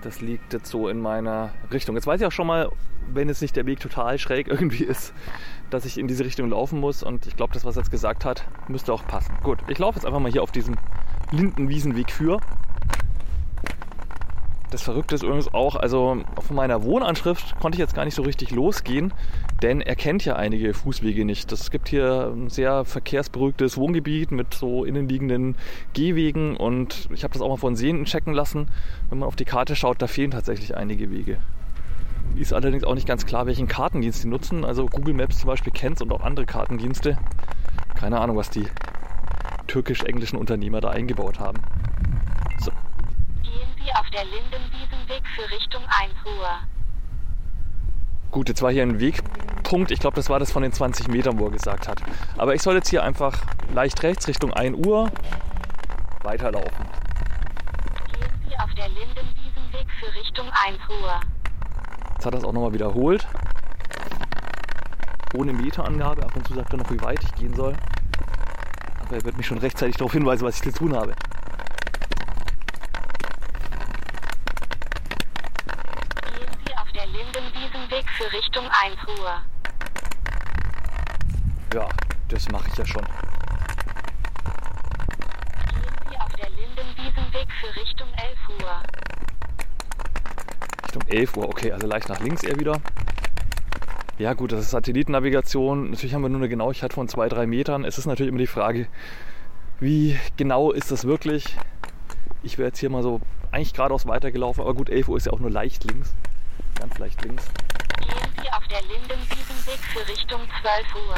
Das 0.00 0.20
liegt 0.20 0.52
jetzt 0.52 0.70
so 0.70 0.88
in 0.88 1.00
meiner 1.00 1.52
Richtung. 1.70 1.94
Jetzt 1.94 2.06
weiß 2.06 2.20
ich 2.20 2.26
auch 2.26 2.32
schon 2.32 2.46
mal, 2.46 2.70
wenn 3.08 3.28
jetzt 3.28 3.42
nicht 3.42 3.56
der 3.56 3.66
Weg 3.66 3.80
total 3.80 4.18
schräg 4.18 4.48
irgendwie 4.48 4.84
ist, 4.84 5.14
dass 5.74 5.84
ich 5.84 5.98
in 5.98 6.08
diese 6.08 6.24
Richtung 6.24 6.48
laufen 6.50 6.80
muss. 6.80 7.02
Und 7.02 7.26
ich 7.26 7.36
glaube, 7.36 7.52
das, 7.52 7.64
was 7.64 7.76
er 7.76 7.82
jetzt 7.82 7.90
gesagt 7.90 8.24
hat, 8.24 8.44
müsste 8.68 8.92
auch 8.92 9.06
passen. 9.06 9.34
Gut, 9.42 9.58
ich 9.68 9.78
laufe 9.78 9.98
jetzt 9.98 10.06
einfach 10.06 10.20
mal 10.20 10.32
hier 10.32 10.42
auf 10.42 10.52
diesem 10.52 10.76
Lindenwiesenweg 11.32 12.10
für. 12.10 12.40
Das 14.70 14.82
Verrückte 14.82 15.14
ist 15.14 15.22
übrigens 15.22 15.54
auch, 15.54 15.76
also 15.76 16.16
von 16.40 16.56
meiner 16.56 16.82
Wohnanschrift 16.82 17.60
konnte 17.60 17.76
ich 17.76 17.80
jetzt 17.80 17.94
gar 17.94 18.04
nicht 18.04 18.16
so 18.16 18.22
richtig 18.22 18.50
losgehen, 18.50 19.12
denn 19.62 19.80
er 19.80 19.94
kennt 19.94 20.24
ja 20.24 20.34
einige 20.34 20.74
Fußwege 20.74 21.24
nicht. 21.24 21.52
Es 21.52 21.70
gibt 21.70 21.88
hier 21.88 22.32
ein 22.34 22.50
sehr 22.50 22.84
verkehrsberuhigtes 22.84 23.76
Wohngebiet 23.76 24.32
mit 24.32 24.52
so 24.52 24.84
innenliegenden 24.84 25.54
Gehwegen 25.92 26.56
und 26.56 27.08
ich 27.12 27.22
habe 27.22 27.32
das 27.32 27.40
auch 27.40 27.50
mal 27.50 27.56
von 27.56 27.76
Sehenden 27.76 28.06
checken 28.06 28.34
lassen. 28.34 28.66
Wenn 29.10 29.20
man 29.20 29.28
auf 29.28 29.36
die 29.36 29.44
Karte 29.44 29.76
schaut, 29.76 30.02
da 30.02 30.08
fehlen 30.08 30.32
tatsächlich 30.32 30.76
einige 30.76 31.08
Wege. 31.08 31.38
Ist 32.36 32.52
allerdings 32.52 32.84
auch 32.84 32.94
nicht 32.94 33.06
ganz 33.06 33.26
klar, 33.26 33.46
welchen 33.46 33.68
Kartendienst 33.68 34.24
die 34.24 34.28
nutzen. 34.28 34.64
Also 34.64 34.86
Google 34.86 35.14
Maps 35.14 35.38
zum 35.38 35.46
Beispiel 35.46 35.72
kennt 35.72 36.02
und 36.02 36.12
auch 36.12 36.20
andere 36.20 36.46
Kartendienste. 36.46 37.16
Keine 37.94 38.20
Ahnung, 38.20 38.36
was 38.36 38.50
die 38.50 38.66
türkisch-englischen 39.68 40.36
Unternehmer 40.36 40.80
da 40.80 40.90
eingebaut 40.90 41.38
haben. 41.38 41.62
So, 42.58 42.70
Gehen 43.42 43.68
Sie 43.76 43.90
auf 43.92 44.08
der 44.10 44.24
Lindenwiesenweg 44.24 45.22
für 45.34 45.48
Richtung 45.50 45.82
1 45.82 46.12
Uhr. 46.26 46.48
Gut, 48.32 48.48
jetzt 48.48 48.62
war 48.62 48.72
hier 48.72 48.82
ein 48.82 48.98
Wegpunkt. 48.98 49.92
Ich 49.92 50.00
glaube, 50.00 50.16
das 50.16 50.28
war 50.28 50.40
das 50.40 50.50
von 50.50 50.62
den 50.62 50.72
20 50.72 51.06
Metern, 51.08 51.38
wo 51.38 51.46
er 51.46 51.52
gesagt 51.52 51.86
hat. 51.86 52.02
Aber 52.36 52.54
ich 52.54 52.62
soll 52.62 52.74
jetzt 52.74 52.88
hier 52.88 53.04
einfach 53.04 53.42
leicht 53.72 54.02
rechts 54.02 54.26
Richtung 54.26 54.52
1 54.52 54.84
Uhr 54.86 55.08
weiterlaufen. 56.22 56.86
Gehen 58.12 58.30
Sie 58.48 58.56
auf 58.58 58.74
der 58.74 58.88
Lindenwiesenweg 58.88 59.86
für 60.00 60.12
Richtung 60.20 60.46
1 60.66 60.78
Uhr. 60.88 61.20
Jetzt 62.24 62.32
hat 62.32 62.36
er 62.36 62.38
es 62.38 62.48
auch 62.48 62.54
nochmal 62.54 62.72
wiederholt. 62.72 63.28
Ohne 65.34 65.52
Meterangabe. 65.52 66.22
Ab 66.22 66.34
und 66.34 66.48
zu 66.48 66.54
sagt 66.54 66.72
er 66.72 66.78
noch, 66.78 66.90
wie 66.90 66.98
weit 67.02 67.22
ich 67.22 67.34
gehen 67.34 67.52
soll. 67.52 67.76
Aber 68.98 69.16
er 69.16 69.24
wird 69.24 69.36
mich 69.36 69.46
schon 69.46 69.58
rechtzeitig 69.58 69.96
darauf 69.96 70.12
hinweisen, 70.12 70.42
was 70.46 70.54
ich 70.56 70.62
zu 70.62 70.72
tun 70.72 70.96
habe. 70.96 71.12
Gehen 76.22 76.48
Sie 76.64 76.72
auf 76.72 76.90
der 76.94 77.06
Lindenwiesenweg 77.08 78.08
für 78.16 78.32
Richtung 78.32 78.64
1 78.64 78.96
Uhr. 79.20 79.42
Ja, 81.74 81.86
das 82.30 82.48
mache 82.48 82.68
ich 82.68 82.78
ja 82.78 82.86
schon. 82.86 83.04
Gehen 85.68 85.92
Sie 86.08 86.16
auf 86.16 86.32
der 86.40 86.48
Lindenwiesenweg 86.48 87.48
für 87.60 87.78
Richtung 87.78 88.08
11 88.16 88.62
Uhr. 88.62 88.82
Richtung 90.94 91.12
11 91.12 91.36
Uhr. 91.36 91.48
Okay, 91.48 91.72
also 91.72 91.86
leicht 91.88 92.08
nach 92.08 92.20
links 92.20 92.44
eher 92.44 92.58
wieder. 92.58 92.80
Ja 94.16 94.34
gut, 94.34 94.52
das 94.52 94.60
ist 94.60 94.70
Satellitennavigation. 94.70 95.90
Natürlich 95.90 96.14
haben 96.14 96.22
wir 96.22 96.28
nur 96.28 96.38
eine 96.38 96.48
Genauigkeit 96.48 96.92
von 96.92 97.08
2-3 97.08 97.46
Metern. 97.46 97.84
Es 97.84 97.98
ist 97.98 98.06
natürlich 98.06 98.28
immer 98.28 98.38
die 98.38 98.46
Frage, 98.46 98.86
wie 99.80 100.16
genau 100.36 100.70
ist 100.70 100.92
das 100.92 101.04
wirklich? 101.04 101.56
Ich 102.44 102.58
wäre 102.58 102.68
jetzt 102.68 102.78
hier 102.78 102.90
mal 102.90 103.02
so 103.02 103.20
eigentlich 103.50 103.72
geradeaus 103.72 104.06
weitergelaufen, 104.06 104.62
aber 104.62 104.74
gut, 104.74 104.88
11 104.88 105.08
Uhr 105.08 105.16
ist 105.16 105.26
ja 105.26 105.32
auch 105.32 105.40
nur 105.40 105.50
leicht 105.50 105.82
links. 105.82 106.14
Ganz 106.78 106.96
leicht 106.98 107.24
links. 107.24 107.50
Gehen 107.98 108.30
Sie 108.40 108.48
auf 108.52 108.66
der 108.68 108.82
Lindenwiesenweg 108.82 109.80
für 109.92 110.08
Richtung 110.08 110.42
12 110.62 110.94
Uhr. 111.08 111.16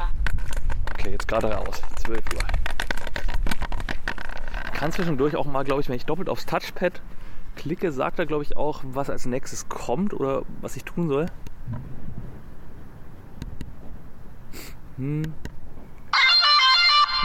Okay, 0.94 1.10
jetzt 1.10 1.28
gerade 1.28 1.52
raus. 1.52 1.82
12 2.02 2.18
Uhr. 2.34 2.40
Kann 4.72 4.90
zwischendurch 4.92 5.36
auch 5.36 5.44
mal, 5.44 5.64
glaube 5.64 5.82
ich, 5.82 5.88
wenn 5.90 5.96
ich 5.96 6.06
doppelt 6.06 6.30
aufs 6.30 6.46
Touchpad 6.46 7.02
klicke, 7.56 7.90
sagt 7.90 8.18
er, 8.18 8.26
glaube 8.26 8.44
ich, 8.44 8.56
auch, 8.56 8.82
was 8.84 9.10
als 9.10 9.26
nächstes 9.26 9.68
kommt 9.68 10.14
oder 10.14 10.42
was 10.60 10.76
ich 10.76 10.84
tun 10.84 11.08
soll. 11.08 11.26
Hm. 14.96 15.22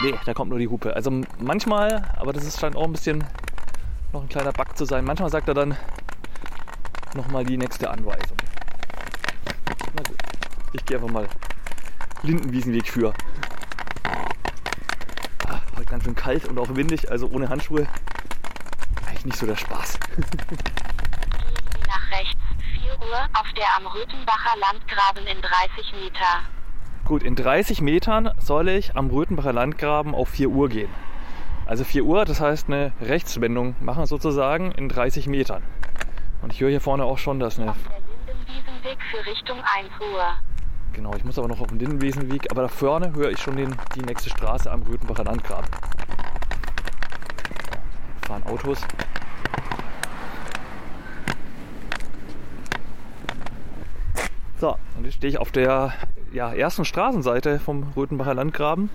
Nee, 0.02 0.14
da 0.24 0.34
kommt 0.34 0.50
nur 0.50 0.58
die 0.58 0.68
Hupe. 0.68 0.96
Also 0.96 1.12
manchmal, 1.38 2.02
aber 2.16 2.32
das 2.32 2.44
ist 2.44 2.58
scheint 2.58 2.74
auch 2.74 2.84
ein 2.84 2.92
bisschen 2.92 3.24
noch 4.12 4.22
ein 4.22 4.28
kleiner 4.28 4.52
Bug 4.52 4.76
zu 4.76 4.84
sein. 4.84 5.04
Manchmal 5.04 5.30
sagt 5.30 5.48
er 5.48 5.54
dann 5.54 5.76
nochmal 7.14 7.44
die 7.44 7.56
nächste 7.56 7.88
Anweisung. 7.90 8.36
Na 9.94 10.02
gut, 10.02 10.16
ich 10.72 10.84
gehe 10.84 10.96
einfach 10.96 11.10
mal 11.10 11.28
Lindenwiesenweg 12.22 12.88
für. 12.88 13.14
Ah, 15.46 15.60
heute 15.76 15.84
ganz 15.84 16.04
schön 16.04 16.14
kalt 16.14 16.46
und 16.46 16.58
auch 16.58 16.74
windig, 16.74 17.10
also 17.10 17.28
ohne 17.28 17.48
Handschuhe. 17.48 17.86
Eigentlich 19.22 19.24
nicht 19.24 19.38
so 19.38 19.46
der 19.46 19.56
Spaß. 19.56 19.98
Nach 21.86 22.10
rechts 22.10 22.40
4 22.58 23.08
Uhr 23.08 23.18
auf 23.38 23.52
der 23.56 23.66
am 23.76 23.86
Röthenbacher 23.86 24.58
Landgraben 24.58 25.26
in 25.26 25.40
30 25.40 25.92
Meter. 25.94 26.42
Gut, 27.04 27.22
in 27.22 27.36
30 27.36 27.82
Metern 27.82 28.32
soll 28.38 28.68
ich 28.68 28.96
am 28.96 29.10
Röthenbacher 29.10 29.52
Landgraben 29.52 30.14
auf 30.14 30.28
4 30.28 30.48
Uhr 30.48 30.68
gehen. 30.68 30.90
Also 31.66 31.84
4 31.84 32.04
Uhr, 32.04 32.24
das 32.24 32.40
heißt 32.40 32.66
eine 32.66 32.92
Rechtswendung 33.00 33.76
machen 33.80 34.06
sozusagen 34.06 34.72
in 34.72 34.88
30 34.88 35.28
Metern. 35.28 35.62
Und 36.42 36.52
ich 36.52 36.60
höre 36.60 36.70
hier 36.70 36.80
vorne 36.80 37.04
auch 37.04 37.18
schon, 37.18 37.38
dass 37.38 37.60
eine. 37.60 37.70
Auf 37.70 37.76
der 38.26 38.34
Lindenwiesenweg 38.34 38.98
für 39.10 39.24
Richtung 39.24 39.58
1 39.58 39.88
Uhr. 40.00 40.24
Genau, 40.94 41.14
ich 41.14 41.24
muss 41.24 41.38
aber 41.38 41.46
noch 41.46 41.60
auf 41.60 41.68
den 41.68 41.78
Lindenwesenweg. 41.78 42.50
Aber 42.50 42.62
da 42.62 42.68
vorne 42.68 43.14
höre 43.14 43.30
ich 43.30 43.38
schon 43.38 43.56
den, 43.56 43.76
die 43.94 44.02
nächste 44.02 44.30
Straße 44.30 44.70
am 44.70 44.82
Röthenbacher 44.82 45.22
Landgraben. 45.22 45.68
Fahren 48.26 48.42
Autos. 48.44 48.80
So, 54.62 54.76
und 55.02 55.06
jetzt 55.06 55.16
stehe 55.16 55.30
ich 55.32 55.38
auf 55.38 55.50
der 55.50 55.94
ja, 56.32 56.54
ersten 56.54 56.84
Straßenseite 56.84 57.58
vom 57.58 57.92
Röthenbacher 57.96 58.34
Landgraben. 58.34 58.88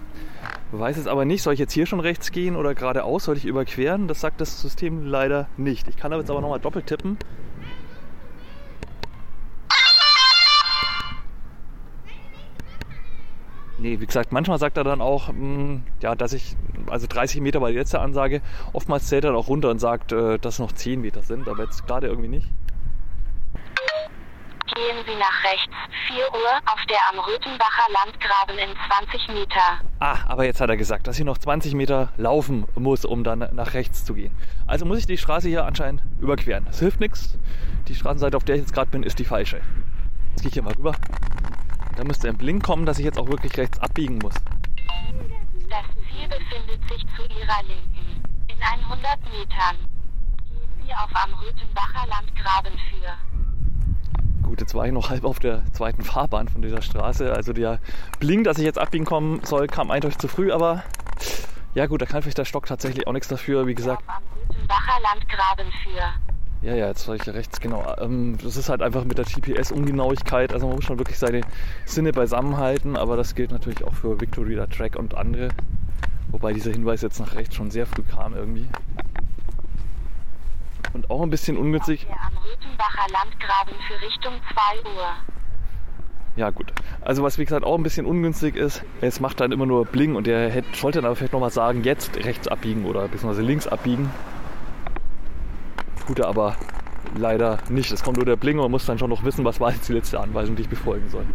Weiß 0.71 0.95
jetzt 0.95 1.09
aber 1.09 1.25
nicht, 1.25 1.43
soll 1.43 1.53
ich 1.53 1.59
jetzt 1.59 1.73
hier 1.73 1.85
schon 1.85 1.99
rechts 1.99 2.31
gehen 2.31 2.55
oder 2.55 2.75
geradeaus, 2.75 3.25
soll 3.25 3.35
ich 3.35 3.43
überqueren? 3.43 4.07
Das 4.07 4.21
sagt 4.21 4.39
das 4.39 4.61
System 4.61 5.05
leider 5.05 5.49
nicht. 5.57 5.89
Ich 5.89 5.97
kann 5.97 6.13
aber 6.13 6.21
jetzt 6.21 6.29
aber 6.31 6.39
nochmal 6.39 6.61
doppelt 6.61 6.87
tippen. 6.87 7.17
Nee, 13.79 13.99
wie 13.99 14.05
gesagt, 14.05 14.31
manchmal 14.31 14.59
sagt 14.59 14.77
er 14.77 14.85
dann 14.85 15.01
auch, 15.01 15.29
mh, 15.33 15.81
ja, 16.01 16.15
dass 16.15 16.31
ich, 16.31 16.55
also 16.89 17.05
30 17.05 17.41
Meter 17.41 17.59
war 17.59 17.69
die 17.69 17.75
letzte 17.75 17.99
Ansage. 17.99 18.41
Oftmals 18.71 19.07
zählt 19.07 19.25
er 19.25 19.31
dann 19.31 19.39
auch 19.39 19.49
runter 19.49 19.69
und 19.69 19.79
sagt, 19.79 20.13
äh, 20.13 20.39
dass 20.39 20.53
es 20.53 20.59
noch 20.59 20.71
10 20.71 21.01
Meter 21.01 21.21
sind, 21.21 21.49
aber 21.49 21.65
jetzt 21.65 21.85
gerade 21.85 22.07
irgendwie 22.07 22.29
nicht. 22.29 22.49
Gehen 24.75 24.97
Sie 25.05 25.15
nach 25.15 25.43
rechts 25.43 25.73
4 26.07 26.17
Uhr 26.33 26.57
auf 26.65 26.85
der 26.89 26.99
am 27.09 27.19
Röthenbacher 27.19 27.89
Landgraben 27.91 28.57
in 28.57 28.75
20 29.09 29.27
Meter. 29.29 29.79
Ah, 29.99 30.17
aber 30.27 30.43
jetzt 30.43 30.59
hat 30.59 30.69
er 30.69 30.75
gesagt, 30.75 31.07
dass 31.07 31.17
ich 31.17 31.25
noch 31.25 31.37
20 31.37 31.73
Meter 31.73 32.09
laufen 32.17 32.65
muss, 32.75 33.05
um 33.05 33.23
dann 33.23 33.47
nach 33.53 33.73
rechts 33.73 34.03
zu 34.03 34.13
gehen. 34.13 34.35
Also 34.65 34.85
muss 34.85 34.99
ich 34.99 35.05
die 35.05 35.17
Straße 35.17 35.47
hier 35.47 35.65
anscheinend 35.65 36.03
überqueren. 36.19 36.65
Das 36.65 36.79
hilft 36.79 36.99
nichts. 36.99 37.37
Die 37.87 37.95
Straßenseite, 37.95 38.35
auf 38.35 38.43
der 38.43 38.55
ich 38.55 38.61
jetzt 38.61 38.73
gerade 38.73 38.91
bin, 38.91 39.03
ist 39.03 39.19
die 39.19 39.25
falsche. 39.25 39.61
Jetzt 40.31 40.41
gehe 40.41 40.49
ich 40.49 40.53
hier 40.53 40.63
mal 40.63 40.73
rüber. 40.73 40.93
Da 41.95 42.03
müsste 42.03 42.27
ein 42.27 42.37
Blink 42.37 42.63
kommen, 42.63 42.85
dass 42.85 42.99
ich 42.99 43.05
jetzt 43.05 43.17
auch 43.17 43.29
wirklich 43.29 43.57
rechts 43.57 43.79
abbiegen 43.79 44.17
muss. 44.17 44.35
Das 45.69 45.85
Ziel 46.09 46.27
befindet 46.27 46.81
sich 46.89 47.05
zu 47.15 47.23
Ihrer 47.23 47.63
Linken. 47.63 48.21
In 48.47 48.61
100 48.61 49.19
Metern. 49.31 49.77
Gehen 50.45 50.85
Sie 50.85 50.93
auf 50.93 51.09
am 51.13 51.33
Röthenbacher 51.35 52.05
Landgraben 52.07 52.77
für. 52.89 53.36
Gut, 54.47 54.61
jetzt 54.61 54.73
war 54.75 54.85
ich 54.85 54.93
noch 54.93 55.09
halb 55.09 55.25
auf 55.25 55.39
der 55.39 55.61
zweiten 55.73 56.03
Fahrbahn 56.03 56.47
von 56.47 56.61
dieser 56.61 56.81
Straße. 56.81 57.33
Also 57.33 57.51
der 57.51 57.79
Blink, 58.19 58.45
dass 58.45 58.57
ich 58.57 58.63
jetzt 58.63 58.79
abbiegen 58.79 59.03
kommen 59.03 59.41
soll, 59.43 59.67
kam 59.67 59.91
eindeutig 59.91 60.19
zu 60.19 60.29
früh, 60.29 60.53
aber 60.53 60.83
ja 61.73 61.85
gut, 61.85 62.01
da 62.01 62.05
kann 62.05 62.21
vielleicht 62.21 62.37
der 62.37 62.45
Stock 62.45 62.65
tatsächlich 62.65 63.07
auch 63.07 63.11
nichts 63.11 63.27
dafür. 63.27 63.67
Wie 63.67 63.75
gesagt, 63.75 64.01
Landgraben 65.03 65.69
für. 65.83 66.65
Ja, 66.65 66.75
ja, 66.75 66.87
jetzt 66.87 67.05
war 67.09 67.15
ich 67.15 67.25
ja 67.25 67.33
rechts, 67.33 67.59
genau. 67.59 67.93
Ähm, 67.99 68.37
das 68.41 68.55
ist 68.55 68.69
halt 68.69 68.81
einfach 68.81 69.03
mit 69.03 69.17
der 69.17 69.25
GPS-Ungenauigkeit. 69.25 70.53
Also 70.53 70.65
man 70.67 70.77
muss 70.77 70.85
schon 70.85 70.97
wirklich 70.97 71.19
seine 71.19 71.41
Sinne 71.85 72.13
beisammenhalten, 72.13 72.95
aber 72.95 73.17
das 73.17 73.35
gilt 73.35 73.51
natürlich 73.51 73.83
auch 73.83 73.93
für 73.93 74.19
Victoria 74.21 74.65
Track 74.67 74.95
und 74.95 75.13
andere. 75.13 75.49
Wobei 76.31 76.53
dieser 76.53 76.71
Hinweis 76.71 77.01
jetzt 77.01 77.19
nach 77.19 77.35
rechts 77.35 77.55
schon 77.55 77.69
sehr 77.69 77.85
früh 77.85 78.03
kam 78.03 78.33
irgendwie. 78.33 78.67
Und 80.93 81.09
auch 81.09 81.21
ein 81.21 81.29
bisschen 81.29 81.57
ungünstig. 81.57 82.05
Der 82.05 82.15
am 82.15 82.37
Rüthenbacher 82.37 83.07
Landgraben 83.11 83.75
für 83.87 84.05
Richtung 84.05 84.33
2 84.83 84.89
Uhr. 84.89 85.13
Ja, 86.37 86.51
gut. 86.51 86.71
Also, 87.01 87.23
was 87.23 87.39
wie 87.39 87.45
gesagt 87.45 87.65
auch 87.65 87.75
ein 87.75 87.83
bisschen 87.83 88.05
ungünstig 88.05 88.55
ist, 88.55 88.83
es 89.01 89.19
macht 89.19 89.39
dann 89.39 89.51
immer 89.51 89.65
nur 89.65 89.85
Bling 89.85 90.15
und 90.15 90.27
der 90.27 90.51
hätte, 90.51 90.67
sollte 90.77 90.99
dann 90.99 91.05
aber 91.05 91.15
vielleicht 91.15 91.33
nochmal 91.33 91.49
sagen, 91.49 91.83
jetzt 91.83 92.15
rechts 92.17 92.47
abbiegen 92.47 92.85
oder 92.85 93.07
beziehungsweise 93.07 93.41
links 93.41 93.67
abbiegen. 93.67 94.11
Tut 96.05 96.19
er 96.19 96.27
aber 96.27 96.55
leider 97.15 97.57
nicht. 97.69 97.91
Es 97.91 98.03
kommt 98.03 98.17
nur 98.17 98.25
der 98.25 98.35
Bling 98.35 98.57
und 98.57 98.65
man 98.65 98.71
muss 98.71 98.85
dann 98.85 98.99
schon 98.99 99.09
noch 99.09 99.23
wissen, 99.23 99.43
was 99.45 99.59
war 99.59 99.71
jetzt 99.71 99.89
die 99.89 99.93
letzte 99.93 100.19
Anweisung, 100.19 100.55
die 100.55 100.61
ich 100.61 100.69
befolgen 100.69 101.09
soll. 101.09 101.25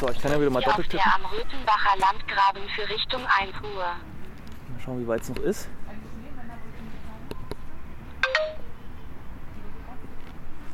So, 0.00 0.08
ich 0.10 0.20
kann 0.20 0.32
ja 0.32 0.40
wieder 0.40 0.50
mal 0.50 0.62
doppelt 0.62 0.90
tippen. 0.90 1.06
am 1.14 1.24
Rüthenbacher 1.26 1.98
Landgraben 1.98 2.62
für 2.74 2.88
Richtung 2.88 3.20
1 3.26 3.52
Uhr. 3.62 3.84
Mal 3.84 4.80
schauen, 4.84 5.00
wie 5.02 5.06
weit 5.06 5.22
es 5.22 5.28
noch 5.28 5.38
ist. 5.38 5.68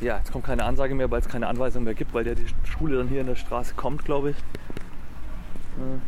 Ja, 0.02 0.18
jetzt 0.18 0.32
kommt 0.32 0.44
keine 0.44 0.64
Ansage 0.64 0.96
mehr, 0.96 1.08
weil 1.12 1.20
es 1.20 1.28
keine 1.28 1.46
Anweisung 1.46 1.84
mehr 1.84 1.94
gibt, 1.94 2.12
weil 2.12 2.26
ja 2.26 2.34
die 2.34 2.48
Schule 2.64 2.98
dann 2.98 3.06
hier 3.06 3.20
in 3.20 3.28
der 3.28 3.36
Straße 3.36 3.74
kommt, 3.74 4.04
glaube 4.04 4.30
ich. 4.30 4.36
Äh. 5.78 6.00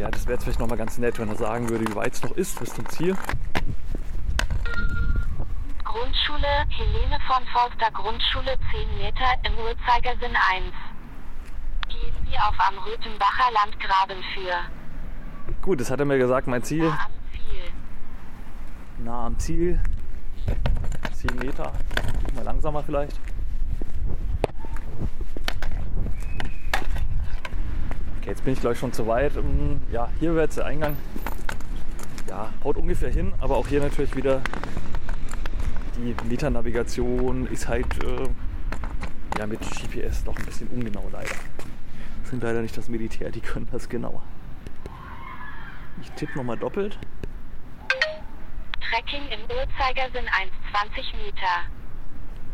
Ja, 0.00 0.08
das 0.12 0.26
wäre 0.26 0.34
jetzt 0.34 0.44
vielleicht 0.44 0.60
nochmal 0.60 0.78
ganz 0.78 0.96
nett, 0.98 1.18
wenn 1.18 1.28
er 1.28 1.34
sagen 1.34 1.68
würde, 1.70 1.84
wie 1.88 1.96
weit 1.96 2.12
es 2.12 2.22
noch 2.22 2.30
ist 2.36 2.60
bis 2.60 2.72
zum 2.72 2.88
Ziel. 2.88 3.16
Grundschule 5.82 6.46
Helene 6.68 7.18
von 7.26 7.44
Forster 7.52 7.90
Grundschule 7.92 8.56
10 8.70 8.98
Meter 8.98 9.34
im 9.42 9.58
Uhrzeigersinn 9.58 10.36
1. 10.36 10.72
Gehen 11.88 12.14
Sie 12.30 12.38
auf 12.38 12.54
am 12.58 12.78
Rüthenbacher 12.78 13.50
Landgraben 13.52 14.22
für. 14.32 14.54
Gut, 15.62 15.80
das 15.80 15.90
hat 15.90 15.98
er 15.98 16.06
mir 16.06 16.18
gesagt, 16.18 16.46
mein 16.46 16.62
Ziel 16.62 16.84
Nah 16.84 17.06
am 17.06 17.12
Ziel. 17.32 17.72
nah 19.04 19.26
am 19.26 19.38
Ziel. 19.40 19.80
10 21.12 21.36
Meter. 21.36 21.72
Mal 22.34 22.44
langsamer 22.44 22.82
vielleicht. 22.82 23.18
Okay, 28.18 28.30
jetzt 28.30 28.44
bin 28.44 28.54
ich 28.54 28.60
glaube 28.60 28.74
ich 28.74 28.80
schon 28.80 28.92
zu 28.92 29.06
weit. 29.06 29.36
Ähm, 29.36 29.80
Ja, 29.92 30.08
hier 30.20 30.34
wäre 30.34 30.44
jetzt 30.44 30.56
der 30.56 30.66
Eingang. 30.66 30.96
Ja, 32.28 32.50
haut 32.62 32.76
ungefähr 32.76 33.10
hin, 33.10 33.32
aber 33.40 33.56
auch 33.56 33.68
hier 33.68 33.80
natürlich 33.80 34.16
wieder 34.16 34.42
die 35.96 36.14
Meternavigation 36.28 37.46
ist 37.46 37.68
halt 37.68 38.02
äh, 38.02 38.28
ja, 39.38 39.46
mit 39.46 39.60
GPS 39.60 40.24
doch 40.24 40.36
ein 40.36 40.44
bisschen 40.44 40.68
ungenau 40.68 41.08
leider. 41.12 41.34
Das 42.22 42.30
sind 42.30 42.42
leider 42.42 42.62
nicht 42.62 42.76
das 42.76 42.88
Militär, 42.88 43.30
die 43.30 43.40
können 43.40 43.68
das 43.70 43.88
genauer. 43.88 44.22
Ich 46.02 46.10
tippe 46.12 46.36
nochmal 46.36 46.56
doppelt. 46.56 46.98
Trekking 48.94 49.26
im 49.28 49.40
Uhrzeigersinn 49.50 50.28
1 50.28 50.52
20 50.70 51.14
Meter. 51.14 51.66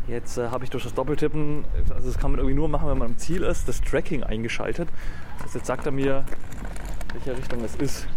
Jetzt 0.07 0.37
äh, 0.37 0.49
habe 0.49 0.63
ich 0.63 0.71
durch 0.71 0.83
das 0.83 0.93
Doppeltippen, 0.95 1.65
also 1.93 2.07
das 2.07 2.17
kann 2.17 2.31
man 2.31 2.39
irgendwie 2.39 2.55
nur 2.55 2.67
machen, 2.67 2.89
wenn 2.89 2.97
man 2.97 3.11
am 3.11 3.17
Ziel 3.17 3.43
ist, 3.43 3.67
das 3.67 3.79
Tracking 3.81 4.23
eingeschaltet. 4.23 4.89
Also 5.43 5.59
jetzt 5.59 5.67
sagt 5.67 5.85
er 5.85 5.91
mir, 5.91 6.25
welche 7.13 7.37
Richtung 7.37 7.63
es 7.63 7.75
ist. 7.75 8.07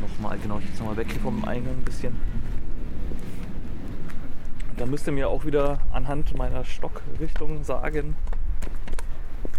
Nochmal, 0.00 0.38
genau, 0.38 0.58
ich 0.58 0.66
jetzt 0.66 0.78
nochmal 0.78 0.96
weg 0.96 1.08
hier 1.10 1.20
vom 1.20 1.44
Eingang 1.44 1.74
ein 1.74 1.84
bisschen. 1.84 2.20
Dann 4.76 4.88
müsste 4.88 5.10
mir 5.10 5.28
auch 5.28 5.44
wieder 5.44 5.80
anhand 5.92 6.36
meiner 6.38 6.64
Stockrichtung 6.64 7.64
sagen, 7.64 8.14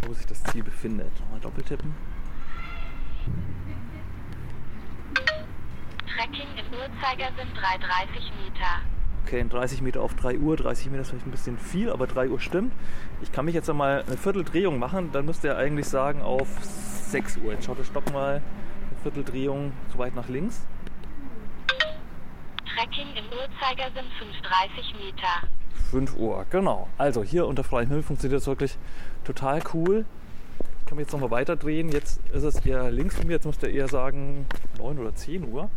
wo 0.07 0.13
sich 0.13 0.25
das 0.27 0.41
Ziel 0.45 0.63
befindet. 0.63 1.11
Nochmal 1.19 1.41
doppeltippen. 1.41 1.93
Trekking 6.15 6.47
im 6.57 6.65
Uhrzeigersinn 6.73 7.47
330 7.55 8.31
Meter. 8.43 8.81
Okay, 9.25 9.39
in 9.39 9.49
30 9.49 9.81
Meter 9.81 10.01
auf 10.01 10.15
3 10.15 10.37
Uhr. 10.37 10.57
30 10.57 10.91
Meter 10.91 11.01
ist 11.01 11.09
vielleicht 11.09 11.25
ein 11.25 11.31
bisschen 11.31 11.57
viel, 11.57 11.89
aber 11.89 12.07
3 12.07 12.29
Uhr 12.29 12.39
stimmt. 12.39 12.73
Ich 13.21 13.31
kann 13.31 13.45
mich 13.45 13.55
jetzt 13.55 13.69
einmal 13.69 14.03
eine 14.05 14.17
Vierteldrehung 14.17 14.77
machen, 14.77 15.11
dann 15.11 15.25
müsste 15.25 15.47
er 15.47 15.57
eigentlich 15.57 15.87
sagen 15.87 16.21
auf 16.21 16.47
6 16.61 17.37
Uhr. 17.37 17.53
Jetzt 17.53 17.65
schaut 17.65 17.79
der 17.79 17.85
Stock 17.85 18.11
mal 18.11 18.35
eine 18.35 19.01
Vierteldrehung 19.01 19.71
zu 19.91 19.97
weit 19.97 20.13
nach 20.13 20.27
links. 20.27 20.65
Trekking 22.75 23.07
im 23.15 23.25
Uhrzeigersinn 23.25 24.05
530 24.19 24.95
Meter. 24.95 25.47
5 25.89 26.17
Uhr, 26.17 26.45
genau. 26.49 26.89
Also 26.97 27.23
hier 27.23 27.47
unter 27.47 27.63
freiem 27.63 27.87
Himmel 27.87 28.03
funktioniert 28.03 28.41
das 28.41 28.47
wirklich 28.47 28.77
total 29.23 29.61
cool. 29.73 30.05
Ich 30.81 30.85
kann 30.85 30.97
mich 30.97 31.05
jetzt 31.05 31.13
nochmal 31.13 31.31
weiter 31.31 31.55
drehen. 31.55 31.89
Jetzt 31.89 32.19
ist 32.29 32.43
es 32.43 32.65
eher 32.65 32.91
links 32.91 33.15
von 33.15 33.27
mir. 33.27 33.33
Jetzt 33.33 33.45
müsste 33.45 33.67
er 33.67 33.73
eher 33.73 33.87
sagen 33.87 34.45
9 34.77 34.99
oder 34.99 35.15
10 35.15 35.51
Uhr. 35.51 35.69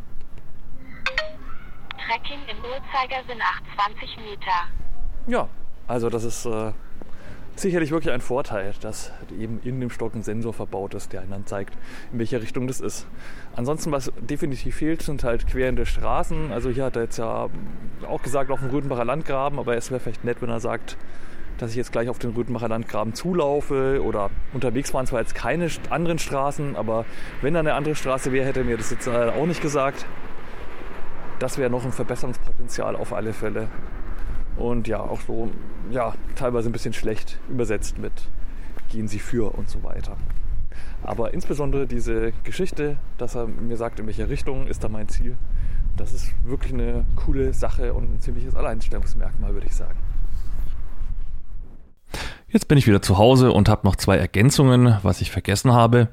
Trekking 2.07 2.39
im 2.49 2.59
Uhrzeigersinn 2.59 3.41
820 3.77 4.17
Meter. 4.19 4.69
Ja, 5.27 5.49
also 5.89 6.09
das 6.09 6.25
ist 6.25 6.47
äh, 6.47 6.73
sicherlich 7.57 7.91
wirklich 7.91 8.13
ein 8.13 8.21
Vorteil, 8.21 8.75
dass 8.81 9.13
eben 9.37 9.61
in 9.65 9.81
dem 9.81 9.91
Stock 9.91 10.15
ein 10.15 10.23
Sensor 10.23 10.53
verbaut 10.53 10.95
ist, 10.95 11.13
der 11.13 11.23
einem 11.23 11.31
dann 11.31 11.47
zeigt, 11.47 11.77
in 12.13 12.19
welche 12.19 12.41
Richtung 12.41 12.69
das 12.69 12.81
ist. 12.81 13.07
Ansonsten, 13.57 13.91
was 13.91 14.13
definitiv 14.21 14.77
fehlt, 14.77 15.03
sind 15.03 15.25
halt 15.25 15.47
querende 15.49 15.85
Straßen. 15.85 16.53
Also 16.53 16.71
hier 16.71 16.85
hat 16.85 16.97
er 16.97 17.03
jetzt 17.03 17.19
ja 17.19 17.49
auch 18.07 18.23
gesagt, 18.23 18.51
auf 18.51 18.61
dem 18.61 18.71
Rüthenbacher 18.71 19.05
Landgraben, 19.05 19.59
aber 19.59 19.77
es 19.77 19.91
wäre 19.91 20.01
vielleicht 20.01 20.25
nett, 20.25 20.41
wenn 20.43 20.51
er 20.51 20.61
sagt, 20.61 20.97
dass 21.59 21.71
ich 21.71 21.77
jetzt 21.77 21.91
gleich 21.91 22.09
auf 22.09 22.19
den 22.19 22.33
Rüthenbacher 22.35 22.69
Landgraben 22.69 23.15
zulaufe 23.15 24.03
oder 24.05 24.31
unterwegs 24.53 24.93
waren 24.95 25.07
zwar 25.07 25.21
jetzt 25.21 25.35
keine 25.35 25.69
anderen 25.91 26.19
Straßen, 26.19 26.77
aber 26.77 27.07
wenn 27.41 27.55
da 27.55 27.61
eine 27.61 27.75
andere 27.75 27.95
Straße 27.95 28.31
wäre, 28.31 28.47
hätte 28.47 28.61
er 28.61 28.67
mir 28.67 28.77
das 28.77 28.91
jetzt 28.91 29.07
äh, 29.07 29.11
auch 29.11 29.47
nicht 29.47 29.63
gesagt. 29.63 30.07
Das 31.39 31.59
wäre 31.59 31.71
noch 31.71 31.85
ein 31.85 31.93
Verbesserungspotenzial 31.93 32.97
auf 32.97 33.13
alle 33.13 33.33
Fälle. 33.33 33.69
Und 34.57 34.89
ja, 34.89 35.01
auch 35.01 35.21
so, 35.21 35.51
ja, 35.91 36.15
teilweise 36.35 36.71
ein 36.71 36.73
bisschen 36.73 36.95
schlecht 36.95 37.39
übersetzt 37.49 37.99
mit 37.99 38.13
gehen 38.89 39.09
Sie 39.09 39.19
für 39.19 39.55
und 39.55 39.69
so 39.69 39.83
weiter. 39.83 40.17
Aber 41.03 41.35
insbesondere 41.35 41.87
diese 41.87 42.33
Geschichte, 42.45 42.97
dass 43.19 43.35
er 43.35 43.47
mir 43.47 43.77
sagt, 43.77 44.01
in 44.01 44.07
welche 44.07 44.29
Richtung 44.29 44.67
ist 44.67 44.83
da 44.85 44.89
mein 44.89 45.09
Ziel, 45.09 45.37
das 45.97 46.13
ist 46.13 46.33
wirklich 46.45 46.73
eine 46.73 47.05
coole 47.17 47.53
Sache 47.53 47.95
und 47.95 48.15
ein 48.15 48.21
ziemliches 48.21 48.55
Alleinstellungsmerkmal, 48.55 49.55
würde 49.55 49.67
ich 49.67 49.75
sagen. 49.75 49.99
Jetzt 52.49 52.69
bin 52.69 52.79
ich 52.79 52.87
wieder 52.87 53.03
zu 53.03 53.19
Hause 53.19 53.53
und 53.53 53.69
habe 53.69 53.87
noch 53.87 53.97
zwei 53.97 54.17
Ergänzungen, 54.17 54.99
was 55.03 55.21
ich 55.21 55.31
vergessen 55.31 55.73
habe. 55.73 56.09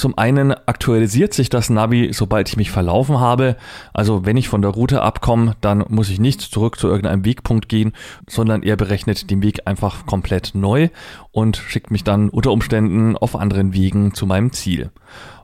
Zum 0.00 0.16
einen 0.16 0.52
aktualisiert 0.52 1.34
sich 1.34 1.50
das 1.50 1.68
Navi, 1.68 2.08
sobald 2.14 2.48
ich 2.48 2.56
mich 2.56 2.70
verlaufen 2.70 3.20
habe. 3.20 3.56
Also 3.92 4.24
wenn 4.24 4.38
ich 4.38 4.48
von 4.48 4.62
der 4.62 4.70
Route 4.70 5.02
abkomme, 5.02 5.56
dann 5.60 5.84
muss 5.90 6.08
ich 6.08 6.18
nicht 6.18 6.40
zurück 6.40 6.78
zu 6.78 6.88
irgendeinem 6.88 7.26
Wegpunkt 7.26 7.68
gehen, 7.68 7.92
sondern 8.26 8.62
er 8.62 8.76
berechnet 8.76 9.30
den 9.30 9.42
Weg 9.42 9.66
einfach 9.66 10.06
komplett 10.06 10.52
neu 10.54 10.88
und 11.32 11.58
schickt 11.58 11.90
mich 11.90 12.02
dann 12.02 12.30
unter 12.30 12.50
Umständen 12.50 13.14
auf 13.14 13.36
anderen 13.36 13.74
Wegen 13.74 14.14
zu 14.14 14.24
meinem 14.24 14.52
Ziel. 14.52 14.90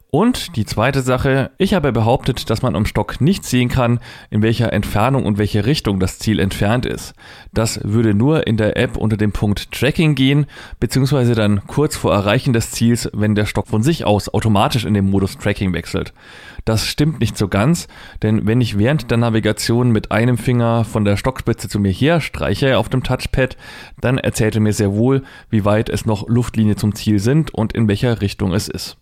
Und 0.08 0.56
die 0.56 0.64
zweite 0.64 1.02
Sache, 1.02 1.50
ich 1.58 1.74
habe 1.74 1.92
behauptet, 1.92 2.48
dass 2.48 2.62
man 2.62 2.76
am 2.76 2.86
Stock 2.86 3.20
nicht 3.20 3.44
sehen 3.44 3.68
kann, 3.68 3.98
in 4.30 4.40
welcher 4.40 4.72
Entfernung 4.72 5.26
und 5.26 5.36
welche 5.36 5.66
Richtung 5.66 5.98
das 5.98 6.20
Ziel 6.20 6.38
entfernt 6.38 6.86
ist. 6.86 7.12
Das 7.52 7.80
würde 7.82 8.14
nur 8.14 8.46
in 8.46 8.56
der 8.56 8.76
App 8.76 8.96
unter 8.96 9.16
dem 9.16 9.32
Punkt 9.32 9.72
Tracking 9.72 10.14
gehen, 10.14 10.46
beziehungsweise 10.78 11.34
dann 11.34 11.66
kurz 11.66 11.96
vor 11.96 12.14
Erreichen 12.14 12.52
des 12.52 12.70
Ziels, 12.70 13.10
wenn 13.14 13.34
der 13.34 13.46
Stock 13.46 13.66
von 13.66 13.82
sich 13.82 14.04
aus 14.04 14.32
automatisch 14.32 14.84
in 14.84 14.94
den 14.94 15.10
Modus 15.10 15.38
Tracking 15.38 15.72
wechselt. 15.72 16.14
Das 16.64 16.86
stimmt 16.86 17.18
nicht 17.20 17.36
so 17.36 17.48
ganz, 17.48 17.88
denn 18.22 18.46
wenn 18.46 18.60
ich 18.60 18.78
während 18.78 19.10
der 19.10 19.18
Navigation 19.18 19.90
mit 19.90 20.12
einem 20.12 20.38
Finger 20.38 20.84
von 20.84 21.04
der 21.04 21.16
Stockspitze 21.16 21.68
zu 21.68 21.80
mir 21.80 21.92
her 21.92 22.20
streiche 22.20 22.78
auf 22.78 22.88
dem 22.88 23.02
Touchpad, 23.02 23.56
dann 24.00 24.18
erzählt 24.18 24.54
er 24.54 24.60
mir 24.60 24.72
sehr 24.72 24.92
wohl, 24.92 25.24
wie 25.50 25.64
weit 25.64 25.88
es 25.88 26.06
noch 26.06 26.28
Luftlinie 26.28 26.76
zum 26.76 26.94
Ziel 26.94 27.18
sind 27.18 27.52
und 27.52 27.72
in 27.72 27.88
welcher 27.88 28.20
Richtung 28.20 28.54
es 28.54 28.68
ist. 28.68 28.98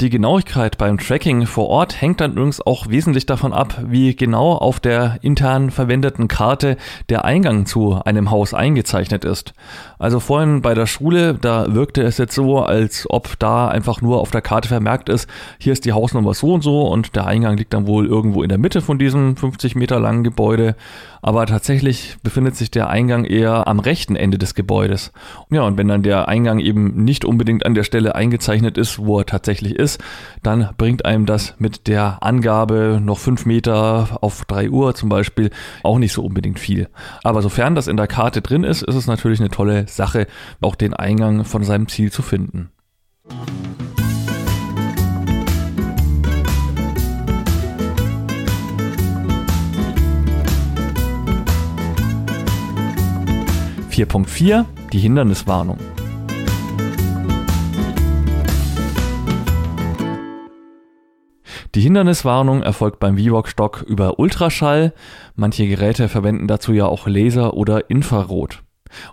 Die 0.00 0.10
Genauigkeit 0.10 0.78
beim 0.78 0.98
Tracking 0.98 1.46
vor 1.46 1.68
Ort 1.68 2.00
hängt 2.00 2.20
dann 2.20 2.32
übrigens 2.32 2.60
auch 2.64 2.88
wesentlich 2.88 3.26
davon 3.26 3.52
ab, 3.52 3.82
wie 3.84 4.14
genau 4.14 4.52
auf 4.52 4.80
der 4.80 5.18
intern 5.22 5.70
verwendeten 5.70 6.28
Karte 6.28 6.76
der 7.08 7.24
Eingang 7.24 7.66
zu 7.66 8.00
einem 8.04 8.30
Haus 8.30 8.54
eingezeichnet 8.54 9.24
ist. 9.24 9.54
Also 9.98 10.20
vorhin 10.20 10.62
bei 10.62 10.74
der 10.74 10.86
Schule, 10.86 11.34
da 11.34 11.74
wirkte 11.74 12.02
es 12.02 12.18
jetzt 12.18 12.34
so, 12.34 12.60
als 12.60 13.06
ob 13.10 13.38
da 13.38 13.68
einfach 13.68 14.00
nur 14.00 14.20
auf 14.20 14.30
der 14.30 14.42
Karte 14.42 14.68
vermerkt 14.68 15.08
ist, 15.08 15.28
hier 15.58 15.72
ist 15.72 15.84
die 15.84 15.92
Hausnummer 15.92 16.34
so 16.34 16.54
und 16.54 16.62
so 16.62 16.82
und 16.82 17.16
der 17.16 17.26
Eingang 17.26 17.56
liegt 17.56 17.74
dann 17.74 17.86
wohl 17.86 18.06
irgendwo 18.06 18.42
in 18.42 18.48
der 18.48 18.58
Mitte 18.58 18.80
von 18.80 18.98
diesem 18.98 19.36
50 19.36 19.74
Meter 19.74 19.98
langen 19.98 20.22
Gebäude. 20.24 20.76
aber 21.20 21.46
tatsächlich 21.46 22.16
befindet 22.22 22.54
sich 22.54 22.70
der 22.70 22.90
Eingang 22.90 23.24
eher 23.24 23.66
am 23.66 23.80
rechten 23.80 24.14
Ende 24.14 24.38
des 24.38 24.54
Gebäudes. 24.54 25.12
Ja, 25.50 25.62
und 25.62 25.76
wenn 25.76 25.88
dann 25.88 26.04
der 26.04 26.28
Eingang 26.28 26.60
eben 26.60 27.04
nicht 27.04 27.24
unbedingt 27.24 27.66
an 27.66 27.74
der 27.74 27.82
Stelle 27.82 28.14
eingezeichnet 28.14 28.78
ist, 28.78 28.98
wo 28.98 29.18
er 29.18 29.26
tatsächlich 29.26 29.74
ist, 29.74 30.00
dann 30.44 30.68
bringt 30.78 31.04
einem 31.04 31.26
das 31.26 31.54
mit 31.58 31.88
der 31.88 32.22
Angabe 32.22 33.00
noch 33.02 33.18
fünf 33.18 33.46
Meter 33.46 34.18
auf 34.20 34.44
drei 34.44 34.70
Uhr 34.70 34.94
zum 34.94 35.08
Beispiel 35.08 35.50
auch 35.82 35.98
nicht 35.98 36.12
so 36.12 36.22
unbedingt 36.22 36.60
viel. 36.60 36.88
Aber 37.24 37.42
sofern 37.42 37.74
das 37.74 37.88
in 37.88 37.96
der 37.96 38.06
Karte 38.06 38.40
drin 38.40 38.62
ist, 38.62 38.82
ist 38.82 38.94
es 38.94 39.08
natürlich 39.08 39.40
eine 39.40 39.50
tolle 39.50 39.87
Sache, 39.96 40.26
auch 40.60 40.74
den 40.74 40.94
Eingang 40.94 41.44
von 41.44 41.64
seinem 41.64 41.88
Ziel 41.88 42.12
zu 42.12 42.22
finden. 42.22 42.70
4.4 53.98 54.64
Die 54.92 55.00
Hinderniswarnung. 55.00 55.76
Die 61.74 61.80
Hinderniswarnung 61.80 62.62
erfolgt 62.62 63.00
beim 63.00 63.16
VIVOC-Stock 63.16 63.84
über 63.88 64.20
Ultraschall. 64.20 64.94
Manche 65.34 65.66
Geräte 65.66 66.08
verwenden 66.08 66.46
dazu 66.46 66.72
ja 66.72 66.86
auch 66.86 67.08
Laser 67.08 67.54
oder 67.54 67.90
Infrarot. 67.90 68.62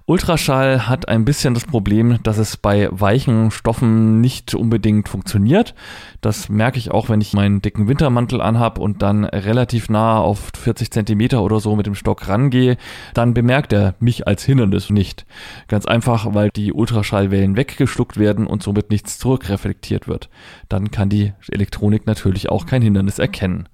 Ultraschall 0.06 0.88
hat 0.88 1.08
ein 1.08 1.26
bisschen 1.26 1.54
das 1.54 1.66
Problem, 1.66 2.20
dass 2.24 2.38
es 2.38 2.58
bei 2.58 2.90
weichen 2.92 3.52
Stoffen 3.52 4.22
nicht 4.22 4.56
unbedingt 4.56 5.10
funktioniert. 5.10 5.76
Das 6.22 6.50
merke 6.50 6.78
ich 6.78 6.92
auch, 6.92 7.10
wenn 7.10 7.22
ich 7.22 7.34
meinen 7.34 7.62
dicken 7.62 7.88
Wintermantel 7.88 8.42
anhab 8.42 8.80
und 8.80 9.02
dann 9.02 9.26
relativ 9.26 9.90
nah 9.90 10.20
auf 10.20 10.52
40 10.58 10.92
Zentimeter 10.92 11.42
oder 11.44 11.60
so 11.60 11.76
mit 11.76 11.86
dem 11.86 11.96
Stock 11.96 12.28
rangehe, 12.28 12.78
dann 13.14 13.34
bemerkt 13.34 13.74
er 13.74 13.96
mich 14.00 14.28
als 14.28 14.44
Hindernis 14.44 14.90
nicht. 14.90 15.26
Ganz 15.68 15.86
einfach, 15.86 16.34
weil 16.34 16.50
die 16.56 16.74
Ultraschallwellen 16.74 17.56
weggeschluckt 17.56 18.18
werden 18.18 18.48
und 18.48 18.64
somit 18.64 18.90
nichts 18.90 19.18
zurückreflektiert 19.20 20.08
wird. 20.08 20.30
Dann 20.70 20.92
kann 20.92 21.10
die 21.10 21.34
Elektronik 21.50 22.06
natürlich 22.06 22.50
auch 22.50 22.66
kein 22.66 22.82
Hindernis 22.82 23.20
erkennen. 23.20 23.70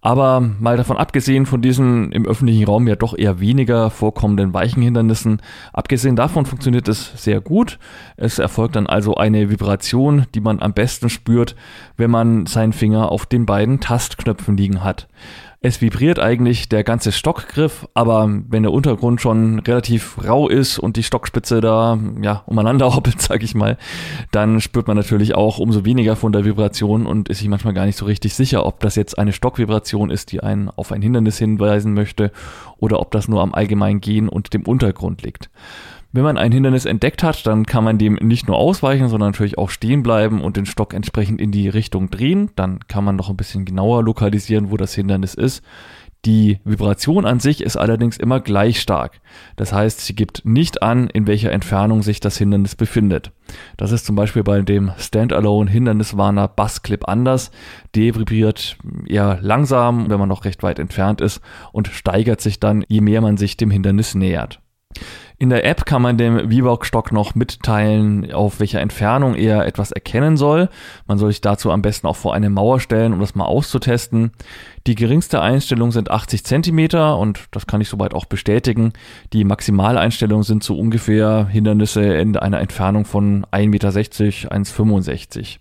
Aber 0.00 0.40
mal 0.40 0.76
davon 0.76 0.96
abgesehen 0.96 1.44
von 1.44 1.60
diesen 1.60 2.12
im 2.12 2.24
öffentlichen 2.24 2.64
Raum 2.64 2.86
ja 2.86 2.94
doch 2.94 3.18
eher 3.18 3.40
weniger 3.40 3.90
vorkommenden 3.90 4.54
weichen 4.54 4.80
Hindernissen, 4.80 5.42
abgesehen 5.72 6.14
davon 6.14 6.46
funktioniert 6.46 6.86
es 6.86 7.20
sehr 7.20 7.40
gut. 7.40 7.80
Es 8.16 8.38
erfolgt 8.38 8.76
dann 8.76 8.86
also 8.86 9.16
eine 9.16 9.50
Vibration, 9.50 10.26
die 10.36 10.40
man 10.40 10.62
am 10.62 10.72
besten 10.72 11.08
spürt, 11.08 11.56
wenn 11.96 12.12
man 12.12 12.46
seinen 12.46 12.72
Finger 12.72 13.10
auf 13.10 13.26
den 13.26 13.44
beiden 13.44 13.80
Tastknöpfen 13.80 14.56
liegen 14.56 14.84
hat. 14.84 15.08
Es 15.60 15.80
vibriert 15.80 16.20
eigentlich 16.20 16.68
der 16.68 16.84
ganze 16.84 17.10
Stockgriff, 17.10 17.88
aber 17.92 18.30
wenn 18.48 18.62
der 18.62 18.70
Untergrund 18.70 19.20
schon 19.20 19.58
relativ 19.58 20.16
rau 20.24 20.48
ist 20.48 20.78
und 20.78 20.96
die 20.96 21.02
Stockspitze 21.02 21.60
da 21.60 21.98
ja 22.22 22.44
umeinander 22.46 22.94
hoppelt, 22.94 23.20
sag 23.20 23.42
ich 23.42 23.56
mal, 23.56 23.76
dann 24.30 24.60
spürt 24.60 24.86
man 24.86 24.96
natürlich 24.96 25.34
auch 25.34 25.58
umso 25.58 25.84
weniger 25.84 26.14
von 26.14 26.30
der 26.30 26.44
Vibration 26.44 27.06
und 27.06 27.28
ist 27.28 27.38
sich 27.38 27.48
manchmal 27.48 27.74
gar 27.74 27.86
nicht 27.86 27.98
so 27.98 28.04
richtig 28.04 28.34
sicher, 28.34 28.64
ob 28.66 28.78
das 28.78 28.94
jetzt 28.94 29.18
eine 29.18 29.32
Stockvibration 29.32 30.10
ist, 30.10 30.30
die 30.30 30.44
einen 30.44 30.70
auf 30.70 30.92
ein 30.92 31.02
Hindernis 31.02 31.38
hinweisen 31.38 31.92
möchte 31.92 32.30
oder 32.78 33.00
ob 33.00 33.10
das 33.10 33.26
nur 33.26 33.42
am 33.42 33.52
allgemeinen 33.52 34.00
Gehen 34.00 34.28
und 34.28 34.54
dem 34.54 34.62
Untergrund 34.62 35.22
liegt. 35.22 35.50
Wenn 36.10 36.24
man 36.24 36.38
ein 36.38 36.52
Hindernis 36.52 36.86
entdeckt 36.86 37.22
hat, 37.22 37.46
dann 37.46 37.66
kann 37.66 37.84
man 37.84 37.98
dem 37.98 38.14
nicht 38.14 38.48
nur 38.48 38.56
ausweichen, 38.56 39.08
sondern 39.08 39.30
natürlich 39.30 39.58
auch 39.58 39.68
stehen 39.68 40.02
bleiben 40.02 40.40
und 40.40 40.56
den 40.56 40.64
Stock 40.64 40.94
entsprechend 40.94 41.38
in 41.38 41.52
die 41.52 41.68
Richtung 41.68 42.08
drehen. 42.08 42.50
Dann 42.56 42.80
kann 42.88 43.04
man 43.04 43.16
noch 43.16 43.28
ein 43.28 43.36
bisschen 43.36 43.66
genauer 43.66 44.02
lokalisieren, 44.02 44.70
wo 44.70 44.78
das 44.78 44.94
Hindernis 44.94 45.34
ist. 45.34 45.62
Die 46.24 46.58
Vibration 46.64 47.26
an 47.26 47.38
sich 47.38 47.62
ist 47.62 47.76
allerdings 47.76 48.16
immer 48.16 48.40
gleich 48.40 48.80
stark. 48.80 49.20
Das 49.56 49.72
heißt, 49.72 50.00
sie 50.00 50.16
gibt 50.16 50.44
nicht 50.44 50.82
an, 50.82 51.08
in 51.08 51.26
welcher 51.26 51.52
Entfernung 51.52 52.02
sich 52.02 52.20
das 52.20 52.36
Hindernis 52.38 52.74
befindet. 52.74 53.30
Das 53.76 53.92
ist 53.92 54.04
zum 54.04 54.16
Beispiel 54.16 54.42
bei 54.42 54.60
dem 54.62 54.90
Standalone 54.98 55.70
Hinderniswarner 55.70 56.48
Bassclip 56.48 57.06
anders. 57.06 57.50
Der 57.94 58.14
vibriert 58.16 58.78
eher 59.06 59.38
langsam, 59.42 60.10
wenn 60.10 60.18
man 60.18 60.28
noch 60.28 60.44
recht 60.44 60.62
weit 60.62 60.78
entfernt 60.78 61.20
ist 61.20 61.40
und 61.70 61.88
steigert 61.88 62.40
sich 62.40 62.58
dann, 62.58 62.84
je 62.88 63.00
mehr 63.00 63.20
man 63.20 63.36
sich 63.36 63.56
dem 63.56 63.70
Hindernis 63.70 64.14
nähert. 64.14 64.60
In 65.40 65.50
der 65.50 65.64
App 65.64 65.86
kann 65.86 66.02
man 66.02 66.18
dem 66.18 66.50
VIVOC-Stock 66.50 67.12
noch 67.12 67.36
mitteilen, 67.36 68.32
auf 68.32 68.58
welcher 68.58 68.80
Entfernung 68.80 69.36
er 69.36 69.66
etwas 69.66 69.92
erkennen 69.92 70.36
soll. 70.36 70.68
Man 71.06 71.16
soll 71.16 71.30
sich 71.30 71.40
dazu 71.40 71.70
am 71.70 71.80
besten 71.80 72.08
auch 72.08 72.16
vor 72.16 72.34
eine 72.34 72.50
Mauer 72.50 72.80
stellen, 72.80 73.12
um 73.12 73.20
das 73.20 73.36
mal 73.36 73.44
auszutesten. 73.44 74.32
Die 74.88 74.96
geringste 74.96 75.40
Einstellung 75.40 75.92
sind 75.92 76.10
80 76.10 76.44
Zentimeter 76.44 77.16
und 77.18 77.46
das 77.52 77.68
kann 77.68 77.80
ich 77.80 77.88
soweit 77.88 78.14
auch 78.14 78.24
bestätigen. 78.24 78.94
Die 79.32 79.44
Maximaleinstellungen 79.44 80.42
sind 80.42 80.64
so 80.64 80.76
ungefähr 80.76 81.46
Hindernisse 81.46 82.02
in 82.02 82.36
einer 82.36 82.58
Entfernung 82.58 83.04
von 83.04 83.46
1,60 83.52 83.68
Meter, 83.68 83.88
1,65 83.90 85.58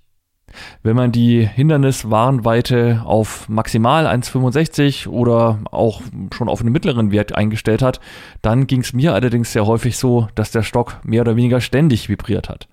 wenn 0.83 0.95
man 0.95 1.11
die 1.11 1.45
Hinderniswarnweite 1.45 3.01
auf 3.05 3.47
maximal 3.49 4.07
1,65 4.07 5.07
oder 5.07 5.59
auch 5.71 6.01
schon 6.33 6.49
auf 6.49 6.61
einen 6.61 6.71
mittleren 6.71 7.11
Wert 7.11 7.35
eingestellt 7.35 7.81
hat, 7.81 7.99
dann 8.41 8.67
ging 8.67 8.81
es 8.81 8.93
mir 8.93 9.13
allerdings 9.13 9.53
sehr 9.53 9.65
häufig 9.65 9.97
so, 9.97 10.27
dass 10.35 10.51
der 10.51 10.63
Stock 10.63 10.99
mehr 11.03 11.21
oder 11.21 11.35
weniger 11.35 11.61
ständig 11.61 12.09
vibriert 12.09 12.49
hat. 12.49 12.67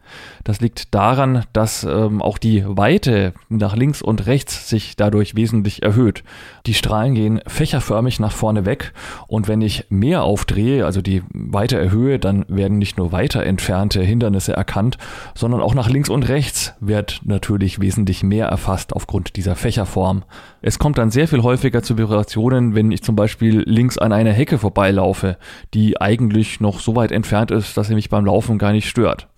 Das 0.45 0.61
liegt 0.61 0.95
daran, 0.95 1.45
dass 1.53 1.85
ähm, 1.85 2.21
auch 2.21 2.39
die 2.39 2.65
Weite 2.67 3.33
nach 3.49 3.77
links 3.77 4.03
und 4.03 4.27
rechts 4.27 4.69
sich 4.69 4.97
dadurch 4.97 5.37
wesentlich 5.37 5.83
erhöht. 5.83 6.23
Die 6.67 6.75
Strahlen 6.75 7.15
gehen 7.15 7.41
fächerförmig 7.47 8.21
nach 8.21 8.33
vorne 8.33 8.67
weg 8.67 8.93
und 9.27 9.49
wenn 9.49 9.63
ich 9.63 9.87
mehr 9.89 10.23
aufdrehe, 10.23 10.85
also 10.85 11.01
die 11.01 11.23
Weite 11.33 11.79
erhöhe, 11.79 12.19
dann 12.19 12.45
werden 12.49 12.79
nicht 12.79 12.99
nur 12.99 13.13
weiter 13.13 13.45
entfernte 13.45 14.03
Hindernisse 14.03 14.53
erkannt, 14.53 14.99
sondern 15.35 15.61
auch 15.61 15.75
nach 15.75 15.89
links 15.89 16.09
und 16.09 16.29
rechts 16.29 16.75
wird 16.81 17.21
natürlich 17.25 17.81
wesentlich 17.81 18.23
mehr 18.23 18.47
erfasst 18.47 18.93
aufgrund 18.93 19.37
dieser 19.37 19.57
Fächerform. 19.57 20.25
Es 20.61 20.79
kommt 20.79 20.99
dann 20.99 21.11
sehr 21.11 21.29
viel 21.29 21.43
häufiger 21.43 21.83
zu 21.83 21.99
Vibrationen, 21.99 22.75
wenn 22.75 22.91
ich 22.93 23.03
zum 23.03 23.17
Beispiel 23.17 23.63
links 23.67 23.99
an 23.99 24.13
einer 24.13 24.33
Hecke 24.33 24.59
vorbeilaufe, 24.59 25.37
die 25.75 26.01
eigentlich 26.01 26.61
noch 26.61 26.81
so 26.81 26.97
weit 26.97 27.13
entfernt 27.13 27.51
ist, 27.51 27.77
dass 27.77 27.89
sie 27.89 27.95
mich 27.95 28.09
beim 28.09 28.25
Laufen 28.25 28.59
gar 28.59 28.73
nicht 28.73 28.89
stört. 28.89 29.29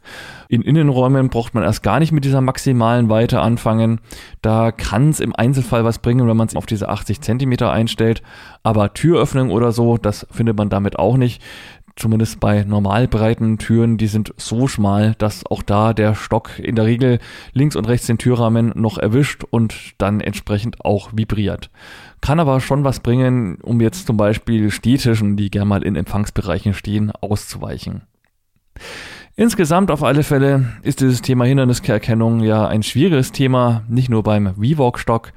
In 0.48 0.62
Innenräumen 0.62 1.28
braucht 1.28 1.54
man 1.54 1.64
erst 1.64 1.82
gar 1.82 1.98
nicht 1.98 2.12
mit 2.12 2.24
dieser 2.24 2.40
maximalen 2.40 3.08
Weite 3.08 3.40
anfangen. 3.40 4.00
Da 4.42 4.70
kann 4.72 5.10
es 5.10 5.20
im 5.20 5.34
Einzelfall 5.34 5.84
was 5.84 5.98
bringen, 5.98 6.28
wenn 6.28 6.36
man 6.36 6.46
es 6.48 6.56
auf 6.56 6.66
diese 6.66 6.88
80 6.88 7.20
Zentimeter 7.20 7.72
einstellt. 7.72 8.22
Aber 8.62 8.94
Türöffnung 8.94 9.50
oder 9.50 9.72
so, 9.72 9.98
das 9.98 10.26
findet 10.30 10.56
man 10.56 10.68
damit 10.68 10.98
auch 10.98 11.16
nicht. 11.16 11.42
Zumindest 11.96 12.40
bei 12.40 12.62
normal 12.62 13.08
breiten 13.08 13.56
Türen, 13.56 13.96
die 13.96 14.06
sind 14.06 14.34
so 14.36 14.68
schmal, 14.68 15.14
dass 15.16 15.46
auch 15.46 15.62
da 15.62 15.94
der 15.94 16.14
Stock 16.14 16.58
in 16.58 16.76
der 16.76 16.84
Regel 16.84 17.20
links 17.54 17.74
und 17.74 17.88
rechts 17.88 18.06
den 18.06 18.18
Türrahmen 18.18 18.70
noch 18.74 18.98
erwischt 18.98 19.44
und 19.48 19.94
dann 19.96 20.20
entsprechend 20.20 20.84
auch 20.84 21.12
vibriert. 21.14 21.70
Kann 22.20 22.38
aber 22.38 22.60
schon 22.60 22.84
was 22.84 23.00
bringen, 23.00 23.56
um 23.62 23.80
jetzt 23.80 24.06
zum 24.06 24.18
Beispiel 24.18 24.70
Stehtischen, 24.70 25.38
die 25.38 25.50
gerne 25.50 25.64
mal 25.64 25.82
in 25.82 25.96
Empfangsbereichen 25.96 26.74
stehen, 26.74 27.12
auszuweichen. 27.12 28.02
Insgesamt 29.38 29.90
auf 29.90 30.02
alle 30.02 30.22
Fälle 30.22 30.64
ist 30.80 31.02
dieses 31.02 31.20
Thema 31.20 31.44
Hinderniserkennung 31.44 32.40
ja 32.40 32.66
ein 32.66 32.82
schwieriges 32.82 33.32
Thema, 33.32 33.82
nicht 33.86 34.08
nur 34.08 34.22
beim 34.22 34.54
VWalk-Stock. 34.54 35.34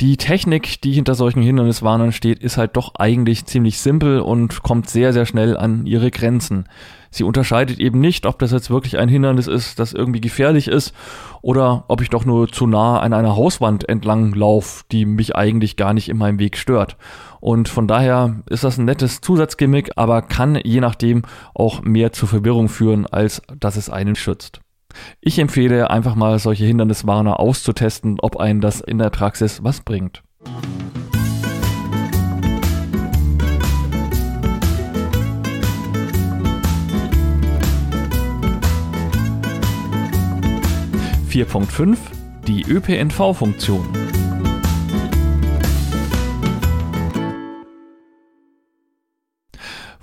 Die 0.00 0.16
Technik, 0.16 0.80
die 0.82 0.92
hinter 0.92 1.16
solchen 1.16 1.42
Hinderniswarnern 1.42 2.12
steht, 2.12 2.38
ist 2.38 2.56
halt 2.56 2.76
doch 2.76 2.94
eigentlich 2.94 3.46
ziemlich 3.46 3.80
simpel 3.80 4.20
und 4.20 4.62
kommt 4.62 4.88
sehr, 4.88 5.12
sehr 5.12 5.26
schnell 5.26 5.56
an 5.56 5.84
ihre 5.84 6.12
Grenzen. 6.12 6.66
Sie 7.10 7.24
unterscheidet 7.24 7.80
eben 7.80 7.98
nicht, 7.98 8.24
ob 8.24 8.38
das 8.38 8.52
jetzt 8.52 8.70
wirklich 8.70 8.98
ein 8.98 9.08
Hindernis 9.08 9.48
ist, 9.48 9.80
das 9.80 9.94
irgendwie 9.94 10.20
gefährlich 10.20 10.68
ist, 10.68 10.94
oder 11.42 11.86
ob 11.88 12.02
ich 12.02 12.08
doch 12.08 12.24
nur 12.24 12.46
zu 12.52 12.68
nah 12.68 13.00
an 13.00 13.12
einer 13.12 13.34
Hauswand 13.34 13.88
entlang 13.88 14.32
laufe, 14.32 14.84
die 14.92 15.04
mich 15.06 15.34
eigentlich 15.34 15.74
gar 15.74 15.92
nicht 15.92 16.08
in 16.08 16.18
meinem 16.18 16.38
Weg 16.38 16.56
stört. 16.56 16.96
Und 17.40 17.68
von 17.68 17.88
daher 17.88 18.42
ist 18.46 18.64
das 18.64 18.78
ein 18.78 18.84
nettes 18.84 19.20
Zusatzgimmick, 19.20 19.92
aber 19.96 20.22
kann 20.22 20.58
je 20.62 20.80
nachdem 20.80 21.22
auch 21.54 21.82
mehr 21.82 22.12
zur 22.12 22.28
Verwirrung 22.28 22.68
führen, 22.68 23.06
als 23.06 23.42
dass 23.58 23.76
es 23.76 23.90
einen 23.90 24.14
schützt. 24.14 24.60
Ich 25.20 25.38
empfehle 25.38 25.90
einfach 25.90 26.14
mal 26.14 26.38
solche 26.38 26.64
Hinderniswarner 26.64 27.40
auszutesten, 27.40 28.18
ob 28.20 28.36
einen 28.38 28.60
das 28.60 28.80
in 28.80 28.98
der 28.98 29.10
Praxis 29.10 29.62
was 29.62 29.80
bringt. 29.80 30.22
Vier 41.28 41.44
Punkt 41.44 41.70
fünf 41.70 42.00
die 42.48 42.64
ÖPNV-Funktion. 42.68 44.09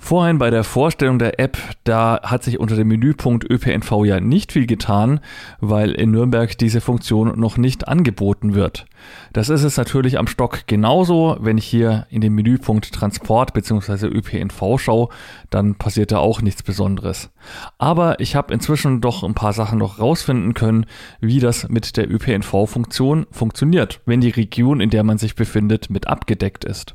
Vorhin 0.08 0.38
bei 0.38 0.48
der 0.48 0.64
Vorstellung 0.64 1.18
der 1.18 1.38
App, 1.38 1.58
da 1.84 2.20
hat 2.22 2.42
sich 2.42 2.58
unter 2.58 2.76
dem 2.76 2.88
Menüpunkt 2.88 3.44
ÖPNV 3.44 4.06
ja 4.06 4.20
nicht 4.20 4.52
viel 4.52 4.64
getan, 4.64 5.20
weil 5.60 5.90
in 5.90 6.12
Nürnberg 6.12 6.56
diese 6.56 6.80
Funktion 6.80 7.38
noch 7.38 7.58
nicht 7.58 7.88
angeboten 7.88 8.54
wird. 8.54 8.86
Das 9.34 9.50
ist 9.50 9.64
es 9.64 9.76
natürlich 9.76 10.18
am 10.18 10.26
Stock 10.26 10.66
genauso. 10.66 11.36
Wenn 11.40 11.58
ich 11.58 11.66
hier 11.66 12.06
in 12.08 12.22
den 12.22 12.32
Menüpunkt 12.32 12.90
Transport 12.90 13.52
bzw. 13.52 14.06
ÖPNV 14.06 14.78
schaue, 14.78 15.08
dann 15.50 15.74
passiert 15.74 16.10
da 16.10 16.20
auch 16.20 16.40
nichts 16.40 16.62
Besonderes. 16.62 17.28
Aber 17.76 18.18
ich 18.18 18.34
habe 18.34 18.54
inzwischen 18.54 19.02
doch 19.02 19.22
ein 19.22 19.34
paar 19.34 19.52
Sachen 19.52 19.78
noch 19.78 19.98
rausfinden 19.98 20.54
können, 20.54 20.86
wie 21.20 21.38
das 21.38 21.68
mit 21.68 21.98
der 21.98 22.10
ÖPNV-Funktion 22.10 23.26
funktioniert, 23.30 24.00
wenn 24.06 24.22
die 24.22 24.30
Region, 24.30 24.80
in 24.80 24.88
der 24.88 25.04
man 25.04 25.18
sich 25.18 25.34
befindet, 25.34 25.90
mit 25.90 26.06
abgedeckt 26.06 26.64
ist. 26.64 26.94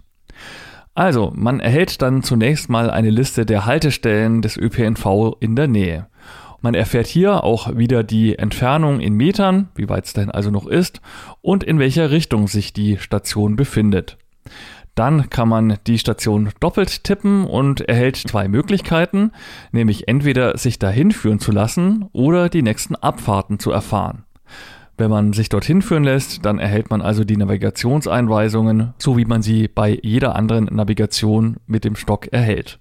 Also, 0.96 1.32
man 1.36 1.60
erhält 1.60 2.02
dann 2.02 2.22
zunächst 2.22 2.70
mal 2.70 2.92
eine 2.92 3.10
Liste 3.10 3.46
der 3.46 3.66
Haltestellen 3.66 4.42
des 4.42 4.58
ÖPNV 4.58 5.38
in 5.40 5.56
der 5.56 5.68
Nähe. 5.68 6.08
Man 6.62 6.76
erfährt 6.76 7.08
hier 7.08 7.44
auch 7.44 7.76
wieder 7.76 8.04
die 8.04 8.38
Entfernung 8.38 9.00
in 9.00 9.16
Metern, 9.16 9.70
wie 9.76 9.90
weit 9.90 10.06
es 10.06 10.14
denn 10.14 10.32
also 10.32 10.50
noch 10.50 10.68
ist, 10.68 11.02
und 11.42 11.64
in 11.64 11.80
welcher 11.80 12.12
Richtung 12.12 12.48
sich 12.48 12.72
die 12.74 12.98
Station 12.98 13.56
befindet. 13.56 14.18
Dann 14.96 15.30
kann 15.32 15.50
man 15.50 15.80
die 15.88 15.98
Station 15.98 16.52
doppelt 16.60 17.04
tippen 17.04 17.46
und 17.46 17.82
erhält 17.82 18.16
zwei 18.16 18.48
Möglichkeiten, 18.48 19.32
nämlich 19.72 20.08
entweder 20.08 20.58
sich 20.58 20.78
dahin 20.78 21.12
führen 21.12 21.40
zu 21.40 21.52
lassen 21.52 22.06
oder 22.14 22.48
die 22.48 22.62
nächsten 22.62 22.96
Abfahrten 22.96 23.58
zu 23.58 23.72
erfahren. 23.72 24.24
Wenn 24.98 25.10
man 25.10 25.34
sich 25.34 25.50
dorthin 25.50 25.82
führen 25.82 26.04
lässt, 26.04 26.46
dann 26.46 26.60
erhält 26.60 26.90
man 26.90 27.02
also 27.02 27.24
die 27.24 27.38
Navigationseinweisungen, 27.38 28.94
so 29.00 29.18
wie 29.18 29.26
man 29.26 29.42
sie 29.42 29.68
bei 29.68 30.00
jeder 30.02 30.36
anderen 30.36 30.66
Navigation 30.66 31.58
mit 31.66 31.84
dem 31.84 31.96
Stock 31.96 32.32
erhält. 32.32 32.80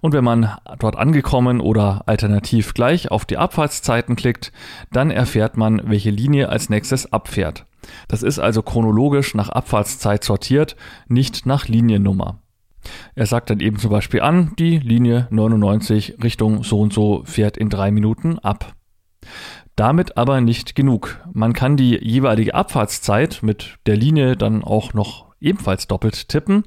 Und 0.00 0.12
wenn 0.14 0.24
man 0.24 0.56
dort 0.78 0.96
angekommen 0.96 1.60
oder 1.60 2.02
alternativ 2.06 2.74
gleich 2.74 3.10
auf 3.10 3.24
die 3.24 3.36
Abfahrtszeiten 3.36 4.16
klickt, 4.16 4.52
dann 4.92 5.10
erfährt 5.10 5.56
man, 5.56 5.82
welche 5.84 6.10
Linie 6.10 6.48
als 6.48 6.70
nächstes 6.70 7.12
abfährt. 7.12 7.66
Das 8.08 8.22
ist 8.22 8.38
also 8.38 8.62
chronologisch 8.62 9.34
nach 9.34 9.48
Abfahrtszeit 9.48 10.24
sortiert, 10.24 10.76
nicht 11.08 11.46
nach 11.46 11.68
Liniennummer. 11.68 12.40
Er 13.14 13.26
sagt 13.26 13.50
dann 13.50 13.60
eben 13.60 13.78
zum 13.78 13.90
Beispiel 13.90 14.22
an, 14.22 14.52
die 14.58 14.78
Linie 14.78 15.26
99 15.30 16.16
Richtung 16.22 16.62
so 16.64 16.80
und 16.80 16.92
so 16.92 17.22
fährt 17.24 17.56
in 17.56 17.68
drei 17.68 17.90
Minuten 17.90 18.38
ab. 18.38 18.74
Damit 19.80 20.18
aber 20.18 20.42
nicht 20.42 20.74
genug. 20.74 21.16
Man 21.32 21.54
kann 21.54 21.78
die 21.78 21.96
jeweilige 21.96 22.54
Abfahrtszeit 22.54 23.38
mit 23.40 23.78
der 23.86 23.96
Linie 23.96 24.36
dann 24.36 24.62
auch 24.62 24.92
noch 24.92 25.24
ebenfalls 25.40 25.86
doppelt 25.86 26.28
tippen 26.28 26.64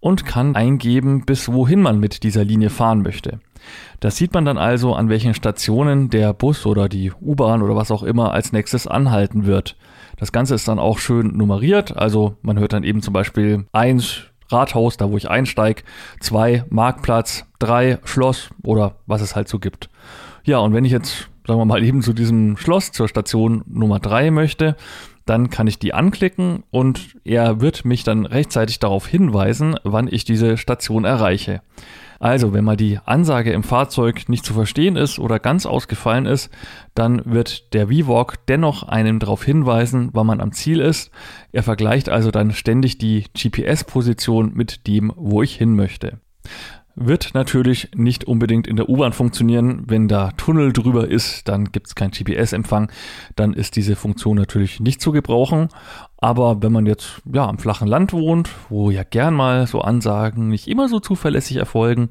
und 0.00 0.24
kann 0.24 0.56
eingeben, 0.56 1.26
bis 1.26 1.52
wohin 1.52 1.82
man 1.82 2.00
mit 2.00 2.22
dieser 2.22 2.42
Linie 2.42 2.70
fahren 2.70 3.02
möchte. 3.02 3.38
Das 4.00 4.16
sieht 4.16 4.32
man 4.32 4.46
dann 4.46 4.56
also, 4.56 4.94
an 4.94 5.10
welchen 5.10 5.34
Stationen 5.34 6.08
der 6.08 6.32
Bus 6.32 6.64
oder 6.64 6.88
die 6.88 7.12
U-Bahn 7.12 7.60
oder 7.60 7.76
was 7.76 7.90
auch 7.90 8.02
immer 8.02 8.32
als 8.32 8.50
nächstes 8.50 8.86
anhalten 8.86 9.44
wird. 9.44 9.76
Das 10.16 10.32
Ganze 10.32 10.54
ist 10.54 10.66
dann 10.66 10.78
auch 10.78 10.96
schön 10.96 11.36
nummeriert, 11.36 11.94
also 11.94 12.38
man 12.40 12.58
hört 12.58 12.72
dann 12.72 12.82
eben 12.82 13.02
zum 13.02 13.12
Beispiel 13.12 13.66
1 13.72 14.22
Rathaus, 14.48 14.96
da 14.96 15.10
wo 15.10 15.18
ich 15.18 15.28
einsteige, 15.28 15.82
2 16.20 16.64
Marktplatz, 16.70 17.44
3 17.58 17.98
Schloss 18.04 18.48
oder 18.62 18.94
was 19.04 19.20
es 19.20 19.36
halt 19.36 19.48
so 19.48 19.58
gibt. 19.58 19.90
Ja, 20.44 20.60
und 20.60 20.72
wenn 20.72 20.86
ich 20.86 20.92
jetzt 20.92 21.28
sagen 21.46 21.60
wir 21.60 21.64
mal, 21.64 21.82
eben 21.82 22.02
zu 22.02 22.12
diesem 22.12 22.56
Schloss, 22.56 22.92
zur 22.92 23.08
Station 23.08 23.62
Nummer 23.66 24.00
3 24.00 24.30
möchte, 24.30 24.76
dann 25.26 25.50
kann 25.50 25.66
ich 25.66 25.78
die 25.78 25.94
anklicken 25.94 26.64
und 26.70 27.16
er 27.24 27.60
wird 27.60 27.84
mich 27.84 28.04
dann 28.04 28.26
rechtzeitig 28.26 28.78
darauf 28.78 29.06
hinweisen, 29.06 29.76
wann 29.82 30.08
ich 30.10 30.24
diese 30.24 30.56
Station 30.56 31.04
erreiche. 31.04 31.62
Also, 32.20 32.54
wenn 32.54 32.64
mal 32.64 32.76
die 32.76 32.98
Ansage 33.04 33.52
im 33.52 33.62
Fahrzeug 33.62 34.28
nicht 34.28 34.44
zu 34.44 34.54
verstehen 34.54 34.96
ist 34.96 35.18
oder 35.18 35.38
ganz 35.38 35.66
ausgefallen 35.66 36.26
ist, 36.26 36.48
dann 36.94 37.20
wird 37.24 37.74
der 37.74 37.88
VWalk 37.88 38.46
dennoch 38.46 38.82
einem 38.82 39.18
darauf 39.18 39.44
hinweisen, 39.44 40.10
wann 40.12 40.26
man 40.26 40.40
am 40.40 40.52
Ziel 40.52 40.80
ist. 40.80 41.10
Er 41.52 41.62
vergleicht 41.62 42.08
also 42.08 42.30
dann 42.30 42.52
ständig 42.52 42.98
die 42.98 43.24
GPS-Position 43.34 44.52
mit 44.54 44.86
dem, 44.86 45.12
wo 45.16 45.42
ich 45.42 45.56
hin 45.56 45.74
möchte. 45.74 46.20
Wird 46.96 47.34
natürlich 47.34 47.88
nicht 47.96 48.24
unbedingt 48.24 48.68
in 48.68 48.76
der 48.76 48.88
U-Bahn 48.88 49.12
funktionieren. 49.12 49.82
Wenn 49.86 50.06
da 50.06 50.30
Tunnel 50.32 50.72
drüber 50.72 51.08
ist, 51.08 51.48
dann 51.48 51.72
gibt 51.72 51.88
es 51.88 51.96
keinen 51.96 52.12
GPS-Empfang. 52.12 52.90
Dann 53.34 53.52
ist 53.52 53.74
diese 53.74 53.96
Funktion 53.96 54.36
natürlich 54.36 54.78
nicht 54.78 55.00
zu 55.00 55.10
gebrauchen. 55.10 55.68
Aber 56.18 56.62
wenn 56.62 56.70
man 56.70 56.86
jetzt 56.86 57.20
ja 57.32 57.48
am 57.48 57.58
flachen 57.58 57.88
Land 57.88 58.12
wohnt, 58.12 58.48
wo 58.68 58.90
ja 58.90 59.02
gern 59.02 59.34
mal 59.34 59.66
so 59.66 59.80
Ansagen 59.80 60.48
nicht 60.48 60.68
immer 60.68 60.88
so 60.88 61.00
zuverlässig 61.00 61.56
erfolgen 61.56 62.10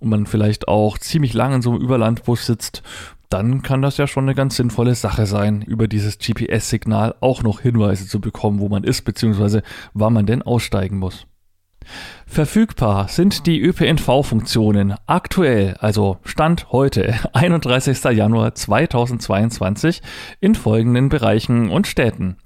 und 0.00 0.08
man 0.08 0.24
vielleicht 0.24 0.66
auch 0.66 0.96
ziemlich 0.96 1.34
lange 1.34 1.56
in 1.56 1.62
so 1.62 1.70
einem 1.70 1.82
Überlandbus 1.82 2.46
sitzt, 2.46 2.82
dann 3.28 3.62
kann 3.62 3.82
das 3.82 3.98
ja 3.98 4.06
schon 4.06 4.24
eine 4.24 4.34
ganz 4.34 4.56
sinnvolle 4.56 4.94
Sache 4.94 5.26
sein, 5.26 5.62
über 5.62 5.88
dieses 5.88 6.18
GPS-Signal 6.18 7.14
auch 7.20 7.42
noch 7.42 7.60
Hinweise 7.60 8.06
zu 8.06 8.20
bekommen, 8.20 8.60
wo 8.60 8.68
man 8.68 8.84
ist, 8.84 9.02
beziehungsweise 9.02 9.62
wann 9.94 10.12
man 10.12 10.26
denn 10.26 10.42
aussteigen 10.42 10.98
muss. 10.98 11.26
Verfügbar 12.26 13.08
sind 13.08 13.46
die 13.46 13.60
ÖPNV-Funktionen 13.60 14.94
aktuell, 15.06 15.76
also 15.80 16.18
Stand 16.24 16.72
heute, 16.72 17.14
31. 17.32 18.02
Januar 18.04 18.54
2022, 18.54 20.02
in 20.40 20.54
folgenden 20.54 21.08
Bereichen 21.08 21.70
und 21.70 21.86
Städten. 21.86 22.36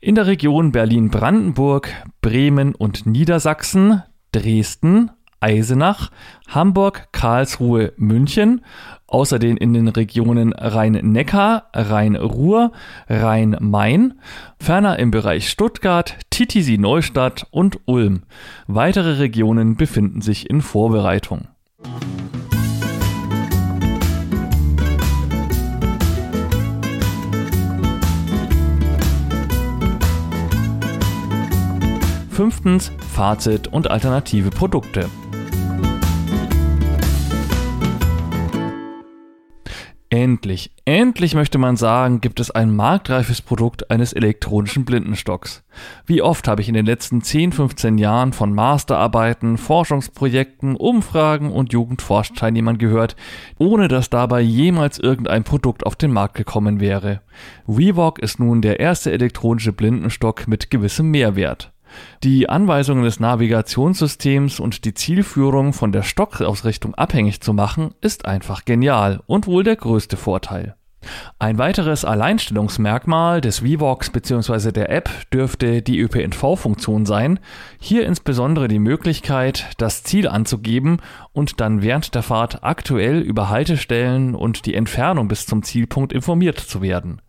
In 0.00 0.14
der 0.14 0.26
Region 0.26 0.72
Berlin-Brandenburg, 0.72 1.90
Bremen 2.20 2.74
und 2.74 3.06
Niedersachsen, 3.06 4.02
Dresden, 4.32 5.10
Eisenach, 5.40 6.10
Hamburg, 6.48 7.08
Karlsruhe, 7.12 7.92
München, 7.96 8.64
außerdem 9.06 9.56
in 9.56 9.72
den 9.72 9.88
Regionen 9.88 10.52
Rhein-Neckar, 10.52 11.70
Rhein-Ruhr, 11.72 12.72
Rhein-Main, 13.08 14.14
ferner 14.58 14.98
im 14.98 15.10
Bereich 15.10 15.48
Stuttgart, 15.48 16.16
Titisee-Neustadt 16.30 17.46
und 17.50 17.80
Ulm. 17.84 18.22
Weitere 18.66 19.18
Regionen 19.18 19.76
befinden 19.76 20.20
sich 20.20 20.50
in 20.50 20.62
Vorbereitung. 20.62 21.48
Fünftens 32.30 32.90
Fazit 33.12 33.68
und 33.68 33.88
alternative 33.92 34.50
Produkte. 34.50 35.08
Endlich, 40.14 40.70
endlich 40.84 41.34
möchte 41.34 41.58
man 41.58 41.76
sagen, 41.76 42.20
gibt 42.20 42.38
es 42.38 42.52
ein 42.52 42.76
marktreifes 42.76 43.42
Produkt 43.42 43.90
eines 43.90 44.12
elektronischen 44.12 44.84
Blindenstocks. 44.84 45.64
Wie 46.06 46.22
oft 46.22 46.46
habe 46.46 46.62
ich 46.62 46.68
in 46.68 46.74
den 46.74 46.86
letzten 46.86 47.20
10, 47.20 47.50
15 47.50 47.98
Jahren 47.98 48.32
von 48.32 48.54
Masterarbeiten, 48.54 49.58
Forschungsprojekten, 49.58 50.76
Umfragen 50.76 51.50
und 51.50 51.72
Jugendforschteilnehmern 51.72 52.78
gehört, 52.78 53.16
ohne 53.58 53.88
dass 53.88 54.08
dabei 54.08 54.40
jemals 54.40 55.00
irgendein 55.00 55.42
Produkt 55.42 55.84
auf 55.84 55.96
den 55.96 56.12
Markt 56.12 56.36
gekommen 56.36 56.78
wäre. 56.78 57.20
WeWalk 57.66 58.20
ist 58.20 58.38
nun 58.38 58.62
der 58.62 58.78
erste 58.78 59.10
elektronische 59.10 59.72
Blindenstock 59.72 60.46
mit 60.46 60.70
gewissem 60.70 61.10
Mehrwert. 61.10 61.73
Die 62.22 62.48
Anweisungen 62.48 63.04
des 63.04 63.20
Navigationssystems 63.20 64.60
und 64.60 64.84
die 64.84 64.94
Zielführung 64.94 65.72
von 65.72 65.92
der 65.92 66.02
Stockausrichtung 66.02 66.94
abhängig 66.94 67.40
zu 67.40 67.52
machen, 67.52 67.94
ist 68.00 68.24
einfach 68.24 68.64
genial 68.64 69.22
und 69.26 69.46
wohl 69.46 69.64
der 69.64 69.76
größte 69.76 70.16
Vorteil. 70.16 70.76
Ein 71.38 71.58
weiteres 71.58 72.04
Alleinstellungsmerkmal 72.04 73.40
des 73.40 73.60
VWalks 73.60 74.10
bzw. 74.10 74.72
der 74.72 74.90
App 74.90 75.10
dürfte 75.32 75.82
die 75.82 75.98
ÖPNV-Funktion 75.98 77.06
sein, 77.06 77.40
hier 77.78 78.06
insbesondere 78.06 78.68
die 78.68 78.78
Möglichkeit, 78.78 79.66
das 79.78 80.02
Ziel 80.02 80.28
anzugeben 80.28 80.98
und 81.32 81.60
dann 81.60 81.82
während 81.82 82.14
der 82.14 82.22
Fahrt 82.22 82.62
aktuell 82.62 83.20
über 83.20 83.48
Haltestellen 83.48 84.34
und 84.34 84.66
die 84.66 84.74
Entfernung 84.74 85.28
bis 85.28 85.46
zum 85.46 85.62
Zielpunkt 85.62 86.12
informiert 86.12 86.58
zu 86.58 86.82
werden. 86.82 87.20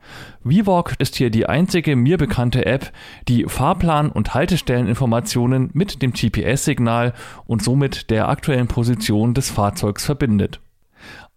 VWalk 0.43 0.95
ist 0.99 1.15
hier 1.15 1.29
die 1.29 1.47
einzige 1.47 1.95
mir 1.95 2.17
bekannte 2.17 2.65
App, 2.65 2.91
die 3.27 3.45
Fahrplan- 3.45 4.11
und 4.11 4.33
Haltestelleninformationen 4.33 5.71
mit 5.73 6.01
dem 6.01 6.13
GPS-Signal 6.13 7.13
und 7.45 7.63
somit 7.63 8.09
der 8.11 8.29
aktuellen 8.29 8.67
Position 8.67 9.33
des 9.33 9.49
Fahrzeugs 9.49 10.05
verbindet. 10.05 10.59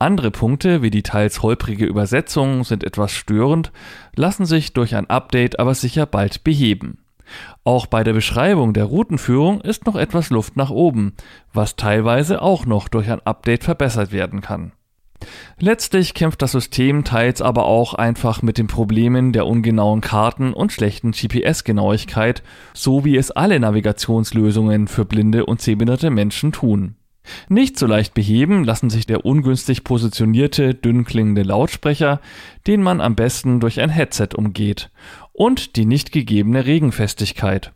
Andere 0.00 0.30
Punkte, 0.30 0.80
wie 0.80 0.90
die 0.90 1.02
teils 1.02 1.42
holprige 1.42 1.84
Übersetzung, 1.84 2.62
sind 2.62 2.84
etwas 2.84 3.10
störend, 3.10 3.72
lassen 4.14 4.46
sich 4.46 4.72
durch 4.72 4.94
ein 4.94 5.10
Update 5.10 5.58
aber 5.58 5.74
sicher 5.74 6.06
bald 6.06 6.44
beheben. 6.44 6.98
Auch 7.64 7.86
bei 7.86 8.04
der 8.04 8.12
Beschreibung 8.12 8.72
der 8.72 8.84
Routenführung 8.84 9.60
ist 9.60 9.86
noch 9.86 9.96
etwas 9.96 10.30
Luft 10.30 10.56
nach 10.56 10.70
oben, 10.70 11.14
was 11.52 11.76
teilweise 11.76 12.42
auch 12.42 12.64
noch 12.64 12.88
durch 12.88 13.10
ein 13.10 13.20
Update 13.26 13.64
verbessert 13.64 14.12
werden 14.12 14.40
kann. 14.40 14.72
Letztlich 15.58 16.14
kämpft 16.14 16.42
das 16.42 16.52
System 16.52 17.02
teils 17.02 17.42
aber 17.42 17.64
auch 17.64 17.94
einfach 17.94 18.40
mit 18.40 18.56
den 18.56 18.68
Problemen 18.68 19.32
der 19.32 19.46
ungenauen 19.46 20.00
Karten 20.00 20.52
und 20.52 20.72
schlechten 20.72 21.10
GPS-Genauigkeit, 21.10 22.44
so 22.72 23.04
wie 23.04 23.16
es 23.16 23.32
alle 23.32 23.58
Navigationslösungen 23.58 24.86
für 24.86 25.04
blinde 25.04 25.44
und 25.44 25.60
sehbehinderte 25.60 26.10
Menschen 26.10 26.52
tun. 26.52 26.94
Nicht 27.48 27.78
so 27.78 27.86
leicht 27.86 28.14
beheben 28.14 28.64
lassen 28.64 28.90
sich 28.90 29.06
der 29.06 29.24
ungünstig 29.24 29.84
positionierte, 29.84 30.74
dünn 30.74 31.04
klingende 31.04 31.42
Lautsprecher, 31.42 32.20
den 32.66 32.82
man 32.82 33.00
am 33.00 33.14
besten 33.14 33.60
durch 33.60 33.80
ein 33.80 33.90
Headset 33.90 34.30
umgeht, 34.36 34.90
und 35.32 35.76
die 35.76 35.86
nicht 35.86 36.12
gegebene 36.12 36.66
Regenfestigkeit. 36.66 37.72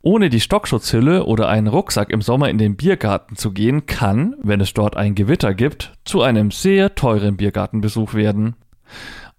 Ohne 0.00 0.30
die 0.30 0.40
Stockschutzhülle 0.40 1.24
oder 1.24 1.48
einen 1.48 1.66
Rucksack 1.66 2.10
im 2.10 2.22
Sommer 2.22 2.48
in 2.48 2.58
den 2.58 2.76
Biergarten 2.76 3.36
zu 3.36 3.52
gehen, 3.52 3.86
kann, 3.86 4.34
wenn 4.42 4.60
es 4.60 4.72
dort 4.72 4.96
ein 4.96 5.14
Gewitter 5.14 5.54
gibt, 5.54 5.92
zu 6.04 6.22
einem 6.22 6.50
sehr 6.50 6.94
teuren 6.94 7.36
Biergartenbesuch 7.36 8.14
werden. 8.14 8.54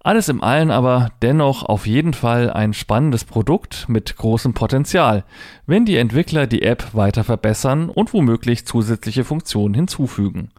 Alles 0.02 0.30
im 0.30 0.42
Allen 0.42 0.70
aber 0.70 1.10
dennoch 1.20 1.62
auf 1.62 1.86
jeden 1.86 2.14
Fall 2.14 2.50
ein 2.50 2.72
spannendes 2.72 3.24
Produkt 3.24 3.86
mit 3.86 4.16
großem 4.16 4.54
Potenzial, 4.54 5.24
wenn 5.66 5.84
die 5.84 5.98
Entwickler 5.98 6.46
die 6.46 6.62
App 6.62 6.94
weiter 6.94 7.22
verbessern 7.22 7.90
und 7.90 8.14
womöglich 8.14 8.64
zusätzliche 8.64 9.24
Funktionen 9.24 9.74
hinzufügen. 9.74 10.52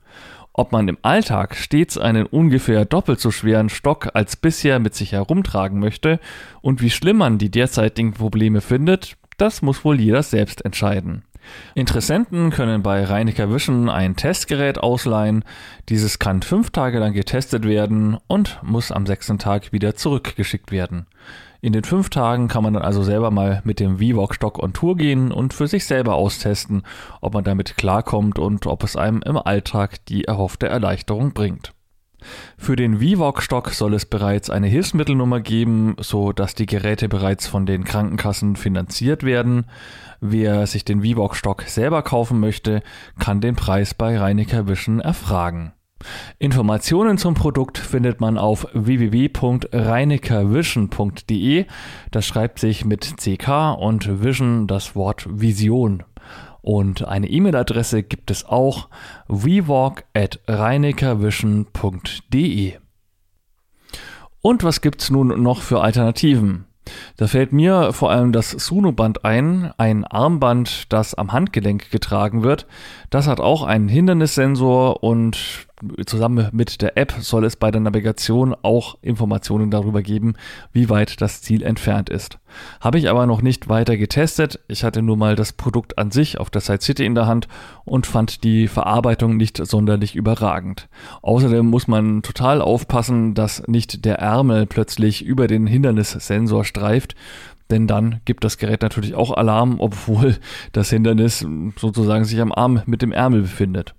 Ob 0.54 0.72
man 0.72 0.88
im 0.88 1.00
Alltag 1.02 1.56
stets 1.56 1.98
einen 1.98 2.28
ungefähr 2.28 2.86
doppelt 2.86 3.20
so 3.20 3.32
schweren 3.32 3.70
Stock 3.70 4.10
als 4.14 4.36
bisher 4.36 4.78
mit 4.78 4.94
sich 4.94 5.14
herumtragen 5.14 5.80
möchte 5.80 6.20
und 6.62 6.82
wie 6.82 6.92
schlimm 6.92 7.18
man 7.18 7.40
die 7.40 7.50
derzeitigen 7.50 8.14
Probleme 8.14 8.62
findet, 8.62 9.18
das 9.38 9.64
muss 9.64 9.84
wohl 9.84 10.00
jeder 10.00 10.22
selbst 10.22 10.64
entscheiden. 10.64 11.24
Interessenten 11.76 12.52
können 12.52 12.84
bei 12.84 13.04
Reinecker 13.04 13.54
Vision 13.54 13.90
ein 13.90 14.16
Testgerät 14.16 14.78
ausleihen. 14.78 15.44
Dieses 15.90 16.20
kann 16.20 16.42
fünf 16.42 16.72
Tage 16.72 17.00
lang 17.00 17.14
getestet 17.14 17.66
werden 17.66 18.18
und 18.28 18.60
muss 18.64 18.92
am 18.92 19.06
sechsten 19.06 19.40
Tag 19.40 19.72
wieder 19.72 19.96
zurückgeschickt 19.96 20.72
werden. 20.72 21.08
In 21.62 21.74
den 21.74 21.84
fünf 21.84 22.10
Tagen 22.10 22.48
kann 22.48 22.64
man 22.64 22.74
dann 22.74 22.84
also 22.84 23.04
selber 23.04 23.30
mal 23.30 23.62
mit 23.64 23.80
dem 23.80 24.00
VWalk-Stock 24.00 24.62
on 24.62 24.74
Tour 24.74 24.98
gehen 24.98 25.32
und 25.32 25.54
für 25.54 25.68
sich 25.68 25.86
selber 25.86 26.16
austesten, 26.16 26.84
ob 27.22 27.36
man 27.36 27.44
damit 27.44 27.78
klarkommt 27.78 28.40
und 28.40 28.66
ob 28.66 28.84
es 28.84 28.96
einem 28.96 29.22
im 29.22 29.38
Alltag 29.38 30.04
die 30.08 30.26
erhoffte 30.26 30.68
Erleichterung 30.68 31.34
bringt. 31.34 31.74
Für 32.58 32.76
den 32.76 33.00
VWalk-Stock 33.00 33.72
soll 33.72 33.94
es 33.96 34.06
bereits 34.06 34.50
eine 34.50 34.68
Hilfsmittelnummer 34.68 35.40
geben, 35.40 35.96
so 36.00 36.32
dass 36.32 36.54
die 36.56 36.68
Geräte 36.68 37.10
bereits 37.10 37.48
von 37.48 37.66
den 37.66 37.84
Krankenkassen 37.84 38.56
finanziert 38.56 39.24
werden. 39.24 39.66
Wer 40.24 40.68
sich 40.68 40.86
den 40.86 41.02
VWalk-Stock 41.02 41.64
selber 41.64 42.04
kaufen 42.04 42.40
möchte, 42.40 42.84
kann 43.18 43.42
den 43.42 43.56
Preis 43.56 43.96
bei 43.96 44.20
Reinecker 44.20 44.68
Vision 44.68 45.00
erfragen. 45.00 45.74
Informationen 46.38 47.18
zum 47.18 47.34
Produkt 47.34 47.80
findet 47.80 48.22
man 48.22 48.38
auf 48.38 48.68
www.reinekervision.de. 48.74 51.66
Das 52.12 52.26
schreibt 52.26 52.60
sich 52.60 52.86
mit 52.86 53.18
CK 53.18 53.76
und 53.80 54.24
Vision 54.24 54.68
das 54.68 54.96
Wort 54.96 55.26
Vision. 55.28 56.04
Und 56.62 57.08
eine 57.08 57.28
E-Mail-Adresse 57.28 58.04
gibt 58.04 58.30
es 58.30 58.46
auch 58.46 58.90
wewalk 59.28 60.04
at 60.14 60.40
reinekervision.de. 60.48 62.74
Und 64.44 64.64
was 64.64 64.82
gibt's 64.82 65.10
nun 65.10 65.42
noch 65.42 65.62
für 65.62 65.82
Alternativen? 65.82 66.66
Da 67.18 67.28
fällt 67.28 67.54
mir 67.54 67.94
vor 67.94 68.12
allem 68.12 68.32
das 68.32 68.52
Suno-Band 68.52 69.24
ein, 69.24 69.72
ein 69.78 70.04
Armband, 70.04 70.92
das 70.92 71.14
am 71.14 71.32
Handgelenk 71.32 71.92
getragen 71.92 72.44
wird. 72.44 72.66
Das 73.12 73.28
hat 73.28 73.42
auch 73.42 73.64
einen 73.64 73.90
Hindernissensor 73.90 75.04
und 75.04 75.68
zusammen 76.06 76.48
mit 76.54 76.82
der 76.82 76.98
App 76.98 77.14
soll 77.20 77.44
es 77.44 77.58
bei 77.58 77.70
der 77.70 77.82
Navigation 77.82 78.56
auch 78.62 78.98
Informationen 79.02 79.70
darüber 79.70 80.02
geben, 80.02 80.36
wie 80.72 80.90
weit 80.90 81.20
das 81.20 81.42
Ziel 81.42 81.62
entfernt 81.64 82.10
ist. 82.10 82.40
Habe 82.80 83.00
ich 83.00 83.10
aber 83.10 83.26
noch 83.26 83.42
nicht 83.42 83.68
weiter 83.68 83.98
getestet. 83.98 84.60
Ich 84.70 84.86
hatte 84.86 85.02
nur 85.02 85.18
mal 85.18 85.36
das 85.36 85.52
Produkt 85.52 85.98
an 85.98 86.12
sich 86.12 86.40
auf 86.40 86.50
der 86.50 86.62
Side 86.62 86.82
City 86.82 87.06
in 87.06 87.16
der 87.16 87.28
Hand 87.28 87.50
und 87.84 88.08
fand 88.08 88.46
die 88.46 88.70
Verarbeitung 88.70 89.36
nicht 89.36 89.58
sonderlich 89.58 90.16
überragend. 90.16 90.88
Außerdem 91.22 91.66
muss 91.66 91.90
man 91.90 92.22
total 92.22 92.62
aufpassen, 92.62 93.34
dass 93.34 93.68
nicht 93.68 94.06
der 94.06 94.20
Ärmel 94.20 94.66
plötzlich 94.66 95.26
über 95.26 95.48
den 95.48 95.68
Hindernissensor 95.68 96.64
streift, 96.64 97.16
denn 97.72 97.88
dann 97.88 98.22
gibt 98.26 98.44
das 98.44 98.58
Gerät 98.58 98.82
natürlich 98.82 99.16
auch 99.16 99.32
Alarm, 99.32 99.80
obwohl 99.80 100.38
das 100.74 100.90
Hindernis 100.90 101.46
sozusagen 101.78 102.26
sich 102.26 102.40
am 102.40 102.52
Arm 102.52 102.82
mit 102.86 103.02
dem 103.02 103.12
Ärmel 103.12 103.42
befindet. 103.42 103.96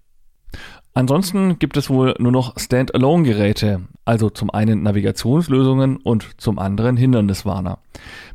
Ansonsten 0.94 1.58
gibt 1.58 1.78
es 1.78 1.88
wohl 1.88 2.14
nur 2.18 2.32
noch 2.32 2.58
Standalone-Geräte, 2.58 3.80
also 4.04 4.28
zum 4.28 4.50
einen 4.50 4.82
Navigationslösungen 4.82 5.96
und 5.96 6.38
zum 6.38 6.58
anderen 6.58 6.98
Hinderniswarner. 6.98 7.78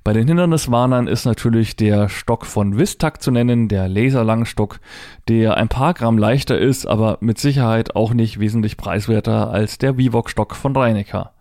Bei 0.03 0.11
den 0.11 0.27
Hinderniswarnern 0.27 1.05
ist 1.05 1.25
natürlich 1.25 1.75
der 1.75 2.09
Stock 2.09 2.47
von 2.47 2.79
Vistac 2.79 3.21
zu 3.21 3.29
nennen, 3.29 3.67
der 3.67 3.87
Laserlangstock, 3.87 4.79
der 5.27 5.57
ein 5.57 5.69
paar 5.69 5.93
Gramm 5.93 6.17
leichter 6.17 6.57
ist, 6.57 6.87
aber 6.87 7.19
mit 7.21 7.37
Sicherheit 7.37 7.95
auch 7.95 8.15
nicht 8.15 8.39
wesentlich 8.39 8.75
preiswerter 8.75 9.51
als 9.51 9.77
der 9.77 9.99
Vivox-Stock 9.99 10.55
von 10.55 10.75
Reinecker. 10.75 11.33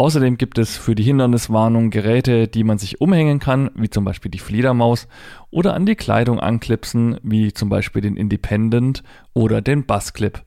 Außerdem 0.00 0.38
gibt 0.38 0.56
es 0.56 0.78
für 0.78 0.94
die 0.94 1.02
Hinderniswarnung 1.02 1.90
Geräte, 1.90 2.48
die 2.48 2.64
man 2.64 2.78
sich 2.78 3.02
umhängen 3.02 3.38
kann, 3.38 3.70
wie 3.74 3.90
zum 3.90 4.02
Beispiel 4.06 4.30
die 4.30 4.38
Fledermaus, 4.38 5.08
oder 5.50 5.74
an 5.74 5.84
die 5.84 5.94
Kleidung 5.94 6.40
anklipsen, 6.40 7.20
wie 7.22 7.52
zum 7.52 7.68
Beispiel 7.68 8.00
den 8.00 8.16
Independent 8.16 9.02
oder 9.34 9.60
den 9.60 9.84
Bassclip. 9.84 10.42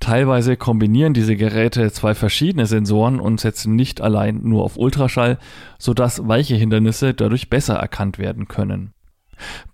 Teilweise 0.00 0.56
kombinieren 0.56 1.14
diese 1.14 1.36
Geräte 1.36 1.92
zwei 1.92 2.16
verschiedene 2.16 2.66
Sensoren 2.66 3.20
und 3.20 3.38
setzen 3.38 3.76
nicht 3.76 4.00
allein 4.00 4.40
nur 4.42 4.64
auf 4.64 4.76
Ultraschall, 4.76 5.38
sodass 5.78 6.26
weiche 6.26 6.56
Hindernisse 6.56 7.14
dadurch 7.14 7.48
besser 7.48 7.76
erkannt 7.76 8.18
werden 8.18 8.48
können. 8.48 8.94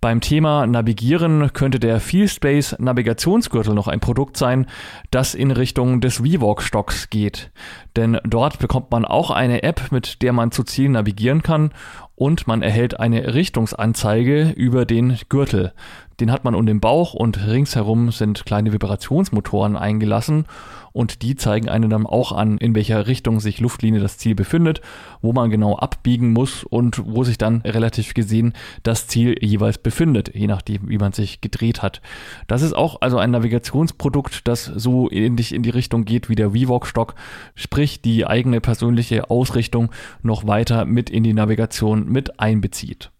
Beim 0.00 0.20
Thema 0.20 0.66
Navigieren 0.66 1.52
könnte 1.52 1.80
der 1.80 2.00
FeelSpace 2.00 2.76
Navigationsgürtel 2.78 3.74
noch 3.74 3.88
ein 3.88 4.00
Produkt 4.00 4.36
sein, 4.36 4.66
das 5.10 5.34
in 5.34 5.50
Richtung 5.50 6.00
des 6.00 6.18
VWalk-Stocks 6.18 7.10
geht. 7.10 7.50
Denn 7.96 8.18
dort 8.24 8.58
bekommt 8.58 8.90
man 8.90 9.04
auch 9.04 9.30
eine 9.30 9.62
App, 9.62 9.92
mit 9.92 10.22
der 10.22 10.32
man 10.32 10.50
zu 10.50 10.64
Zielen 10.64 10.92
navigieren 10.92 11.42
kann 11.42 11.70
und 12.16 12.46
man 12.46 12.62
erhält 12.62 13.00
eine 13.00 13.34
Richtungsanzeige 13.34 14.50
über 14.50 14.84
den 14.84 15.18
Gürtel. 15.28 15.72
Den 16.20 16.30
hat 16.30 16.44
man 16.44 16.54
um 16.54 16.66
den 16.66 16.80
Bauch 16.80 17.14
und 17.14 17.46
ringsherum 17.46 18.12
sind 18.12 18.46
kleine 18.46 18.72
Vibrationsmotoren 18.72 19.76
eingelassen 19.76 20.46
und 20.94 21.22
die 21.22 21.34
zeigen 21.34 21.68
einem 21.68 21.90
dann 21.90 22.06
auch 22.06 22.30
an, 22.30 22.56
in 22.56 22.74
welcher 22.74 23.08
Richtung 23.08 23.40
sich 23.40 23.60
Luftlinie 23.60 24.00
das 24.00 24.16
Ziel 24.16 24.36
befindet, 24.36 24.80
wo 25.20 25.32
man 25.32 25.50
genau 25.50 25.76
abbiegen 25.76 26.32
muss 26.32 26.62
und 26.62 27.02
wo 27.04 27.24
sich 27.24 27.36
dann 27.36 27.62
relativ 27.62 28.14
gesehen 28.14 28.52
das 28.84 29.08
Ziel 29.08 29.34
jeweils 29.40 29.78
befindet, 29.78 30.34
je 30.34 30.46
nachdem, 30.46 30.88
wie 30.88 30.98
man 30.98 31.12
sich 31.12 31.40
gedreht 31.40 31.82
hat. 31.82 32.00
Das 32.46 32.62
ist 32.62 32.74
auch 32.74 33.00
also 33.00 33.18
ein 33.18 33.32
Navigationsprodukt, 33.32 34.46
das 34.46 34.66
so 34.66 35.10
ähnlich 35.10 35.52
in 35.52 35.64
die 35.64 35.70
Richtung 35.70 36.04
geht 36.04 36.28
wie 36.28 36.36
der 36.36 36.52
VWalk-Stock, 36.52 37.16
sprich 37.56 38.00
die 38.00 38.24
eigene 38.24 38.60
persönliche 38.60 39.30
Ausrichtung 39.30 39.90
noch 40.22 40.46
weiter 40.46 40.84
mit 40.84 41.10
in 41.10 41.24
die 41.24 41.34
Navigation 41.34 42.08
mit 42.08 42.38
einbezieht. 42.38 43.10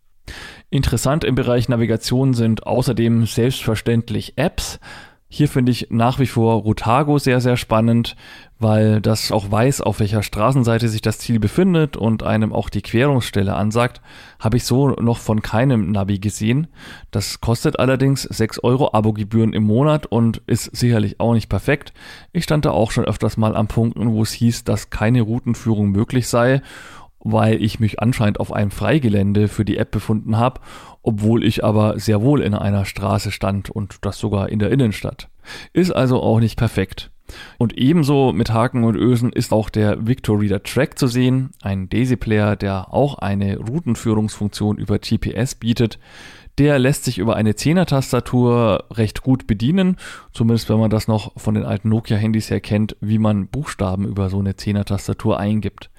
Interessant 0.71 1.25
im 1.25 1.35
Bereich 1.35 1.69
Navigation 1.69 2.35
sind 2.35 2.67
außerdem 2.69 3.27
selbstverständlich 3.27 4.35
Apps. 4.37 4.79
Hier 5.37 5.49
finde 5.49 5.73
ich 5.73 5.89
nach 5.91 6.21
wie 6.21 6.29
vor 6.29 6.63
Rotago 6.63 7.19
sehr, 7.19 7.41
sehr 7.41 7.57
spannend, 7.57 8.15
weil 8.61 9.01
das 9.01 9.33
auch 9.33 9.51
weiß, 9.51 9.81
auf 9.81 9.99
welcher 9.99 10.23
Straßenseite 10.23 10.89
sich 10.89 11.03
das 11.03 11.19
Ziel 11.19 11.41
befindet 11.41 11.97
und 11.97 12.23
einem 12.23 12.53
auch 12.53 12.69
die 12.69 12.83
Querungsstelle 12.83 13.53
ansagt. 13.53 14.01
Habe 14.39 14.59
ich 14.59 14.65
so 14.65 14.91
noch 14.91 15.19
von 15.19 15.43
keinem 15.43 15.91
Navi 15.91 16.21
gesehen. 16.21 16.69
Das 17.11 17.41
kostet 17.41 17.81
allerdings 17.81 18.23
6 18.23 18.61
Euro 18.63 18.93
Abogebühren 18.93 19.55
im 19.55 19.65
Monat 19.65 20.07
und 20.07 20.41
ist 20.47 20.67
sicherlich 20.67 21.19
auch 21.19 21.35
nicht 21.35 21.49
perfekt. 21.49 21.93
Ich 22.33 22.45
stand 22.45 22.65
da 22.65 22.71
auch 22.71 22.93
schon 22.93 23.05
öfters 23.05 23.37
mal 23.37 23.57
an 23.57 23.67
Punkten, 23.67 24.13
wo 24.13 24.23
es 24.23 24.31
hieß, 24.31 24.63
dass 24.63 24.91
keine 24.91 25.23
Routenführung 25.23 25.91
möglich 25.91 26.29
sei 26.29 26.63
weil 27.25 27.61
ich 27.63 27.81
mich 27.81 28.01
anscheinend 28.01 28.39
auf 28.39 28.53
einem 28.53 28.71
Freigelände 28.71 29.49
für 29.49 29.65
die 29.65 29.79
App 29.79 29.91
befunden 29.91 30.37
habe, 30.37 30.61
obwohl 31.03 31.43
ich 31.43 31.65
aber 31.65 31.99
sehr 31.99 32.23
wohl 32.23 32.43
in 32.43 32.55
einer 32.55 32.85
Straße 32.85 33.33
stand 33.33 33.71
und 33.71 33.97
das 34.03 34.19
sogar 34.19 34.51
in 34.51 34.59
der 34.59 34.71
Innenstadt. 34.71 35.29
Ist 35.73 35.91
also 35.91 36.23
auch 36.23 36.39
nicht 36.39 36.57
perfekt. 36.57 37.11
Und 37.59 37.77
ebenso 37.79 38.33
mit 38.33 38.53
Haken 38.53 38.85
und 38.85 38.97
Ösen 38.97 39.33
ist 39.33 39.53
auch 39.53 39.71
der 39.71 40.07
Victor 40.07 40.41
Reader 40.41 40.63
Track 40.63 40.99
zu 40.99 41.07
sehen, 41.07 41.51
ein 41.63 41.89
Daisy-Player, 41.89 42.57
der 42.57 42.93
auch 42.93 43.19
eine 43.19 43.59
Routenführungsfunktion 43.59 44.77
über 44.77 44.99
GPS 44.99 45.55
bietet. 45.55 45.99
Der 46.59 46.79
lässt 46.79 47.05
sich 47.05 47.19
über 47.19 47.35
eine 47.35 47.57
Zehner-Tastatur 47.57 48.85
recht 48.93 49.23
gut 49.23 49.47
bedienen, 49.47 49.97
zumindest 50.33 50.69
wenn 50.69 50.79
man 50.79 50.91
das 50.91 51.09
noch 51.09 51.33
von 51.37 51.55
den 51.55 51.65
alten 51.65 51.89
Nokia-Handys 51.89 52.51
her 52.51 52.61
kennt, 52.61 52.97
wie 53.01 53.19
man 53.19 53.49
Buchstaben 53.49 54.07
über 54.07 54.29
so 54.29 54.39
eine 54.39 54.55
Zehner-Tastatur 54.55 55.41
eingibt. 55.41 55.91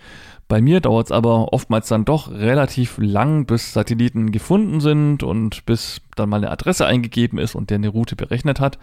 Bei 0.47 0.61
mir 0.61 0.79
dauert 0.79 1.07
es 1.07 1.11
aber 1.11 1.53
oftmals 1.53 1.87
dann 1.87 2.05
doch 2.05 2.29
relativ 2.29 2.97
lang, 2.99 3.45
bis 3.45 3.73
Satelliten 3.73 4.31
gefunden 4.31 4.79
sind 4.79 5.23
und 5.23 5.65
bis 5.65 6.01
dann 6.15 6.29
mal 6.29 6.37
eine 6.37 6.51
Adresse 6.51 6.85
eingegeben 6.85 7.39
ist 7.39 7.55
und 7.55 7.71
der 7.71 7.75
eine 7.75 7.89
Route 7.89 8.15
berechnet 8.15 8.59
hat. 8.59 8.77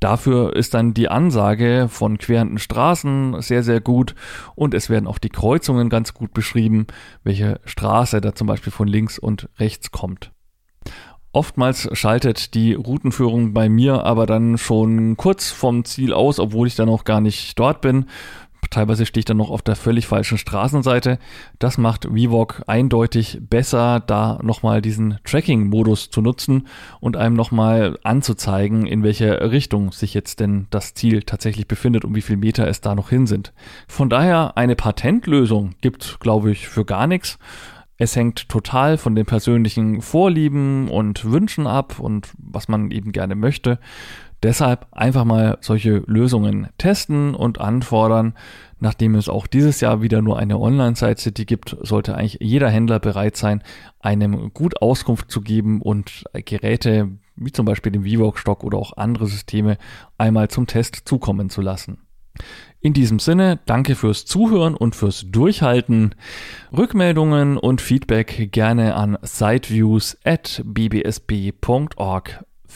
Dafür 0.00 0.54
ist 0.54 0.74
dann 0.74 0.92
die 0.92 1.08
Ansage 1.08 1.86
von 1.88 2.18
querenden 2.18 2.58
Straßen 2.58 3.40
sehr, 3.40 3.62
sehr 3.62 3.80
gut 3.80 4.14
und 4.54 4.74
es 4.74 4.90
werden 4.90 5.06
auch 5.06 5.18
die 5.18 5.30
Kreuzungen 5.30 5.88
ganz 5.88 6.12
gut 6.12 6.34
beschrieben, 6.34 6.86
welche 7.24 7.60
Straße 7.64 8.20
da 8.20 8.34
zum 8.34 8.46
Beispiel 8.46 8.72
von 8.72 8.88
links 8.88 9.18
und 9.18 9.48
rechts 9.58 9.92
kommt. 9.92 10.32
Oftmals 11.32 11.88
schaltet 11.92 12.54
die 12.54 12.72
Routenführung 12.72 13.52
bei 13.52 13.68
mir 13.68 14.04
aber 14.04 14.24
dann 14.24 14.56
schon 14.56 15.18
kurz 15.18 15.50
vom 15.50 15.84
Ziel 15.84 16.14
aus, 16.14 16.40
obwohl 16.40 16.66
ich 16.66 16.76
dann 16.76 16.88
auch 16.88 17.04
gar 17.04 17.20
nicht 17.20 17.58
dort 17.58 17.82
bin. 17.82 18.06
Teilweise 18.70 19.06
stehe 19.06 19.20
ich 19.20 19.24
dann 19.24 19.36
noch 19.36 19.50
auf 19.50 19.62
der 19.62 19.76
völlig 19.76 20.06
falschen 20.06 20.38
Straßenseite. 20.38 21.18
Das 21.58 21.78
macht 21.78 22.04
VWalk 22.04 22.62
eindeutig 22.66 23.38
besser, 23.40 24.00
da 24.00 24.38
nochmal 24.42 24.82
diesen 24.82 25.18
Tracking-Modus 25.24 26.10
zu 26.10 26.20
nutzen 26.20 26.66
und 27.00 27.16
einem 27.16 27.36
nochmal 27.36 27.98
anzuzeigen, 28.02 28.86
in 28.86 29.02
welche 29.02 29.50
Richtung 29.50 29.92
sich 29.92 30.14
jetzt 30.14 30.40
denn 30.40 30.66
das 30.70 30.94
Ziel 30.94 31.22
tatsächlich 31.22 31.68
befindet 31.68 32.04
und 32.04 32.14
wie 32.14 32.22
viel 32.22 32.36
Meter 32.36 32.66
es 32.68 32.80
da 32.80 32.94
noch 32.94 33.10
hin 33.10 33.26
sind. 33.26 33.52
Von 33.88 34.10
daher 34.10 34.56
eine 34.56 34.76
Patentlösung 34.76 35.74
gibt, 35.80 36.20
glaube 36.20 36.50
ich, 36.50 36.68
für 36.68 36.84
gar 36.84 37.06
nichts. 37.06 37.38
Es 37.98 38.14
hängt 38.14 38.50
total 38.50 38.98
von 38.98 39.14
den 39.14 39.24
persönlichen 39.24 40.02
Vorlieben 40.02 40.90
und 40.90 41.24
Wünschen 41.24 41.66
ab 41.66 41.98
und 41.98 42.28
was 42.36 42.68
man 42.68 42.90
eben 42.90 43.10
gerne 43.10 43.34
möchte. 43.34 43.78
Deshalb 44.42 44.86
einfach 44.92 45.24
mal 45.24 45.58
solche 45.60 46.02
Lösungen 46.06 46.68
testen 46.78 47.34
und 47.34 47.60
anfordern. 47.60 48.34
Nachdem 48.78 49.14
es 49.14 49.28
auch 49.28 49.46
dieses 49.46 49.80
Jahr 49.80 50.02
wieder 50.02 50.20
nur 50.20 50.38
eine 50.38 50.58
Online-Site 50.58 51.20
City 51.20 51.44
gibt, 51.46 51.76
sollte 51.80 52.14
eigentlich 52.14 52.38
jeder 52.40 52.68
Händler 52.68 53.00
bereit 53.00 53.36
sein, 53.36 53.62
einem 54.00 54.52
gut 54.52 54.82
Auskunft 54.82 55.30
zu 55.30 55.40
geben 55.40 55.80
und 55.80 56.24
Geräte 56.44 57.10
wie 57.36 57.52
zum 57.52 57.66
Beispiel 57.66 57.92
den 57.92 58.04
VIVOX-Stock 58.04 58.64
oder 58.64 58.78
auch 58.78 58.96
andere 58.96 59.26
Systeme 59.26 59.78
einmal 60.18 60.48
zum 60.48 60.66
Test 60.66 61.02
zukommen 61.04 61.50
zu 61.50 61.60
lassen. 61.60 61.98
In 62.80 62.92
diesem 62.92 63.18
Sinne, 63.18 63.58
danke 63.66 63.94
fürs 63.94 64.26
Zuhören 64.26 64.74
und 64.74 64.94
fürs 64.94 65.26
Durchhalten. 65.30 66.14
Rückmeldungen 66.76 67.56
und 67.56 67.80
Feedback 67.80 68.52
gerne 68.52 68.94
an 68.94 69.18
siteviews 69.22 70.18
at 70.24 70.62
bbsb.org. 70.64 72.44